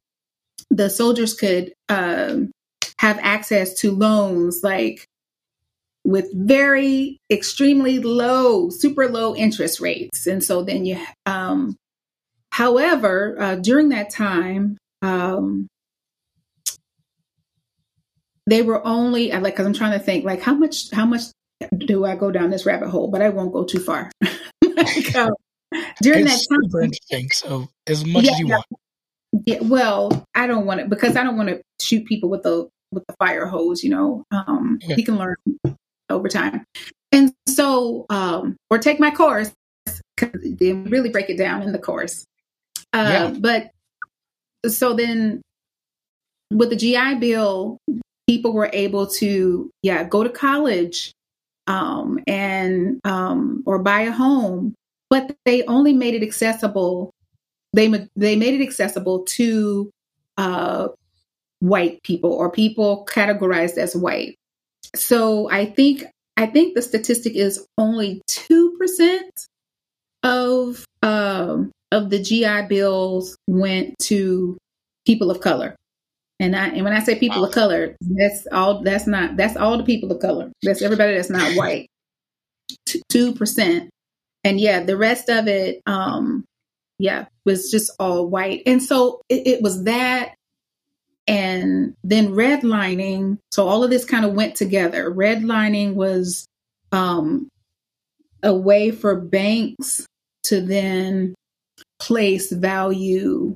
the 0.70 0.90
soldiers 0.90 1.34
could 1.34 1.72
uh, 1.88 2.36
have 2.98 3.18
access 3.22 3.74
to 3.80 3.92
loans 3.92 4.60
like 4.62 5.06
with 6.04 6.28
very 6.34 7.18
extremely 7.30 7.98
low, 7.98 8.70
super 8.70 9.08
low 9.08 9.34
interest 9.34 9.80
rates. 9.80 10.26
And 10.26 10.42
so 10.42 10.62
then 10.62 10.84
you, 10.84 10.98
um, 11.26 11.76
however, 12.52 13.36
uh, 13.38 13.54
during 13.56 13.90
that 13.90 14.10
time, 14.10 14.78
um, 15.02 15.68
they 18.46 18.62
were 18.62 18.84
only 18.84 19.32
I 19.32 19.38
like, 19.38 19.56
cause 19.56 19.66
I'm 19.66 19.72
trying 19.72 19.98
to 19.98 20.04
think 20.04 20.24
like 20.24 20.40
how 20.40 20.54
much, 20.54 20.90
how 20.90 21.06
much 21.06 21.22
do 21.76 22.04
I 22.04 22.16
go 22.16 22.30
down 22.30 22.50
this 22.50 22.66
rabbit 22.66 22.88
hole, 22.88 23.08
but 23.08 23.22
I 23.22 23.28
won't 23.28 23.52
go 23.52 23.64
too 23.64 23.80
far. 23.80 24.10
like, 24.64 25.14
uh, 25.14 25.30
during 26.02 26.26
it's 26.26 26.46
that 26.48 26.54
time, 26.54 26.64
super 26.64 26.82
interesting. 26.82 27.30
So 27.30 27.68
as 27.86 28.04
much 28.04 28.24
yeah, 28.24 28.32
as 28.32 28.38
you 28.38 28.46
want. 28.48 28.66
Yeah, 29.46 29.58
well, 29.62 30.26
I 30.34 30.46
don't 30.46 30.66
want 30.66 30.80
it 30.80 30.90
because 30.90 31.16
I 31.16 31.22
don't 31.22 31.36
want 31.36 31.48
to 31.50 31.62
shoot 31.80 32.04
people 32.06 32.28
with 32.28 32.42
the 32.42 32.68
with 32.92 33.04
the 33.06 33.14
fire 33.18 33.46
hose. 33.46 33.84
You 33.84 33.90
know, 33.90 34.24
um, 34.32 34.78
yeah. 34.82 34.96
he 34.96 35.04
can 35.04 35.16
learn 35.16 35.36
over 36.10 36.28
time. 36.28 36.64
And 37.12 37.32
so, 37.48 38.06
um, 38.10 38.56
or 38.68 38.78
take 38.78 39.00
my 39.00 39.10
course, 39.10 39.52
because 40.16 40.40
they 40.42 40.72
really 40.72 41.08
break 41.08 41.30
it 41.30 41.38
down 41.38 41.62
in 41.62 41.72
the 41.72 41.78
course. 41.78 42.24
Uh, 42.92 43.30
yeah. 43.32 43.34
But 43.38 43.70
so 44.70 44.94
then 44.94 45.42
with 46.52 46.70
the 46.70 46.76
GI 46.76 47.16
Bill, 47.16 47.78
people 48.28 48.52
were 48.52 48.70
able 48.72 49.06
to, 49.06 49.70
yeah, 49.82 50.04
go 50.04 50.22
to 50.22 50.30
college 50.30 51.12
um, 51.66 52.20
and, 52.26 53.00
um, 53.04 53.62
or 53.66 53.78
buy 53.78 54.02
a 54.02 54.12
home, 54.12 54.74
but 55.10 55.36
they 55.44 55.64
only 55.64 55.92
made 55.92 56.14
it 56.14 56.22
accessible. 56.22 57.12
They, 57.72 57.88
they 58.16 58.36
made 58.36 58.60
it 58.60 58.64
accessible 58.64 59.24
to 59.24 59.90
uh, 60.38 60.88
white 61.58 62.02
people 62.02 62.32
or 62.32 62.50
people 62.50 63.06
categorized 63.10 63.76
as 63.76 63.94
white. 63.94 64.36
So 64.94 65.50
I 65.50 65.66
think 65.66 66.04
I 66.36 66.46
think 66.46 66.74
the 66.74 66.82
statistic 66.82 67.34
is 67.34 67.66
only 67.76 68.22
two 68.26 68.76
percent 68.78 69.30
of 70.22 70.84
um, 71.02 71.70
of 71.92 72.10
the 72.10 72.18
GI 72.18 72.66
bills 72.68 73.36
went 73.46 73.98
to 74.00 74.56
people 75.06 75.30
of 75.30 75.40
color. 75.40 75.76
And 76.38 76.56
I 76.56 76.68
and 76.68 76.84
when 76.84 76.94
I 76.94 77.00
say 77.00 77.18
people 77.18 77.42
wow. 77.42 77.48
of 77.48 77.54
color, 77.54 77.96
that's 78.00 78.46
all 78.52 78.82
that's 78.82 79.06
not 79.06 79.36
that's 79.36 79.56
all 79.56 79.76
the 79.76 79.84
people 79.84 80.10
of 80.10 80.20
color. 80.20 80.50
That's 80.62 80.82
everybody 80.82 81.14
that's 81.14 81.30
not 81.30 81.54
white. 81.56 81.88
Two 83.10 83.34
percent. 83.34 83.90
And 84.44 84.60
yeah, 84.60 84.82
the 84.82 84.96
rest 84.96 85.28
of 85.28 85.48
it, 85.48 85.82
um, 85.86 86.44
yeah, 86.98 87.26
was 87.44 87.70
just 87.70 87.90
all 87.98 88.26
white. 88.26 88.62
And 88.66 88.82
so 88.82 89.20
it, 89.28 89.46
it 89.46 89.62
was 89.62 89.84
that 89.84 90.34
and 91.26 91.94
then 92.02 92.30
redlining. 92.30 93.38
So 93.52 93.68
all 93.68 93.84
of 93.84 93.90
this 93.90 94.04
kind 94.04 94.24
of 94.24 94.34
went 94.34 94.56
together. 94.56 95.10
Redlining 95.10 95.94
was 95.94 96.46
um, 96.92 97.48
a 98.42 98.54
way 98.54 98.90
for 98.90 99.14
banks 99.14 100.06
to 100.44 100.60
then 100.60 101.34
place 102.00 102.50
value 102.50 103.54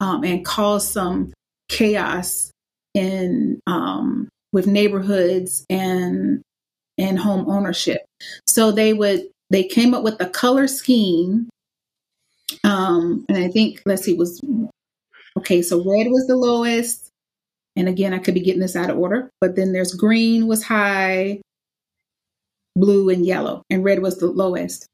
um, 0.00 0.24
and 0.24 0.44
cause 0.44 0.88
some 0.88 1.32
chaos 1.68 2.50
in 2.94 3.60
um, 3.66 4.28
with 4.52 4.66
neighborhoods 4.66 5.64
and 5.68 6.42
and 6.98 7.18
home 7.18 7.48
ownership. 7.48 8.04
So 8.46 8.72
they 8.72 8.92
would 8.92 9.28
they 9.50 9.64
came 9.64 9.94
up 9.94 10.02
with 10.02 10.20
a 10.20 10.28
color 10.28 10.66
scheme, 10.66 11.48
um, 12.64 13.24
and 13.28 13.38
I 13.38 13.48
think 13.48 13.82
let's 13.84 14.02
see 14.02 14.14
was 14.14 14.40
okay. 15.38 15.62
So 15.62 15.78
red 15.78 16.08
was 16.10 16.26
the 16.26 16.36
lowest, 16.36 17.10
and 17.76 17.88
again 17.88 18.14
I 18.14 18.18
could 18.18 18.34
be 18.34 18.40
getting 18.40 18.60
this 18.60 18.76
out 18.76 18.90
of 18.90 18.98
order, 18.98 19.30
but 19.40 19.56
then 19.56 19.72
there's 19.72 19.94
green 19.94 20.46
was 20.46 20.62
high, 20.64 21.40
blue 22.76 23.10
and 23.10 23.26
yellow, 23.26 23.62
and 23.70 23.84
red 23.84 24.00
was 24.00 24.18
the 24.18 24.28
lowest. 24.28 24.86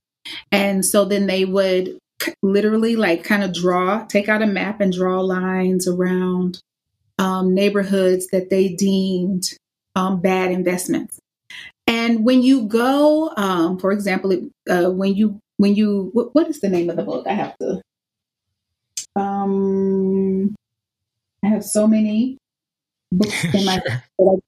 And 0.50 0.84
so 0.84 1.04
then 1.04 1.26
they 1.26 1.44
would 1.44 1.98
literally 2.42 2.96
like 2.96 3.24
kind 3.24 3.42
of 3.42 3.52
draw, 3.52 4.04
take 4.04 4.28
out 4.28 4.42
a 4.42 4.46
map 4.46 4.80
and 4.80 4.92
draw 4.92 5.20
lines 5.20 5.86
around 5.86 6.60
um, 7.18 7.54
neighborhoods 7.54 8.28
that 8.28 8.50
they 8.50 8.68
deemed 8.68 9.44
um, 9.94 10.20
bad 10.20 10.50
investments. 10.50 11.18
And 11.86 12.24
when 12.24 12.42
you 12.42 12.66
go, 12.66 13.32
um, 13.36 13.78
for 13.78 13.92
example, 13.92 14.32
uh, 14.68 14.90
when 14.90 15.14
you 15.14 15.40
when 15.58 15.74
you 15.74 16.10
what, 16.12 16.34
what 16.34 16.48
is 16.48 16.60
the 16.60 16.68
name 16.68 16.90
of 16.90 16.96
the 16.96 17.02
book? 17.02 17.26
I 17.26 17.32
have 17.32 17.56
to. 17.58 17.80
Um, 19.14 20.54
I 21.44 21.48
have 21.48 21.64
so 21.64 21.86
many 21.86 22.38
books 23.12 23.44
in 23.44 23.64
my 23.64 23.80
sure. 24.20 24.40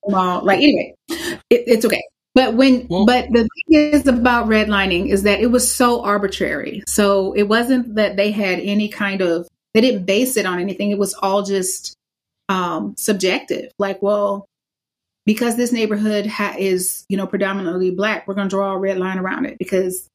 like 0.42 0.58
anyway, 0.58 0.94
it, 1.08 1.38
it's 1.50 1.84
okay. 1.84 2.02
But 2.34 2.54
when, 2.54 2.86
well, 2.88 3.04
but 3.04 3.26
the 3.32 3.48
thing 3.48 3.92
is 3.92 4.06
about 4.06 4.46
redlining 4.46 5.08
is 5.08 5.24
that 5.24 5.40
it 5.40 5.48
was 5.48 5.74
so 5.74 6.04
arbitrary. 6.04 6.84
So 6.86 7.32
it 7.32 7.44
wasn't 7.44 7.96
that 7.96 8.16
they 8.16 8.30
had 8.30 8.60
any 8.60 8.88
kind 8.88 9.22
of, 9.22 9.48
they 9.74 9.80
didn't 9.80 10.04
base 10.04 10.36
it 10.36 10.46
on 10.46 10.60
anything. 10.60 10.92
It 10.92 10.98
was 10.98 11.14
all 11.14 11.42
just 11.42 11.96
um, 12.48 12.94
subjective. 12.96 13.72
Like, 13.78 14.00
well, 14.02 14.46
because 15.28 15.56
this 15.56 15.72
neighborhood 15.72 16.24
ha- 16.24 16.56
is, 16.58 17.04
you 17.10 17.18
know, 17.18 17.26
predominantly 17.26 17.90
black, 17.90 18.26
we're 18.26 18.32
going 18.32 18.48
to 18.48 18.56
draw 18.56 18.72
a 18.72 18.78
red 18.78 18.96
line 18.96 19.18
around 19.18 19.44
it 19.44 19.58
because, 19.58 20.08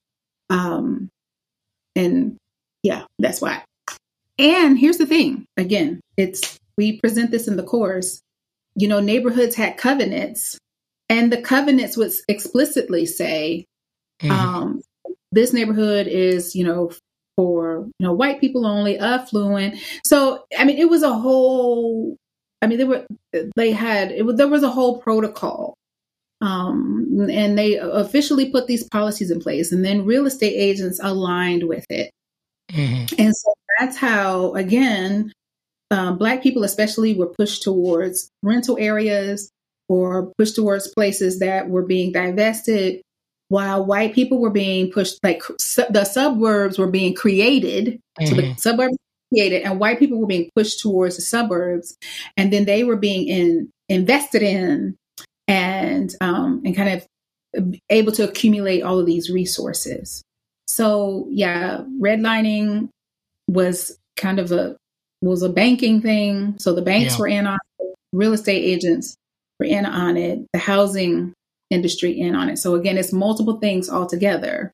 um, 0.50 1.08
and 1.96 2.36
yeah, 2.82 3.04
that's 3.20 3.40
why. 3.40 3.64
And 4.40 4.76
here's 4.76 4.98
the 4.98 5.06
thing 5.06 5.46
again, 5.56 6.02
it's, 6.18 6.58
we 6.80 7.00
present 7.00 7.30
this 7.30 7.48
in 7.48 7.58
the 7.58 7.64
course. 7.64 8.22
You 8.74 8.88
know, 8.88 9.00
neighborhoods 9.00 9.54
had 9.54 9.78
covenants 9.78 10.58
and 11.10 11.32
the 11.32 11.44
covenants 11.44 11.96
would 11.96 12.12
explicitly 12.28 13.06
say, 13.06 13.66
mm-hmm. 14.20 14.32
um, 14.32 14.82
this 15.32 15.54
neighborhood 15.54 16.08
is, 16.08 16.56
you 16.56 16.64
know, 16.64 16.92
for 17.36 17.86
you 18.00 18.08
know 18.08 18.14
white 18.14 18.42
people 18.42 18.66
only, 18.66 18.98
affluent. 18.98 19.80
So 20.04 20.46
I 20.58 20.64
mean, 20.66 20.80
it 20.80 20.90
was 20.90 21.04
a 21.04 21.14
whole. 21.14 22.18
I 22.64 22.68
mean, 22.68 22.78
they 22.78 22.86
were 22.86 23.06
they 23.58 23.72
had 23.72 24.12
it 24.12 24.38
there 24.38 24.48
was 24.48 24.64
a 24.64 24.70
whole 24.70 25.02
protocol, 25.02 25.76
um, 26.40 27.28
and 27.30 27.58
they 27.58 27.76
officially 27.76 28.50
put 28.52 28.68
these 28.68 28.88
policies 28.88 29.32
in 29.32 29.42
place, 29.42 29.74
and 29.74 29.84
then 29.84 30.06
real 30.06 30.26
estate 30.26 30.56
agents 30.56 30.98
aligned 31.04 31.68
with 31.68 31.86
it, 31.90 32.10
mm-hmm. 32.72 33.16
and 33.20 33.36
so 33.36 33.54
that's 33.80 33.98
how 33.98 34.54
again. 34.54 35.32
Um, 35.92 36.18
black 36.18 36.42
people 36.42 36.64
especially 36.64 37.14
were 37.14 37.28
pushed 37.28 37.62
towards 37.62 38.28
rental 38.42 38.78
areas 38.80 39.52
or 39.88 40.32
pushed 40.40 40.56
towards 40.56 40.88
places 40.88 41.38
that 41.38 41.70
were 41.70 41.86
being 41.86 42.12
divested 42.12 43.04
while 43.50 43.86
white 43.86 44.16
people 44.16 44.40
were 44.40 44.50
being 44.50 44.90
pushed 44.90 45.20
like 45.22 45.44
su- 45.60 45.86
the 45.92 46.04
suburbs 46.04 46.80
were 46.80 46.90
being 46.90 47.14
created 47.14 48.00
mm-hmm. 48.20 48.26
so 48.26 48.36
the 48.36 48.56
suburbs 48.56 48.98
and 49.40 49.80
white 49.80 50.00
people 50.00 50.20
were 50.20 50.28
being 50.28 50.50
pushed 50.56 50.80
towards 50.80 51.16
the 51.16 51.22
suburbs 51.22 51.98
and 52.38 52.52
then 52.52 52.66
they 52.66 52.84
were 52.84 52.96
being 52.96 53.28
in, 53.28 53.70
invested 53.90 54.42
in 54.42 54.96
and 55.48 56.16
um, 56.22 56.62
and 56.66 56.76
kind 56.76 56.90
of 56.90 57.08
able 57.90 58.12
to 58.12 58.28
accumulate 58.28 58.82
all 58.82 59.00
of 59.00 59.06
these 59.06 59.30
resources 59.30 60.24
so 60.68 61.28
yeah 61.30 61.82
redlining 62.02 62.90
was 63.48 63.98
kind 64.16 64.40
of 64.40 64.52
a 64.52 64.76
was 65.22 65.44
a 65.44 65.50
banking 65.50 66.02
thing 66.02 66.56
so 66.58 66.74
the 66.74 66.82
banks 66.82 67.14
yeah. 67.14 67.20
were 67.20 67.28
in 67.28 67.48
on 67.48 67.60
it, 67.80 67.96
real 68.12 68.34
estate 68.34 68.64
agents 68.64 69.16
we're 69.60 69.68
in 69.68 69.86
on 69.86 70.18
it, 70.18 70.40
the 70.52 70.60
housing 70.60 71.34
industry 71.70 72.20
in 72.20 72.36
on 72.36 72.50
it. 72.50 72.58
So 72.58 72.76
again, 72.76 72.98
it's 72.98 73.14
multiple 73.14 73.60
things 73.60 73.90
all 73.90 74.06
together, 74.06 74.72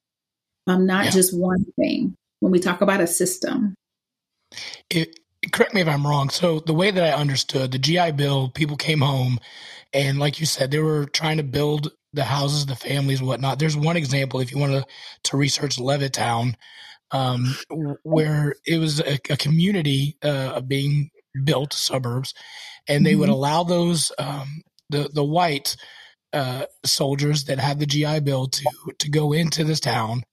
um, 0.68 0.86
not 0.86 1.06
yeah. 1.06 1.12
just 1.12 1.38
one 1.38 1.66
thing. 1.78 2.16
When 2.40 2.52
we 2.52 2.60
talk 2.60 2.82
about 2.82 3.02
a 3.02 3.08
system, 3.08 3.76
it, 4.90 5.20
correct 5.52 5.74
me 5.74 5.82
if 5.82 5.88
I'm 5.88 6.06
wrong. 6.06 6.30
So 6.30 6.60
the 6.60 6.74
way 6.74 6.92
that 6.92 7.04
I 7.04 7.20
understood 7.20 7.72
the 7.72 7.80
GI 7.80 8.12
Bill, 8.14 8.50
people 8.50 8.78
came 8.78 9.02
home, 9.02 9.40
and 9.94 10.20
like 10.20 10.40
you 10.40 10.46
said, 10.46 10.72
they 10.72 10.80
were 10.80 11.06
trying 11.06 11.38
to 11.38 11.44
build 11.44 11.92
the 12.14 12.24
houses, 12.24 12.66
the 12.66 12.76
families, 12.76 13.22
whatnot. 13.22 13.60
There's 13.60 13.78
one 13.78 13.98
example 13.98 14.40
if 14.40 14.52
you 14.52 14.60
want 14.60 14.74
to 14.74 14.86
to 15.24 15.38
research 15.38 15.78
Levittown, 15.78 16.56
um, 17.12 17.56
where 18.04 18.56
it 18.66 18.78
was 18.80 19.00
a, 19.00 19.20
a 19.30 19.38
community 19.38 20.18
uh, 20.22 20.62
being 20.62 21.10
built, 21.44 21.74
suburbs, 21.74 22.34
and 22.88 23.06
they 23.06 23.12
mm-hmm. 23.12 23.22
would 23.22 23.30
allow 23.30 23.64
those 23.64 24.12
um, 24.18 24.62
the 24.90 25.10
the 25.14 25.24
white 25.24 25.76
uh, 26.34 26.66
soldiers 26.86 27.46
that 27.46 27.60
had 27.60 27.80
the 27.80 27.86
GI 27.86 28.22
Bill 28.22 28.48
to 28.48 28.66
to 28.98 29.10
go 29.10 29.34
into 29.34 29.64
this 29.64 29.80
town, 29.80 30.24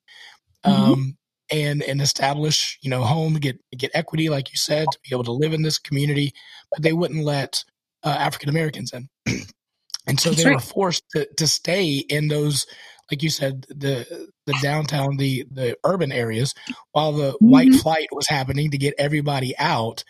mm-hmm. 0.65 0.71
um, 0.71 0.91
mm-hmm. 0.91 1.11
And 1.51 1.83
and 1.83 2.01
establish 2.01 2.79
you 2.83 2.91
know 2.91 3.03
home, 3.03 3.35
get 3.35 3.59
get 3.77 3.91
equity, 3.95 4.29
like 4.29 4.51
you 4.51 4.57
said, 4.57 4.87
to 4.91 4.99
be 5.03 5.15
able 5.15 5.25
to 5.25 5.33
live 5.33 5.53
in 5.53 5.63
this 5.63 5.79
community, 5.79 6.33
but 6.71 6.83
they 6.83 6.93
wouldn't 6.93 7.25
let 7.25 7.63
uh, 8.03 8.17
African 8.19 8.49
Americans 8.49 8.93
in, 8.93 9.09
and 10.07 10.19
so 10.21 10.31
That's 10.31 10.43
they 10.43 10.51
right. 10.51 10.57
were 10.57 10.61
forced 10.61 11.05
to 11.11 11.29
to 11.37 11.47
stay 11.47 11.97
in 12.09 12.29
those. 12.29 12.67
Like 13.11 13.23
you 13.23 13.31
said, 13.31 13.67
the 13.69 14.29
the 14.47 14.57
downtown, 14.63 15.17
the 15.17 15.47
the 15.51 15.77
urban 15.85 16.11
areas, 16.11 16.55
while 16.93 17.13
the 17.13 17.33
mm-hmm. 17.33 17.51
white 17.51 17.75
flight 17.75 18.09
was 18.11 18.27
happening 18.27 18.71
to 18.73 18.79
get 18.79 18.95
everybody 18.99 19.57
out, 19.59 20.03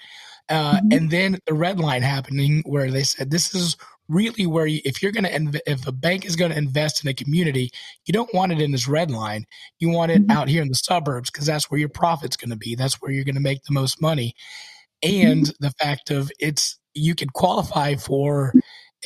uh, 0.49 0.77
mm-hmm. 0.77 0.93
and 0.93 1.11
then 1.11 1.39
the 1.47 1.55
red 1.55 1.79
line 1.79 2.03
happening 2.03 2.63
where 2.65 2.91
they 2.91 3.03
said 3.03 3.31
this 3.31 3.55
is 3.55 3.77
really 4.09 4.47
where 4.47 4.67
you, 4.67 4.81
if 4.85 5.03
you're 5.03 5.13
going 5.13 5.25
to 5.25 5.33
inv- 5.33 5.61
if 5.67 5.87
a 5.87 5.93
bank 5.93 6.25
is 6.25 6.37
going 6.37 6.51
to 6.51 6.59
invest 6.59 7.05
in 7.05 7.11
a 7.11 7.15
community 7.15 7.71
you 8.07 8.13
don't 8.13 8.33
want 8.35 8.53
it 8.53 8.61
in 8.61 8.73
this 8.73 8.89
red 8.89 9.11
line 9.11 9.45
you 9.79 9.89
want 9.89 10.13
it 10.13 10.23
mm-hmm. 10.23 10.31
out 10.31 10.49
here 10.49 10.63
in 10.63 10.69
the 10.69 10.75
suburbs 10.75 11.31
because 11.31 11.47
that's 11.47 11.71
where 11.71 11.81
your 11.81 11.89
profit's 11.89 12.37
going 12.37 12.51
to 12.51 12.57
be 12.57 12.75
that's 12.75 13.01
where 13.01 13.11
you're 13.11 13.25
going 13.25 13.35
to 13.35 13.41
make 13.41 13.63
the 13.65 13.75
most 13.75 14.01
money 14.01 14.35
and 15.03 15.43
mm-hmm. 15.43 15.65
the 15.65 15.73
fact 15.73 16.11
of 16.11 16.31
it's 16.39 16.79
you 16.95 17.15
can 17.15 17.29
qualify 17.29 17.95
for 17.95 18.53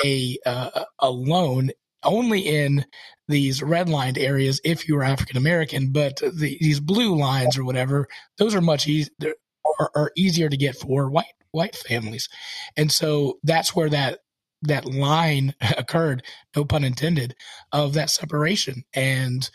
a 0.05 0.39
uh, 0.47 0.85
a 1.01 1.11
loan 1.11 1.71
only 2.03 2.41
in 2.41 2.85
these 3.29 3.61
redlined 3.61 4.19
areas 4.19 4.61
if 4.65 4.89
you 4.89 4.97
are 4.97 5.03
African 5.03 5.37
American, 5.37 5.93
but 5.93 6.17
the, 6.17 6.57
these 6.61 6.81
blue 6.81 7.17
lines 7.17 7.59
or 7.59 7.65
whatever, 7.65 8.09
those 8.39 8.55
are 8.55 8.61
much 8.61 8.87
easier 8.87 9.35
are, 9.79 9.91
are, 9.95 10.13
easier 10.17 10.49
to 10.49 10.57
get 10.57 10.77
for 10.77 11.11
white 11.11 11.27
white 11.53 11.77
families, 11.77 12.29
and 12.77 12.91
so 12.91 13.39
that's 13.43 13.75
where 13.75 13.91
that 13.91 14.21
that 14.63 14.87
line 14.87 15.55
occurred, 15.79 16.23
no 16.57 16.65
pun 16.65 16.85
intended, 16.85 17.35
of 17.73 17.95
that 17.95 18.11
separation. 18.11 18.85
And 18.95 19.49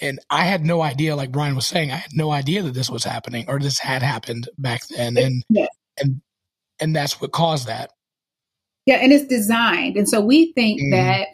and 0.00 0.18
I 0.28 0.44
had 0.44 0.64
no 0.64 0.82
idea, 0.82 1.16
like 1.16 1.32
Brian 1.32 1.54
was 1.54 1.66
saying, 1.66 1.90
I 1.90 1.96
had 1.96 2.10
no 2.12 2.30
idea 2.30 2.62
that 2.62 2.74
this 2.74 2.90
was 2.90 3.04
happening 3.04 3.46
or 3.48 3.58
this 3.58 3.78
had 3.78 4.02
happened 4.02 4.48
back 4.58 4.82
then. 4.88 5.16
And 5.16 5.42
yeah. 5.48 5.66
and 5.98 6.20
and 6.78 6.94
that's 6.94 7.20
what 7.20 7.32
caused 7.32 7.66
that. 7.68 7.90
Yeah, 8.84 8.96
and 8.96 9.12
it's 9.12 9.26
designed. 9.26 9.96
And 9.96 10.08
so 10.08 10.20
we 10.20 10.52
think 10.52 10.80
mm. 10.80 10.90
that 10.92 11.28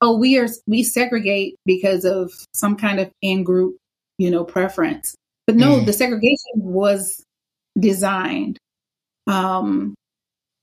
oh, 0.00 0.16
we 0.16 0.38
are 0.38 0.48
we 0.66 0.82
segregate 0.82 1.56
because 1.66 2.04
of 2.04 2.32
some 2.54 2.76
kind 2.76 2.98
of 2.98 3.10
in 3.20 3.44
group, 3.44 3.76
you 4.16 4.30
know, 4.30 4.44
preference. 4.44 5.14
But 5.46 5.56
no, 5.56 5.80
mm. 5.80 5.86
the 5.86 5.92
segregation 5.92 6.36
was 6.54 7.22
designed. 7.78 8.58
Um 9.26 9.94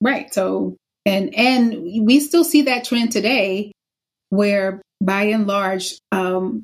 right. 0.01 0.33
So 0.33 0.75
and 1.05 1.33
and 1.35 2.05
we 2.05 2.19
still 2.19 2.43
see 2.43 2.63
that 2.63 2.85
trend 2.85 3.11
today 3.11 3.71
where 4.29 4.81
by 5.01 5.23
and 5.23 5.47
large 5.47 5.97
um, 6.11 6.63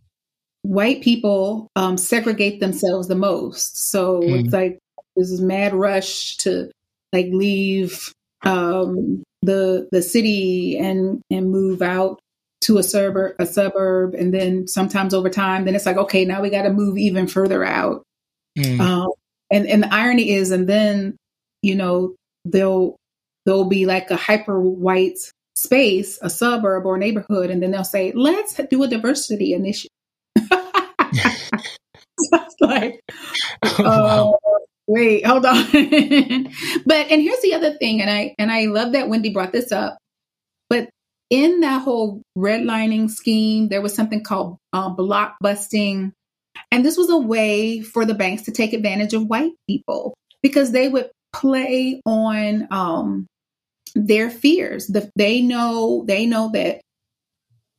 white 0.63 1.01
people 1.01 1.68
um, 1.76 1.97
segregate 1.97 2.59
themselves 2.59 3.07
the 3.07 3.15
most 3.15 3.89
so 3.89 4.22
mm. 4.22 4.43
it's 4.43 4.53
like 4.53 4.80
this 5.15 5.31
is 5.31 5.41
mad 5.41 5.73
rush 5.73 6.38
to 6.38 6.72
like 7.13 7.27
leave 7.27 8.13
um, 8.43 9.23
the 9.41 9.88
the 9.91 10.01
city 10.01 10.77
and 10.77 11.22
and 11.30 11.51
move 11.51 11.81
out 11.81 12.19
to 12.61 12.77
a 12.77 12.84
suburb 12.84 13.34
a 13.39 13.45
suburb 13.45 14.13
and 14.13 14.34
then 14.34 14.68
sometimes 14.68 15.13
over 15.13 15.30
time 15.30 15.65
then 15.65 15.76
it's 15.76 15.85
like 15.85 15.97
okay 15.97 16.26
now 16.26 16.41
we 16.41 16.49
got 16.49 16.63
to 16.63 16.72
move 16.72 16.97
even 16.97 17.27
further 17.27 17.63
out 17.63 18.03
mm. 18.57 18.80
um, 18.80 19.09
and 19.51 19.68
and 19.68 19.84
the 19.84 19.93
irony 19.93 20.31
is, 20.31 20.51
and 20.51 20.68
then 20.68 21.18
you 21.61 21.76
know 21.76 22.15
they'll 22.45 22.95
there'll 23.45 23.65
be 23.65 23.85
like 23.85 24.11
a 24.11 24.15
hyper 24.15 24.59
white 24.59 25.18
space, 25.55 26.19
a 26.22 26.30
suburb 26.30 26.85
or 26.85 26.95
a 26.95 26.99
neighborhood, 26.99 27.49
and 27.49 27.61
then 27.61 27.72
they'll 27.72 27.84
say, 27.84 28.11
"Let's 28.13 28.59
do 28.69 28.84
a 28.84 28.88
diversity 28.88 29.53
initiative." 29.53 29.89
like, 32.61 33.01
oh, 33.63 33.84
wow. 33.84 34.34
uh, 34.34 34.59
wait, 34.88 35.26
hold 35.26 35.45
on. 35.45 35.63
but 36.85 37.11
and 37.11 37.22
here's 37.22 37.41
the 37.41 37.53
other 37.53 37.73
thing, 37.77 38.01
and 38.01 38.09
I 38.09 38.35
and 38.38 38.51
I 38.51 38.65
love 38.65 38.93
that 38.93 39.09
Wendy 39.09 39.31
brought 39.31 39.51
this 39.51 39.72
up. 39.72 39.97
But 40.69 40.89
in 41.30 41.61
that 41.61 41.81
whole 41.81 42.22
redlining 42.38 43.09
scheme, 43.09 43.69
there 43.69 43.81
was 43.81 43.93
something 43.93 44.23
called 44.23 44.57
uh, 44.73 44.89
block 44.89 45.35
busting, 45.41 46.13
and 46.72 46.85
this 46.85 46.97
was 46.97 47.09
a 47.09 47.18
way 47.18 47.81
for 47.81 48.05
the 48.05 48.13
banks 48.15 48.43
to 48.43 48.51
take 48.51 48.73
advantage 48.73 49.13
of 49.13 49.27
white 49.27 49.53
people 49.68 50.13
because 50.41 50.72
they 50.72 50.88
would 50.88 51.09
play 51.33 52.01
on 52.05 52.67
um, 52.71 53.27
their 53.95 54.29
fears. 54.29 54.87
The, 54.87 55.09
they 55.15 55.41
know 55.41 56.03
they 56.07 56.25
know 56.25 56.51
that 56.53 56.81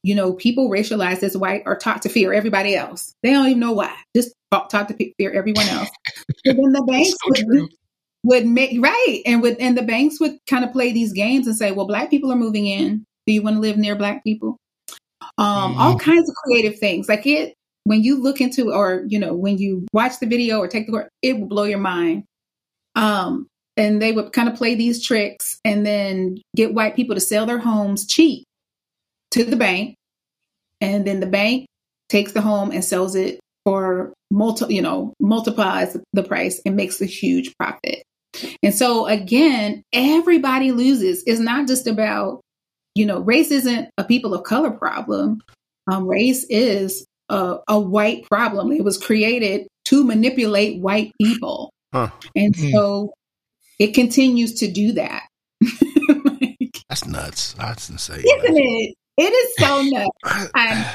you 0.03 0.15
know 0.15 0.33
people 0.35 0.71
racialized 0.71 1.23
as 1.23 1.37
white 1.37 1.63
are 1.67 1.77
taught 1.77 2.03
to 2.03 2.09
fear 2.09 2.33
everybody 2.33 2.75
else. 2.75 3.15
They 3.23 3.31
don't 3.31 3.47
even 3.47 3.61
know 3.61 3.73
why. 3.73 3.95
Just 4.15 4.33
taught 4.51 4.89
to 4.89 5.13
fear 5.19 5.33
everyone 5.33 5.69
else. 5.69 5.91
But 6.45 6.57
then 6.57 6.73
the 6.73 6.85
banks 6.89 7.11
so 7.11 7.45
would, 7.47 7.69
would 8.25 8.47
make 8.47 8.83
right, 8.83 9.23
and 9.27 9.43
would 9.43 9.59
and 9.59 9.77
the 9.77 9.83
banks 9.83 10.21
would 10.21 10.39
kind 10.49 10.65
of 10.65 10.73
play 10.73 10.93
these 10.93 11.13
games 11.13 11.47
and 11.47 11.57
say, 11.57 11.73
"Well, 11.73 11.87
black 11.87 12.11
people 12.11 12.33
are 12.33 12.37
moving 12.37 12.67
in. 12.67 13.05
Do 13.27 13.33
you 13.33 13.43
want 13.43 13.57
to 13.57 13.61
live 13.61 13.77
near 13.77 13.95
black 13.95 14.25
people?" 14.25 14.57
Um, 15.39 15.73
mm-hmm. 15.73 15.81
All 15.81 15.99
kinds 15.99 16.29
of 16.29 16.35
creative 16.35 16.79
things. 16.79 17.09
Like 17.09 17.27
it 17.27 17.55
when 17.85 18.03
you 18.03 18.21
look 18.21 18.41
into 18.41 18.73
or 18.73 19.05
you 19.07 19.19
know 19.19 19.35
when 19.35 19.59
you 19.59 19.87
watch 19.93 20.19
the 20.21 20.27
video 20.27 20.59
or 20.59 20.69
take 20.69 20.87
the 20.87 20.93
course, 20.93 21.09
it 21.23 21.39
will 21.39 21.49
blow 21.49 21.65
your 21.65 21.79
mind. 21.79 22.25
Um, 22.95 23.47
and 23.77 24.03
they 24.03 24.13
would 24.13 24.33
kind 24.33 24.49
of 24.49 24.55
play 24.55 24.75
these 24.75 25.05
tricks 25.05 25.59
and 25.65 25.87
then 25.87 26.39
get 26.55 26.75
white 26.75 26.95
people 26.95 27.15
to 27.15 27.21
sell 27.21 27.47
their 27.47 27.59
homes 27.59 28.07
cheap 28.07 28.45
to 29.31 29.45
the 29.45 29.57
bank. 29.57 29.97
And 30.81 31.07
then 31.07 31.21
the 31.21 31.27
bank 31.27 31.67
takes 32.09 32.33
the 32.33 32.43
home 32.43 32.71
and 32.71 32.85
sells 32.85 33.15
it 33.15 33.41
for 33.65 34.13
multi 34.31 34.75
you 34.75 34.83
know 34.83 35.15
multiplies 35.21 35.97
the 36.13 36.23
price 36.23 36.61
and 36.67 36.77
makes 36.77 37.01
a 37.01 37.07
huge 37.07 37.55
profit. 37.59 38.03
And 38.63 38.75
so 38.75 39.07
again 39.07 39.83
everybody 39.93 40.73
loses. 40.73 41.23
It's 41.27 41.41
not 41.41 41.67
just 41.67 41.87
about 41.87 42.41
you 42.95 43.07
know 43.07 43.21
race 43.21 43.51
isn't 43.51 43.89
a 43.97 44.05
people 44.05 44.35
of 44.35 44.45
color 44.45 44.71
problem. 44.71 45.41
Um, 45.91 46.07
race 46.07 46.45
is 46.51 47.07
a, 47.29 47.59
a 47.67 47.81
white 47.81 48.25
problem. 48.29 48.73
It 48.73 48.85
was 48.85 48.99
created 48.99 49.67
to 49.87 50.05
manipulate 50.05 50.81
white 50.81 51.13
people 51.21 51.72
huh. 51.93 52.11
and 52.35 52.55
mm. 52.55 52.73
so 52.73 53.13
it 53.79 53.95
continues 53.95 54.55
to 54.55 54.71
do 54.71 54.93
that. 54.93 55.25
like, 55.61 56.79
That's 56.89 57.07
nuts. 57.07 57.55
That's 57.55 57.91
insane. 57.91 58.19
Isn't 58.21 58.57
it? 58.57 58.95
It 59.17 59.23
is 59.23 59.55
so 59.59 59.83
nuts. 59.85 60.51
I 60.55 60.95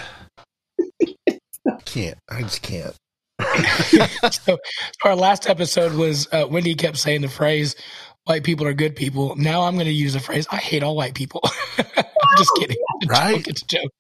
can't. 1.86 2.18
I 2.30 2.42
just 2.42 2.62
can't. 2.62 2.96
so 4.32 4.58
our 5.04 5.16
last 5.16 5.48
episode 5.48 5.94
was 5.94 6.28
uh, 6.32 6.48
Wendy 6.50 6.76
kept 6.76 6.98
saying 6.98 7.22
the 7.22 7.28
phrase 7.28 7.76
"white 8.24 8.44
people 8.44 8.66
are 8.66 8.74
good 8.74 8.96
people." 8.96 9.36
Now 9.36 9.64
I'm 9.64 9.76
going 9.76 9.86
to 9.86 9.92
use 9.92 10.14
the 10.14 10.20
phrase 10.20 10.48
"I 10.50 10.58
hate 10.58 10.82
all 10.82 10.96
white 10.96 11.14
people." 11.14 11.42
I'm 11.78 12.38
just 12.38 12.52
kidding. 12.58 12.78
It's 13.02 13.12
right? 13.12 13.36
Joke. 13.36 13.48
It's 13.48 13.62
a 13.62 13.66
joke. 13.66 13.92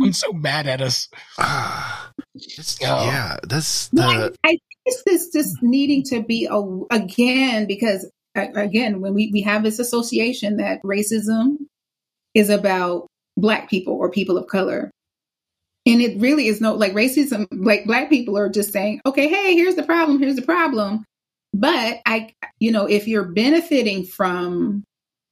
I'm 0.00 0.12
so 0.14 0.32
mad 0.32 0.66
at 0.66 0.80
us. 0.80 1.08
Uh, 1.38 2.06
yeah, 2.80 3.36
that's 3.42 3.88
the. 3.88 4.34
I, 4.44 4.58
it's 4.84 5.02
this 5.04 5.30
just 5.32 5.62
needing 5.62 6.02
to 6.04 6.22
be 6.22 6.46
a, 6.50 6.60
again 6.94 7.66
because 7.66 8.10
again 8.34 9.00
when 9.00 9.14
we, 9.14 9.30
we 9.32 9.42
have 9.42 9.62
this 9.62 9.78
association 9.78 10.56
that 10.56 10.82
racism 10.82 11.56
is 12.34 12.48
about 12.48 13.06
black 13.36 13.68
people 13.68 13.94
or 13.94 14.10
people 14.10 14.38
of 14.38 14.46
color. 14.46 14.90
And 15.84 16.00
it 16.00 16.20
really 16.20 16.46
is 16.46 16.60
no 16.60 16.74
like 16.74 16.92
racism 16.92 17.46
like 17.50 17.86
black 17.86 18.08
people 18.08 18.38
are 18.38 18.48
just 18.48 18.72
saying 18.72 19.00
okay 19.04 19.28
hey 19.28 19.54
here's 19.54 19.74
the 19.74 19.82
problem 19.82 20.20
here's 20.20 20.36
the 20.36 20.42
problem. 20.42 21.04
But 21.52 22.00
i 22.06 22.32
you 22.60 22.70
know 22.70 22.86
if 22.86 23.08
you're 23.08 23.24
benefiting 23.24 24.04
from 24.06 24.84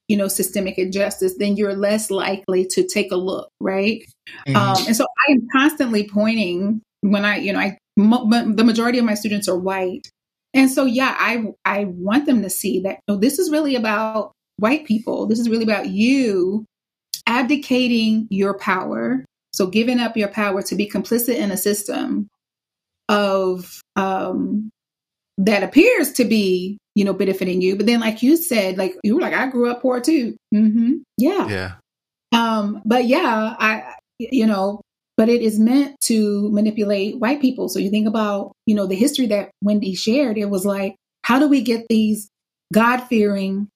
you 0.09 0.17
know 0.17 0.27
systemic 0.27 0.77
injustice 0.77 1.37
then 1.39 1.57
you're 1.57 1.77
less 1.77 2.11
likely 2.11 2.67
to 2.67 2.85
take 2.85 3.13
a 3.13 3.17
look 3.17 3.49
right? 3.61 4.03
Mm-hmm. 4.49 4.57
um, 4.57 4.77
and 4.89 4.97
so 4.97 5.05
i 5.29 5.33
am 5.33 5.47
constantly 5.53 6.09
pointing 6.09 6.83
when 7.03 7.25
i 7.25 7.37
you 7.37 7.53
know 7.53 7.61
i 7.61 7.79
mo- 8.01 8.53
the 8.55 8.65
majority 8.65 8.99
of 8.99 9.05
my 9.05 9.15
students 9.15 9.49
are 9.49 9.59
white. 9.59 10.09
And 10.53 10.71
so, 10.71 10.85
yeah, 10.85 11.15
I, 11.19 11.45
I 11.65 11.85
want 11.85 12.27
them 12.27 12.43
to 12.43 12.51
see 12.51 12.81
that 12.81 13.01
oh, 13.09 13.17
this 13.17 13.39
is 13.39 13.51
really 13.51 13.77
about 13.77 14.33
white 14.57 14.85
people. 14.85 15.27
This 15.27 15.39
is 15.39 15.49
really 15.49 15.65
about 15.65 15.89
you 15.89 16.65
abdicating 17.27 18.27
your 18.31 18.59
power. 18.59 19.25
So, 19.53 19.67
giving 19.67 20.01
up 20.01 20.17
your 20.17 20.29
power 20.29 20.63
to 20.63 20.75
be 20.75 20.89
complicit 20.89 21.37
in 21.37 21.51
a 21.51 21.57
system 21.57 22.29
of 23.09 23.81
um, 23.97 24.71
that 25.39 25.63
appears 25.63 26.13
to 26.13 26.25
be, 26.25 26.79
you 26.95 27.05
know, 27.05 27.13
benefiting 27.13 27.61
you. 27.63 27.77
But 27.77 27.87
then, 27.87 28.01
like 28.01 28.23
you 28.23 28.37
said, 28.37 28.79
like 28.79 28.97
you 29.03 29.15
were 29.15 29.21
like, 29.21 29.35
I 29.35 29.49
grew 29.49 29.71
up 29.71 29.83
poor 29.83 30.01
too. 30.01 30.37
Mm-hmm. 30.55 30.95
Yeah. 31.17 31.49
Yeah. 31.49 31.73
Um, 32.33 32.83
but 32.85 33.07
yeah, 33.07 33.57
I, 33.59 33.95
you 34.19 34.47
know, 34.47 34.81
but 35.21 35.29
it 35.29 35.43
is 35.43 35.59
meant 35.59 36.01
to 36.01 36.49
manipulate 36.51 37.19
white 37.19 37.43
people. 37.43 37.69
So 37.69 37.79
you 37.79 37.91
think 37.91 38.09
about, 38.09 38.53
you 38.65 38.75
know, 38.75 38.87
the 38.87 38.95
history 38.95 39.27
that 39.27 39.51
Wendy 39.63 39.95
shared, 39.95 40.39
it 40.39 40.47
was 40.47 40.65
like, 40.65 40.97
how 41.25 41.39
do 41.39 41.47
we 41.47 41.61
get 41.61 41.85
these 41.91 42.31
God 42.73 43.01
fearing 43.01 43.69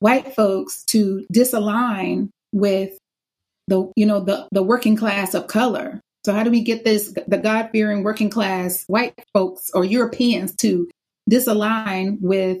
white 0.00 0.34
folks 0.34 0.82
to 0.86 1.24
disalign 1.32 2.30
with 2.52 2.98
the, 3.68 3.92
you 3.94 4.06
know, 4.06 4.18
the, 4.18 4.48
the 4.50 4.64
working 4.64 4.96
class 4.96 5.34
of 5.34 5.46
color? 5.46 6.00
So 6.26 6.32
how 6.34 6.42
do 6.42 6.50
we 6.50 6.62
get 6.62 6.82
this, 6.84 7.14
the 7.28 7.38
God 7.38 7.68
fearing 7.70 8.02
working 8.02 8.28
class 8.28 8.82
white 8.88 9.14
folks 9.32 9.70
or 9.74 9.84
Europeans 9.84 10.56
to 10.56 10.90
disalign 11.30 12.18
with 12.20 12.58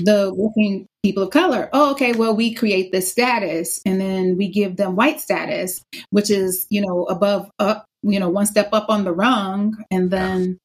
the 0.00 0.34
working 0.34 0.88
people 1.02 1.22
of 1.24 1.30
color. 1.30 1.68
Oh, 1.72 1.92
okay, 1.92 2.12
well, 2.12 2.34
we 2.34 2.54
create 2.54 2.92
this 2.92 3.10
status 3.10 3.80
and 3.84 4.00
then 4.00 4.36
we 4.36 4.48
give 4.48 4.76
them 4.76 4.96
white 4.96 5.20
status, 5.20 5.82
which 6.10 6.30
is, 6.30 6.66
you 6.70 6.80
know, 6.80 7.04
above 7.04 7.50
up, 7.58 7.84
you 8.02 8.20
know, 8.20 8.28
one 8.28 8.46
step 8.46 8.68
up 8.72 8.88
on 8.88 9.04
the 9.04 9.12
rung. 9.12 9.76
And 9.90 10.10
then 10.10 10.58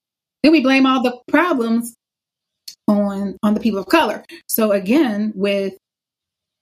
then 0.43 0.51
we 0.51 0.61
blame 0.61 0.85
all 0.85 1.01
the 1.01 1.19
problems 1.27 1.95
on 2.87 3.37
on 3.43 3.53
the 3.53 3.59
people 3.59 3.79
of 3.79 3.87
color. 3.87 4.23
So 4.47 4.71
again, 4.71 5.33
with 5.35 5.75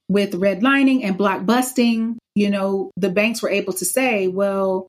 with 0.07 0.33
redlining 0.33 1.03
and 1.03 1.17
block 1.17 1.45
busting, 1.45 2.17
you 2.35 2.49
know, 2.49 2.91
the 2.95 3.09
banks 3.09 3.41
were 3.41 3.49
able 3.49 3.73
to 3.73 3.85
say, 3.85 4.27
well, 4.27 4.87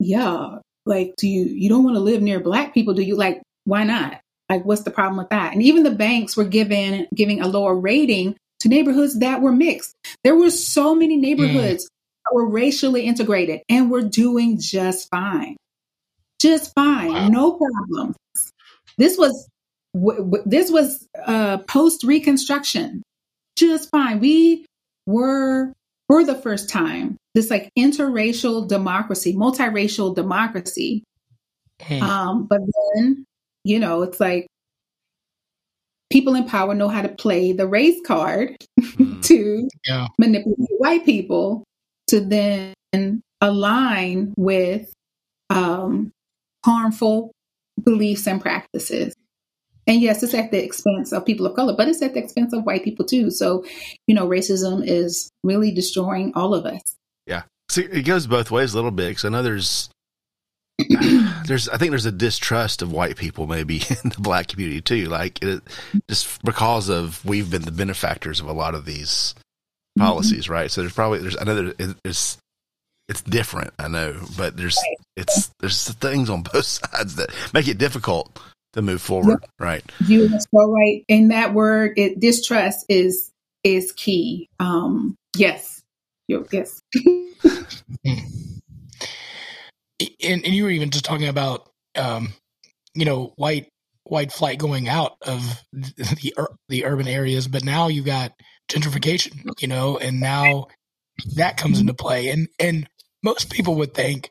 yeah, 0.00 0.58
like 0.86 1.14
do 1.16 1.28
you 1.28 1.44
you 1.44 1.68
don't 1.68 1.84
want 1.84 1.96
to 1.96 2.00
live 2.00 2.22
near 2.22 2.40
black 2.40 2.74
people, 2.74 2.94
do 2.94 3.02
you? 3.02 3.16
Like, 3.16 3.42
why 3.64 3.84
not? 3.84 4.20
Like, 4.48 4.64
what's 4.64 4.82
the 4.82 4.90
problem 4.90 5.18
with 5.18 5.28
that? 5.30 5.52
And 5.52 5.62
even 5.62 5.82
the 5.82 5.90
banks 5.90 6.36
were 6.36 6.44
given 6.44 7.06
giving 7.14 7.40
a 7.40 7.48
lower 7.48 7.74
rating 7.74 8.36
to 8.60 8.68
neighborhoods 8.68 9.18
that 9.20 9.40
were 9.40 9.52
mixed. 9.52 9.94
There 10.24 10.34
were 10.34 10.50
so 10.50 10.94
many 10.94 11.16
neighborhoods 11.16 11.84
mm. 11.84 11.88
that 12.24 12.34
were 12.34 12.48
racially 12.48 13.02
integrated 13.02 13.60
and 13.68 13.90
were 13.90 14.02
doing 14.02 14.58
just 14.58 15.08
fine, 15.10 15.56
just 16.40 16.74
fine, 16.74 17.12
wow. 17.12 17.28
no 17.28 17.52
problems. 17.52 18.16
This 18.96 19.16
was 19.16 19.48
w- 19.94 20.24
w- 20.24 20.44
this 20.46 20.70
was 20.70 21.06
uh, 21.24 21.58
post 21.58 22.02
Reconstruction, 22.02 23.02
just 23.56 23.90
fine. 23.90 24.20
We 24.20 24.66
were 25.06 25.72
for 26.08 26.24
the 26.24 26.34
first 26.34 26.68
time 26.70 27.16
this 27.34 27.50
like 27.50 27.70
interracial 27.78 28.66
democracy, 28.66 29.34
multiracial 29.34 30.14
democracy. 30.14 31.04
Mm. 31.82 32.02
Um, 32.02 32.46
but 32.46 32.60
then 32.94 33.24
you 33.64 33.78
know, 33.78 34.02
it's 34.02 34.20
like 34.20 34.46
people 36.10 36.34
in 36.34 36.44
power 36.44 36.74
know 36.74 36.88
how 36.88 37.02
to 37.02 37.08
play 37.08 37.52
the 37.52 37.66
race 37.66 38.00
card 38.06 38.56
mm. 38.80 39.22
to 39.24 39.68
yeah. 39.86 40.06
manipulate 40.18 40.68
white 40.78 41.04
people 41.04 41.64
to 42.08 42.20
then 42.20 42.74
align 43.40 44.34
with 44.36 44.92
um, 45.50 46.10
harmful 46.64 47.32
beliefs 47.82 48.26
and 48.26 48.40
practices. 48.40 49.14
And 49.86 50.02
yes, 50.02 50.22
it's 50.22 50.34
at 50.34 50.50
the 50.50 50.62
expense 50.62 51.12
of 51.12 51.24
people 51.24 51.46
of 51.46 51.56
color, 51.56 51.74
but 51.74 51.88
it's 51.88 52.02
at 52.02 52.12
the 52.12 52.22
expense 52.22 52.52
of 52.52 52.64
white 52.64 52.84
people 52.84 53.06
too. 53.06 53.30
So, 53.30 53.64
you 54.06 54.14
know, 54.14 54.28
racism 54.28 54.86
is 54.86 55.30
really 55.42 55.70
destroying 55.70 56.32
all 56.34 56.54
of 56.54 56.66
us. 56.66 56.82
Yeah. 57.26 57.42
See, 57.70 57.84
it 57.84 58.02
goes 58.02 58.26
both 58.26 58.50
ways 58.50 58.74
a 58.74 58.76
little 58.76 58.90
bit 58.90 59.08
because 59.08 59.24
I 59.24 59.30
know 59.30 59.42
there's 59.42 59.88
there's 61.44 61.68
I 61.68 61.76
think 61.76 61.90
there's 61.90 62.06
a 62.06 62.12
distrust 62.12 62.82
of 62.82 62.92
white 62.92 63.16
people 63.16 63.46
maybe 63.46 63.76
in 64.04 64.10
the 64.10 64.20
black 64.20 64.48
community 64.48 64.80
too. 64.80 65.06
Like 65.06 65.42
it, 65.42 65.62
just 66.08 66.42
because 66.44 66.88
of 66.88 67.24
we've 67.24 67.50
been 67.50 67.62
the 67.62 67.72
benefactors 67.72 68.40
of 68.40 68.46
a 68.46 68.52
lot 68.52 68.74
of 68.74 68.84
these 68.84 69.34
mm-hmm. 69.36 70.06
policies, 70.06 70.44
mm-hmm. 70.44 70.52
right? 70.52 70.70
So 70.70 70.82
there's 70.82 70.92
probably 70.92 71.18
there's 71.18 71.36
another 71.36 71.74
it's 72.04 72.38
it's 73.08 73.22
different, 73.22 73.72
I 73.78 73.88
know, 73.88 74.20
but 74.36 74.56
there's 74.56 74.78
it's 75.16 75.50
there's 75.60 75.88
things 75.94 76.30
on 76.30 76.42
both 76.42 76.64
sides 76.92 77.16
that 77.16 77.30
make 77.52 77.66
it 77.66 77.78
difficult 77.78 78.38
to 78.74 78.82
move 78.82 79.02
forward. 79.02 79.40
Yep. 79.40 79.50
Right. 79.58 79.92
You 80.06 80.26
are 80.26 80.38
so 80.38 80.70
right. 80.70 81.04
In 81.08 81.28
that 81.28 81.54
word, 81.54 81.94
it, 81.96 82.20
distrust 82.20 82.86
is 82.88 83.30
is 83.64 83.92
key. 83.92 84.48
Um, 84.60 85.16
yes. 85.36 85.82
Yes. 86.28 86.82
and, 90.00 90.44
and 90.44 90.54
you 90.54 90.64
were 90.64 90.70
even 90.70 90.90
just 90.90 91.04
talking 91.04 91.28
about, 91.28 91.68
um, 91.96 92.32
you 92.94 93.04
know, 93.04 93.32
white 93.36 93.68
white 94.04 94.32
flight 94.32 94.58
going 94.58 94.88
out 94.88 95.16
of 95.22 95.62
the 95.72 96.46
the 96.68 96.84
urban 96.84 97.08
areas, 97.08 97.46
but 97.48 97.64
now 97.64 97.88
you've 97.88 98.06
got 98.06 98.32
gentrification, 98.70 99.44
you 99.60 99.68
know, 99.68 99.98
and 99.98 100.20
now 100.20 100.66
that 101.36 101.56
comes 101.56 101.80
into 101.80 101.94
play. 101.94 102.28
And 102.28 102.48
and 102.58 102.88
most 103.22 103.50
people 103.50 103.74
would 103.76 103.94
think, 103.94 104.30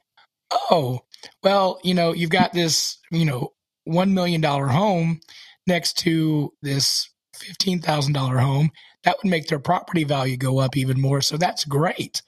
oh, 0.52 1.02
well, 1.44 1.80
you 1.84 1.94
know, 1.94 2.14
you've 2.14 2.30
got 2.30 2.53
this, 2.53 2.98
you 3.11 3.26
know, 3.26 3.53
one 3.84 4.14
million 4.14 4.41
dollar 4.41 4.68
home 4.68 5.19
next 5.65 5.98
to 5.99 6.53
this 6.61 7.10
fifteen 7.35 7.80
thousand 7.80 8.14
dollar 8.14 8.38
home. 8.38 8.72
That 9.03 9.18
would 9.22 9.30
make 9.30 9.48
their 9.48 9.60
property 9.60 10.03
value 10.03 10.38
go 10.38 10.60
up 10.60 10.76
even 10.76 10.99
more. 10.99 11.22
So 11.22 11.38
that's 11.38 11.64
great. 11.65 12.22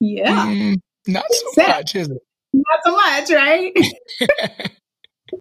Yeah. 0.00 0.46
Mm, 0.46 0.80
not 1.06 1.24
so 1.30 1.62
much, 1.62 1.94
is 1.94 2.08
it? 2.08 2.22
Not 2.52 2.80
so 2.84 2.92
much, 2.92 3.30
right? 3.30 3.72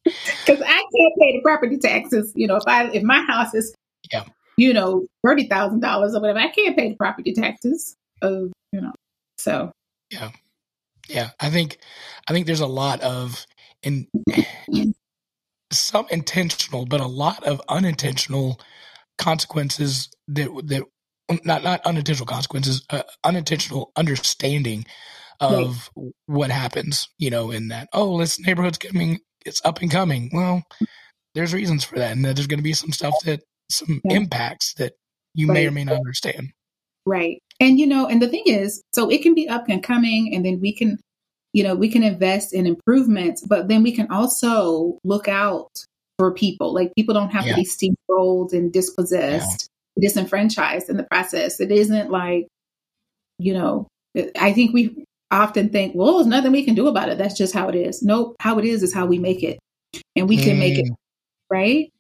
Because 0.03 0.61
I 0.61 0.77
can't 0.77 1.15
pay 1.19 1.31
the 1.33 1.41
property 1.43 1.77
taxes. 1.77 2.31
You 2.35 2.47
know, 2.47 2.55
if 2.57 2.63
I 2.67 2.89
if 2.91 3.03
my 3.03 3.23
house 3.27 3.53
is, 3.53 3.73
yeah. 4.11 4.25
you 4.57 4.73
know, 4.73 5.07
thirty 5.25 5.47
thousand 5.47 5.79
dollars 5.79 6.15
or 6.15 6.21
whatever, 6.21 6.39
I 6.39 6.49
can't 6.49 6.77
pay 6.77 6.89
the 6.89 6.95
property 6.95 7.33
taxes. 7.33 7.95
Of 8.21 8.51
you 8.71 8.81
know, 8.81 8.91
so 9.37 9.71
yeah, 10.11 10.29
yeah. 11.07 11.29
I 11.39 11.49
think 11.49 11.79
I 12.27 12.33
think 12.33 12.45
there's 12.45 12.59
a 12.59 12.67
lot 12.67 13.01
of 13.01 13.45
in 13.81 14.07
some 15.71 16.07
intentional, 16.11 16.85
but 16.85 17.01
a 17.01 17.07
lot 17.07 17.43
of 17.43 17.61
unintentional 17.69 18.59
consequences 19.17 20.09
that 20.27 20.49
that 20.65 20.83
not 21.43 21.63
not 21.63 21.81
unintentional 21.85 22.27
consequences, 22.27 22.85
uh, 22.89 23.03
unintentional 23.23 23.91
understanding 23.95 24.85
of 25.39 25.89
right. 25.95 26.11
what 26.25 26.51
happens, 26.51 27.07
you 27.17 27.29
know, 27.29 27.51
in 27.51 27.69
that, 27.69 27.87
oh, 27.93 28.19
this 28.19 28.39
neighborhood's 28.39 28.77
coming, 28.77 29.19
it's 29.45 29.61
up 29.65 29.81
and 29.81 29.89
coming. 29.91 30.29
Well, 30.33 30.63
there's 31.35 31.53
reasons 31.53 31.83
for 31.83 31.97
that. 31.97 32.11
And 32.11 32.25
that 32.25 32.35
there's 32.35 32.47
going 32.47 32.59
to 32.59 32.63
be 32.63 32.73
some 32.73 32.91
stuff 32.91 33.13
that, 33.25 33.41
some 33.69 34.01
yeah. 34.03 34.17
impacts 34.17 34.73
that 34.75 34.93
you 35.35 35.47
right. 35.47 35.53
may 35.53 35.67
or 35.67 35.71
may 35.71 35.83
not 35.83 35.95
understand. 35.95 36.49
Right. 37.05 37.39
And, 37.59 37.79
you 37.79 37.87
know, 37.87 38.07
and 38.07 38.21
the 38.21 38.27
thing 38.27 38.43
is, 38.45 38.81
so 38.93 39.09
it 39.09 39.21
can 39.21 39.35
be 39.35 39.47
up 39.47 39.65
and 39.69 39.83
coming, 39.83 40.33
and 40.33 40.45
then 40.45 40.59
we 40.59 40.73
can, 40.73 40.97
you 41.53 41.63
know, 41.63 41.75
we 41.75 41.89
can 41.89 42.03
invest 42.03 42.53
in 42.53 42.65
improvements, 42.65 43.45
but 43.45 43.67
then 43.67 43.83
we 43.83 43.91
can 43.91 44.11
also 44.11 44.97
look 45.03 45.27
out 45.27 45.69
for 46.17 46.33
people. 46.33 46.73
Like 46.73 46.93
people 46.95 47.13
don't 47.13 47.29
have 47.29 47.45
yeah. 47.45 47.55
to 47.55 47.61
be 47.61 47.65
steamrolled 47.65 48.53
and 48.53 48.73
dispossessed, 48.73 49.69
yeah. 49.95 50.07
disenfranchised 50.07 50.89
in 50.89 50.97
the 50.97 51.03
process. 51.03 51.59
It 51.59 51.71
isn't 51.71 52.09
like, 52.09 52.47
you 53.37 53.53
know, 53.53 53.87
I 54.39 54.53
think 54.53 54.73
we 54.73 55.05
often 55.31 55.69
think, 55.69 55.93
well, 55.95 56.15
there's 56.15 56.27
nothing 56.27 56.51
we 56.51 56.63
can 56.63 56.75
do 56.75 56.87
about 56.87 57.09
it. 57.09 57.17
That's 57.17 57.37
just 57.37 57.53
how 57.53 57.69
it 57.69 57.75
is. 57.75 58.01
Nope. 58.01 58.35
How 58.39 58.57
it 58.59 58.65
is 58.65 58.83
is 58.83 58.93
how 58.93 59.05
we 59.05 59.19
make 59.19 59.43
it. 59.43 59.59
And 60.15 60.27
we 60.27 60.37
can 60.37 60.55
mm. 60.55 60.59
make 60.59 60.79
it, 60.79 60.85
mm. 60.85 60.95
right? 61.49 61.91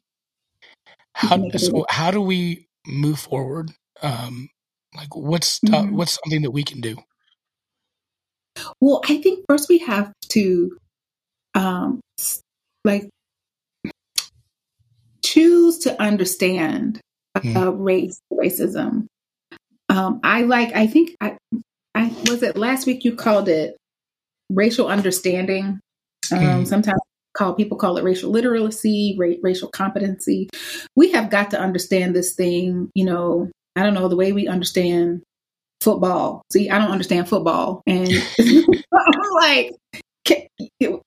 How, 1.13 1.49
so 1.57 1.85
how 1.89 2.11
do 2.11 2.21
we 2.21 2.67
move 2.87 3.19
forward? 3.19 3.71
Um, 4.01 4.49
like 4.95 5.15
what's 5.15 5.59
mm-hmm. 5.59 5.95
what's 5.95 6.17
something 6.23 6.43
that 6.43 6.51
we 6.51 6.63
can 6.63 6.81
do? 6.81 6.97
Well, 8.79 9.01
I 9.07 9.21
think 9.21 9.45
first 9.49 9.69
we 9.69 9.79
have 9.79 10.11
to 10.29 10.77
um, 11.55 11.99
like 12.83 13.09
choose 15.23 15.79
to 15.79 16.01
understand 16.01 17.01
mm. 17.37 17.55
uh, 17.55 17.71
race, 17.73 18.19
racism. 18.31 19.07
Um, 19.89 20.19
I 20.23 20.43
like. 20.43 20.73
I 20.75 20.87
think 20.87 21.15
I, 21.19 21.37
I 21.95 22.15
was 22.29 22.43
it 22.43 22.57
last 22.57 22.85
week 22.85 23.03
you 23.03 23.15
called 23.15 23.49
it 23.49 23.75
racial 24.49 24.87
understanding. 24.87 25.79
Um, 26.31 26.39
mm. 26.39 26.67
Sometimes 26.67 26.99
call 27.35 27.53
people 27.53 27.77
call 27.77 27.97
it 27.97 28.03
racial 28.03 28.31
literacy, 28.31 29.15
ra- 29.17 29.33
racial 29.41 29.69
competency. 29.69 30.49
We 30.95 31.11
have 31.11 31.29
got 31.29 31.51
to 31.51 31.59
understand 31.59 32.15
this 32.15 32.33
thing. 32.33 32.89
You 32.93 33.05
know, 33.05 33.51
I 33.75 33.83
don't 33.83 33.93
know 33.93 34.07
the 34.07 34.15
way 34.15 34.31
we 34.31 34.47
understand 34.47 35.23
football. 35.81 36.43
See, 36.51 36.69
I 36.69 36.77
don't 36.77 36.91
understand 36.91 37.29
football, 37.29 37.81
and 37.87 38.09
I'm 38.39 39.31
like, 39.41 39.71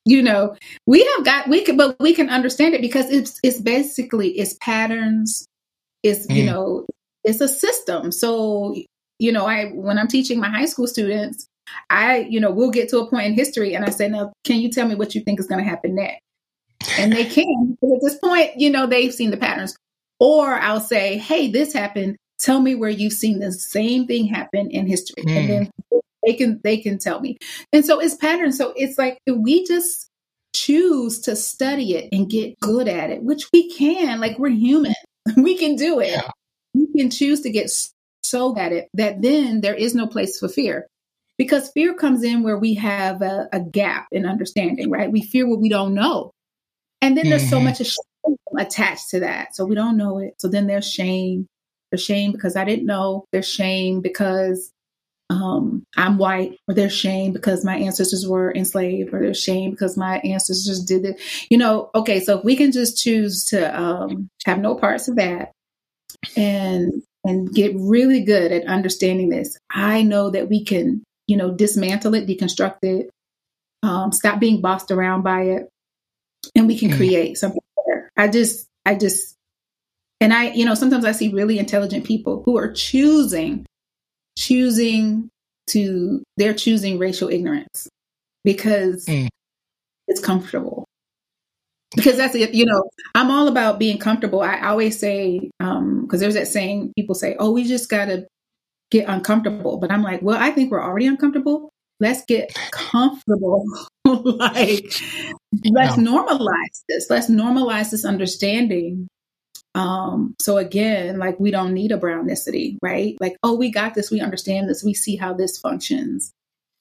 you 0.04 0.22
know, 0.22 0.56
we 0.86 1.04
have 1.04 1.24
got 1.24 1.48
we 1.48 1.62
can, 1.62 1.76
but 1.76 1.96
we 2.00 2.14
can 2.14 2.30
understand 2.30 2.74
it 2.74 2.80
because 2.80 3.10
it's 3.10 3.38
it's 3.42 3.60
basically 3.60 4.30
it's 4.30 4.56
patterns. 4.60 5.46
It's 6.02 6.26
mm. 6.26 6.36
you 6.36 6.44
know 6.44 6.86
it's 7.24 7.40
a 7.40 7.48
system. 7.48 8.12
So 8.12 8.74
you 9.22 9.30
know, 9.30 9.46
I 9.46 9.66
when 9.66 9.98
I'm 9.98 10.08
teaching 10.08 10.40
my 10.40 10.48
high 10.48 10.64
school 10.64 10.88
students, 10.88 11.46
I, 11.88 12.26
you 12.28 12.40
know, 12.40 12.50
we'll 12.50 12.72
get 12.72 12.88
to 12.88 12.98
a 12.98 13.08
point 13.08 13.26
in 13.26 13.34
history 13.34 13.74
and 13.74 13.84
I 13.84 13.90
say, 13.90 14.08
now, 14.08 14.32
can 14.44 14.60
you 14.60 14.68
tell 14.68 14.88
me 14.88 14.96
what 14.96 15.14
you 15.14 15.20
think 15.20 15.38
is 15.38 15.46
going 15.46 15.62
to 15.62 15.68
happen 15.68 15.94
next? 15.94 16.20
And 16.98 17.12
they 17.12 17.24
can. 17.24 17.78
At 17.82 18.00
this 18.02 18.18
point, 18.18 18.50
you 18.56 18.68
know, 18.68 18.86
they've 18.88 19.14
seen 19.14 19.30
the 19.30 19.36
patterns. 19.36 19.76
Or 20.18 20.54
I'll 20.54 20.80
say, 20.80 21.18
hey, 21.18 21.50
this 21.50 21.72
happened. 21.72 22.16
Tell 22.40 22.60
me 22.60 22.74
where 22.74 22.90
you've 22.90 23.12
seen 23.12 23.38
the 23.38 23.52
same 23.52 24.08
thing 24.08 24.26
happen 24.26 24.70
in 24.70 24.88
history. 24.88 25.22
Mm. 25.22 25.36
And 25.36 25.48
then 25.48 25.70
they 26.26 26.34
can 26.34 26.60
they 26.64 26.76
can 26.78 26.98
tell 26.98 27.20
me. 27.20 27.38
And 27.72 27.84
so 27.86 28.00
it's 28.00 28.16
patterns. 28.16 28.58
So 28.58 28.72
it's 28.76 28.98
like 28.98 29.18
we 29.26 29.64
just 29.64 30.08
choose 30.54 31.20
to 31.20 31.36
study 31.36 31.94
it 31.94 32.08
and 32.10 32.28
get 32.28 32.58
good 32.58 32.88
at 32.88 33.10
it, 33.10 33.22
which 33.22 33.48
we 33.52 33.70
can, 33.70 34.20
like 34.20 34.38
we're 34.38 34.50
human. 34.50 34.94
We 35.36 35.56
can 35.56 35.76
do 35.76 36.00
it. 36.00 36.10
Yeah. 36.10 36.28
We 36.74 36.88
can 36.98 37.08
choose 37.08 37.42
to 37.42 37.50
get 37.50 37.70
so 38.32 38.56
at 38.56 38.72
it 38.72 38.88
that 38.94 39.20
then 39.20 39.60
there 39.60 39.74
is 39.74 39.94
no 39.94 40.06
place 40.06 40.38
for 40.38 40.48
fear. 40.48 40.88
Because 41.38 41.70
fear 41.70 41.94
comes 41.94 42.22
in 42.22 42.42
where 42.42 42.58
we 42.58 42.74
have 42.74 43.22
a, 43.22 43.48
a 43.52 43.60
gap 43.60 44.06
in 44.12 44.26
understanding, 44.26 44.90
right? 44.90 45.10
We 45.10 45.22
fear 45.22 45.46
what 45.48 45.60
we 45.60 45.68
don't 45.68 45.94
know. 45.94 46.30
And 47.00 47.16
then 47.16 47.28
there's 47.28 47.42
mm-hmm. 47.42 47.50
so 47.50 47.60
much 47.60 47.80
attached 48.58 49.10
to 49.10 49.20
that. 49.20 49.54
So 49.54 49.64
we 49.64 49.74
don't 49.74 49.96
know 49.96 50.18
it. 50.18 50.34
So 50.38 50.48
then 50.48 50.66
there's 50.66 50.88
shame. 50.90 51.46
There's 51.90 52.04
shame 52.04 52.32
because 52.32 52.56
I 52.56 52.64
didn't 52.64 52.86
know. 52.86 53.24
There's 53.32 53.48
shame 53.48 54.00
because 54.00 54.70
um, 55.30 55.84
I'm 55.96 56.18
white, 56.18 56.58
or 56.68 56.74
there's 56.74 56.92
shame 56.92 57.32
because 57.32 57.64
my 57.64 57.76
ancestors 57.76 58.26
were 58.26 58.54
enslaved, 58.54 59.12
or 59.12 59.20
there's 59.20 59.42
shame 59.42 59.70
because 59.70 59.96
my 59.96 60.18
ancestors 60.18 60.84
did 60.84 61.04
it. 61.04 61.20
You 61.50 61.58
know, 61.58 61.90
okay, 61.94 62.20
so 62.20 62.38
if 62.38 62.44
we 62.44 62.56
can 62.56 62.70
just 62.70 63.02
choose 63.02 63.46
to 63.46 63.80
um, 63.80 64.28
have 64.44 64.58
no 64.58 64.74
parts 64.74 65.08
of 65.08 65.16
that 65.16 65.52
and 66.36 67.02
and 67.24 67.52
get 67.52 67.72
really 67.76 68.24
good 68.24 68.52
at 68.52 68.66
understanding 68.66 69.28
this, 69.28 69.56
I 69.70 70.02
know 70.02 70.30
that 70.30 70.48
we 70.48 70.64
can, 70.64 71.04
you 71.26 71.36
know, 71.36 71.52
dismantle 71.52 72.14
it, 72.14 72.26
deconstruct 72.26 72.78
it, 72.82 73.10
um, 73.82 74.12
stop 74.12 74.40
being 74.40 74.60
bossed 74.60 74.90
around 74.90 75.22
by 75.22 75.42
it, 75.42 75.68
and 76.54 76.66
we 76.66 76.78
can 76.78 76.90
mm. 76.90 76.96
create 76.96 77.38
something 77.38 77.60
better. 77.76 78.10
I 78.16 78.28
just, 78.28 78.66
I 78.84 78.96
just, 78.96 79.34
and 80.20 80.32
I, 80.32 80.50
you 80.52 80.64
know, 80.64 80.74
sometimes 80.74 81.04
I 81.04 81.12
see 81.12 81.32
really 81.32 81.58
intelligent 81.58 82.04
people 82.04 82.42
who 82.44 82.58
are 82.58 82.72
choosing, 82.72 83.66
choosing 84.36 85.28
to, 85.68 86.22
they're 86.36 86.54
choosing 86.54 86.98
racial 86.98 87.28
ignorance 87.28 87.88
because 88.44 89.06
mm. 89.06 89.28
it's 90.08 90.20
comfortable 90.20 90.86
because 91.94 92.16
that's 92.16 92.34
it 92.34 92.54
you 92.54 92.64
know 92.64 92.82
i'm 93.14 93.30
all 93.30 93.48
about 93.48 93.78
being 93.78 93.98
comfortable. 93.98 94.40
I 94.40 94.60
always 94.68 94.98
say 94.98 95.50
um 95.60 96.02
because 96.02 96.20
there's 96.20 96.34
that 96.34 96.48
saying 96.48 96.92
people 96.96 97.14
say 97.14 97.36
oh 97.38 97.50
we 97.52 97.64
just 97.64 97.90
gotta 97.90 98.26
get 98.90 99.08
uncomfortable. 99.08 99.78
But 99.78 99.90
i'm 99.90 100.02
like 100.02 100.22
well 100.22 100.38
i 100.40 100.50
think 100.50 100.70
we're 100.70 100.82
already 100.82 101.06
uncomfortable. 101.06 101.70
Let's 102.00 102.24
get 102.24 102.54
comfortable. 102.72 103.64
Like 104.04 104.92
let's 105.70 105.94
normalize 105.96 106.82
this. 106.88 107.08
Let's 107.08 107.30
normalize 107.30 107.90
this 107.90 108.04
understanding. 108.04 109.06
Um 109.76 110.34
so 110.40 110.56
again 110.58 111.18
like 111.18 111.38
we 111.38 111.52
don't 111.52 111.72
need 111.72 111.92
a 111.92 111.98
brownicity 111.98 112.78
right? 112.82 113.16
Like 113.20 113.36
oh 113.44 113.54
we 113.54 113.70
got 113.70 113.94
this. 113.94 114.10
We 114.10 114.20
understand 114.20 114.68
this. 114.68 114.82
We 114.82 114.92
see 114.92 115.14
how 115.16 115.34
this 115.34 115.58
functions. 115.58 116.32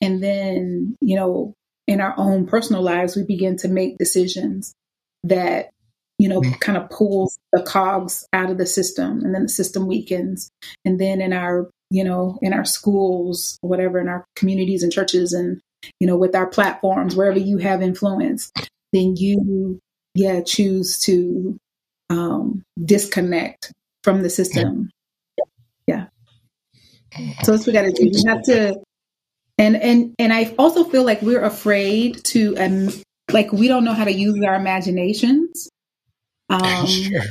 And 0.01 0.21
then 0.21 0.95
you 0.99 1.15
know 1.15 1.53
in 1.87 2.01
our 2.01 2.15
own 2.17 2.47
personal 2.47 2.81
lives 2.81 3.15
we 3.15 3.23
begin 3.23 3.55
to 3.57 3.67
make 3.67 3.99
decisions 3.99 4.73
that 5.23 5.71
you 6.19 6.29
know 6.29 6.41
mm-hmm. 6.41 6.53
kind 6.59 6.77
of 6.77 6.89
pulls 6.89 7.37
the 7.53 7.63
cogs 7.63 8.27
out 8.33 8.49
of 8.49 8.57
the 8.57 8.65
system 8.65 9.21
and 9.23 9.33
then 9.33 9.43
the 9.43 9.49
system 9.49 9.87
weakens. 9.87 10.51
And 10.85 10.99
then 10.99 11.21
in 11.21 11.33
our 11.33 11.69
you 11.89 12.03
know 12.03 12.37
in 12.41 12.53
our 12.53 12.65
schools 12.65 13.57
whatever 13.61 13.99
in 13.99 14.07
our 14.07 14.25
communities 14.35 14.83
and 14.83 14.91
churches 14.91 15.33
and 15.33 15.61
you 15.99 16.07
know 16.07 16.15
with 16.15 16.35
our 16.35 16.47
platforms 16.47 17.15
wherever 17.15 17.39
you 17.39 17.57
have 17.57 17.81
influence 17.81 18.51
then 18.93 19.15
you 19.17 19.79
yeah 20.13 20.41
choose 20.41 20.99
to 20.99 21.57
um 22.09 22.63
disconnect 22.83 23.71
from 24.03 24.23
the 24.23 24.29
system. 24.29 24.89
Yeah, 25.87 26.05
yeah. 27.17 27.39
so 27.43 27.51
that's 27.51 27.65
what 27.65 27.67
we 27.67 27.73
got 27.73 27.83
to 27.83 27.91
do. 27.91 28.11
We 28.13 28.23
have 28.27 28.43
to 28.43 28.81
and 29.57 29.75
and 29.75 30.15
and 30.17 30.33
i 30.33 30.55
also 30.57 30.83
feel 30.83 31.05
like 31.05 31.21
we're 31.21 31.43
afraid 31.43 32.23
to 32.23 32.55
um, 32.57 32.89
like 33.33 33.51
we 33.51 33.67
don't 33.67 33.83
know 33.83 33.93
how 33.93 34.05
to 34.05 34.11
use 34.11 34.43
our 34.43 34.55
imaginations 34.55 35.69
Um, 36.51 36.85
sure. 36.85 37.21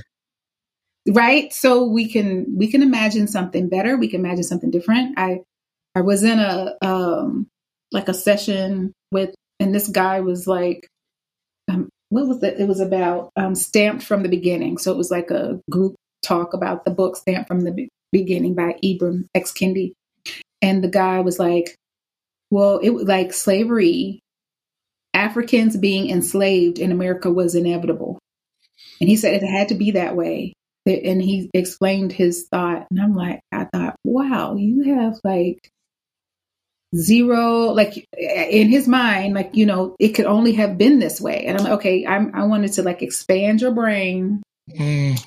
Right. 1.08 1.52
So 1.52 1.84
we 1.84 2.08
can 2.08 2.46
we 2.56 2.70
can 2.70 2.82
imagine 2.82 3.28
something 3.28 3.68
better. 3.68 3.96
We 3.96 4.08
can 4.08 4.20
imagine 4.20 4.44
something 4.44 4.70
different. 4.70 5.18
I 5.18 5.42
I 5.94 6.00
was 6.00 6.22
in 6.22 6.38
a 6.38 6.74
um 6.82 7.46
like 7.92 8.08
a 8.08 8.14
session 8.14 8.92
with, 9.10 9.34
and 9.58 9.74
this 9.74 9.88
guy 9.88 10.20
was 10.20 10.46
like, 10.46 10.86
um, 11.68 11.88
what 12.08 12.28
was 12.28 12.42
it? 12.42 12.60
It 12.60 12.68
was 12.68 12.80
about 12.80 13.30
um, 13.36 13.54
stamped 13.54 14.04
from 14.04 14.22
the 14.22 14.28
beginning. 14.28 14.78
So 14.78 14.92
it 14.92 14.96
was 14.96 15.10
like 15.10 15.30
a 15.30 15.60
group 15.68 15.96
talk 16.24 16.54
about 16.54 16.84
the 16.84 16.90
book 16.90 17.16
stamped 17.16 17.48
from 17.48 17.60
the 17.60 17.88
beginning 18.12 18.54
by 18.54 18.76
Ibram 18.84 19.26
X 19.34 19.52
Kendi, 19.52 19.92
and 20.62 20.84
the 20.84 20.88
guy 20.88 21.20
was 21.20 21.38
like, 21.38 21.74
well, 22.50 22.78
it 22.78 22.90
was 22.90 23.04
like 23.04 23.32
slavery 23.32 24.20
Africans 25.14 25.76
being 25.76 26.10
enslaved 26.10 26.78
in 26.78 26.92
America 26.92 27.30
was 27.30 27.54
inevitable. 27.54 28.18
And 29.00 29.08
he 29.08 29.16
said 29.16 29.34
it 29.34 29.46
had 29.46 29.68
to 29.68 29.74
be 29.74 29.92
that 29.92 30.16
way. 30.16 30.54
And 30.86 31.22
he 31.22 31.50
explained 31.52 32.12
his 32.12 32.46
thought. 32.50 32.86
And 32.90 33.00
I'm 33.00 33.14
like, 33.14 33.40
I 33.52 33.64
thought, 33.64 33.96
wow, 34.04 34.56
you 34.56 34.94
have 34.94 35.18
like 35.24 35.70
zero, 36.94 37.66
like 37.72 38.06
in 38.16 38.68
his 38.68 38.88
mind, 38.88 39.34
like, 39.34 39.50
you 39.54 39.66
know, 39.66 39.94
it 40.00 40.10
could 40.10 40.26
only 40.26 40.52
have 40.52 40.78
been 40.78 40.98
this 40.98 41.20
way. 41.20 41.44
And 41.46 41.56
I'm 41.58 41.64
like, 41.64 41.72
okay, 41.74 42.06
I'm, 42.06 42.34
I 42.34 42.44
wanted 42.44 42.72
to 42.74 42.82
like 42.82 43.02
expand 43.02 43.60
your 43.60 43.72
brain. 43.72 44.42
Mm. 44.70 45.22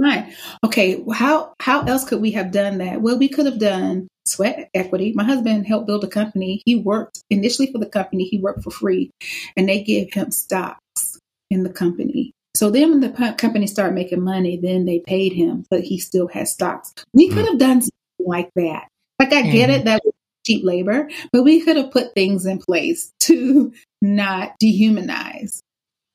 Mind. 0.00 0.34
Okay, 0.64 1.04
how 1.12 1.52
how 1.60 1.82
else 1.82 2.04
could 2.04 2.22
we 2.22 2.30
have 2.32 2.52
done 2.52 2.78
that? 2.78 3.02
Well, 3.02 3.18
we 3.18 3.28
could 3.28 3.46
have 3.46 3.58
done 3.58 4.08
sweat 4.26 4.70
equity. 4.72 5.12
My 5.14 5.24
husband 5.24 5.66
helped 5.66 5.86
build 5.86 6.04
a 6.04 6.08
company. 6.08 6.62
He 6.64 6.76
worked 6.76 7.22
initially 7.28 7.70
for 7.70 7.78
the 7.78 7.86
company, 7.86 8.24
he 8.24 8.38
worked 8.38 8.62
for 8.62 8.70
free, 8.70 9.10
and 9.56 9.68
they 9.68 9.82
gave 9.82 10.12
him 10.12 10.30
stocks 10.30 11.18
in 11.50 11.64
the 11.64 11.70
company. 11.70 12.32
So 12.56 12.70
then 12.70 12.90
when 12.90 13.00
the 13.00 13.34
company 13.38 13.66
started 13.66 13.94
making 13.94 14.22
money, 14.22 14.56
then 14.56 14.84
they 14.84 15.00
paid 15.00 15.32
him, 15.32 15.64
but 15.70 15.82
he 15.82 15.98
still 15.98 16.28
had 16.28 16.48
stocks. 16.48 16.94
We 17.12 17.28
hmm. 17.28 17.34
could 17.34 17.46
have 17.46 17.58
done 17.58 17.82
something 17.82 18.26
like 18.26 18.50
that. 18.56 18.88
Like 19.18 19.32
I 19.32 19.42
get 19.42 19.70
it, 19.70 19.80
hmm. 19.80 19.86
that 19.86 20.02
cheap 20.46 20.64
labor, 20.64 21.10
but 21.32 21.42
we 21.42 21.60
could 21.60 21.76
have 21.76 21.90
put 21.90 22.14
things 22.14 22.46
in 22.46 22.58
place 22.58 23.12
to 23.20 23.72
not 24.00 24.54
dehumanize 24.62 25.60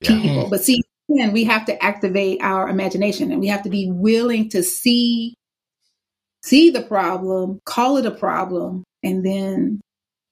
yeah. 0.02 0.22
people. 0.22 0.45
Hmm. 0.45 0.49
But 0.49 0.62
see, 0.62 0.82
again, 1.10 1.34
we 1.34 1.44
have 1.45 1.65
to 1.65 1.84
activate 1.84 2.41
our 2.41 2.69
imagination 2.69 3.32
and 3.32 3.40
we 3.40 3.48
have 3.48 3.64
to 3.64 3.69
be 3.69 3.90
willing 3.91 4.49
to 4.49 4.64
see 4.64 5.36
see 6.44 6.69
the 6.69 6.82
problem, 6.82 7.60
call 7.65 7.98
it 7.98 8.06
a 8.06 8.11
problem, 8.11 8.84
and 9.03 9.26
then 9.26 9.82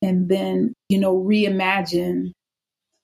and 0.01 0.29
then, 0.29 0.73
you 0.89 0.99
know, 0.99 1.15
reimagine 1.15 2.31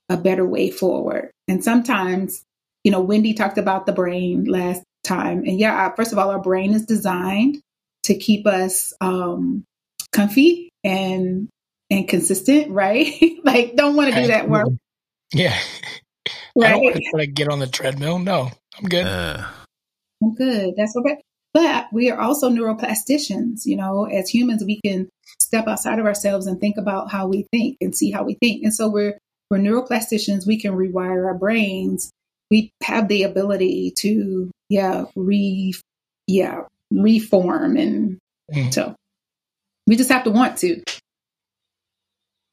a 0.09 0.17
better 0.17 0.45
way 0.45 0.69
forward. 0.69 1.31
And 1.47 1.63
sometimes, 1.63 2.43
you 2.83 2.91
know, 2.91 2.99
Wendy 2.99 3.33
talked 3.33 3.57
about 3.57 3.85
the 3.85 3.93
brain 3.93 4.43
last 4.45 4.83
time. 5.03 5.39
And 5.45 5.59
yeah, 5.59 5.93
first 5.95 6.11
of 6.11 6.17
all, 6.17 6.29
our 6.29 6.41
brain 6.41 6.73
is 6.73 6.85
designed 6.85 7.59
to 8.03 8.17
keep 8.17 8.45
us 8.45 8.93
um, 9.01 9.63
comfy 10.11 10.69
and 10.83 11.47
and 11.89 12.07
consistent, 12.07 12.71
right? 12.71 13.13
like, 13.43 13.75
don't 13.75 13.95
want 13.95 14.13
to 14.13 14.21
do 14.21 14.27
that 14.27 14.49
work. 14.49 14.67
Yeah. 15.33 15.57
Right? 16.55 16.67
I 16.67 16.71
don't 16.71 16.83
want 16.83 16.95
to 16.95 17.09
try 17.11 17.25
to 17.25 17.31
get 17.31 17.49
on 17.49 17.59
the 17.59 17.67
treadmill. 17.67 18.19
No, 18.19 18.51
I'm 18.77 18.89
good. 18.89 19.05
Uh. 19.05 19.45
I'm 20.21 20.35
good. 20.35 20.73
That's 20.75 20.95
okay. 20.95 21.21
But 21.53 21.87
we 21.91 22.11
are 22.11 22.19
also 22.19 22.49
neuroplasticians. 22.49 23.65
You 23.65 23.77
know, 23.77 24.05
as 24.05 24.29
humans, 24.29 24.63
we 24.63 24.79
can 24.83 25.09
step 25.39 25.67
outside 25.67 25.99
of 25.99 26.05
ourselves 26.05 26.45
and 26.47 26.59
think 26.59 26.77
about 26.77 27.11
how 27.11 27.27
we 27.27 27.47
think 27.51 27.77
and 27.81 27.95
see 27.95 28.11
how 28.11 28.23
we 28.23 28.35
think. 28.35 28.63
And 28.63 28.73
so 28.73 28.89
we're 28.89 29.17
we're 29.49 29.57
neuroplasticians. 29.57 30.45
We 30.45 30.59
can 30.59 30.73
rewire 30.73 31.25
our 31.25 31.33
brains. 31.33 32.11
We 32.51 32.71
have 32.83 33.07
the 33.07 33.23
ability 33.23 33.93
to, 33.99 34.51
yeah, 34.69 35.05
re, 35.15 35.73
yeah, 36.27 36.63
reform, 36.91 37.77
and 37.77 38.17
mm. 38.51 38.73
so 38.73 38.95
we 39.87 39.95
just 39.95 40.09
have 40.09 40.23
to 40.23 40.31
want 40.31 40.57
to. 40.59 40.81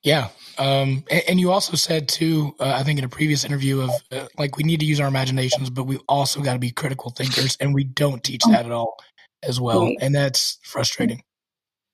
Yeah. 0.02 0.28
Um, 0.58 1.04
and, 1.10 1.22
and, 1.28 1.40
you 1.40 1.50
also 1.50 1.76
said 1.76 2.08
too, 2.08 2.54
uh, 2.60 2.72
I 2.74 2.82
think 2.82 2.98
in 2.98 3.04
a 3.04 3.08
previous 3.08 3.44
interview 3.44 3.82
of 3.82 3.90
uh, 4.10 4.26
like 4.38 4.56
we 4.56 4.64
need 4.64 4.80
to 4.80 4.86
use 4.86 5.00
our 5.00 5.08
imaginations, 5.08 5.70
but 5.70 5.84
we 5.84 5.98
also 6.08 6.40
got 6.40 6.54
to 6.54 6.58
be 6.58 6.70
critical 6.70 7.10
thinkers, 7.10 7.56
and 7.60 7.74
we 7.74 7.84
don't 7.84 8.24
teach 8.24 8.42
that 8.50 8.64
at 8.64 8.72
all 8.72 8.96
as 9.42 9.60
well, 9.60 9.82
right. 9.82 9.98
and 10.00 10.14
that's 10.14 10.58
frustrating. 10.62 11.22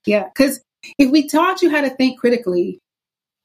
Yeah, 0.06 0.24
because 0.24 0.60
if 0.98 1.10
we 1.10 1.28
taught 1.28 1.62
you 1.62 1.70
how 1.70 1.80
to 1.80 1.90
think 1.90 2.20
critically, 2.20 2.78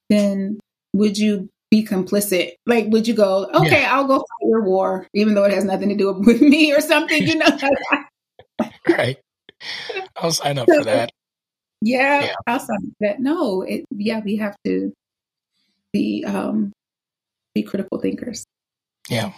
then 0.09 0.59
would 0.93 1.17
you 1.17 1.49
be 1.69 1.85
complicit? 1.85 2.53
Like, 2.65 2.87
would 2.87 3.07
you 3.07 3.13
go, 3.13 3.49
okay, 3.53 3.81
yeah. 3.81 3.95
I'll 3.95 4.07
go 4.07 4.17
fight 4.17 4.49
your 4.49 4.63
war, 4.63 5.07
even 5.13 5.33
though 5.33 5.43
it 5.43 5.53
has 5.53 5.65
nothing 5.65 5.89
to 5.89 5.95
do 5.95 6.13
with 6.25 6.41
me 6.41 6.73
or 6.73 6.81
something, 6.81 7.25
you 7.25 7.35
know? 7.35 7.57
right. 8.89 9.17
I'll 10.17 10.31
sign 10.31 10.57
up 10.57 10.67
for 10.67 10.83
that. 10.83 11.11
Yeah, 11.81 12.23
yeah. 12.23 12.33
outside 12.47 12.77
of 12.77 12.91
that, 13.01 13.19
no, 13.19 13.61
it, 13.61 13.85
yeah, 13.91 14.21
we 14.23 14.37
have 14.37 14.55
to 14.65 14.91
be 15.97 16.23
um, 16.25 16.71
be 17.55 17.63
critical 17.63 17.99
thinkers. 17.99 18.45
Yeah. 19.09 19.33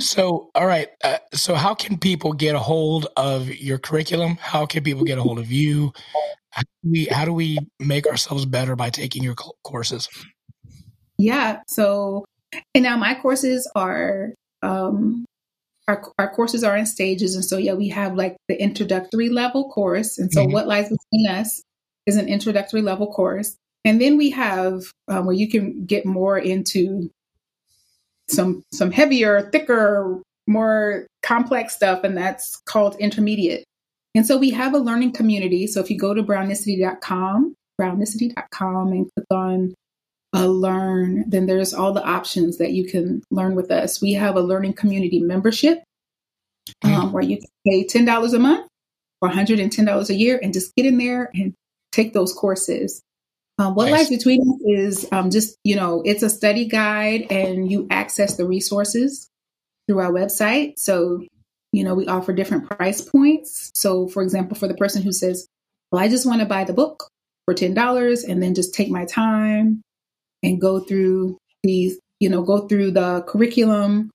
So, 0.00 0.50
all 0.54 0.66
right. 0.66 0.88
Uh, 1.04 1.18
so, 1.34 1.54
how 1.54 1.74
can 1.74 1.98
people 1.98 2.32
get 2.32 2.54
a 2.54 2.58
hold 2.58 3.06
of 3.16 3.48
your 3.48 3.78
curriculum? 3.78 4.38
How 4.40 4.66
can 4.66 4.82
people 4.82 5.04
get 5.04 5.18
a 5.18 5.22
hold 5.22 5.38
of 5.38 5.52
you? 5.52 5.92
How 6.50 6.62
do 6.62 6.90
we, 6.90 7.04
how 7.10 7.24
do 7.26 7.32
we 7.32 7.58
make 7.78 8.06
ourselves 8.06 8.46
better 8.46 8.76
by 8.76 8.90
taking 8.90 9.22
your 9.22 9.34
courses? 9.62 10.08
Yeah. 11.18 11.60
So, 11.68 12.24
and 12.74 12.82
now 12.82 12.96
my 12.96 13.14
courses 13.14 13.70
are 13.76 14.32
um, 14.62 15.26
our, 15.86 16.02
our 16.18 16.34
courses 16.34 16.64
are 16.64 16.76
in 16.76 16.86
stages. 16.86 17.34
And 17.34 17.44
so, 17.44 17.58
yeah, 17.58 17.74
we 17.74 17.88
have 17.90 18.14
like 18.14 18.36
the 18.48 18.60
introductory 18.60 19.28
level 19.28 19.70
course. 19.70 20.18
And 20.18 20.32
so, 20.32 20.44
mm-hmm. 20.44 20.52
what 20.52 20.66
lies 20.66 20.88
between 20.88 21.28
us 21.28 21.62
is 22.06 22.16
an 22.16 22.26
introductory 22.26 22.80
level 22.80 23.12
course. 23.12 23.54
And 23.88 24.02
then 24.02 24.18
we 24.18 24.28
have 24.32 24.82
um, 25.08 25.24
where 25.24 25.34
you 25.34 25.48
can 25.48 25.86
get 25.86 26.04
more 26.04 26.36
into 26.36 27.10
some 28.28 28.62
some 28.70 28.90
heavier, 28.90 29.48
thicker, 29.50 30.20
more 30.46 31.06
complex 31.22 31.74
stuff, 31.74 32.04
and 32.04 32.14
that's 32.14 32.60
called 32.66 32.96
intermediate. 33.00 33.64
And 34.14 34.26
so 34.26 34.36
we 34.36 34.50
have 34.50 34.74
a 34.74 34.78
learning 34.78 35.12
community. 35.12 35.66
So 35.66 35.80
if 35.80 35.88
you 35.88 35.98
go 35.98 36.12
to 36.12 36.22
brownicity.com, 36.22 37.54
brownicity.com, 37.80 38.92
and 38.92 39.10
click 39.14 39.26
on 39.30 39.74
uh, 40.34 40.44
learn, 40.44 41.24
then 41.26 41.46
there's 41.46 41.72
all 41.72 41.94
the 41.94 42.04
options 42.04 42.58
that 42.58 42.72
you 42.72 42.84
can 42.84 43.22
learn 43.30 43.54
with 43.54 43.70
us. 43.70 44.02
We 44.02 44.12
have 44.12 44.36
a 44.36 44.42
learning 44.42 44.74
community 44.74 45.18
membership 45.18 45.82
um, 46.84 46.92
mm-hmm. 46.92 47.12
where 47.12 47.22
you 47.22 47.38
can 47.38 47.48
pay 47.66 47.86
$10 47.86 48.34
a 48.34 48.38
month 48.38 48.68
or 49.22 49.30
$110 49.30 50.10
a 50.10 50.14
year 50.14 50.38
and 50.42 50.52
just 50.52 50.76
get 50.76 50.84
in 50.84 50.98
there 50.98 51.30
and 51.32 51.54
take 51.90 52.12
those 52.12 52.34
courses. 52.34 53.00
Um, 53.58 53.74
what 53.74 53.90
nice. 53.90 53.92
lies 53.92 54.08
between 54.08 54.40
us 54.42 54.60
is 54.64 55.08
um, 55.10 55.30
just, 55.30 55.56
you 55.64 55.74
know, 55.74 56.02
it's 56.04 56.22
a 56.22 56.30
study 56.30 56.66
guide 56.66 57.26
and 57.30 57.70
you 57.70 57.88
access 57.90 58.36
the 58.36 58.46
resources 58.46 59.28
through 59.86 59.98
our 59.98 60.12
website. 60.12 60.74
So, 60.78 61.24
you 61.72 61.82
know, 61.82 61.94
we 61.94 62.06
offer 62.06 62.32
different 62.32 62.70
price 62.70 63.00
points. 63.00 63.72
So, 63.74 64.06
for 64.06 64.22
example, 64.22 64.56
for 64.56 64.68
the 64.68 64.74
person 64.74 65.02
who 65.02 65.12
says, 65.12 65.48
well, 65.90 66.02
I 66.02 66.08
just 66.08 66.24
want 66.24 66.40
to 66.40 66.46
buy 66.46 66.64
the 66.64 66.72
book 66.72 67.08
for 67.46 67.54
$10 67.54 68.28
and 68.28 68.42
then 68.42 68.54
just 68.54 68.74
take 68.74 68.90
my 68.90 69.06
time 69.06 69.82
and 70.42 70.60
go 70.60 70.78
through 70.78 71.38
these, 71.64 71.98
you 72.20 72.28
know, 72.28 72.42
go 72.42 72.68
through 72.68 72.92
the 72.92 73.22
curriculum. 73.26 74.10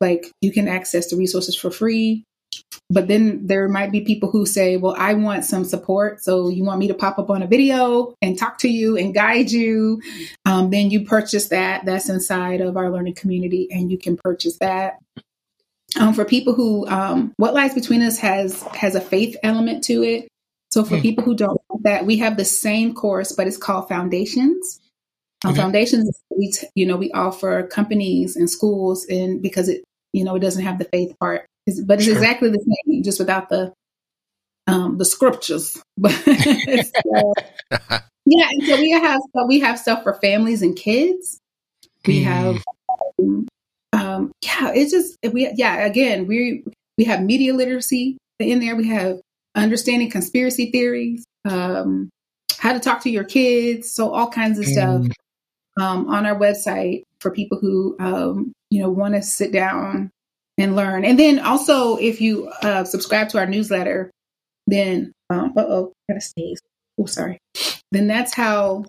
Like 0.00 0.30
you 0.40 0.52
can 0.52 0.68
access 0.68 1.10
the 1.10 1.16
resources 1.16 1.56
for 1.56 1.70
free. 1.70 2.24
But 2.90 3.08
then 3.08 3.46
there 3.46 3.68
might 3.68 3.92
be 3.92 4.00
people 4.00 4.30
who 4.30 4.46
say, 4.46 4.76
well, 4.76 4.94
I 4.98 5.14
want 5.14 5.44
some 5.44 5.64
support. 5.64 6.22
So 6.22 6.48
you 6.48 6.64
want 6.64 6.78
me 6.78 6.88
to 6.88 6.94
pop 6.94 7.18
up 7.18 7.30
on 7.30 7.42
a 7.42 7.46
video 7.46 8.14
and 8.22 8.38
talk 8.38 8.58
to 8.58 8.68
you 8.68 8.96
and 8.96 9.14
guide 9.14 9.50
you. 9.50 10.02
Um, 10.44 10.70
then 10.70 10.90
you 10.90 11.04
purchase 11.04 11.48
that. 11.48 11.84
That's 11.84 12.08
inside 12.08 12.60
of 12.60 12.76
our 12.76 12.90
learning 12.90 13.14
community 13.14 13.68
and 13.70 13.90
you 13.90 13.98
can 13.98 14.16
purchase 14.16 14.58
that. 14.58 14.98
Um, 15.98 16.12
for 16.12 16.24
people 16.24 16.54
who, 16.54 16.86
um, 16.88 17.32
what 17.36 17.54
lies 17.54 17.74
between 17.74 18.02
us 18.02 18.18
has, 18.18 18.62
has 18.74 18.94
a 18.94 19.00
faith 19.00 19.36
element 19.42 19.84
to 19.84 20.02
it. 20.02 20.28
So 20.70 20.84
for 20.84 20.96
hmm. 20.96 21.02
people 21.02 21.24
who 21.24 21.36
don't 21.36 21.60
know 21.70 21.80
that, 21.82 22.04
we 22.04 22.16
have 22.18 22.36
the 22.36 22.44
same 22.44 22.94
course, 22.94 23.30
but 23.30 23.46
it's 23.46 23.56
called 23.56 23.88
Foundations. 23.88 24.80
Okay. 25.44 25.54
Foundations, 25.54 26.20
we 26.30 26.52
t- 26.52 26.66
you 26.74 26.86
know, 26.86 26.96
we 26.96 27.12
offer 27.12 27.62
companies 27.64 28.34
and 28.34 28.48
schools, 28.48 29.04
and 29.06 29.42
because 29.42 29.68
it, 29.68 29.84
you 30.12 30.24
know, 30.24 30.34
it 30.36 30.40
doesn't 30.40 30.64
have 30.64 30.78
the 30.78 30.86
faith 30.86 31.14
part, 31.20 31.46
it's, 31.66 31.80
but 31.80 31.98
it's 31.98 32.04
sure. 32.04 32.14
exactly 32.14 32.50
the 32.50 32.58
same, 32.86 33.02
just 33.02 33.18
without 33.18 33.48
the 33.48 33.72
um, 34.66 34.98
the 34.98 35.04
scriptures. 35.04 35.72
so, 36.06 37.34
yeah, 38.26 38.48
and 38.50 38.66
so 38.66 38.76
we 38.76 38.90
have 38.90 39.20
so 39.34 39.46
we 39.46 39.60
have 39.60 39.78
stuff 39.78 40.02
for 40.02 40.14
families 40.14 40.62
and 40.62 40.76
kids. 40.76 41.38
We 42.06 42.22
mm. 42.22 42.24
have, 42.24 42.64
um, 43.92 44.32
yeah, 44.42 44.72
it's 44.74 44.90
just 44.90 45.16
we 45.32 45.50
yeah. 45.56 45.84
Again, 45.84 46.26
we 46.26 46.64
we 46.98 47.04
have 47.04 47.22
media 47.22 47.54
literacy 47.54 48.18
in 48.38 48.60
there. 48.60 48.76
We 48.76 48.88
have 48.88 49.20
understanding 49.54 50.10
conspiracy 50.10 50.70
theories, 50.70 51.24
um, 51.48 52.10
how 52.58 52.72
to 52.72 52.80
talk 52.80 53.02
to 53.02 53.10
your 53.10 53.24
kids, 53.24 53.90
so 53.90 54.12
all 54.12 54.28
kinds 54.28 54.58
of 54.58 54.66
mm. 54.66 54.72
stuff 54.72 55.06
um, 55.80 56.08
on 56.08 56.26
our 56.26 56.38
website 56.38 57.04
for 57.20 57.30
people 57.30 57.58
who 57.58 57.96
um, 57.98 58.52
you 58.70 58.82
know 58.82 58.90
want 58.90 59.14
to 59.14 59.22
sit 59.22 59.52
down 59.52 60.10
and 60.58 60.76
learn. 60.76 61.04
And 61.04 61.18
then 61.18 61.38
also, 61.38 61.96
if 61.96 62.20
you 62.20 62.48
uh, 62.62 62.84
subscribe 62.84 63.28
to 63.30 63.38
our 63.38 63.46
newsletter, 63.46 64.10
then 64.66 65.12
um, 65.30 65.52
oh, 65.56 65.92
gotta 66.08 66.20
sneeze. 66.20 66.60
Oh, 66.98 67.06
sorry. 67.06 67.38
Then 67.92 68.06
that's 68.06 68.34
how 68.34 68.84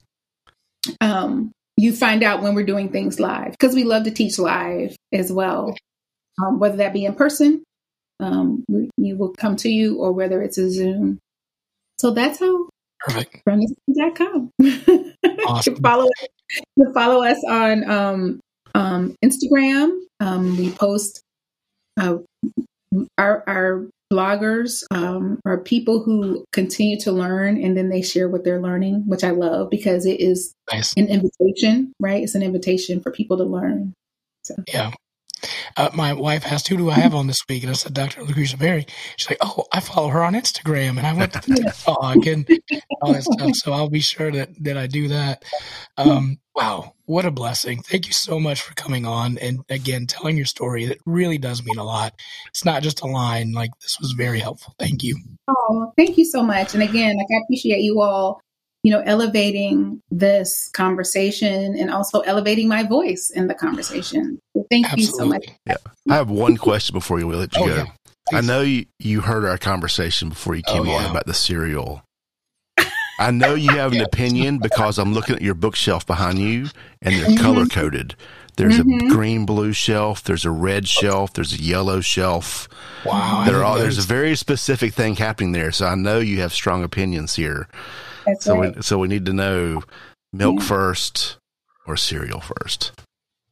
um, 1.01 1.51
you 1.77 1.93
find 1.93 2.23
out 2.23 2.41
when 2.41 2.55
we're 2.55 2.65
doing 2.65 2.89
things 2.89 3.19
live 3.19 3.51
because 3.51 3.75
we 3.75 3.83
love 3.83 4.03
to 4.03 4.11
teach 4.11 4.37
live 4.37 4.95
as 5.11 5.31
well, 5.31 5.75
um, 6.41 6.59
whether 6.59 6.77
that 6.77 6.93
be 6.93 7.05
in 7.05 7.15
person, 7.15 7.63
um, 8.19 8.63
we, 8.69 8.89
we 8.97 9.13
will 9.13 9.33
come 9.33 9.55
to 9.57 9.69
you, 9.69 9.97
or 9.97 10.11
whether 10.11 10.41
it's 10.41 10.57
a 10.57 10.69
Zoom. 10.69 11.19
So 11.97 12.11
that's 12.11 12.39
how 12.39 12.69
Perfect. 12.99 13.43
Runningspeed.com. 13.47 14.51
Awesome. 15.47 15.75
follow 15.75 16.05
us, 16.05 16.87
follow 16.93 17.23
us 17.23 17.43
on 17.47 17.89
um, 17.89 18.39
um, 18.73 19.15
Instagram. 19.23 19.95
Um, 20.19 20.57
we 20.57 20.71
post 20.71 21.21
uh, 21.97 22.17
our, 23.17 23.43
our 23.47 23.87
bloggers 24.11 24.83
um, 24.91 25.39
are 25.45 25.57
people 25.57 26.03
who 26.03 26.45
continue 26.51 26.99
to 26.99 27.11
learn 27.11 27.61
and 27.61 27.75
then 27.75 27.89
they 27.89 28.01
share 28.01 28.29
what 28.29 28.43
they're 28.43 28.61
learning, 28.61 29.03
which 29.07 29.23
I 29.23 29.31
love 29.31 29.69
because 29.69 30.05
it 30.05 30.19
is 30.19 30.53
nice. 30.71 30.93
an 30.95 31.07
invitation, 31.07 31.93
right? 31.99 32.23
It's 32.23 32.35
an 32.35 32.43
invitation 32.43 33.01
for 33.01 33.11
people 33.11 33.37
to 33.37 33.43
learn. 33.43 33.93
So. 34.43 34.55
Yeah. 34.67 34.91
Uh, 35.77 35.89
my 35.93 36.13
wife 36.13 36.45
asked, 36.45 36.67
"Who 36.67 36.77
do 36.77 36.89
I 36.89 36.95
have 36.95 37.15
on 37.15 37.27
this 37.27 37.43
week?" 37.47 37.63
And 37.63 37.69
I 37.69 37.73
said, 37.73 37.93
"Dr. 37.93 38.23
Lucretia 38.23 38.57
Berry." 38.57 38.85
She's 39.17 39.29
like, 39.29 39.39
"Oh, 39.41 39.65
I 39.71 39.79
follow 39.79 40.09
her 40.09 40.23
on 40.23 40.33
Instagram," 40.33 40.97
and 40.97 41.05
I 41.05 41.13
went 41.13 41.33
to 41.33 41.41
the 41.41 41.55
TikTok 41.63 42.25
and 42.25 42.49
all 43.01 43.13
that 43.13 43.23
stuff. 43.23 43.55
So 43.55 43.73
I'll 43.73 43.89
be 43.89 43.99
sure 43.99 44.31
that 44.31 44.49
that 44.63 44.77
I 44.77 44.87
do 44.87 45.07
that. 45.09 45.43
Um, 45.97 46.39
wow, 46.55 46.93
what 47.05 47.25
a 47.25 47.31
blessing! 47.31 47.81
Thank 47.81 48.07
you 48.07 48.13
so 48.13 48.39
much 48.39 48.61
for 48.61 48.73
coming 48.75 49.05
on 49.05 49.37
and 49.37 49.59
again 49.69 50.07
telling 50.07 50.37
your 50.37 50.45
story. 50.45 50.85
It 50.85 51.01
really 51.05 51.37
does 51.37 51.63
mean 51.63 51.77
a 51.77 51.83
lot. 51.83 52.13
It's 52.49 52.65
not 52.65 52.83
just 52.83 53.01
a 53.01 53.07
line. 53.07 53.51
Like 53.53 53.71
this 53.81 53.97
was 53.99 54.13
very 54.13 54.39
helpful. 54.39 54.73
Thank 54.79 55.03
you. 55.03 55.17
Oh, 55.47 55.93
thank 55.97 56.17
you 56.17 56.25
so 56.25 56.43
much. 56.43 56.73
And 56.73 56.83
again, 56.83 57.17
like 57.17 57.27
I 57.31 57.41
appreciate 57.43 57.81
you 57.81 58.01
all 58.01 58.41
you 58.85 58.91
know, 58.91 59.01
elevating 59.03 59.99
this 60.11 60.69
conversation 60.69 61.75
and 61.75 61.89
also 61.89 62.19
elevating 62.19 62.67
my 62.67 62.83
voice 62.83 63.31
in 63.33 63.47
the 63.47 63.55
conversation. 63.55 64.39
So 64.55 64.67
thank 64.69 64.85
Absolutely. 64.85 65.05
you 65.05 65.11
so 65.17 65.25
much. 65.25 65.47
Yeah. 65.65 65.77
I 66.07 66.13
have 66.13 66.29
one 66.29 66.55
question 66.55 66.93
before 66.93 67.17
we 67.17 67.23
let 67.23 67.55
you 67.55 67.63
oh, 67.63 67.65
go. 67.65 67.75
Yeah. 67.77 68.37
I 68.37 68.41
know 68.41 68.61
you, 68.61 68.85
you 68.99 69.21
heard 69.21 69.43
our 69.43 69.57
conversation 69.57 70.29
before 70.29 70.53
you 70.53 70.61
came 70.61 70.83
oh, 70.83 70.85
yeah. 70.85 70.97
on 70.97 71.09
about 71.09 71.25
the 71.25 71.33
cereal. 71.33 72.03
I 73.19 73.31
know 73.31 73.55
you 73.55 73.71
have 73.71 73.91
an 73.91 74.01
opinion 74.01 74.59
because 74.59 74.99
I'm 74.99 75.15
looking 75.15 75.35
at 75.35 75.41
your 75.41 75.55
bookshelf 75.55 76.05
behind 76.05 76.37
you 76.37 76.67
and 77.01 77.15
they're 77.15 77.25
mm-hmm. 77.25 77.43
color 77.43 77.65
coded. 77.65 78.15
There's 78.57 78.77
mm-hmm. 78.77 79.07
a 79.07 79.09
green 79.09 79.47
blue 79.47 79.73
shelf, 79.73 80.23
there's 80.23 80.45
a 80.45 80.51
red 80.51 80.87
shelf, 80.87 81.33
there's 81.33 81.53
a 81.53 81.61
yellow 81.61 82.01
shelf. 82.01 82.69
Wow. 83.03 83.63
All, 83.63 83.79
there's 83.79 83.97
a 83.97 84.03
very 84.03 84.35
specific 84.35 84.93
thing 84.93 85.15
happening 85.15 85.53
there. 85.53 85.71
So 85.71 85.87
I 85.87 85.95
know 85.95 86.19
you 86.19 86.41
have 86.41 86.53
strong 86.53 86.83
opinions 86.83 87.33
here. 87.35 87.67
That's 88.25 88.45
so 88.45 88.59
right. 88.59 88.75
we 88.75 88.81
so 88.81 88.97
we 88.97 89.07
need 89.07 89.25
to 89.25 89.33
know 89.33 89.83
milk 90.33 90.59
yeah. 90.59 90.65
first 90.65 91.37
or 91.87 91.97
cereal 91.97 92.41
first. 92.41 92.91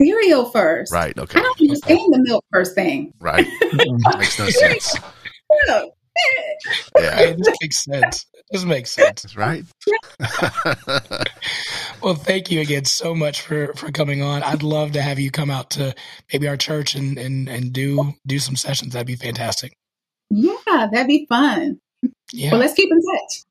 Cereal 0.01 0.45
first. 0.45 0.91
Right. 0.91 1.17
Okay. 1.17 1.39
I 1.39 1.43
don't 1.43 1.61
understand 1.61 1.99
okay. 1.99 2.07
the 2.11 2.23
milk 2.23 2.45
first 2.51 2.75
thing. 2.75 3.13
Right. 3.19 3.47
makes 4.17 4.39
no 4.39 4.49
sense. 4.49 4.95
yeah. 5.67 7.19
It 7.19 7.37
just 7.37 7.57
makes 7.61 7.83
sense. 7.83 8.25
It 8.33 8.45
just 8.53 8.65
makes 8.65 8.91
sense. 8.91 9.35
Right. 9.37 9.63
well, 12.01 12.15
thank 12.15 12.51
you 12.51 12.61
again 12.61 12.85
so 12.85 13.13
much 13.15 13.41
for 13.41 13.73
for 13.73 13.91
coming 13.91 14.21
on. 14.21 14.43
I'd 14.43 14.63
love 14.63 14.93
to 14.93 15.01
have 15.01 15.19
you 15.19 15.31
come 15.31 15.49
out 15.49 15.69
to 15.71 15.93
maybe 16.31 16.47
our 16.47 16.57
church 16.57 16.95
and 16.95 17.17
and 17.17 17.47
and 17.47 17.71
do 17.71 18.13
do 18.25 18.39
some 18.39 18.55
sessions. 18.55 18.93
That'd 18.93 19.07
be 19.07 19.15
fantastic. 19.15 19.73
Yeah, 20.29 20.87
that'd 20.91 21.07
be 21.07 21.25
fun. 21.29 21.79
Yeah. 22.31 22.51
Well, 22.51 22.59
let's 22.59 22.73
keep 22.73 22.91
in 22.91 22.99
touch. 22.99 23.43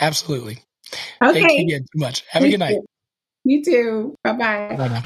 Absolutely. 0.00 0.62
Okay. 1.22 1.40
Thank 1.40 1.52
you 1.52 1.76
again 1.76 1.86
so 1.94 2.04
much. 2.04 2.24
Have 2.30 2.42
a 2.42 2.50
good 2.50 2.60
night. 2.60 2.78
You, 3.44 3.58
you 3.58 3.64
too. 3.64 4.14
Bye 4.24 4.32
bye. 4.32 4.76
Bye 4.76 4.88
now. 4.88 5.02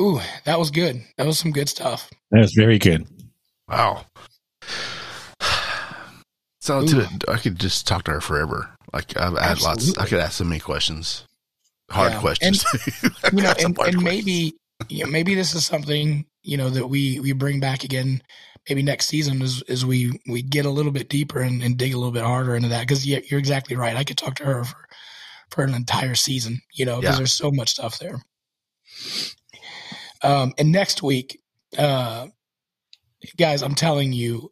Ooh, 0.00 0.20
that 0.44 0.58
was 0.58 0.70
good. 0.70 1.02
That 1.16 1.26
was 1.26 1.38
some 1.38 1.52
good 1.52 1.68
stuff. 1.68 2.10
That 2.30 2.40
was 2.40 2.54
very 2.54 2.78
good. 2.78 3.06
Wow. 3.68 4.06
So 6.60 6.86
to, 6.86 7.08
I 7.26 7.38
could 7.38 7.58
just 7.58 7.88
talk 7.88 8.04
to 8.04 8.12
her 8.12 8.20
forever. 8.20 8.70
Like 8.92 9.16
I've 9.18 9.36
had 9.36 9.60
lots. 9.62 9.98
I 9.98 10.06
could 10.06 10.20
ask 10.20 10.34
so 10.34 10.44
many 10.44 10.60
questions, 10.60 11.26
hard 11.90 12.12
yeah. 12.12 12.20
questions. 12.20 12.64
And, 13.24 13.32
you 13.32 13.42
know, 13.42 13.52
and, 13.58 13.76
and 13.80 14.00
maybe 14.00 14.54
you 14.88 15.04
know, 15.04 15.10
maybe 15.10 15.34
this 15.34 15.56
is 15.56 15.66
something 15.66 16.24
you 16.44 16.56
know 16.56 16.70
that 16.70 16.86
we 16.86 17.18
we 17.18 17.32
bring 17.32 17.58
back 17.58 17.82
again 17.82 18.22
maybe 18.68 18.82
next 18.82 19.08
season 19.08 19.42
as, 19.42 19.62
as 19.68 19.84
we, 19.84 20.20
we 20.28 20.42
get 20.42 20.66
a 20.66 20.70
little 20.70 20.92
bit 20.92 21.08
deeper 21.08 21.40
and, 21.40 21.62
and 21.62 21.76
dig 21.76 21.94
a 21.94 21.96
little 21.96 22.12
bit 22.12 22.22
harder 22.22 22.54
into 22.54 22.68
that. 22.68 22.86
Cause 22.86 23.04
yeah, 23.04 23.18
you're 23.30 23.40
exactly 23.40 23.76
right. 23.76 23.96
I 23.96 24.04
could 24.04 24.18
talk 24.18 24.36
to 24.36 24.44
her 24.44 24.64
for, 24.64 24.88
for 25.50 25.64
an 25.64 25.74
entire 25.74 26.14
season, 26.14 26.60
you 26.72 26.86
know, 26.86 27.00
because 27.00 27.14
yeah. 27.14 27.18
there's 27.18 27.34
so 27.34 27.50
much 27.50 27.70
stuff 27.70 27.98
there. 27.98 28.22
Um, 30.22 30.52
and 30.58 30.70
next 30.70 31.02
week, 31.02 31.40
uh, 31.76 32.28
guys, 33.36 33.62
I'm 33.62 33.74
telling 33.74 34.12
you, 34.12 34.50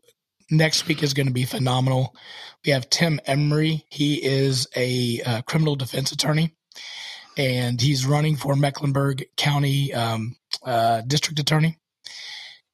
next 0.51 0.87
week 0.89 1.03
is 1.03 1.15
going 1.15 1.27
to 1.27 1.33
be 1.33 1.45
phenomenal. 1.45 2.15
We 2.65 2.73
have 2.73 2.91
Tim 2.91 3.21
Emery. 3.25 3.87
He 3.89 4.23
is 4.23 4.67
a 4.77 5.23
uh, 5.25 5.43
criminal 5.43 5.77
defense 5.77 6.13
attorney, 6.13 6.55
and 7.37 7.81
he's 7.81 8.05
running 8.05 8.37
for 8.37 8.57
Mecklenburg 8.57 9.25
County 9.37 9.95
um, 9.95 10.37
uh, 10.65 11.03
District 11.03 11.39
Attorney 11.39 11.79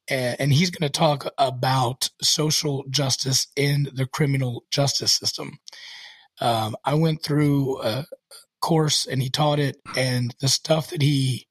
and 0.09 0.53
he's 0.53 0.69
going 0.69 0.89
to 0.89 0.99
talk 0.99 1.27
about 1.37 2.09
social 2.21 2.85
justice 2.89 3.47
in 3.55 3.89
the 3.93 4.05
criminal 4.05 4.63
justice 4.71 5.13
system. 5.13 5.59
Um, 6.39 6.75
I 6.85 6.93
went 6.93 7.23
through 7.23 7.81
a 7.81 8.05
course 8.61 9.05
and 9.05 9.21
he 9.21 9.29
taught 9.29 9.59
it, 9.59 9.77
and 9.95 10.35
the 10.39 10.47
stuff 10.47 10.89
that 10.91 11.01
he 11.01 11.47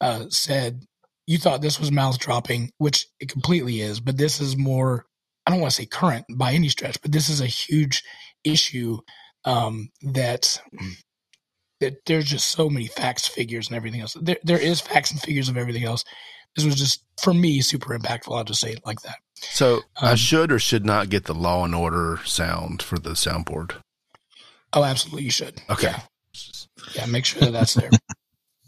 uh, 0.00 0.26
said, 0.28 0.82
you 1.26 1.38
thought 1.38 1.62
this 1.62 1.78
was 1.78 1.92
mouth 1.92 2.18
dropping, 2.18 2.70
which 2.78 3.06
it 3.20 3.28
completely 3.28 3.80
is, 3.80 4.00
but 4.00 4.16
this 4.16 4.40
is 4.40 4.56
more, 4.56 5.06
I 5.46 5.50
don't 5.50 5.60
want 5.60 5.72
to 5.72 5.76
say 5.76 5.86
current 5.86 6.26
by 6.34 6.52
any 6.52 6.68
stretch, 6.68 7.00
but 7.02 7.12
this 7.12 7.28
is 7.28 7.40
a 7.40 7.46
huge 7.46 8.02
issue 8.44 8.98
um, 9.44 9.90
that. 10.02 10.60
That 11.80 12.04
there's 12.06 12.26
just 12.26 12.48
so 12.48 12.70
many 12.70 12.86
facts, 12.86 13.26
figures, 13.26 13.66
and 13.66 13.76
everything 13.76 14.02
else. 14.02 14.16
There, 14.22 14.36
there 14.44 14.60
is 14.60 14.80
facts 14.80 15.10
and 15.10 15.20
figures 15.20 15.48
of 15.48 15.56
everything 15.56 15.82
else 15.82 16.04
this 16.56 16.64
was 16.64 16.74
just 16.74 17.04
for 17.20 17.32
me 17.32 17.60
super 17.60 17.96
impactful. 17.96 18.36
I'll 18.36 18.44
just 18.44 18.60
say 18.60 18.72
it 18.72 18.80
like 18.84 19.00
that. 19.02 19.16
So 19.36 19.76
um, 19.76 19.82
I 20.08 20.14
should 20.14 20.52
or 20.52 20.58
should 20.58 20.84
not 20.84 21.08
get 21.08 21.24
the 21.24 21.34
Law 21.34 21.64
and 21.64 21.74
Order 21.74 22.20
sound 22.24 22.82
for 22.82 22.98
the 22.98 23.10
soundboard. 23.10 23.74
Oh, 24.72 24.84
absolutely, 24.84 25.24
you 25.24 25.30
should. 25.30 25.60
Okay. 25.68 25.92
Yeah, 25.92 26.00
yeah 26.94 27.06
make 27.06 27.24
sure 27.24 27.40
that 27.40 27.52
that's 27.52 27.74
there. 27.74 27.90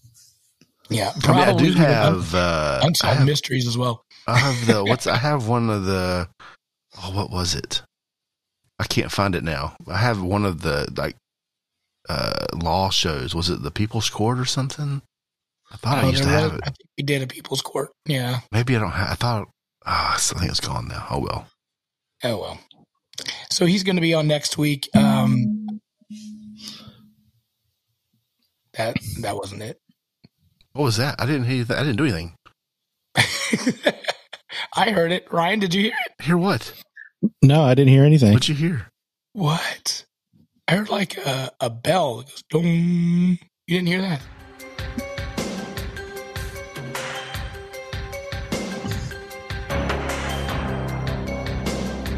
yeah, 0.91 1.13
probably. 1.21 1.43
I, 1.43 1.47
mean, 1.47 1.57
I 1.57 1.59
do 1.59 1.73
have 1.73 2.35
uh, 2.35 2.81
unsolved 2.83 3.19
have, 3.19 3.27
mysteries 3.27 3.67
as 3.67 3.79
well. 3.79 4.05
I 4.27 4.39
have 4.39 4.67
the 4.67 4.85
what's 4.89 5.07
I 5.07 5.17
have 5.17 5.49
one 5.49 5.71
of 5.71 5.85
the 5.85 6.29
oh 7.03 7.15
what 7.15 7.31
was 7.31 7.55
it? 7.55 7.83
I 8.79 8.85
can't 8.85 9.13
find 9.13 9.35
it 9.35 9.45
now. 9.45 9.77
I 9.87 9.99
have 9.99 10.21
one 10.21 10.45
of 10.45 10.63
the 10.63 10.93
like 10.97 11.17
uh 12.09 12.47
law 12.55 12.91
shows. 12.91 13.35
Was 13.35 13.49
it 13.49 13.63
the 13.63 13.71
People's 13.71 14.11
Court 14.11 14.39
or 14.39 14.45
something? 14.45 15.03
I 15.73 15.77
thought 15.77 16.05
oh, 16.05 16.07
I 16.07 16.11
used 16.11 16.23
to 16.25 16.29
have 16.29 16.55
it. 16.55 16.63
I 16.97 17.03
think 17.03 17.09
we 17.09 17.15
did 17.15 17.23
a 17.23 17.27
People's 17.27 17.63
Court. 17.63 17.91
Yeah. 18.07 18.41
Maybe 18.53 18.77
I 18.77 18.79
don't 18.79 18.91
have. 18.93 19.11
I 19.11 19.15
thought. 19.15 19.49
Ah, 19.87 20.15
I 20.15 20.19
think 20.19 20.51
it's 20.51 20.61
gone 20.61 20.89
now. 20.89 21.07
Oh 21.11 21.19
well. 21.19 21.47
Oh 22.23 22.39
well. 22.41 22.59
So 23.51 23.67
he's 23.67 23.83
going 23.83 23.97
to 23.97 24.03
be 24.03 24.15
on 24.15 24.27
next 24.27 24.57
week. 24.59 24.89
Um, 24.95 25.81
that 28.75 28.97
that 29.21 29.37
wasn't 29.37 29.63
it. 29.63 29.79
What 30.73 30.85
was 30.85 30.97
that? 30.97 31.17
I 31.21 31.27
didn't 31.27 31.45
hear 31.45 31.65
that. 31.65 31.79
I 31.79 31.83
didn't 31.83 31.97
do 31.97 32.05
anything. 32.05 32.35
I 34.77 34.91
heard 34.91 35.13
it. 35.13 35.27
Ryan, 35.33 35.61
did 35.61 35.75
you 35.75 35.83
hear 35.83 35.93
it? 36.07 36.25
Hear 36.25 36.39
what? 36.39 36.73
No, 37.43 37.63
I 37.63 37.75
didn't 37.75 37.93
hear 37.93 38.05
anything. 38.05 38.33
What'd 38.33 38.49
you 38.49 38.55
hear? 38.55 38.89
What? 39.33 40.05
I 40.67 40.77
heard 40.77 40.91
like 40.91 41.17
a, 41.19 41.51
a 41.61 41.71
bell. 41.71 42.21
It 42.21 42.27
goes 42.27 42.43
dong. 42.51 42.65
You 42.65 43.39
didn't 43.67 43.87
hear 43.89 44.01
that? 44.01 44.21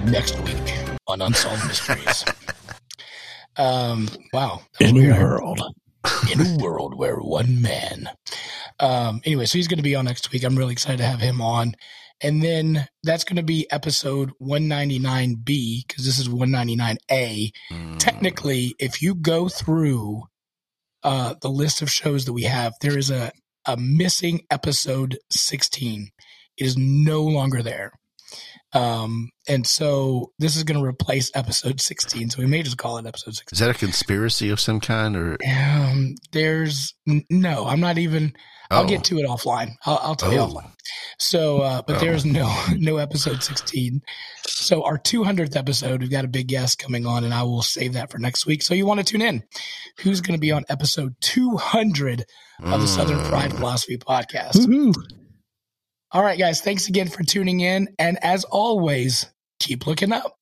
Next 0.06 0.38
week 0.40 0.74
on 1.06 1.20
Unsolved 1.20 1.66
Mysteries. 1.66 2.24
um, 3.56 4.08
wow. 4.32 4.62
In 4.80 4.96
a 4.96 5.10
world. 5.10 5.60
In 6.32 6.40
a 6.40 6.56
world 6.62 6.96
where 6.96 7.16
one 7.16 7.60
man. 7.60 8.08
Um, 8.78 9.20
anyway, 9.24 9.46
so 9.46 9.58
he's 9.58 9.68
going 9.68 9.78
to 9.78 9.82
be 9.82 9.94
on 9.94 10.04
next 10.04 10.30
week. 10.32 10.44
I'm 10.44 10.56
really 10.56 10.72
excited 10.72 10.98
to 10.98 11.06
have 11.06 11.20
him 11.20 11.40
on. 11.40 11.74
And 12.20 12.42
then 12.42 12.86
that's 13.02 13.24
going 13.24 13.36
to 13.36 13.42
be 13.42 13.70
episode 13.70 14.32
199B 14.40 15.86
because 15.86 16.04
this 16.06 16.18
is 16.18 16.28
199A. 16.28 17.50
Mm. 17.70 17.98
Technically, 17.98 18.74
if 18.78 19.02
you 19.02 19.14
go 19.14 19.48
through 19.48 20.22
uh, 21.02 21.34
the 21.42 21.50
list 21.50 21.82
of 21.82 21.90
shows 21.90 22.24
that 22.24 22.32
we 22.32 22.44
have, 22.44 22.72
there 22.80 22.96
is 22.96 23.10
a 23.10 23.32
a 23.66 23.76
missing 23.76 24.42
episode 24.50 25.18
16. 25.30 26.08
It 26.56 26.64
is 26.64 26.76
no 26.76 27.22
longer 27.22 27.62
there. 27.62 27.92
Um, 28.72 29.30
and 29.48 29.66
so 29.66 30.32
this 30.38 30.56
is 30.56 30.64
going 30.64 30.78
to 30.78 30.84
replace 30.84 31.30
episode 31.34 31.80
16. 31.80 32.30
So 32.30 32.38
we 32.40 32.46
may 32.46 32.62
just 32.62 32.78
call 32.78 32.98
it 32.98 33.06
episode 33.06 33.34
16. 33.34 33.56
Is 33.56 33.58
that 33.60 33.70
a 33.70 33.78
conspiracy 33.78 34.50
of 34.50 34.60
some 34.60 34.80
kind 34.80 35.16
or? 35.16 35.36
Um, 35.46 36.16
there's 36.32 36.94
no, 37.30 37.66
I'm 37.66 37.80
not 37.80 37.96
even, 37.98 38.34
I'll 38.70 38.86
get 38.86 39.00
oh. 39.00 39.02
to 39.02 39.18
it 39.18 39.26
offline. 39.26 39.74
I'll, 39.86 40.00
I'll 40.02 40.14
tell 40.14 40.30
oh. 40.30 40.34
you 40.34 40.40
offline. 40.40 40.70
So, 41.18 41.60
uh, 41.60 41.82
but 41.86 41.96
oh. 41.96 42.00
there's 42.00 42.24
no, 42.24 42.52
no 42.76 42.96
episode 42.96 43.42
16. 43.42 44.02
So 44.46 44.84
our 44.84 44.98
200th 44.98 45.56
episode, 45.56 46.00
we've 46.00 46.10
got 46.10 46.24
a 46.24 46.28
big 46.28 46.48
guest 46.48 46.78
coming 46.78 47.06
on 47.06 47.24
and 47.24 47.32
I 47.32 47.44
will 47.44 47.62
save 47.62 47.92
that 47.94 48.10
for 48.10 48.18
next 48.18 48.46
week. 48.46 48.62
So 48.62 48.74
you 48.74 48.84
want 48.84 48.98
to 48.98 49.04
tune 49.04 49.22
in. 49.22 49.44
Who's 50.00 50.20
going 50.20 50.36
to 50.36 50.40
be 50.40 50.52
on 50.52 50.64
episode 50.68 51.14
200 51.20 52.24
of 52.62 52.80
the 52.80 52.86
Southern 52.86 53.22
Fried 53.24 53.52
mm. 53.52 53.58
Philosophy 53.58 53.96
podcast? 53.96 54.56
Woo-hoo. 54.66 54.92
All 56.16 56.22
right, 56.22 56.38
guys. 56.38 56.62
Thanks 56.62 56.88
again 56.88 57.08
for 57.08 57.22
tuning 57.24 57.60
in. 57.60 57.88
And 57.98 58.16
as 58.24 58.44
always, 58.44 59.26
keep 59.60 59.86
looking 59.86 60.12
up. 60.12 60.35